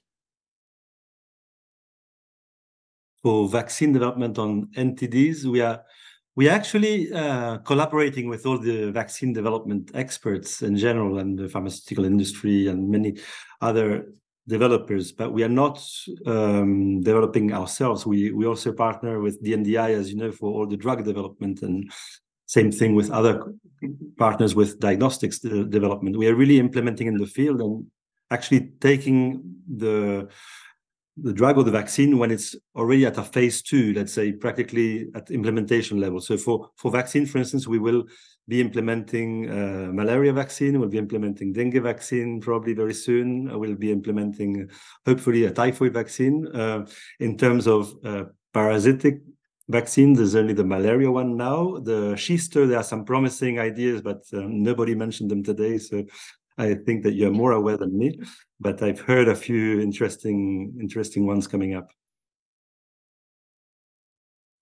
For 3.22 3.48
vaccine 3.48 3.92
development 3.92 4.38
on 4.38 4.68
NTDs, 4.76 5.44
we 5.44 5.60
are 5.60 5.84
we 6.34 6.48
are 6.48 6.52
actually 6.52 7.12
uh, 7.12 7.58
collaborating 7.58 8.28
with 8.28 8.46
all 8.46 8.58
the 8.58 8.90
vaccine 8.90 9.32
development 9.32 9.90
experts 9.94 10.62
in 10.62 10.76
general 10.76 11.18
and 11.18 11.38
the 11.38 11.48
pharmaceutical 11.48 12.04
industry 12.04 12.68
and 12.68 12.88
many 12.88 13.18
other 13.60 14.06
developers, 14.48 15.12
but 15.12 15.32
we 15.32 15.44
are 15.44 15.48
not 15.48 15.84
um, 16.26 17.00
developing 17.00 17.52
ourselves. 17.52 18.06
We 18.06 18.32
we 18.32 18.46
also 18.46 18.72
partner 18.72 19.20
with 19.20 19.42
DNDi, 19.42 19.94
as 19.94 20.10
you 20.10 20.16
know, 20.16 20.32
for 20.32 20.52
all 20.52 20.66
the 20.66 20.76
drug 20.76 21.04
development, 21.04 21.62
and 21.62 21.90
same 22.46 22.72
thing 22.72 22.94
with 22.94 23.10
other 23.10 23.54
partners 24.18 24.54
with 24.54 24.80
diagnostics 24.80 25.38
development. 25.38 26.16
We 26.16 26.28
are 26.28 26.34
really 26.34 26.58
implementing 26.58 27.06
in 27.06 27.16
the 27.16 27.26
field 27.26 27.60
and 27.60 27.86
actually 28.30 28.72
taking 28.80 29.42
the 29.68 30.28
the 31.18 31.32
drug 31.32 31.58
or 31.58 31.64
the 31.64 31.70
vaccine 31.70 32.16
when 32.18 32.30
it's 32.30 32.56
already 32.74 33.04
at 33.04 33.18
a 33.18 33.22
phase 33.22 33.60
two, 33.60 33.92
let's 33.92 34.12
say 34.12 34.32
practically 34.32 35.08
at 35.14 35.30
implementation 35.30 36.00
level. 36.00 36.20
So 36.20 36.36
for 36.36 36.70
for 36.76 36.90
vaccine, 36.90 37.26
for 37.26 37.38
instance, 37.38 37.68
we 37.68 37.78
will 37.78 38.04
be 38.48 38.60
implementing 38.60 39.48
uh, 39.48 39.90
malaria 39.92 40.32
vaccine. 40.32 40.78
We'll 40.78 40.88
be 40.88 40.98
implementing 40.98 41.52
dengue 41.52 41.82
vaccine 41.82 42.40
probably 42.40 42.74
very 42.74 42.94
soon. 42.94 43.58
We'll 43.58 43.76
be 43.76 43.92
implementing 43.92 44.68
hopefully 45.06 45.44
a 45.44 45.50
typhoid 45.50 45.94
vaccine. 45.94 46.46
Uh, 46.48 46.86
in 47.20 47.36
terms 47.36 47.66
of 47.66 47.94
uh, 48.04 48.24
parasitic 48.52 49.20
vaccine, 49.68 50.12
there's 50.12 50.34
only 50.34 50.54
the 50.54 50.64
malaria 50.64 51.10
one 51.10 51.36
now. 51.36 51.78
The 51.78 52.14
schisto, 52.14 52.68
there 52.68 52.78
are 52.78 52.84
some 52.84 53.04
promising 53.04 53.58
ideas, 53.58 54.02
but 54.02 54.22
um, 54.34 54.62
nobody 54.62 54.94
mentioned 54.94 55.30
them 55.30 55.44
today. 55.44 55.78
So 55.78 56.04
I 56.58 56.74
think 56.74 57.04
that 57.04 57.14
you're 57.14 57.30
more 57.30 57.52
aware 57.52 57.76
than 57.76 57.96
me. 57.96 58.18
But 58.60 58.82
I've 58.82 59.00
heard 59.00 59.28
a 59.28 59.36
few 59.36 59.80
interesting 59.80 60.74
interesting 60.80 61.26
ones 61.26 61.46
coming 61.46 61.74
up. 61.74 61.90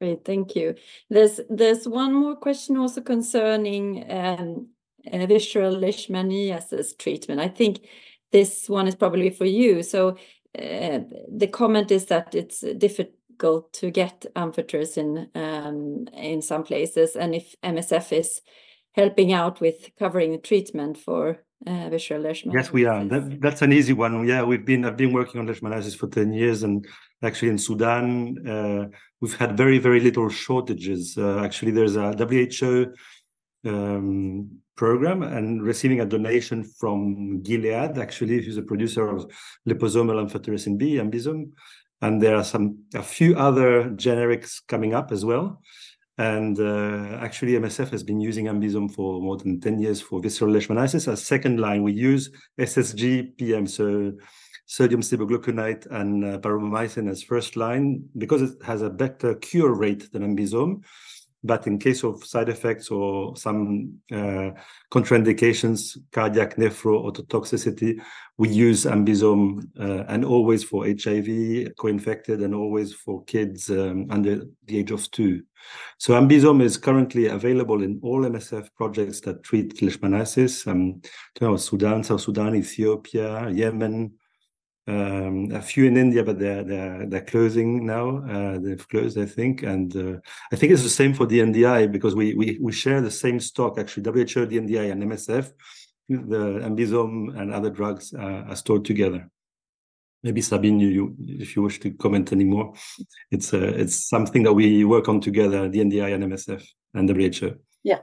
Great, 0.01 0.25
thank 0.25 0.57
you. 0.57 0.75
There's 1.11 1.41
there's 1.51 1.87
one 1.87 2.15
more 2.15 2.35
question 2.35 2.79
also 2.79 3.03
concerning 3.03 4.11
um, 4.11 4.69
uh, 5.07 5.19
leishmaniasis 5.19 6.97
treatment. 6.97 7.41
I 7.41 7.49
think 7.49 7.87
this 8.33 8.67
one 8.69 8.89
is 8.89 8.95
probably 8.95 9.29
for 9.29 9.45
you. 9.45 9.83
So 9.83 10.17
uh, 10.59 11.01
the 11.29 11.49
comment 11.53 11.91
is 11.91 12.07
that 12.07 12.35
it's 12.35 12.61
difficult 12.79 13.75
to 13.75 13.91
get 13.91 14.25
amphotericin 14.35 15.29
um, 15.37 16.09
in 16.15 16.41
some 16.41 16.63
places, 16.63 17.15
and 17.15 17.35
if 17.35 17.55
MSF 17.63 18.13
is 18.19 18.41
helping 18.93 19.35
out 19.35 19.61
with 19.61 19.91
covering 19.99 20.33
the 20.33 20.39
treatment 20.39 20.97
for 20.97 21.45
uh, 21.67 21.91
leishmaniasis? 21.91 22.53
Yes, 22.53 22.73
we 22.73 22.87
are. 22.87 23.05
That, 23.05 23.41
that's 23.41 23.63
an 23.63 23.73
easy 23.73 23.93
one. 23.93 24.27
Yeah, 24.27 24.43
we've 24.43 24.65
been 24.65 24.85
I've 24.85 24.97
been 24.97 25.13
working 25.13 25.41
on 25.41 25.47
leishmaniasis 25.47 25.97
for 25.97 26.09
10 26.09 26.33
years 26.33 26.63
and 26.63 26.87
actually 27.23 27.51
in 27.51 27.59
Sudan 27.59 28.49
uh, 28.49 28.89
we've 29.21 29.37
had 29.37 29.57
very 29.57 29.79
very 29.79 30.01
little 30.01 30.29
shortages. 30.29 31.17
Uh, 31.19 31.41
actually 31.45 31.73
there's 31.73 31.97
a 31.97 32.13
WHO 32.13 32.93
um, 33.69 34.51
program 34.77 35.23
and 35.23 35.63
receiving 35.63 36.01
a 36.01 36.07
donation 36.07 36.65
from 36.65 37.43
Gilead 37.43 37.99
actually 37.99 38.43
who's 38.43 38.57
a 38.57 38.63
producer 38.63 39.09
of 39.09 39.31
liposomal 39.69 40.27
amphotericin 40.27 40.79
B, 40.79 40.95
Ambisome 40.95 41.51
and 42.03 42.23
there 42.23 42.37
are 42.37 42.45
some 42.45 42.79
a 42.95 43.03
few 43.03 43.37
other 43.37 43.91
generics 43.91 44.63
coming 44.67 44.95
up 44.95 45.13
as 45.13 45.25
well. 45.25 45.61
And 46.19 46.59
uh, 46.59 47.19
actually, 47.21 47.53
MSF 47.53 47.91
has 47.91 48.03
been 48.03 48.21
using 48.21 48.47
Ambisome 48.47 48.93
for 48.93 49.21
more 49.21 49.39
than 49.39 49.61
10 49.61 49.79
years 49.79 50.01
for 50.01 50.21
visceral 50.21 50.53
leishmaniasis. 50.53 51.11
As 51.11 51.25
second 51.25 51.61
line, 51.61 51.83
we 51.83 51.93
use 51.93 52.31
SSG 52.59 53.37
PM, 53.39 53.67
so 53.67 54.13
sodium 54.67 55.01
stibogluconate 55.01 55.87
and 55.91 56.25
uh, 56.25 56.39
paromomycin 56.39 57.11
as 57.11 57.23
first 57.23 57.57
line 57.57 58.05
because 58.19 58.43
it 58.43 58.63
has 58.63 58.83
a 58.83 58.91
better 58.91 59.35
cure 59.35 59.75
rate 59.75 60.13
than 60.13 60.23
Ambisome. 60.23 60.83
But 61.43 61.67
in 61.67 61.79
case 61.79 62.05
of 62.05 62.23
side 62.25 62.49
effects 62.49 62.91
or 62.91 63.35
some 63.37 63.95
uh, 64.13 64.51
contraindications, 64.93 65.97
cardiac 66.13 66.57
nephro, 66.57 67.11
ototoxicity, 67.11 68.01
we 68.37 68.49
use 68.49 68.85
Ambisome 68.85 69.67
uh, 69.79 70.05
and 70.09 70.25
always 70.25 70.65
for 70.65 70.87
HIV, 70.87 71.77
co-infected, 71.79 72.41
and 72.41 72.55
always 72.55 72.93
for 72.93 73.25
kids 73.25 73.71
um, 73.71 74.07
under 74.11 74.45
the 74.67 74.79
age 74.79 74.91
of 74.91 75.11
two. 75.11 75.43
So 75.99 76.15
Ambisome 76.15 76.63
is 76.63 76.77
currently 76.77 77.27
available 77.27 77.83
in 77.83 78.01
all 78.03 78.23
MSF 78.23 78.69
projects 78.77 79.21
that 79.21 79.43
treat 79.43 79.77
leishmaniasis. 79.77 80.67
Um, 80.67 81.01
you 81.41 81.47
know, 81.47 81.57
Sudan, 81.57 82.05
South 82.05 82.21
Sudan, 82.21 82.55
Ethiopia, 82.55 83.49
Yemen, 83.51 84.13
um, 84.87 85.51
a 85.53 85.61
few 85.61 85.85
in 85.85 85.97
India, 85.97 86.25
but 86.25 86.39
they're 86.39 86.65
they're 86.65 87.07
they're 87.07 87.25
closing 87.25 87.87
now. 87.87 88.19
Uh, 88.19 88.59
they've 88.59 88.89
closed, 88.89 89.19
I 89.19 89.27
think, 89.27 89.63
and 89.63 89.95
uh, 89.97 90.19
I 90.53 90.57
think 90.57 90.73
it's 90.73 90.83
the 90.83 90.89
same 90.89 91.15
for 91.15 91.27
DNDi 91.27 91.93
because 91.93 92.15
we 92.15 92.35
we 92.35 92.59
we 92.61 92.73
share 92.73 93.01
the 93.01 93.11
same 93.11 93.41
stock 93.41 93.79
actually. 93.79 94.05
WHO, 94.05 94.47
DNDi, 94.47 94.91
and 94.91 95.03
MSF, 95.03 95.53
the 96.09 96.61
Ambisome 96.65 97.39
and 97.39 97.53
other 97.53 97.71
drugs 97.71 98.13
uh, 98.15 98.45
are 98.49 98.57
stored 98.57 98.85
together. 98.85 99.31
Maybe 100.23 100.43
Sabine, 100.43 100.81
you, 100.81 101.17
if 101.19 101.57
you 101.57 101.63
wish 101.63 101.81
to 101.81 101.93
comment 101.93 102.33
anymore, 102.33 102.75
it's 103.31 103.55
uh, 103.55 103.73
it's 103.77 104.09
something 104.09 104.43
that 104.43 104.53
we 104.53 104.85
work 104.85 105.09
on 105.09 105.21
together, 105.21 105.69
DNDi 105.69 106.15
and 106.15 106.25
MSF 106.25 106.67
and 106.95 107.09
WHO. 107.09 107.57
Yeah, 107.83 108.01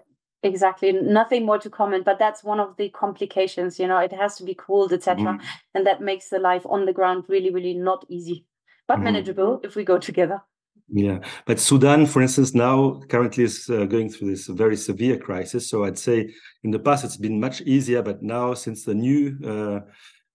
exactly 0.47 0.91
nothing 0.91 1.45
more 1.45 1.59
to 1.59 1.69
comment 1.69 2.05
but 2.05 2.19
that's 2.19 2.43
one 2.43 2.59
of 2.59 2.75
the 2.77 2.89
complications 2.89 3.79
you 3.79 3.87
know 3.87 3.97
it 3.97 4.13
has 4.13 4.35
to 4.35 4.43
be 4.43 4.55
cooled 4.55 4.93
etc 4.93 5.33
mm. 5.33 5.41
and 5.73 5.85
that 5.85 6.01
makes 6.01 6.29
the 6.29 6.39
life 6.39 6.65
on 6.69 6.85
the 6.85 6.93
ground 6.93 7.23
really 7.27 7.51
really 7.51 7.73
not 7.73 8.05
easy 8.09 8.45
but 8.87 8.99
mm. 8.99 9.03
manageable 9.03 9.59
if 9.63 9.75
we 9.75 9.83
go 9.83 9.97
together 9.97 10.41
yeah 10.89 11.19
but 11.45 11.59
sudan 11.59 12.05
for 12.05 12.21
instance 12.21 12.53
now 12.53 13.01
currently 13.09 13.43
is 13.43 13.69
uh, 13.69 13.85
going 13.85 14.09
through 14.09 14.29
this 14.29 14.47
very 14.47 14.77
severe 14.77 15.17
crisis 15.17 15.69
so 15.69 15.83
i'd 15.83 15.97
say 15.97 16.33
in 16.63 16.71
the 16.71 16.79
past 16.79 17.03
it's 17.03 17.17
been 17.17 17.39
much 17.39 17.61
easier 17.61 18.01
but 18.01 18.23
now 18.23 18.53
since 18.53 18.85
the 18.85 18.95
new 18.95 19.37
uh, 19.45 19.79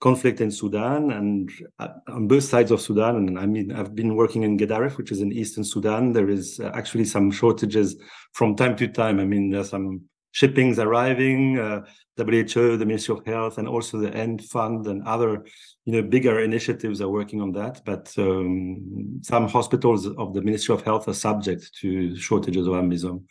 conflict 0.03 0.41
in 0.41 0.51
Sudan 0.51 1.13
and 1.13 1.49
uh, 1.79 1.89
on 2.09 2.27
both 2.27 2.43
sides 2.43 2.73
of 2.73 2.81
Sudan. 2.81 3.15
And 3.17 3.39
I 3.39 3.47
mean, 3.47 3.71
I've 3.71 3.95
been 3.95 4.17
working 4.17 4.43
in 4.43 4.59
Gedaref, 4.59 4.99
which 4.99 5.13
is 5.13 5.21
in 5.21 5.33
eastern 5.33 5.63
Sudan. 5.63 6.13
There 6.13 6.29
is 6.29 6.59
uh, 6.59 6.73
actually 6.75 7.05
some 7.05 7.31
shortages 7.31 7.97
from 8.33 8.57
time 8.57 8.75
to 8.77 8.89
time. 8.89 9.21
I 9.21 9.25
mean, 9.25 9.51
there's 9.51 9.71
some 9.71 10.03
shippings 10.33 10.81
arriving, 10.81 11.59
uh, 11.59 11.83
WHO, 12.17 12.77
the 12.77 12.85
Ministry 12.85 13.17
of 13.17 13.25
Health, 13.25 13.59
and 13.59 13.69
also 13.69 13.99
the 13.99 14.13
END 14.13 14.43
Fund 14.45 14.87
and 14.87 15.07
other, 15.07 15.45
you 15.85 15.93
know, 15.93 16.03
bigger 16.03 16.41
initiatives 16.41 17.01
are 17.01 17.09
working 17.09 17.41
on 17.41 17.53
that. 17.53 17.83
But 17.85 18.13
um, 18.19 19.21
some 19.23 19.49
hospitals 19.49 20.07
of 20.07 20.35
the 20.35 20.43
Ministry 20.43 20.75
of 20.75 20.83
Health 20.83 21.07
are 21.09 21.15
subject 21.15 21.71
to 21.81 22.17
shortages 22.17 22.67
of 22.67 22.75
Ambisome. 22.75 23.23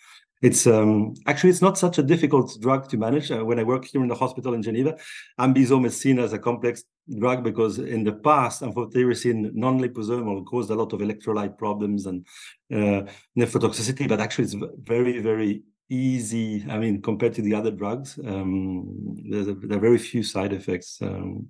It's 0.41 0.65
um, 0.65 1.13
actually 1.27 1.51
it's 1.51 1.61
not 1.61 1.77
such 1.77 1.99
a 1.99 2.03
difficult 2.03 2.59
drug 2.61 2.89
to 2.89 2.97
manage. 2.97 3.29
Uh, 3.29 3.45
when 3.45 3.59
I 3.59 3.63
work 3.63 3.85
here 3.85 4.01
in 4.01 4.07
the 4.07 4.15
hospital 4.15 4.53
in 4.55 4.63
Geneva, 4.63 4.97
Ambisome 5.39 5.85
is 5.85 5.99
seen 5.99 6.17
as 6.17 6.33
a 6.33 6.39
complex 6.39 6.83
drug 7.19 7.43
because 7.43 7.77
in 7.77 8.03
the 8.03 8.13
past, 8.13 8.63
amphotericin 8.63 9.53
non-liposomal 9.53 10.45
caused 10.45 10.71
a 10.71 10.75
lot 10.75 10.93
of 10.93 10.99
electrolyte 10.99 11.57
problems 11.57 12.07
and 12.07 12.25
uh, 12.73 13.03
nephrotoxicity. 13.37 14.07
But 14.07 14.19
actually, 14.19 14.45
it's 14.45 14.55
very 14.83 15.19
very 15.19 15.61
easy. 15.89 16.65
I 16.67 16.79
mean, 16.79 17.01
compared 17.03 17.35
to 17.35 17.43
the 17.43 17.53
other 17.53 17.71
drugs, 17.71 18.17
um, 18.25 19.15
there's 19.29 19.47
a, 19.47 19.53
there 19.53 19.77
are 19.77 19.81
very 19.81 19.99
few 19.99 20.23
side 20.23 20.53
effects. 20.53 20.97
Um, 21.01 21.49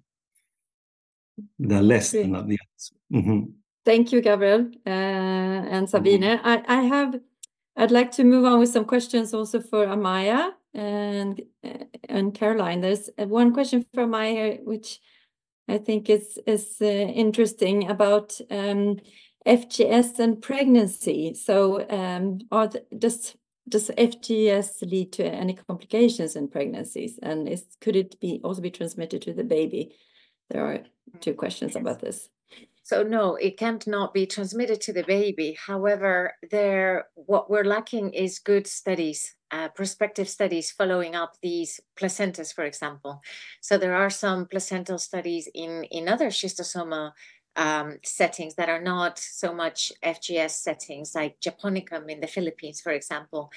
there 1.57 1.79
are 1.79 1.83
less 1.83 2.11
than 2.11 2.31
the 2.31 2.37
others. 2.39 2.93
Mm 3.09 3.23
-hmm. 3.23 3.53
Thank 3.83 4.11
you, 4.11 4.21
Gabriel 4.21 4.69
uh, 4.85 5.75
and 5.75 5.89
Sabine. 5.89 6.33
Mm 6.33 6.39
-hmm. 6.39 6.51
I, 6.51 6.83
I 6.83 6.87
have 6.87 7.19
I'd 7.75 7.91
like 7.91 8.11
to 8.11 8.23
move 8.23 8.45
on 8.45 8.59
with 8.59 8.69
some 8.69 8.85
questions 8.85 9.33
also 9.33 9.61
for 9.61 9.85
Amaya 9.85 10.51
and 10.73 11.41
and 12.09 12.33
Caroline. 12.33 12.81
There's 12.81 13.09
uh, 13.17 13.27
one 13.27 13.53
question 13.53 13.85
for 13.93 14.05
Amaya, 14.05 14.63
which 14.63 14.99
I 15.67 15.77
think 15.77 16.09
is 16.09 16.39
is 16.45 16.77
uh, 16.81 16.85
interesting 16.85 17.89
about 17.89 18.39
um, 18.49 18.97
FGS 19.47 20.19
and 20.19 20.41
pregnancy. 20.41 21.33
So, 21.33 21.87
um, 21.89 22.39
are 22.51 22.67
the, 22.67 22.85
does 22.97 23.35
does 23.69 23.89
FGS 23.89 24.81
lead 24.89 25.13
to 25.13 25.25
any 25.25 25.53
complications 25.53 26.35
in 26.35 26.49
pregnancies, 26.49 27.19
and 27.23 27.47
is 27.47 27.65
could 27.79 27.95
it 27.95 28.19
be 28.19 28.41
also 28.43 28.61
be 28.61 28.71
transmitted 28.71 29.21
to 29.23 29.33
the 29.33 29.43
baby? 29.43 29.95
There 30.49 30.65
are 30.65 30.79
two 31.21 31.33
questions 31.33 31.75
about 31.75 32.01
this. 32.01 32.29
So 32.91 33.03
no, 33.03 33.37
it 33.37 33.57
can't 33.57 33.87
not 33.87 34.13
be 34.13 34.25
transmitted 34.25 34.81
to 34.81 34.91
the 34.91 35.03
baby. 35.03 35.57
However, 35.65 36.33
there 36.51 37.05
what 37.15 37.49
we're 37.49 37.63
lacking 37.63 38.11
is 38.11 38.37
good 38.37 38.67
studies, 38.67 39.33
uh, 39.49 39.69
prospective 39.69 40.27
studies 40.27 40.71
following 40.71 41.15
up 41.15 41.35
these 41.41 41.79
placentas, 41.97 42.53
for 42.53 42.65
example. 42.65 43.21
So 43.61 43.77
there 43.77 43.95
are 43.95 44.09
some 44.09 44.45
placental 44.45 44.97
studies 44.97 45.47
in 45.55 45.85
in 45.85 46.09
other 46.09 46.31
schistosoma 46.31 47.13
um, 47.55 47.97
settings 48.03 48.55
that 48.55 48.69
are 48.69 48.81
not 48.81 49.19
so 49.19 49.53
much 49.53 49.91
FGS 50.03 50.51
settings, 50.51 51.13
like 51.13 51.39
Japonicum 51.41 52.09
in 52.09 52.21
the 52.21 52.27
Philippines, 52.27 52.79
for 52.81 52.91
example. 52.91 53.51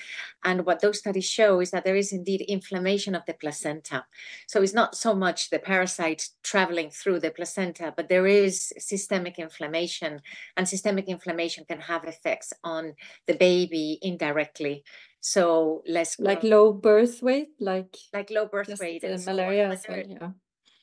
And 0.44 0.66
what 0.66 0.80
those 0.80 0.98
studies 0.98 1.28
show 1.28 1.60
is 1.60 1.70
that 1.70 1.84
there 1.84 1.96
is 1.96 2.12
indeed 2.12 2.40
inflammation 2.42 3.14
of 3.14 3.24
the 3.26 3.34
placenta. 3.34 4.04
So 4.46 4.62
it's 4.62 4.74
not 4.74 4.96
so 4.96 5.14
much 5.14 5.50
the 5.50 5.58
parasite 5.58 6.30
traveling 6.42 6.90
through 6.90 7.20
the 7.20 7.30
placenta, 7.30 7.92
but 7.96 8.08
there 8.08 8.26
is 8.26 8.72
systemic 8.78 9.38
inflammation, 9.38 10.20
and 10.56 10.68
systemic 10.68 11.08
inflammation 11.08 11.64
can 11.64 11.80
have 11.80 12.04
effects 12.04 12.52
on 12.64 12.94
the 13.26 13.34
baby 13.34 13.98
indirectly. 14.02 14.84
So 15.20 15.82
less 15.88 16.18
like 16.18 16.42
low 16.42 16.72
birth 16.72 17.22
weight, 17.22 17.48
like 17.58 17.96
like 18.12 18.30
low 18.30 18.46
birth 18.46 18.78
weight, 18.78 19.04
and 19.04 19.24
malaria. 19.24 19.78
So, 19.78 19.94
yeah 19.94 20.30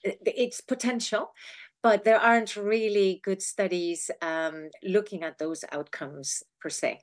it's 0.04 0.62
potential 0.62 1.32
but 1.84 2.04
there 2.04 2.20
aren't 2.20 2.56
really 2.56 3.22
good 3.24 3.42
studies 3.42 4.12
um, 4.22 4.70
looking 4.84 5.24
at 5.24 5.38
those 5.38 5.66
outcomes 5.72 6.44
per 6.60 6.70
se. 6.70 7.02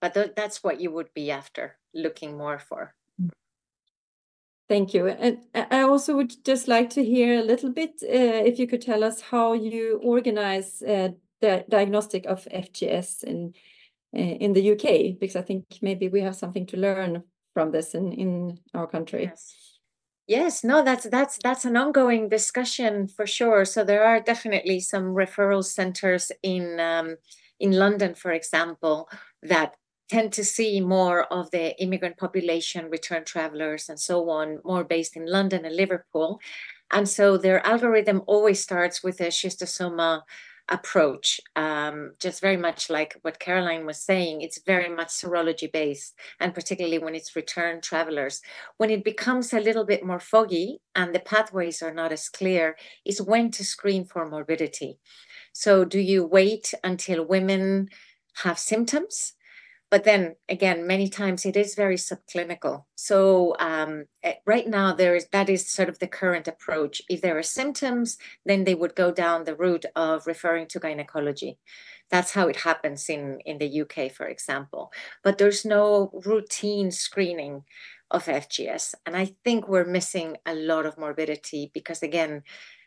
But 0.00 0.14
th 0.14 0.32
that's 0.36 0.62
what 0.64 0.80
you 0.80 0.90
would 0.92 1.12
be 1.14 1.30
after, 1.30 1.78
looking 1.94 2.36
more 2.36 2.58
for. 2.58 2.94
Thank 4.68 4.94
you. 4.94 5.06
And 5.08 5.38
I 5.54 5.82
also 5.82 6.16
would 6.16 6.44
just 6.44 6.66
like 6.66 6.88
to 6.90 7.04
hear 7.04 7.40
a 7.40 7.44
little 7.44 7.70
bit, 7.70 8.02
uh, 8.02 8.42
if 8.48 8.58
you 8.58 8.66
could 8.66 8.80
tell 8.80 9.04
us 9.04 9.20
how 9.20 9.52
you 9.52 10.00
organize 10.02 10.82
uh, 10.82 11.10
the 11.40 11.64
diagnostic 11.68 12.26
of 12.26 12.48
FGS 12.50 13.24
in 13.24 13.52
uh, 14.14 14.36
in 14.44 14.52
the 14.52 14.72
UK, 14.72 15.18
because 15.18 15.36
I 15.36 15.42
think 15.42 15.64
maybe 15.82 16.08
we 16.08 16.20
have 16.20 16.36
something 16.36 16.66
to 16.66 16.76
learn 16.76 17.22
from 17.54 17.70
this 17.70 17.94
in, 17.94 18.12
in 18.12 18.58
our 18.74 18.86
country. 18.86 19.24
Yes. 19.24 19.71
Yes, 20.26 20.62
no, 20.62 20.82
that's 20.84 21.04
that's 21.08 21.38
that's 21.42 21.64
an 21.64 21.76
ongoing 21.76 22.28
discussion 22.28 23.08
for 23.08 23.26
sure. 23.26 23.64
So 23.64 23.84
there 23.84 24.04
are 24.04 24.20
definitely 24.20 24.80
some 24.80 25.14
referral 25.14 25.64
centers 25.64 26.30
in 26.42 26.78
um, 26.80 27.16
in 27.58 27.72
London, 27.72 28.14
for 28.14 28.30
example, 28.32 29.08
that 29.42 29.74
tend 30.08 30.32
to 30.34 30.44
see 30.44 30.80
more 30.80 31.24
of 31.32 31.50
the 31.50 31.76
immigrant 31.82 32.18
population, 32.18 32.88
return 32.90 33.24
travelers, 33.24 33.88
and 33.88 33.98
so 33.98 34.28
on, 34.30 34.60
more 34.64 34.84
based 34.84 35.16
in 35.16 35.26
London 35.26 35.64
and 35.64 35.74
Liverpool. 35.74 36.40
And 36.90 37.08
so 37.08 37.36
their 37.38 37.64
algorithm 37.66 38.22
always 38.26 38.60
starts 38.62 39.02
with 39.02 39.20
a 39.20 39.28
schistosoma 39.28 40.22
approach, 40.68 41.40
um, 41.56 42.12
just 42.20 42.40
very 42.40 42.56
much 42.56 42.88
like 42.88 43.16
what 43.22 43.38
Caroline 43.38 43.84
was 43.86 44.00
saying. 44.00 44.40
It's 44.42 44.60
very 44.64 44.88
much 44.88 45.08
serology 45.08 45.70
based, 45.70 46.14
and 46.40 46.54
particularly 46.54 46.98
when 46.98 47.14
it's 47.14 47.36
return 47.36 47.80
travelers. 47.80 48.40
When 48.78 48.90
it 48.90 49.04
becomes 49.04 49.52
a 49.52 49.60
little 49.60 49.84
bit 49.84 50.04
more 50.04 50.20
foggy 50.20 50.80
and 50.94 51.14
the 51.14 51.20
pathways 51.20 51.82
are 51.82 51.94
not 51.94 52.12
as 52.12 52.28
clear, 52.28 52.76
is 53.04 53.20
when 53.20 53.50
to 53.52 53.64
screen 53.64 54.04
for 54.04 54.28
morbidity. 54.28 54.98
So, 55.52 55.84
do 55.84 56.00
you 56.00 56.24
wait 56.24 56.72
until 56.82 57.24
women 57.26 57.88
have 58.42 58.58
symptoms? 58.58 59.34
But 59.92 60.04
then 60.04 60.36
again, 60.48 60.86
many 60.86 61.06
times 61.06 61.44
it 61.44 61.54
is 61.54 61.74
very 61.74 61.96
subclinical. 61.96 62.84
So 62.94 63.54
um, 63.60 64.06
eh, 64.22 64.36
right 64.46 64.66
now 64.66 64.94
there 64.94 65.14
is 65.14 65.26
that 65.32 65.50
is 65.50 65.68
sort 65.68 65.90
of 65.90 65.98
the 65.98 66.06
current 66.06 66.48
approach. 66.48 67.02
If 67.10 67.20
there 67.20 67.36
are 67.36 67.42
symptoms, 67.42 68.16
then 68.46 68.64
they 68.64 68.74
would 68.74 68.94
go 68.94 69.12
down 69.12 69.44
the 69.44 69.54
route 69.54 69.84
of 69.94 70.26
referring 70.26 70.66
to 70.68 70.80
gynecology. 70.80 71.58
That's 72.10 72.32
how 72.32 72.48
it 72.48 72.56
happens 72.56 73.10
in, 73.10 73.40
in 73.44 73.58
the 73.58 73.82
UK, 73.82 74.10
for 74.10 74.26
example. 74.26 74.92
But 75.22 75.36
there's 75.36 75.62
no 75.62 76.10
routine 76.24 76.90
screening 76.90 77.64
of 78.10 78.24
FGS. 78.24 78.94
And 79.04 79.14
I 79.14 79.34
think 79.44 79.68
we're 79.68 79.84
missing 79.84 80.38
a 80.46 80.54
lot 80.54 80.86
of 80.86 80.96
morbidity 80.96 81.70
because, 81.74 82.02
again, 82.02 82.44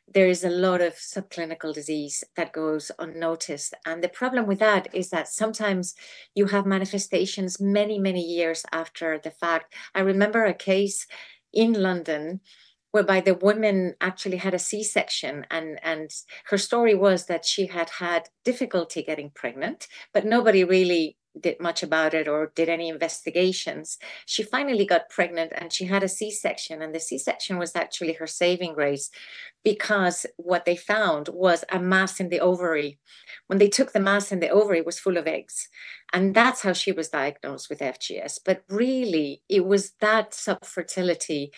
there 0.07 0.27
is 0.27 0.43
a 0.43 0.49
lot 0.49 0.81
of 0.81 0.93
subclinical 0.95 1.73
disease 1.73 2.23
that 2.35 2.53
goes 2.53 2.91
unnoticed. 2.99 3.73
And 3.85 4.03
the 4.03 4.09
problem 4.09 4.45
with 4.45 4.59
that 4.59 4.87
is 4.93 5.09
that 5.09 5.27
sometimes 5.27 5.95
you 6.35 6.47
have 6.47 6.65
manifestations 6.65 7.59
many, 7.59 7.99
many 7.99 8.21
years 8.21 8.65
after 8.71 9.17
the 9.17 9.31
fact. 9.31 9.73
I 9.93 10.01
remember 10.01 10.45
a 10.45 10.53
case 10.53 11.07
in 11.51 11.73
London 11.73 12.41
whereby 12.91 13.19
the 13.19 13.33
woman 13.33 13.93
actually 13.99 14.37
had 14.37 14.53
a 14.53 14.59
C-section 14.59 15.45
and, 15.51 15.79
and 15.83 16.09
her 16.45 16.57
story 16.57 16.95
was 16.95 17.25
that 17.25 17.43
she 17.43 17.67
had 17.67 17.89
had 17.89 18.29
difficulty 18.45 19.03
getting 19.03 19.31
pregnant, 19.31 19.87
but 20.13 20.25
nobody 20.25 20.63
really 20.63 21.17
did 21.39 21.59
much 21.59 21.83
about 21.83 22.13
it 22.13 22.27
or 22.27 22.51
did 22.55 22.69
any 22.69 22.89
investigations. 22.89 23.97
She 24.25 24.43
finally 24.43 24.85
got 24.85 25.09
pregnant 25.09 25.51
and 25.55 25.71
she 25.71 25.85
had 25.85 26.03
a 26.03 26.09
C 26.09 26.31
section, 26.31 26.81
and 26.81 26.93
the 26.93 26.99
C 26.99 27.17
section 27.17 27.57
was 27.57 27.75
actually 27.75 28.13
her 28.13 28.27
saving 28.27 28.73
grace 28.73 29.09
because 29.63 30.25
what 30.37 30.65
they 30.65 30.75
found 30.75 31.29
was 31.29 31.63
a 31.71 31.79
mass 31.79 32.19
in 32.19 32.29
the 32.29 32.39
ovary. 32.39 32.99
When 33.47 33.59
they 33.59 33.67
took 33.67 33.93
the 33.93 33.99
mass 33.99 34.31
in 34.31 34.39
the 34.39 34.49
ovary, 34.49 34.79
it 34.79 34.85
was 34.85 34.99
full 34.99 35.17
of 35.17 35.27
eggs. 35.27 35.67
And 36.13 36.35
that's 36.35 36.61
how 36.61 36.73
she 36.73 36.91
was 36.91 37.09
diagnosed 37.09 37.69
with 37.69 37.79
FGS. 37.79 38.39
But 38.45 38.63
really, 38.69 39.41
it 39.49 39.65
was 39.65 39.93
that 40.01 40.31
subfertility 40.31 41.49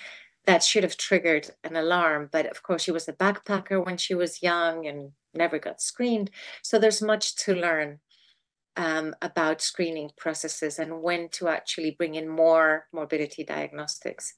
that 0.45 0.63
should 0.63 0.83
have 0.83 0.95
triggered 0.95 1.49
an 1.63 1.75
alarm. 1.75 2.29
But 2.31 2.45
of 2.49 2.63
course, 2.63 2.83
she 2.83 2.91
was 2.91 3.07
a 3.07 3.13
backpacker 3.13 3.85
when 3.85 3.97
she 3.97 4.15
was 4.15 4.41
young 4.41 4.87
and 4.87 5.11
never 5.33 5.59
got 5.59 5.81
screened. 5.81 6.31
So 6.63 6.79
there's 6.79 7.01
much 7.01 7.35
to 7.43 7.53
learn 7.53 7.99
um, 8.77 9.15
about 9.21 9.61
screening 9.61 10.11
processes 10.17 10.79
and 10.79 11.01
when 11.01 11.29
to 11.29 11.49
actually 11.49 11.91
bring 11.91 12.15
in 12.15 12.29
more 12.29 12.85
morbidity 12.93 13.43
diagnostics. 13.43 14.35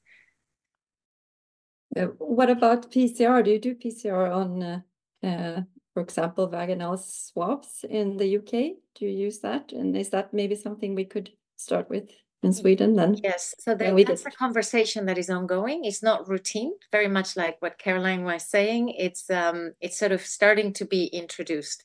Uh, 1.96 2.06
what 2.18 2.48
about 2.48 2.90
PCR? 2.90 3.44
Do 3.44 3.50
you 3.50 3.58
do 3.58 3.74
PCR 3.74 4.34
on, 4.34 4.62
uh, 4.62 4.80
uh, 5.22 5.60
for 5.92 6.02
example, 6.02 6.48
vaginal 6.48 6.96
swabs 6.96 7.84
in 7.88 8.16
the 8.16 8.38
UK? 8.38 8.76
Do 8.94 9.04
you 9.04 9.10
use 9.10 9.40
that? 9.40 9.72
And 9.72 9.96
is 9.96 10.10
that 10.10 10.32
maybe 10.32 10.54
something 10.54 10.94
we 10.94 11.04
could 11.04 11.30
start 11.56 11.90
with 11.90 12.08
in 12.42 12.52
Sweden 12.52 12.94
then? 12.94 13.16
Yes, 13.22 13.54
so 13.58 13.74
that, 13.74 14.06
that's 14.06 14.24
a 14.24 14.30
conversation 14.30 15.04
that 15.06 15.18
is 15.18 15.28
ongoing. 15.28 15.84
It's 15.84 16.02
not 16.02 16.28
routine, 16.28 16.72
very 16.92 17.08
much 17.08 17.36
like 17.36 17.56
what 17.60 17.78
Caroline 17.78 18.24
was 18.24 18.48
saying. 18.48 18.94
It's 18.96 19.28
um, 19.28 19.72
it's 19.80 19.98
sort 19.98 20.12
of 20.12 20.22
starting 20.22 20.72
to 20.74 20.84
be 20.84 21.06
introduced, 21.06 21.84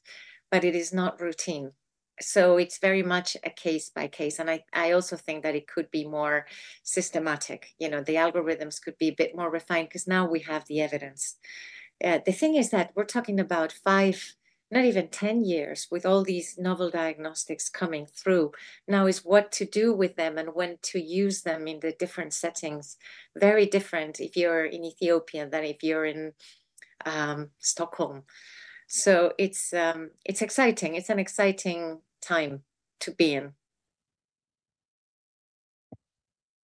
but 0.51 0.63
it 0.63 0.75
is 0.75 0.93
not 0.93 1.19
routine 1.19 1.71
so 2.19 2.57
it's 2.57 2.77
very 2.77 3.03
much 3.03 3.35
a 3.43 3.49
case 3.49 3.89
by 3.89 4.07
case 4.07 4.39
and 4.39 4.49
I, 4.49 4.63
I 4.73 4.91
also 4.91 5.15
think 5.15 5.43
that 5.43 5.55
it 5.55 5.67
could 5.67 5.91
be 5.91 6.05
more 6.05 6.45
systematic 6.83 7.73
you 7.79 7.89
know 7.89 8.01
the 8.01 8.15
algorithms 8.15 8.81
could 8.81 8.97
be 8.97 9.09
a 9.09 9.15
bit 9.15 9.35
more 9.35 9.49
refined 9.49 9.89
because 9.89 10.07
now 10.07 10.27
we 10.27 10.39
have 10.41 10.65
the 10.65 10.81
evidence. 10.81 11.35
Uh, 12.03 12.19
the 12.25 12.31
thing 12.33 12.55
is 12.55 12.71
that 12.71 12.91
we're 12.95 13.05
talking 13.05 13.39
about 13.39 13.71
five 13.71 14.35
not 14.71 14.83
even 14.83 15.07
10 15.07 15.45
years 15.45 15.87
with 15.91 16.05
all 16.05 16.23
these 16.23 16.57
novel 16.57 16.89
diagnostics 16.89 17.69
coming 17.69 18.05
through. 18.05 18.51
Now 18.87 19.05
is 19.05 19.23
what 19.23 19.51
to 19.53 19.65
do 19.65 19.93
with 19.93 20.15
them 20.15 20.37
and 20.37 20.55
when 20.55 20.77
to 20.83 20.99
use 20.99 21.43
them 21.43 21.67
in 21.67 21.79
the 21.81 21.91
different 21.91 22.33
settings. 22.33 22.97
Very 23.37 23.67
different 23.67 24.19
if 24.19 24.35
you're 24.35 24.65
in 24.65 24.83
ethiopia 24.83 25.47
than 25.47 25.63
if 25.63 25.83
you're 25.83 26.05
in 26.05 26.33
um, 27.05 27.51
stockholm. 27.59 28.23
So 28.87 29.33
it's 29.37 29.73
um, 29.73 30.11
it's 30.25 30.41
exciting. 30.41 30.95
It's 30.95 31.09
an 31.09 31.19
exciting 31.19 32.01
time 32.25 32.63
to 33.01 33.11
be 33.11 33.33
in. 33.33 33.53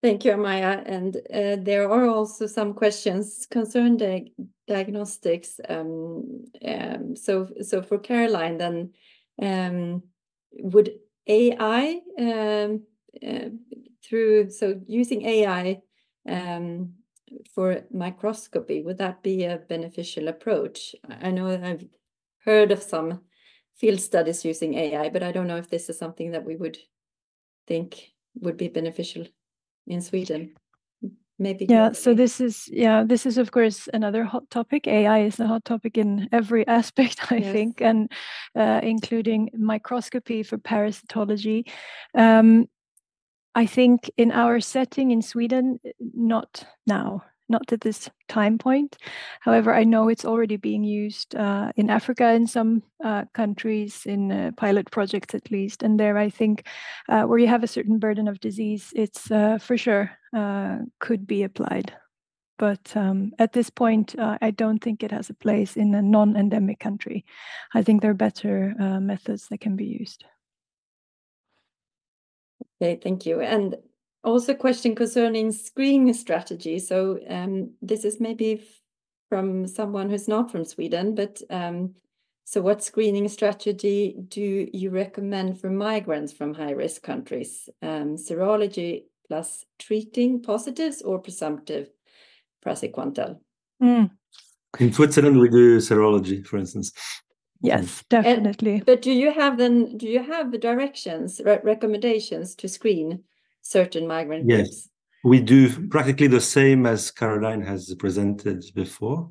Thank 0.03 0.25
you, 0.25 0.31
Amaya. 0.31 0.81
And 0.85 1.15
uh, 1.15 1.61
there 1.63 1.87
are 1.89 2.07
also 2.07 2.47
some 2.47 2.73
questions 2.73 3.47
concerning 3.51 4.31
diagnostics. 4.67 5.59
Um, 5.69 6.45
um, 6.67 7.15
so, 7.15 7.47
so 7.61 7.83
for 7.83 7.99
Caroline, 7.99 8.57
then 8.57 8.93
um, 9.39 10.01
would 10.53 10.93
AI 11.27 11.99
um, 12.17 12.81
uh, 13.25 13.49
through 14.03 14.49
so 14.49 14.81
using 14.87 15.23
AI 15.25 15.81
um, 16.27 16.93
for 17.53 17.83
microscopy 17.91 18.81
would 18.81 18.97
that 18.97 19.21
be 19.21 19.45
a 19.45 19.57
beneficial 19.69 20.27
approach? 20.27 20.95
I 21.07 21.29
know 21.29 21.47
I've 21.47 21.85
heard 22.43 22.71
of 22.71 22.81
some 22.81 23.21
field 23.81 23.99
studies 23.99 24.45
using 24.45 24.75
AI, 24.75 25.09
but 25.09 25.23
I 25.23 25.31
don't 25.31 25.47
know 25.47 25.57
if 25.57 25.69
this 25.69 25.89
is 25.89 25.97
something 25.97 26.31
that 26.31 26.45
we 26.45 26.55
would 26.55 26.77
think 27.67 28.11
would 28.35 28.55
be 28.55 28.67
beneficial 28.67 29.25
in 29.87 30.01
Sweden. 30.01 30.53
Maybe. 31.39 31.65
Yeah, 31.67 31.91
so 31.93 32.13
this 32.13 32.39
is 32.39 32.69
yeah, 32.71 33.03
this 33.03 33.25
is 33.25 33.39
of 33.39 33.49
course 33.49 33.89
another 33.91 34.23
hot 34.23 34.47
topic. 34.51 34.85
AI 34.87 35.23
is 35.23 35.39
a 35.39 35.47
hot 35.47 35.65
topic 35.65 35.97
in 35.97 36.29
every 36.31 36.67
aspect, 36.79 37.31
I 37.31 37.37
yes. 37.37 37.51
think, 37.51 37.81
and 37.81 38.11
uh, 38.55 38.79
including 38.83 39.49
microscopy 39.57 40.43
for 40.43 40.59
parasitology. 40.59 41.67
Um, 42.13 42.67
I 43.55 43.65
think 43.65 44.11
in 44.17 44.31
our 44.31 44.59
setting 44.59 45.09
in 45.09 45.23
Sweden, 45.23 45.79
not 45.99 46.63
now 46.85 47.23
not 47.51 47.71
at 47.71 47.81
this 47.81 48.09
time 48.27 48.57
point. 48.57 48.97
However, 49.41 49.73
I 49.73 49.83
know 49.83 50.09
it's 50.09 50.25
already 50.25 50.57
being 50.57 50.83
used 50.83 51.35
uh, 51.35 51.71
in 51.75 51.89
Africa 51.89 52.31
in 52.31 52.47
some 52.47 52.81
uh, 53.03 53.25
countries, 53.33 54.05
in 54.05 54.31
uh, 54.31 54.51
pilot 54.57 54.89
projects 54.89 55.35
at 55.35 55.51
least. 55.51 55.83
And 55.83 55.99
there, 55.99 56.17
I 56.17 56.29
think, 56.29 56.65
uh, 57.09 57.23
where 57.23 57.37
you 57.37 57.47
have 57.47 57.63
a 57.63 57.67
certain 57.67 57.99
burden 57.99 58.27
of 58.27 58.39
disease, 58.39 58.93
it's 58.95 59.29
uh, 59.29 59.57
for 59.59 59.77
sure 59.77 60.11
uh, 60.35 60.77
could 60.99 61.27
be 61.27 61.43
applied. 61.43 61.93
But 62.57 62.95
um, 62.95 63.31
at 63.39 63.53
this 63.53 63.71
point, 63.71 64.15
I 64.19 64.51
don't 64.51 64.77
think 64.83 65.01
it 65.01 65.11
has 65.11 65.31
a 65.31 65.33
place 65.33 65.75
in 65.75 65.95
a 65.95 66.01
non 66.01 66.37
endemic 66.37 66.79
country. 66.79 67.25
I 67.73 67.81
think 67.81 68.01
there 68.01 68.11
are 68.11 68.27
better 68.27 68.75
methods 69.01 69.47
that 69.47 69.61
can 69.61 69.75
be 69.75 69.85
used. 69.85 70.25
Okay, 72.81 72.99
thank 73.01 73.25
you. 73.25 73.41
And 73.41 73.77
also, 74.23 74.51
a 74.51 74.55
question 74.55 74.95
concerning 74.95 75.51
screening 75.51 76.13
strategy. 76.13 76.79
So 76.79 77.19
um, 77.27 77.71
this 77.81 78.05
is 78.05 78.19
maybe 78.19 78.63
from 79.29 79.67
someone 79.67 80.09
who's 80.09 80.27
not 80.27 80.51
from 80.51 80.65
Sweden, 80.65 81.15
but 81.15 81.41
um, 81.49 81.95
so 82.45 82.61
what 82.61 82.83
screening 82.83 83.27
strategy 83.29 84.15
do 84.27 84.67
you 84.73 84.89
recommend 84.89 85.59
for 85.59 85.69
migrants 85.69 86.33
from 86.33 86.53
high-risk 86.53 87.01
countries? 87.01 87.69
Um, 87.81 88.17
serology 88.17 89.05
plus 89.27 89.65
treating 89.79 90.41
positives 90.41 91.01
or 91.01 91.19
presumptive 91.19 91.89
praziquantel? 92.63 93.39
Mm. 93.81 94.11
In 94.79 94.93
Switzerland, 94.93 95.39
we 95.39 95.49
do 95.49 95.77
serology, 95.77 96.45
for 96.45 96.57
instance. 96.57 96.91
Yes, 97.61 98.03
definitely. 98.09 98.75
And, 98.75 98.85
but 98.85 99.01
do 99.01 99.11
you 99.11 99.31
have 99.31 99.57
then? 99.57 99.97
Do 99.97 100.07
you 100.07 100.23
have 100.23 100.51
the 100.51 100.57
directions, 100.57 101.39
re 101.45 101.59
recommendations 101.63 102.55
to 102.55 102.67
screen 102.67 103.23
certain 103.61 104.07
migrant 104.07 104.47
yes. 104.47 104.59
groups? 104.59 104.89
We 105.23 105.39
do 105.39 105.87
practically 105.87 106.27
the 106.27 106.41
same 106.41 106.85
as 106.85 107.11
Caroline 107.11 107.61
has 107.61 107.93
presented 107.95 108.63
before. 108.73 109.29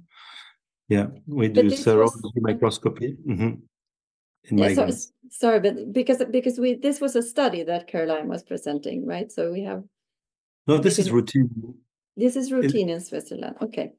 Yeah, 0.89 1.07
we 1.27 1.48
do 1.48 1.70
serology 1.70 2.23
was... 2.23 2.32
microscopy. 2.36 3.16
Mm 3.27 3.39
-hmm. 3.39 4.59
yeah, 4.59 4.74
so, 4.74 5.11
sorry, 5.31 5.61
but 5.61 5.93
because 5.93 6.24
because 6.31 6.61
we 6.61 6.78
this 6.78 7.01
was 7.01 7.16
a 7.16 7.23
study 7.23 7.65
that 7.65 7.86
Caroline 7.86 8.28
was 8.28 8.43
presenting, 8.43 9.09
right? 9.09 9.32
So 9.32 9.52
we 9.52 9.65
have. 9.65 9.82
No, 10.66 10.78
this 10.78 10.98
is 10.98 11.11
routine. 11.11 11.48
This 12.16 12.36
is 12.36 12.51
routine 12.52 12.90
it... 12.90 12.94
in 12.94 13.01
Switzerland. 13.01 13.57
Okay. 13.61 13.93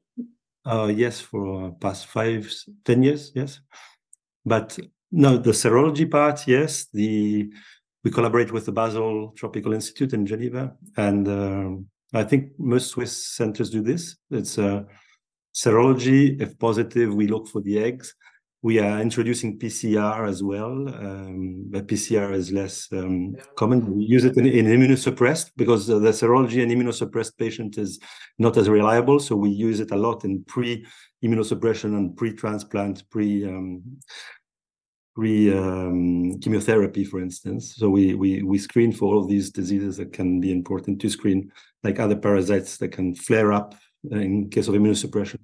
Uh, 0.64 0.92
yes, 0.94 1.20
for 1.20 1.72
past 1.80 2.06
five, 2.06 2.48
ten 2.84 3.02
years, 3.02 3.32
yes. 3.34 3.60
But 4.44 4.78
no, 5.10 5.38
the 5.38 5.52
serology 5.52 6.06
part, 6.10 6.46
yes. 6.46 6.86
The 6.92 7.50
we 8.04 8.10
collaborate 8.10 8.52
with 8.52 8.66
the 8.66 8.72
Basel 8.72 9.32
Tropical 9.36 9.72
Institute 9.72 10.12
in 10.12 10.26
Geneva, 10.26 10.74
and 10.96 11.28
um, 11.28 11.86
I 12.12 12.24
think 12.24 12.52
most 12.58 12.90
Swiss 12.90 13.28
centers 13.28 13.70
do 13.70 13.82
this. 13.82 14.16
It's 14.30 14.58
uh, 14.58 14.82
serology. 15.54 16.40
If 16.40 16.58
positive, 16.58 17.14
we 17.14 17.26
look 17.26 17.48
for 17.48 17.60
the 17.60 17.78
eggs. 17.78 18.14
We 18.64 18.78
are 18.78 19.00
introducing 19.00 19.58
PCR 19.58 20.28
as 20.28 20.40
well, 20.40 20.70
um, 20.70 21.64
but 21.68 21.88
PCR 21.88 22.32
is 22.32 22.52
less 22.52 22.86
um, 22.92 23.34
common. 23.56 23.96
We 23.96 24.04
use 24.04 24.24
it 24.24 24.36
in, 24.36 24.46
in 24.46 24.66
immunosuppressed 24.66 25.50
because 25.56 25.88
the 25.88 25.98
serology 25.98 26.62
in 26.62 26.68
immunosuppressed 26.68 27.36
patient 27.38 27.76
is 27.76 27.98
not 28.38 28.56
as 28.56 28.68
reliable. 28.68 29.18
So 29.18 29.34
we 29.34 29.50
use 29.50 29.80
it 29.80 29.90
a 29.90 29.96
lot 29.96 30.24
in 30.24 30.44
pre-immunosuppression 30.44 31.96
and 31.96 32.16
pre-transplant, 32.16 33.10
pre, 33.10 33.44
um, 33.44 33.82
pre 35.14 35.52
um, 35.56 36.38
chemotherapy, 36.40 37.04
for 37.04 37.20
instance. 37.20 37.76
So 37.76 37.88
we 37.88 38.14
we 38.14 38.42
we 38.42 38.58
screen 38.58 38.92
for 38.92 39.06
all 39.06 39.22
of 39.22 39.28
these 39.28 39.50
diseases 39.50 39.96
that 39.98 40.12
can 40.12 40.40
be 40.40 40.52
important 40.52 41.00
to 41.00 41.10
screen, 41.10 41.52
like 41.82 42.00
other 42.00 42.16
parasites 42.16 42.76
that 42.78 42.92
can 42.92 43.14
flare 43.14 43.52
up 43.52 43.74
in 44.10 44.48
case 44.50 44.68
of 44.68 44.74
immunosuppression. 44.74 45.38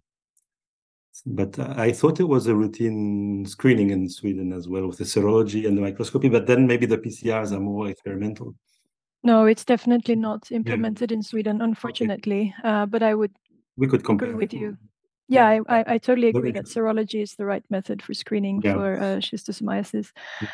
But 1.26 1.58
I 1.58 1.92
thought 1.92 2.20
it 2.20 2.28
was 2.28 2.46
a 2.46 2.54
routine 2.54 3.44
screening 3.44 3.90
in 3.90 4.08
Sweden 4.08 4.52
as 4.52 4.68
well 4.68 4.86
with 4.86 4.98
the 4.98 5.04
serology 5.04 5.66
and 5.66 5.76
the 5.76 5.82
microscopy. 5.82 6.28
But 6.28 6.46
then 6.46 6.66
maybe 6.66 6.86
the 6.86 6.98
PCRs 6.98 7.52
are 7.52 7.60
more 7.60 7.88
experimental. 7.88 8.54
No, 9.24 9.46
it's 9.46 9.64
definitely 9.64 10.14
not 10.14 10.50
implemented 10.52 11.10
yeah. 11.10 11.16
in 11.16 11.22
Sweden, 11.22 11.60
unfortunately. 11.60 12.54
Okay. 12.60 12.68
Uh, 12.68 12.86
but 12.86 13.02
I 13.02 13.14
would 13.14 13.32
we 13.76 13.86
could 13.86 14.04
compare 14.04 14.36
with 14.36 14.52
you. 14.52 14.76
Yeah, 15.28 15.46
I, 15.46 15.60
I, 15.68 15.84
I 15.86 15.98
totally 15.98 16.28
agree 16.28 16.52
that 16.52 16.64
serology 16.64 17.22
is 17.22 17.34
the 17.34 17.44
right 17.44 17.62
method 17.68 18.02
for 18.02 18.14
screening 18.14 18.62
yeah. 18.64 18.72
for 18.72 18.94
uh, 18.94 19.20
schistosomiasis. 19.20 20.10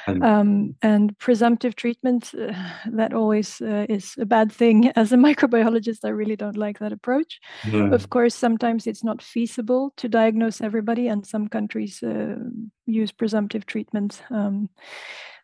Um, 0.07 0.75
and 0.83 1.17
presumptive 1.19 1.77
treatment, 1.77 2.33
uh, 2.35 2.53
that 2.93 3.15
always 3.15 3.61
uh, 3.61 3.87
is 3.89 4.17
a 4.19 4.27
bad 4.27 4.51
thing. 4.51 4.89
As 4.97 5.13
a 5.13 5.17
microbiologist, 5.29 6.05
I 6.05 6.09
really 6.09 6.37
don't 6.37 6.57
like 6.57 6.81
that 6.81 6.93
approach. 6.93 7.41
Yeah. 7.65 7.91
Of 7.91 8.11
course, 8.11 8.35
sometimes 8.35 8.87
it's 8.87 9.05
not 9.05 9.23
feasible 9.23 9.93
to 9.97 10.09
diagnose 10.09 10.61
everybody, 10.61 11.07
and 11.07 11.25
some 11.25 11.49
countries 11.49 12.03
uh, 12.03 12.37
use 12.87 13.13
presumptive 13.13 13.67
treatment. 13.67 14.23
Um, 14.31 14.69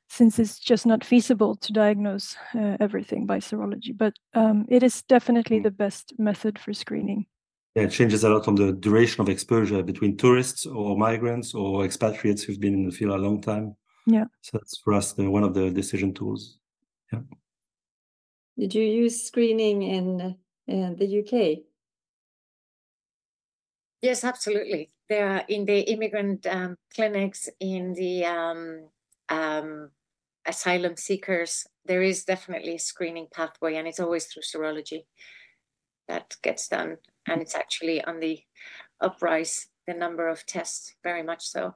since 0.09 0.41
it's 0.41 0.59
just 0.59 0.87
not 0.87 1.05
feasible 1.05 1.55
to 1.55 1.73
diagnose 1.73 2.37
uh, 2.57 2.77
everything 2.81 3.27
by 3.27 3.39
serology, 3.39 3.97
but 3.97 4.13
um, 4.35 4.67
it 4.69 4.83
is 4.83 5.03
definitely 5.03 5.61
mm. 5.61 5.63
the 5.63 5.71
best 5.71 6.15
method 6.19 6.59
for 6.59 6.73
screening 6.73 7.27
yeah, 7.75 7.85
it 7.85 7.91
changes 7.91 8.25
a 8.25 8.29
lot 8.29 8.49
on 8.49 8.57
the 8.57 8.73
duration 8.73 9.21
of 9.21 9.29
exposure 9.29 9.83
between 9.83 10.17
tourists 10.17 10.67
or 10.67 10.97
migrants 10.97 11.55
or 11.55 11.85
expatriates 11.85 12.43
who've 12.43 12.61
been 12.61 12.75
in 12.75 12.85
the 12.87 12.93
field 12.93 13.13
a 13.13 13.17
long 13.17 13.41
time. 13.41 13.77
Yeah. 14.07 14.25
So 14.41 14.59
that's 14.59 14.79
for 14.79 14.93
us 14.93 15.13
the, 15.13 15.31
one 15.31 15.45
of 15.45 15.55
the 15.55 15.71
decision 15.71 16.13
tools. 16.13 16.59
Yeah. 17.13 17.21
Did 18.59 18.75
you 18.75 18.83
use 18.83 19.23
screening 19.23 19.83
in, 19.83 20.37
in 20.67 20.97
the 20.97 21.21
UK? 21.21 21.65
Yes, 24.03 24.25
absolutely. 24.25 24.91
There 25.09 25.29
are 25.29 25.45
in 25.49 25.65
the 25.65 25.81
immigrant 25.81 26.47
um, 26.47 26.77
clinics, 26.95 27.49
in 27.61 27.95
the 27.95 28.25
um, 28.25 28.89
um, 29.29 29.91
asylum 30.47 30.97
seekers, 30.97 31.67
there 31.85 32.03
is 32.03 32.25
definitely 32.25 32.77
a 32.77 32.79
screening 32.79 33.29
pathway, 33.33 33.77
and 33.77 33.87
it's 33.87 34.01
always 34.01 34.27
through 34.27 34.43
serology 34.43 35.05
that 36.09 36.35
gets 36.43 36.69
done 36.69 36.99
and 37.27 37.43
it's 37.43 37.55
actually 37.55 38.03
on 38.03 38.21
the 38.21 38.41
uprise 39.01 39.69
the 39.87 39.95
number 39.95 40.29
of 40.29 40.47
tests 40.47 40.95
very 41.03 41.23
much 41.23 41.47
so. 41.47 41.75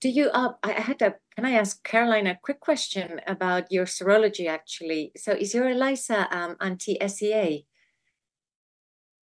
Do 0.00 0.08
you 0.10 0.28
uh, 0.28 0.52
i 0.62 0.72
had 0.72 1.00
a 1.02 1.14
can 1.34 1.46
i 1.46 1.52
ask 1.52 1.82
caroline 1.82 2.26
a 2.26 2.38
quick 2.42 2.60
question 2.60 3.20
about 3.26 3.70
your 3.70 3.86
serology 3.86 4.48
actually? 4.48 5.12
So 5.16 5.32
is 5.32 5.54
your 5.54 5.68
elisa 5.68 6.28
um, 6.30 6.56
anti-sea 6.60 7.66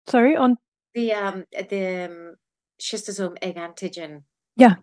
sorry 0.08 0.36
on? 0.36 0.58
The 0.94 1.14
um 1.14 1.46
the 1.70 2.06
um, 2.06 2.36
schistosome 2.80 3.38
egg 3.42 3.56
antigen. 3.56 4.24
Yeah. 4.56 4.76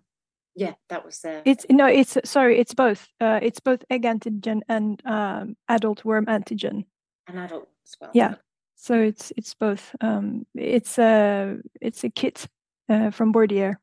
Yeah 0.54 0.74
that 0.88 1.04
was 1.04 1.20
the 1.20 1.42
it's 1.44 1.66
no 1.70 1.86
it's 1.86 2.16
sorry 2.24 2.58
it's 2.58 2.74
both. 2.74 3.06
Uh 3.20 3.38
it's 3.42 3.60
both 3.60 3.84
egg 3.90 4.02
antigen 4.02 4.62
and 4.68 5.02
um 5.04 5.56
adult 5.68 6.04
worm 6.04 6.26
antigen. 6.26 6.86
An 7.28 7.38
adult 7.38 7.68
as 7.84 7.96
well. 8.00 8.10
Yeah 8.14 8.34
so 8.76 9.00
it's 9.00 9.32
it's 9.36 9.54
both. 9.54 9.94
Um, 10.00 10.46
it's 10.54 10.98
a 10.98 11.56
it's 11.80 12.04
a 12.04 12.10
kit 12.10 12.46
uh, 12.88 13.10
from 13.10 13.32
Bordier. 13.32 13.76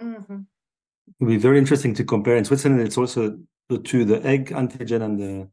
Mm-hmm. 0.00 0.38
It'll 1.20 1.28
be 1.28 1.36
very 1.36 1.58
interesting 1.58 1.94
to 1.94 2.04
compare. 2.04 2.36
In 2.36 2.44
Switzerland, 2.44 2.80
it's 2.80 2.96
also 2.96 3.38
the 3.68 3.78
two: 3.78 4.04
the 4.04 4.24
egg 4.24 4.50
antigen 4.50 5.02
and 5.02 5.18
the 5.18 5.48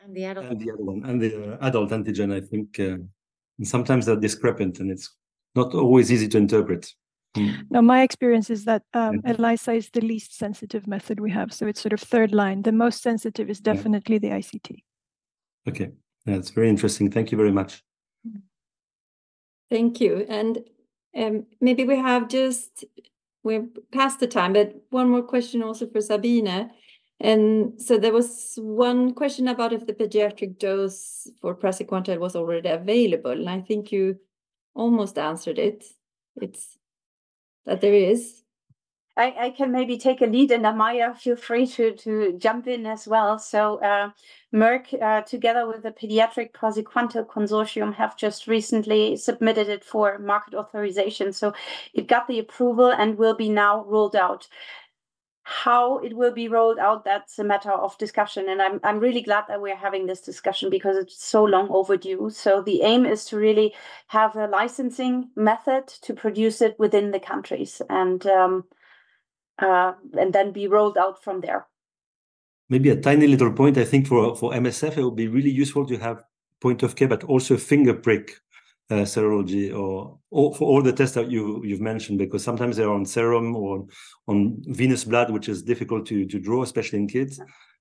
and 0.00 0.16
the 0.16 0.24
adult 0.24 0.46
and 0.46 0.60
the 0.60 0.70
other 0.70 0.84
one 0.84 1.04
and 1.04 1.20
the 1.20 1.54
uh, 1.54 1.66
adult 1.66 1.90
antigen. 1.90 2.32
I 2.32 2.40
think 2.40 2.78
uh, 2.78 2.98
sometimes 3.64 4.06
they're 4.06 4.16
discrepant, 4.16 4.78
and 4.78 4.90
it's 4.90 5.14
not 5.54 5.74
always 5.74 6.10
easy 6.12 6.28
to 6.28 6.38
interpret. 6.38 6.92
Mm. 7.36 7.66
Now, 7.70 7.80
my 7.80 8.02
experience 8.02 8.48
is 8.48 8.64
that 8.66 8.82
um. 8.94 9.20
ELISA 9.24 9.72
is 9.72 9.90
the 9.90 10.02
least 10.02 10.36
sensitive 10.36 10.86
method 10.86 11.18
we 11.18 11.32
have. 11.32 11.52
So 11.52 11.66
it's 11.66 11.80
sort 11.80 11.94
of 11.94 12.00
third 12.00 12.32
line. 12.32 12.62
The 12.62 12.72
most 12.72 13.02
sensitive 13.02 13.50
is 13.50 13.60
definitely 13.60 14.20
yeah. 14.22 14.38
the 14.38 14.42
ICT. 14.42 14.82
Okay. 15.68 15.90
That's 16.26 16.50
very 16.50 16.68
interesting. 16.68 17.10
Thank 17.10 17.32
you 17.32 17.38
very 17.38 17.52
much. 17.52 17.82
Thank 19.70 20.00
you. 20.00 20.26
And 20.28 20.58
um, 21.16 21.46
maybe 21.60 21.84
we 21.84 21.96
have 21.96 22.28
just, 22.28 22.84
we're 23.42 23.66
past 23.90 24.20
the 24.20 24.26
time, 24.26 24.52
but 24.52 24.74
one 24.90 25.08
more 25.08 25.22
question 25.22 25.62
also 25.62 25.88
for 25.88 26.00
Sabina. 26.00 26.70
And 27.18 27.80
so 27.80 27.98
there 27.98 28.12
was 28.12 28.54
one 28.56 29.14
question 29.14 29.48
about 29.48 29.72
if 29.72 29.86
the 29.86 29.94
pediatric 29.94 30.58
dose 30.58 31.28
for 31.40 31.54
praziquantel 31.54 32.18
was 32.18 32.36
already 32.36 32.68
available. 32.68 33.30
And 33.30 33.48
I 33.48 33.60
think 33.60 33.92
you 33.92 34.16
almost 34.74 35.18
answered 35.18 35.58
it. 35.58 35.84
It's 36.40 36.76
that 37.66 37.80
there 37.80 37.94
is. 37.94 38.41
I, 39.16 39.34
I 39.38 39.50
can 39.50 39.72
maybe 39.72 39.98
take 39.98 40.22
a 40.22 40.26
lead, 40.26 40.50
and 40.52 40.64
Amaya, 40.64 41.14
feel 41.14 41.36
free 41.36 41.66
to 41.66 41.92
to 41.96 42.32
jump 42.38 42.66
in 42.66 42.86
as 42.86 43.06
well. 43.06 43.38
So, 43.38 43.76
uh, 43.82 44.10
Merck, 44.54 45.00
uh, 45.02 45.20
together 45.22 45.66
with 45.66 45.82
the 45.82 45.90
Pediatric 45.90 46.52
Praziquantel 46.52 47.26
Consortium, 47.26 47.94
have 47.94 48.16
just 48.16 48.46
recently 48.46 49.16
submitted 49.16 49.68
it 49.68 49.84
for 49.84 50.18
market 50.18 50.54
authorization. 50.54 51.32
So, 51.34 51.52
it 51.92 52.08
got 52.08 52.26
the 52.26 52.38
approval 52.38 52.90
and 52.90 53.18
will 53.18 53.34
be 53.34 53.50
now 53.50 53.84
rolled 53.84 54.16
out. 54.16 54.48
How 55.44 55.98
it 55.98 56.16
will 56.16 56.32
be 56.32 56.48
rolled 56.48 56.78
out, 56.78 57.04
that's 57.04 57.38
a 57.38 57.44
matter 57.44 57.72
of 57.72 57.98
discussion. 57.98 58.48
And 58.48 58.62
I'm, 58.62 58.80
I'm 58.84 59.00
really 59.00 59.22
glad 59.22 59.44
that 59.48 59.60
we're 59.60 59.76
having 59.76 60.06
this 60.06 60.20
discussion 60.20 60.70
because 60.70 60.96
it's 60.96 61.22
so 61.22 61.44
long 61.44 61.68
overdue. 61.70 62.30
So, 62.30 62.62
the 62.62 62.80
aim 62.82 63.04
is 63.04 63.26
to 63.26 63.36
really 63.36 63.74
have 64.06 64.36
a 64.36 64.46
licensing 64.46 65.28
method 65.36 65.88
to 66.02 66.14
produce 66.14 66.62
it 66.62 66.78
within 66.78 67.10
the 67.10 67.20
countries. 67.20 67.82
And 67.90 68.26
um, 68.26 68.64
uh, 69.62 69.94
and 70.18 70.32
then 70.32 70.52
be 70.52 70.66
rolled 70.66 70.98
out 70.98 71.22
from 71.22 71.40
there. 71.40 71.66
Maybe 72.68 72.90
a 72.90 73.00
tiny 73.00 73.26
little 73.26 73.52
point. 73.52 73.78
I 73.78 73.84
think 73.84 74.06
for 74.06 74.34
for 74.36 74.52
MSF, 74.52 74.96
it 74.96 75.04
would 75.04 75.16
be 75.16 75.28
really 75.28 75.50
useful 75.50 75.86
to 75.86 75.96
have 75.98 76.22
point 76.60 76.82
of 76.82 76.94
care, 76.96 77.08
but 77.08 77.24
also 77.24 77.56
finger 77.56 77.94
prick 77.94 78.32
uh, 78.90 79.04
serology 79.04 79.74
or, 79.74 80.18
or, 80.30 80.54
for 80.54 80.68
all 80.68 80.82
the 80.82 80.92
tests 80.92 81.14
that 81.14 81.30
you 81.30 81.62
you've 81.64 81.80
mentioned, 81.80 82.18
because 82.18 82.44
sometimes 82.44 82.76
they're 82.76 82.92
on 82.92 83.04
serum 83.04 83.56
or 83.56 83.86
on 84.26 84.62
venous 84.68 85.04
blood, 85.04 85.30
which 85.30 85.48
is 85.48 85.62
difficult 85.62 86.06
to 86.06 86.26
to 86.26 86.38
draw, 86.38 86.62
especially 86.62 86.98
in 86.98 87.08
kids. 87.08 87.40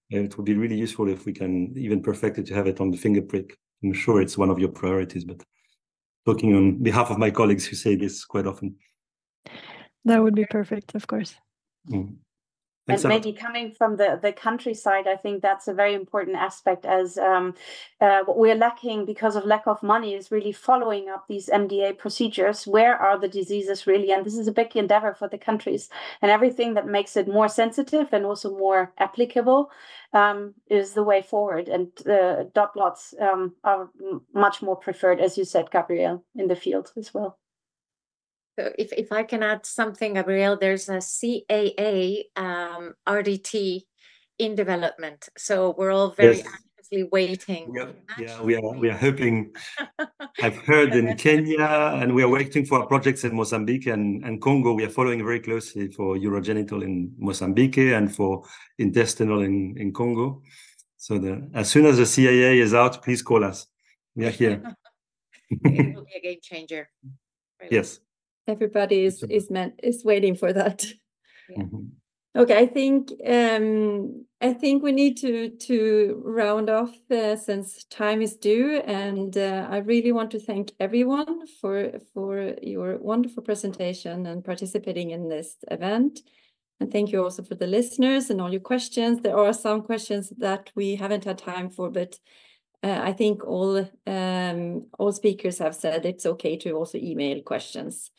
it 0.10 0.36
would 0.36 0.46
be 0.46 0.56
really 0.56 0.78
useful 0.78 1.08
if 1.08 1.26
we 1.26 1.34
can 1.34 1.74
even 1.78 2.02
perfect 2.02 2.38
it 2.38 2.46
to 2.48 2.54
have 2.54 2.68
it 2.68 2.82
on 2.82 2.92
the 2.92 2.98
finger 2.98 3.22
prick. 3.22 3.58
I'm 3.84 3.94
sure 3.94 4.22
it's 4.22 4.38
one 4.38 4.50
of 4.50 4.60
your 4.60 4.70
priorities, 4.70 5.26
but 5.26 5.42
talking 6.26 6.56
on 6.56 6.84
behalf 6.84 7.10
of 7.10 7.18
my 7.18 7.32
colleagues 7.32 7.66
who 7.66 7.76
say 7.76 7.96
this 7.96 8.26
quite 8.26 8.46
often. 8.46 8.76
That 10.06 10.22
would 10.24 10.36
be 10.36 10.46
perfect, 10.46 10.96
of 10.96 11.08
course. 11.08 11.36
Mm. 11.90 12.18
And 12.88 13.04
maybe 13.06 13.32
coming 13.32 13.72
from 13.72 13.98
the, 13.98 14.20
the 14.22 14.32
countryside, 14.32 15.08
I 15.08 15.16
think 15.16 15.42
that's 15.42 15.68
a 15.68 15.74
very 15.74 15.94
important 15.94 16.36
aspect 16.36 16.86
as 16.86 17.18
um, 17.18 17.54
uh, 18.00 18.22
what 18.26 18.38
we're 18.38 18.56
lacking 18.56 19.06
because 19.06 19.36
of 19.36 19.46
lack 19.46 19.68
of 19.68 19.84
money 19.84 20.16
is 20.16 20.32
really 20.32 20.52
following 20.52 21.08
up 21.08 21.26
these 21.28 21.48
MDA 21.48 21.98
procedures. 21.98 22.66
Where 22.66 22.96
are 22.96 23.20
the 23.20 23.28
diseases 23.28 23.86
really? 23.86 24.12
And 24.12 24.26
this 24.26 24.38
is 24.38 24.48
a 24.48 24.52
big 24.52 24.76
endeavor 24.76 25.14
for 25.14 25.28
the 25.28 25.38
countries. 25.38 25.90
And 26.22 26.32
everything 26.32 26.74
that 26.74 26.88
makes 26.88 27.16
it 27.16 27.28
more 27.28 27.48
sensitive 27.48 28.10
and 28.12 28.26
also 28.26 28.58
more 28.58 28.94
applicable 28.98 29.70
um, 30.14 30.56
is 30.68 30.94
the 30.94 31.04
way 31.04 31.22
forward. 31.22 31.70
And 31.70 31.90
uh, 32.08 32.46
dot 32.54 32.74
plots 32.74 33.14
um, 33.22 33.56
are 33.64 33.90
much 34.34 34.62
more 34.62 34.76
preferred, 34.76 35.20
as 35.22 35.38
you 35.38 35.46
said, 35.46 35.72
Gabrielle, 35.72 36.24
in 36.36 36.48
the 36.48 36.56
field 36.56 36.92
as 36.98 37.14
well. 37.14 37.38
If, 38.78 38.94
if 38.94 39.12
I 39.12 39.24
can 39.24 39.44
add 39.44 39.66
something, 39.66 40.14
Gabrielle, 40.14 40.58
there's 40.58 40.90
a 40.90 40.98
CAA 40.98 42.24
um, 42.36 42.94
RDT 43.08 43.84
in 44.40 44.56
development. 44.56 45.30
So 45.38 45.76
we're 45.78 45.92
all 45.92 46.12
very 46.12 46.38
yes. 46.38 46.48
anxiously 46.48 47.04
waiting. 47.12 47.72
We 47.72 47.80
are, 47.80 47.94
yeah, 48.20 48.42
we 48.42 48.56
are 48.56 48.62
we 48.62 48.90
are 48.90 48.98
hoping. 48.98 49.54
I've 50.42 50.58
heard 50.58 50.94
in 50.94 51.16
Kenya, 51.18 51.98
and 52.02 52.16
we 52.16 52.24
are 52.24 52.30
waiting 52.30 52.66
for 52.66 52.86
projects 52.88 53.24
in 53.24 53.36
Mozambique 53.36 53.88
and, 53.88 54.24
and 54.26 54.42
Congo. 54.42 54.74
We 54.74 54.84
are 54.84 54.90
following 54.90 55.24
very 55.24 55.40
closely 55.40 55.92
for 55.92 56.16
urogenital 56.16 56.84
in 56.84 57.14
Mozambique 57.18 57.78
and 57.78 58.14
for 58.14 58.44
intestinal 58.78 59.42
in, 59.42 59.76
in 59.78 59.94
Congo. 59.94 60.42
So 60.98 61.18
the, 61.18 61.50
as 61.54 61.70
soon 61.70 61.86
as 61.86 61.98
the 61.98 62.04
CAA 62.04 62.62
is 62.62 62.74
out, 62.74 63.04
please 63.04 63.22
call 63.22 63.44
us. 63.44 63.68
We 64.16 64.26
are 64.26 64.32
here. 64.32 64.62
it 65.50 65.96
will 65.96 66.06
be 66.06 66.14
a 66.16 66.22
game 66.22 66.40
changer. 66.42 66.90
Really. 67.60 67.76
Yes 67.76 68.00
everybody 68.48 69.06
is 69.06 69.24
is 69.30 69.50
meant 69.50 69.80
is 69.84 70.04
waiting 70.04 70.36
for 70.36 70.54
that 70.54 70.86
yeah. 71.50 71.64
mm-hmm. 71.64 72.40
okay 72.40 72.58
i 72.58 72.66
think 72.66 73.12
um 73.28 74.26
i 74.42 74.54
think 74.54 74.84
we 74.84 74.92
need 74.92 75.18
to 75.18 75.50
to 75.58 76.22
round 76.26 76.70
off 76.70 76.94
uh, 77.12 77.36
since 77.36 77.84
time 77.86 78.22
is 78.22 78.36
due 78.36 78.80
and 78.82 79.38
uh, 79.38 79.68
i 79.70 79.78
really 79.78 80.12
want 80.12 80.32
to 80.32 80.40
thank 80.40 80.72
everyone 80.80 81.46
for 81.60 81.92
for 82.14 82.56
your 82.62 82.98
wonderful 82.98 83.44
presentation 83.44 84.26
and 84.26 84.44
participating 84.44 85.12
in 85.12 85.30
this 85.30 85.58
event 85.70 86.20
And 86.82 86.92
thank 86.92 87.12
you 87.12 87.24
also 87.24 87.44
for 87.44 87.54
the 87.54 87.68
listeners 87.68 88.32
and 88.32 88.42
all 88.42 88.52
your 88.52 88.60
questions. 88.60 89.22
There 89.22 89.38
are 89.38 89.54
some 89.54 89.84
questions 89.84 90.34
that 90.40 90.72
we 90.76 90.96
haven't 90.96 91.26
had 91.26 91.38
time 91.38 91.70
for, 91.70 91.92
but 91.92 92.18
uh, 92.84 93.00
I 93.04 93.14
think 93.14 93.46
all 93.46 93.88
um, 94.08 94.88
all 94.98 95.12
speakers 95.12 95.60
have 95.60 95.76
said 95.76 96.06
it's 96.06 96.26
okay 96.26 96.58
to 96.58 96.72
also 96.72 96.98
email 96.98 97.42
questions. 97.42 98.12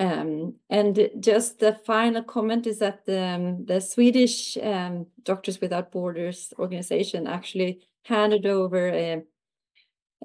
Um, 0.00 0.54
and 0.68 1.08
just 1.20 1.60
the 1.60 1.74
final 1.86 2.22
comment 2.22 2.66
is 2.66 2.80
that 2.80 3.06
the, 3.06 3.20
um, 3.22 3.64
the 3.64 3.80
Swedish 3.80 4.56
um, 4.56 5.06
Doctors 5.22 5.60
Without 5.60 5.92
Borders 5.92 6.52
organization 6.58 7.26
actually 7.26 7.80
handed 8.04 8.44
over 8.44 8.88
a, 8.88 9.22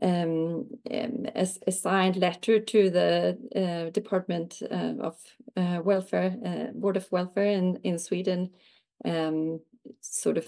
um, 0.01 0.65
a, 0.89 1.47
a 1.67 1.71
signed 1.71 2.15
letter 2.15 2.59
to 2.59 2.89
the 2.89 3.37
uh, 3.55 3.91
Department 3.91 4.61
uh, 4.71 4.93
of 5.01 5.17
uh, 5.55 5.81
Welfare, 5.83 6.35
uh, 6.43 6.73
Board 6.73 6.97
of 6.97 7.11
Welfare 7.11 7.51
in, 7.51 7.79
in 7.83 7.99
Sweden, 7.99 8.49
sort 10.01 10.37
of 10.37 10.45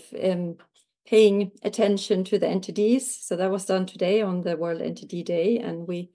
paying 1.06 1.52
attention 1.64 2.24
to 2.26 2.40
the 2.40 2.46
NTDs. 2.46 3.02
So 3.02 3.36
that 3.36 3.52
was 3.52 3.66
done 3.66 3.86
today 3.86 4.22
on 4.22 4.42
the 4.42 4.58
World 4.58 4.82
NTD 4.82 5.26
Day, 5.26 5.58
and 5.58 5.88
we 5.88 6.12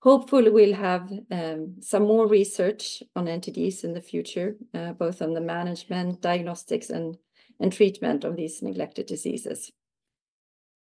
hopefully 0.00 0.50
we'll 0.50 0.74
have 0.74 1.10
um, 1.30 1.76
some 1.80 2.04
more 2.04 2.28
research 2.28 3.02
on 3.14 3.26
NTDs 3.26 3.84
in 3.84 3.92
the 3.92 4.00
future, 4.00 4.56
uh, 4.74 4.92
both 4.92 5.22
on 5.22 5.34
the 5.34 5.40
management, 5.40 6.20
diagnostics, 6.20 6.90
and, 6.90 7.16
and 7.58 7.72
treatment 7.72 8.24
of 8.24 8.36
these 8.36 8.62
neglected 8.62 9.06
diseases. 9.06 9.72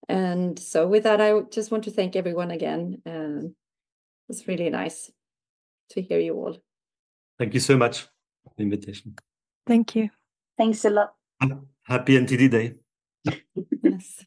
And 0.09 0.59
so 0.59 0.87
with 0.87 1.03
that, 1.03 1.21
I 1.21 1.39
just 1.51 1.71
want 1.71 1.85
to 1.85 1.91
thank 1.91 2.15
everyone 2.15 2.51
again. 2.51 3.01
Um, 3.05 3.55
it's 4.27 4.47
really 4.47 4.69
nice 4.69 5.11
to 5.91 6.01
hear 6.01 6.19
you 6.19 6.33
all. 6.35 6.57
Thank 7.39 7.53
you 7.53 7.59
so 7.59 7.77
much 7.77 8.01
for 8.01 8.53
the 8.57 8.63
invitation. 8.63 9.15
Thank 9.65 9.95
you. 9.95 10.09
Thanks 10.57 10.83
a 10.85 10.89
lot. 10.89 11.13
Happy 11.85 12.17
NTD 12.17 12.51
Day. 12.51 12.82
Yes. 13.83 14.25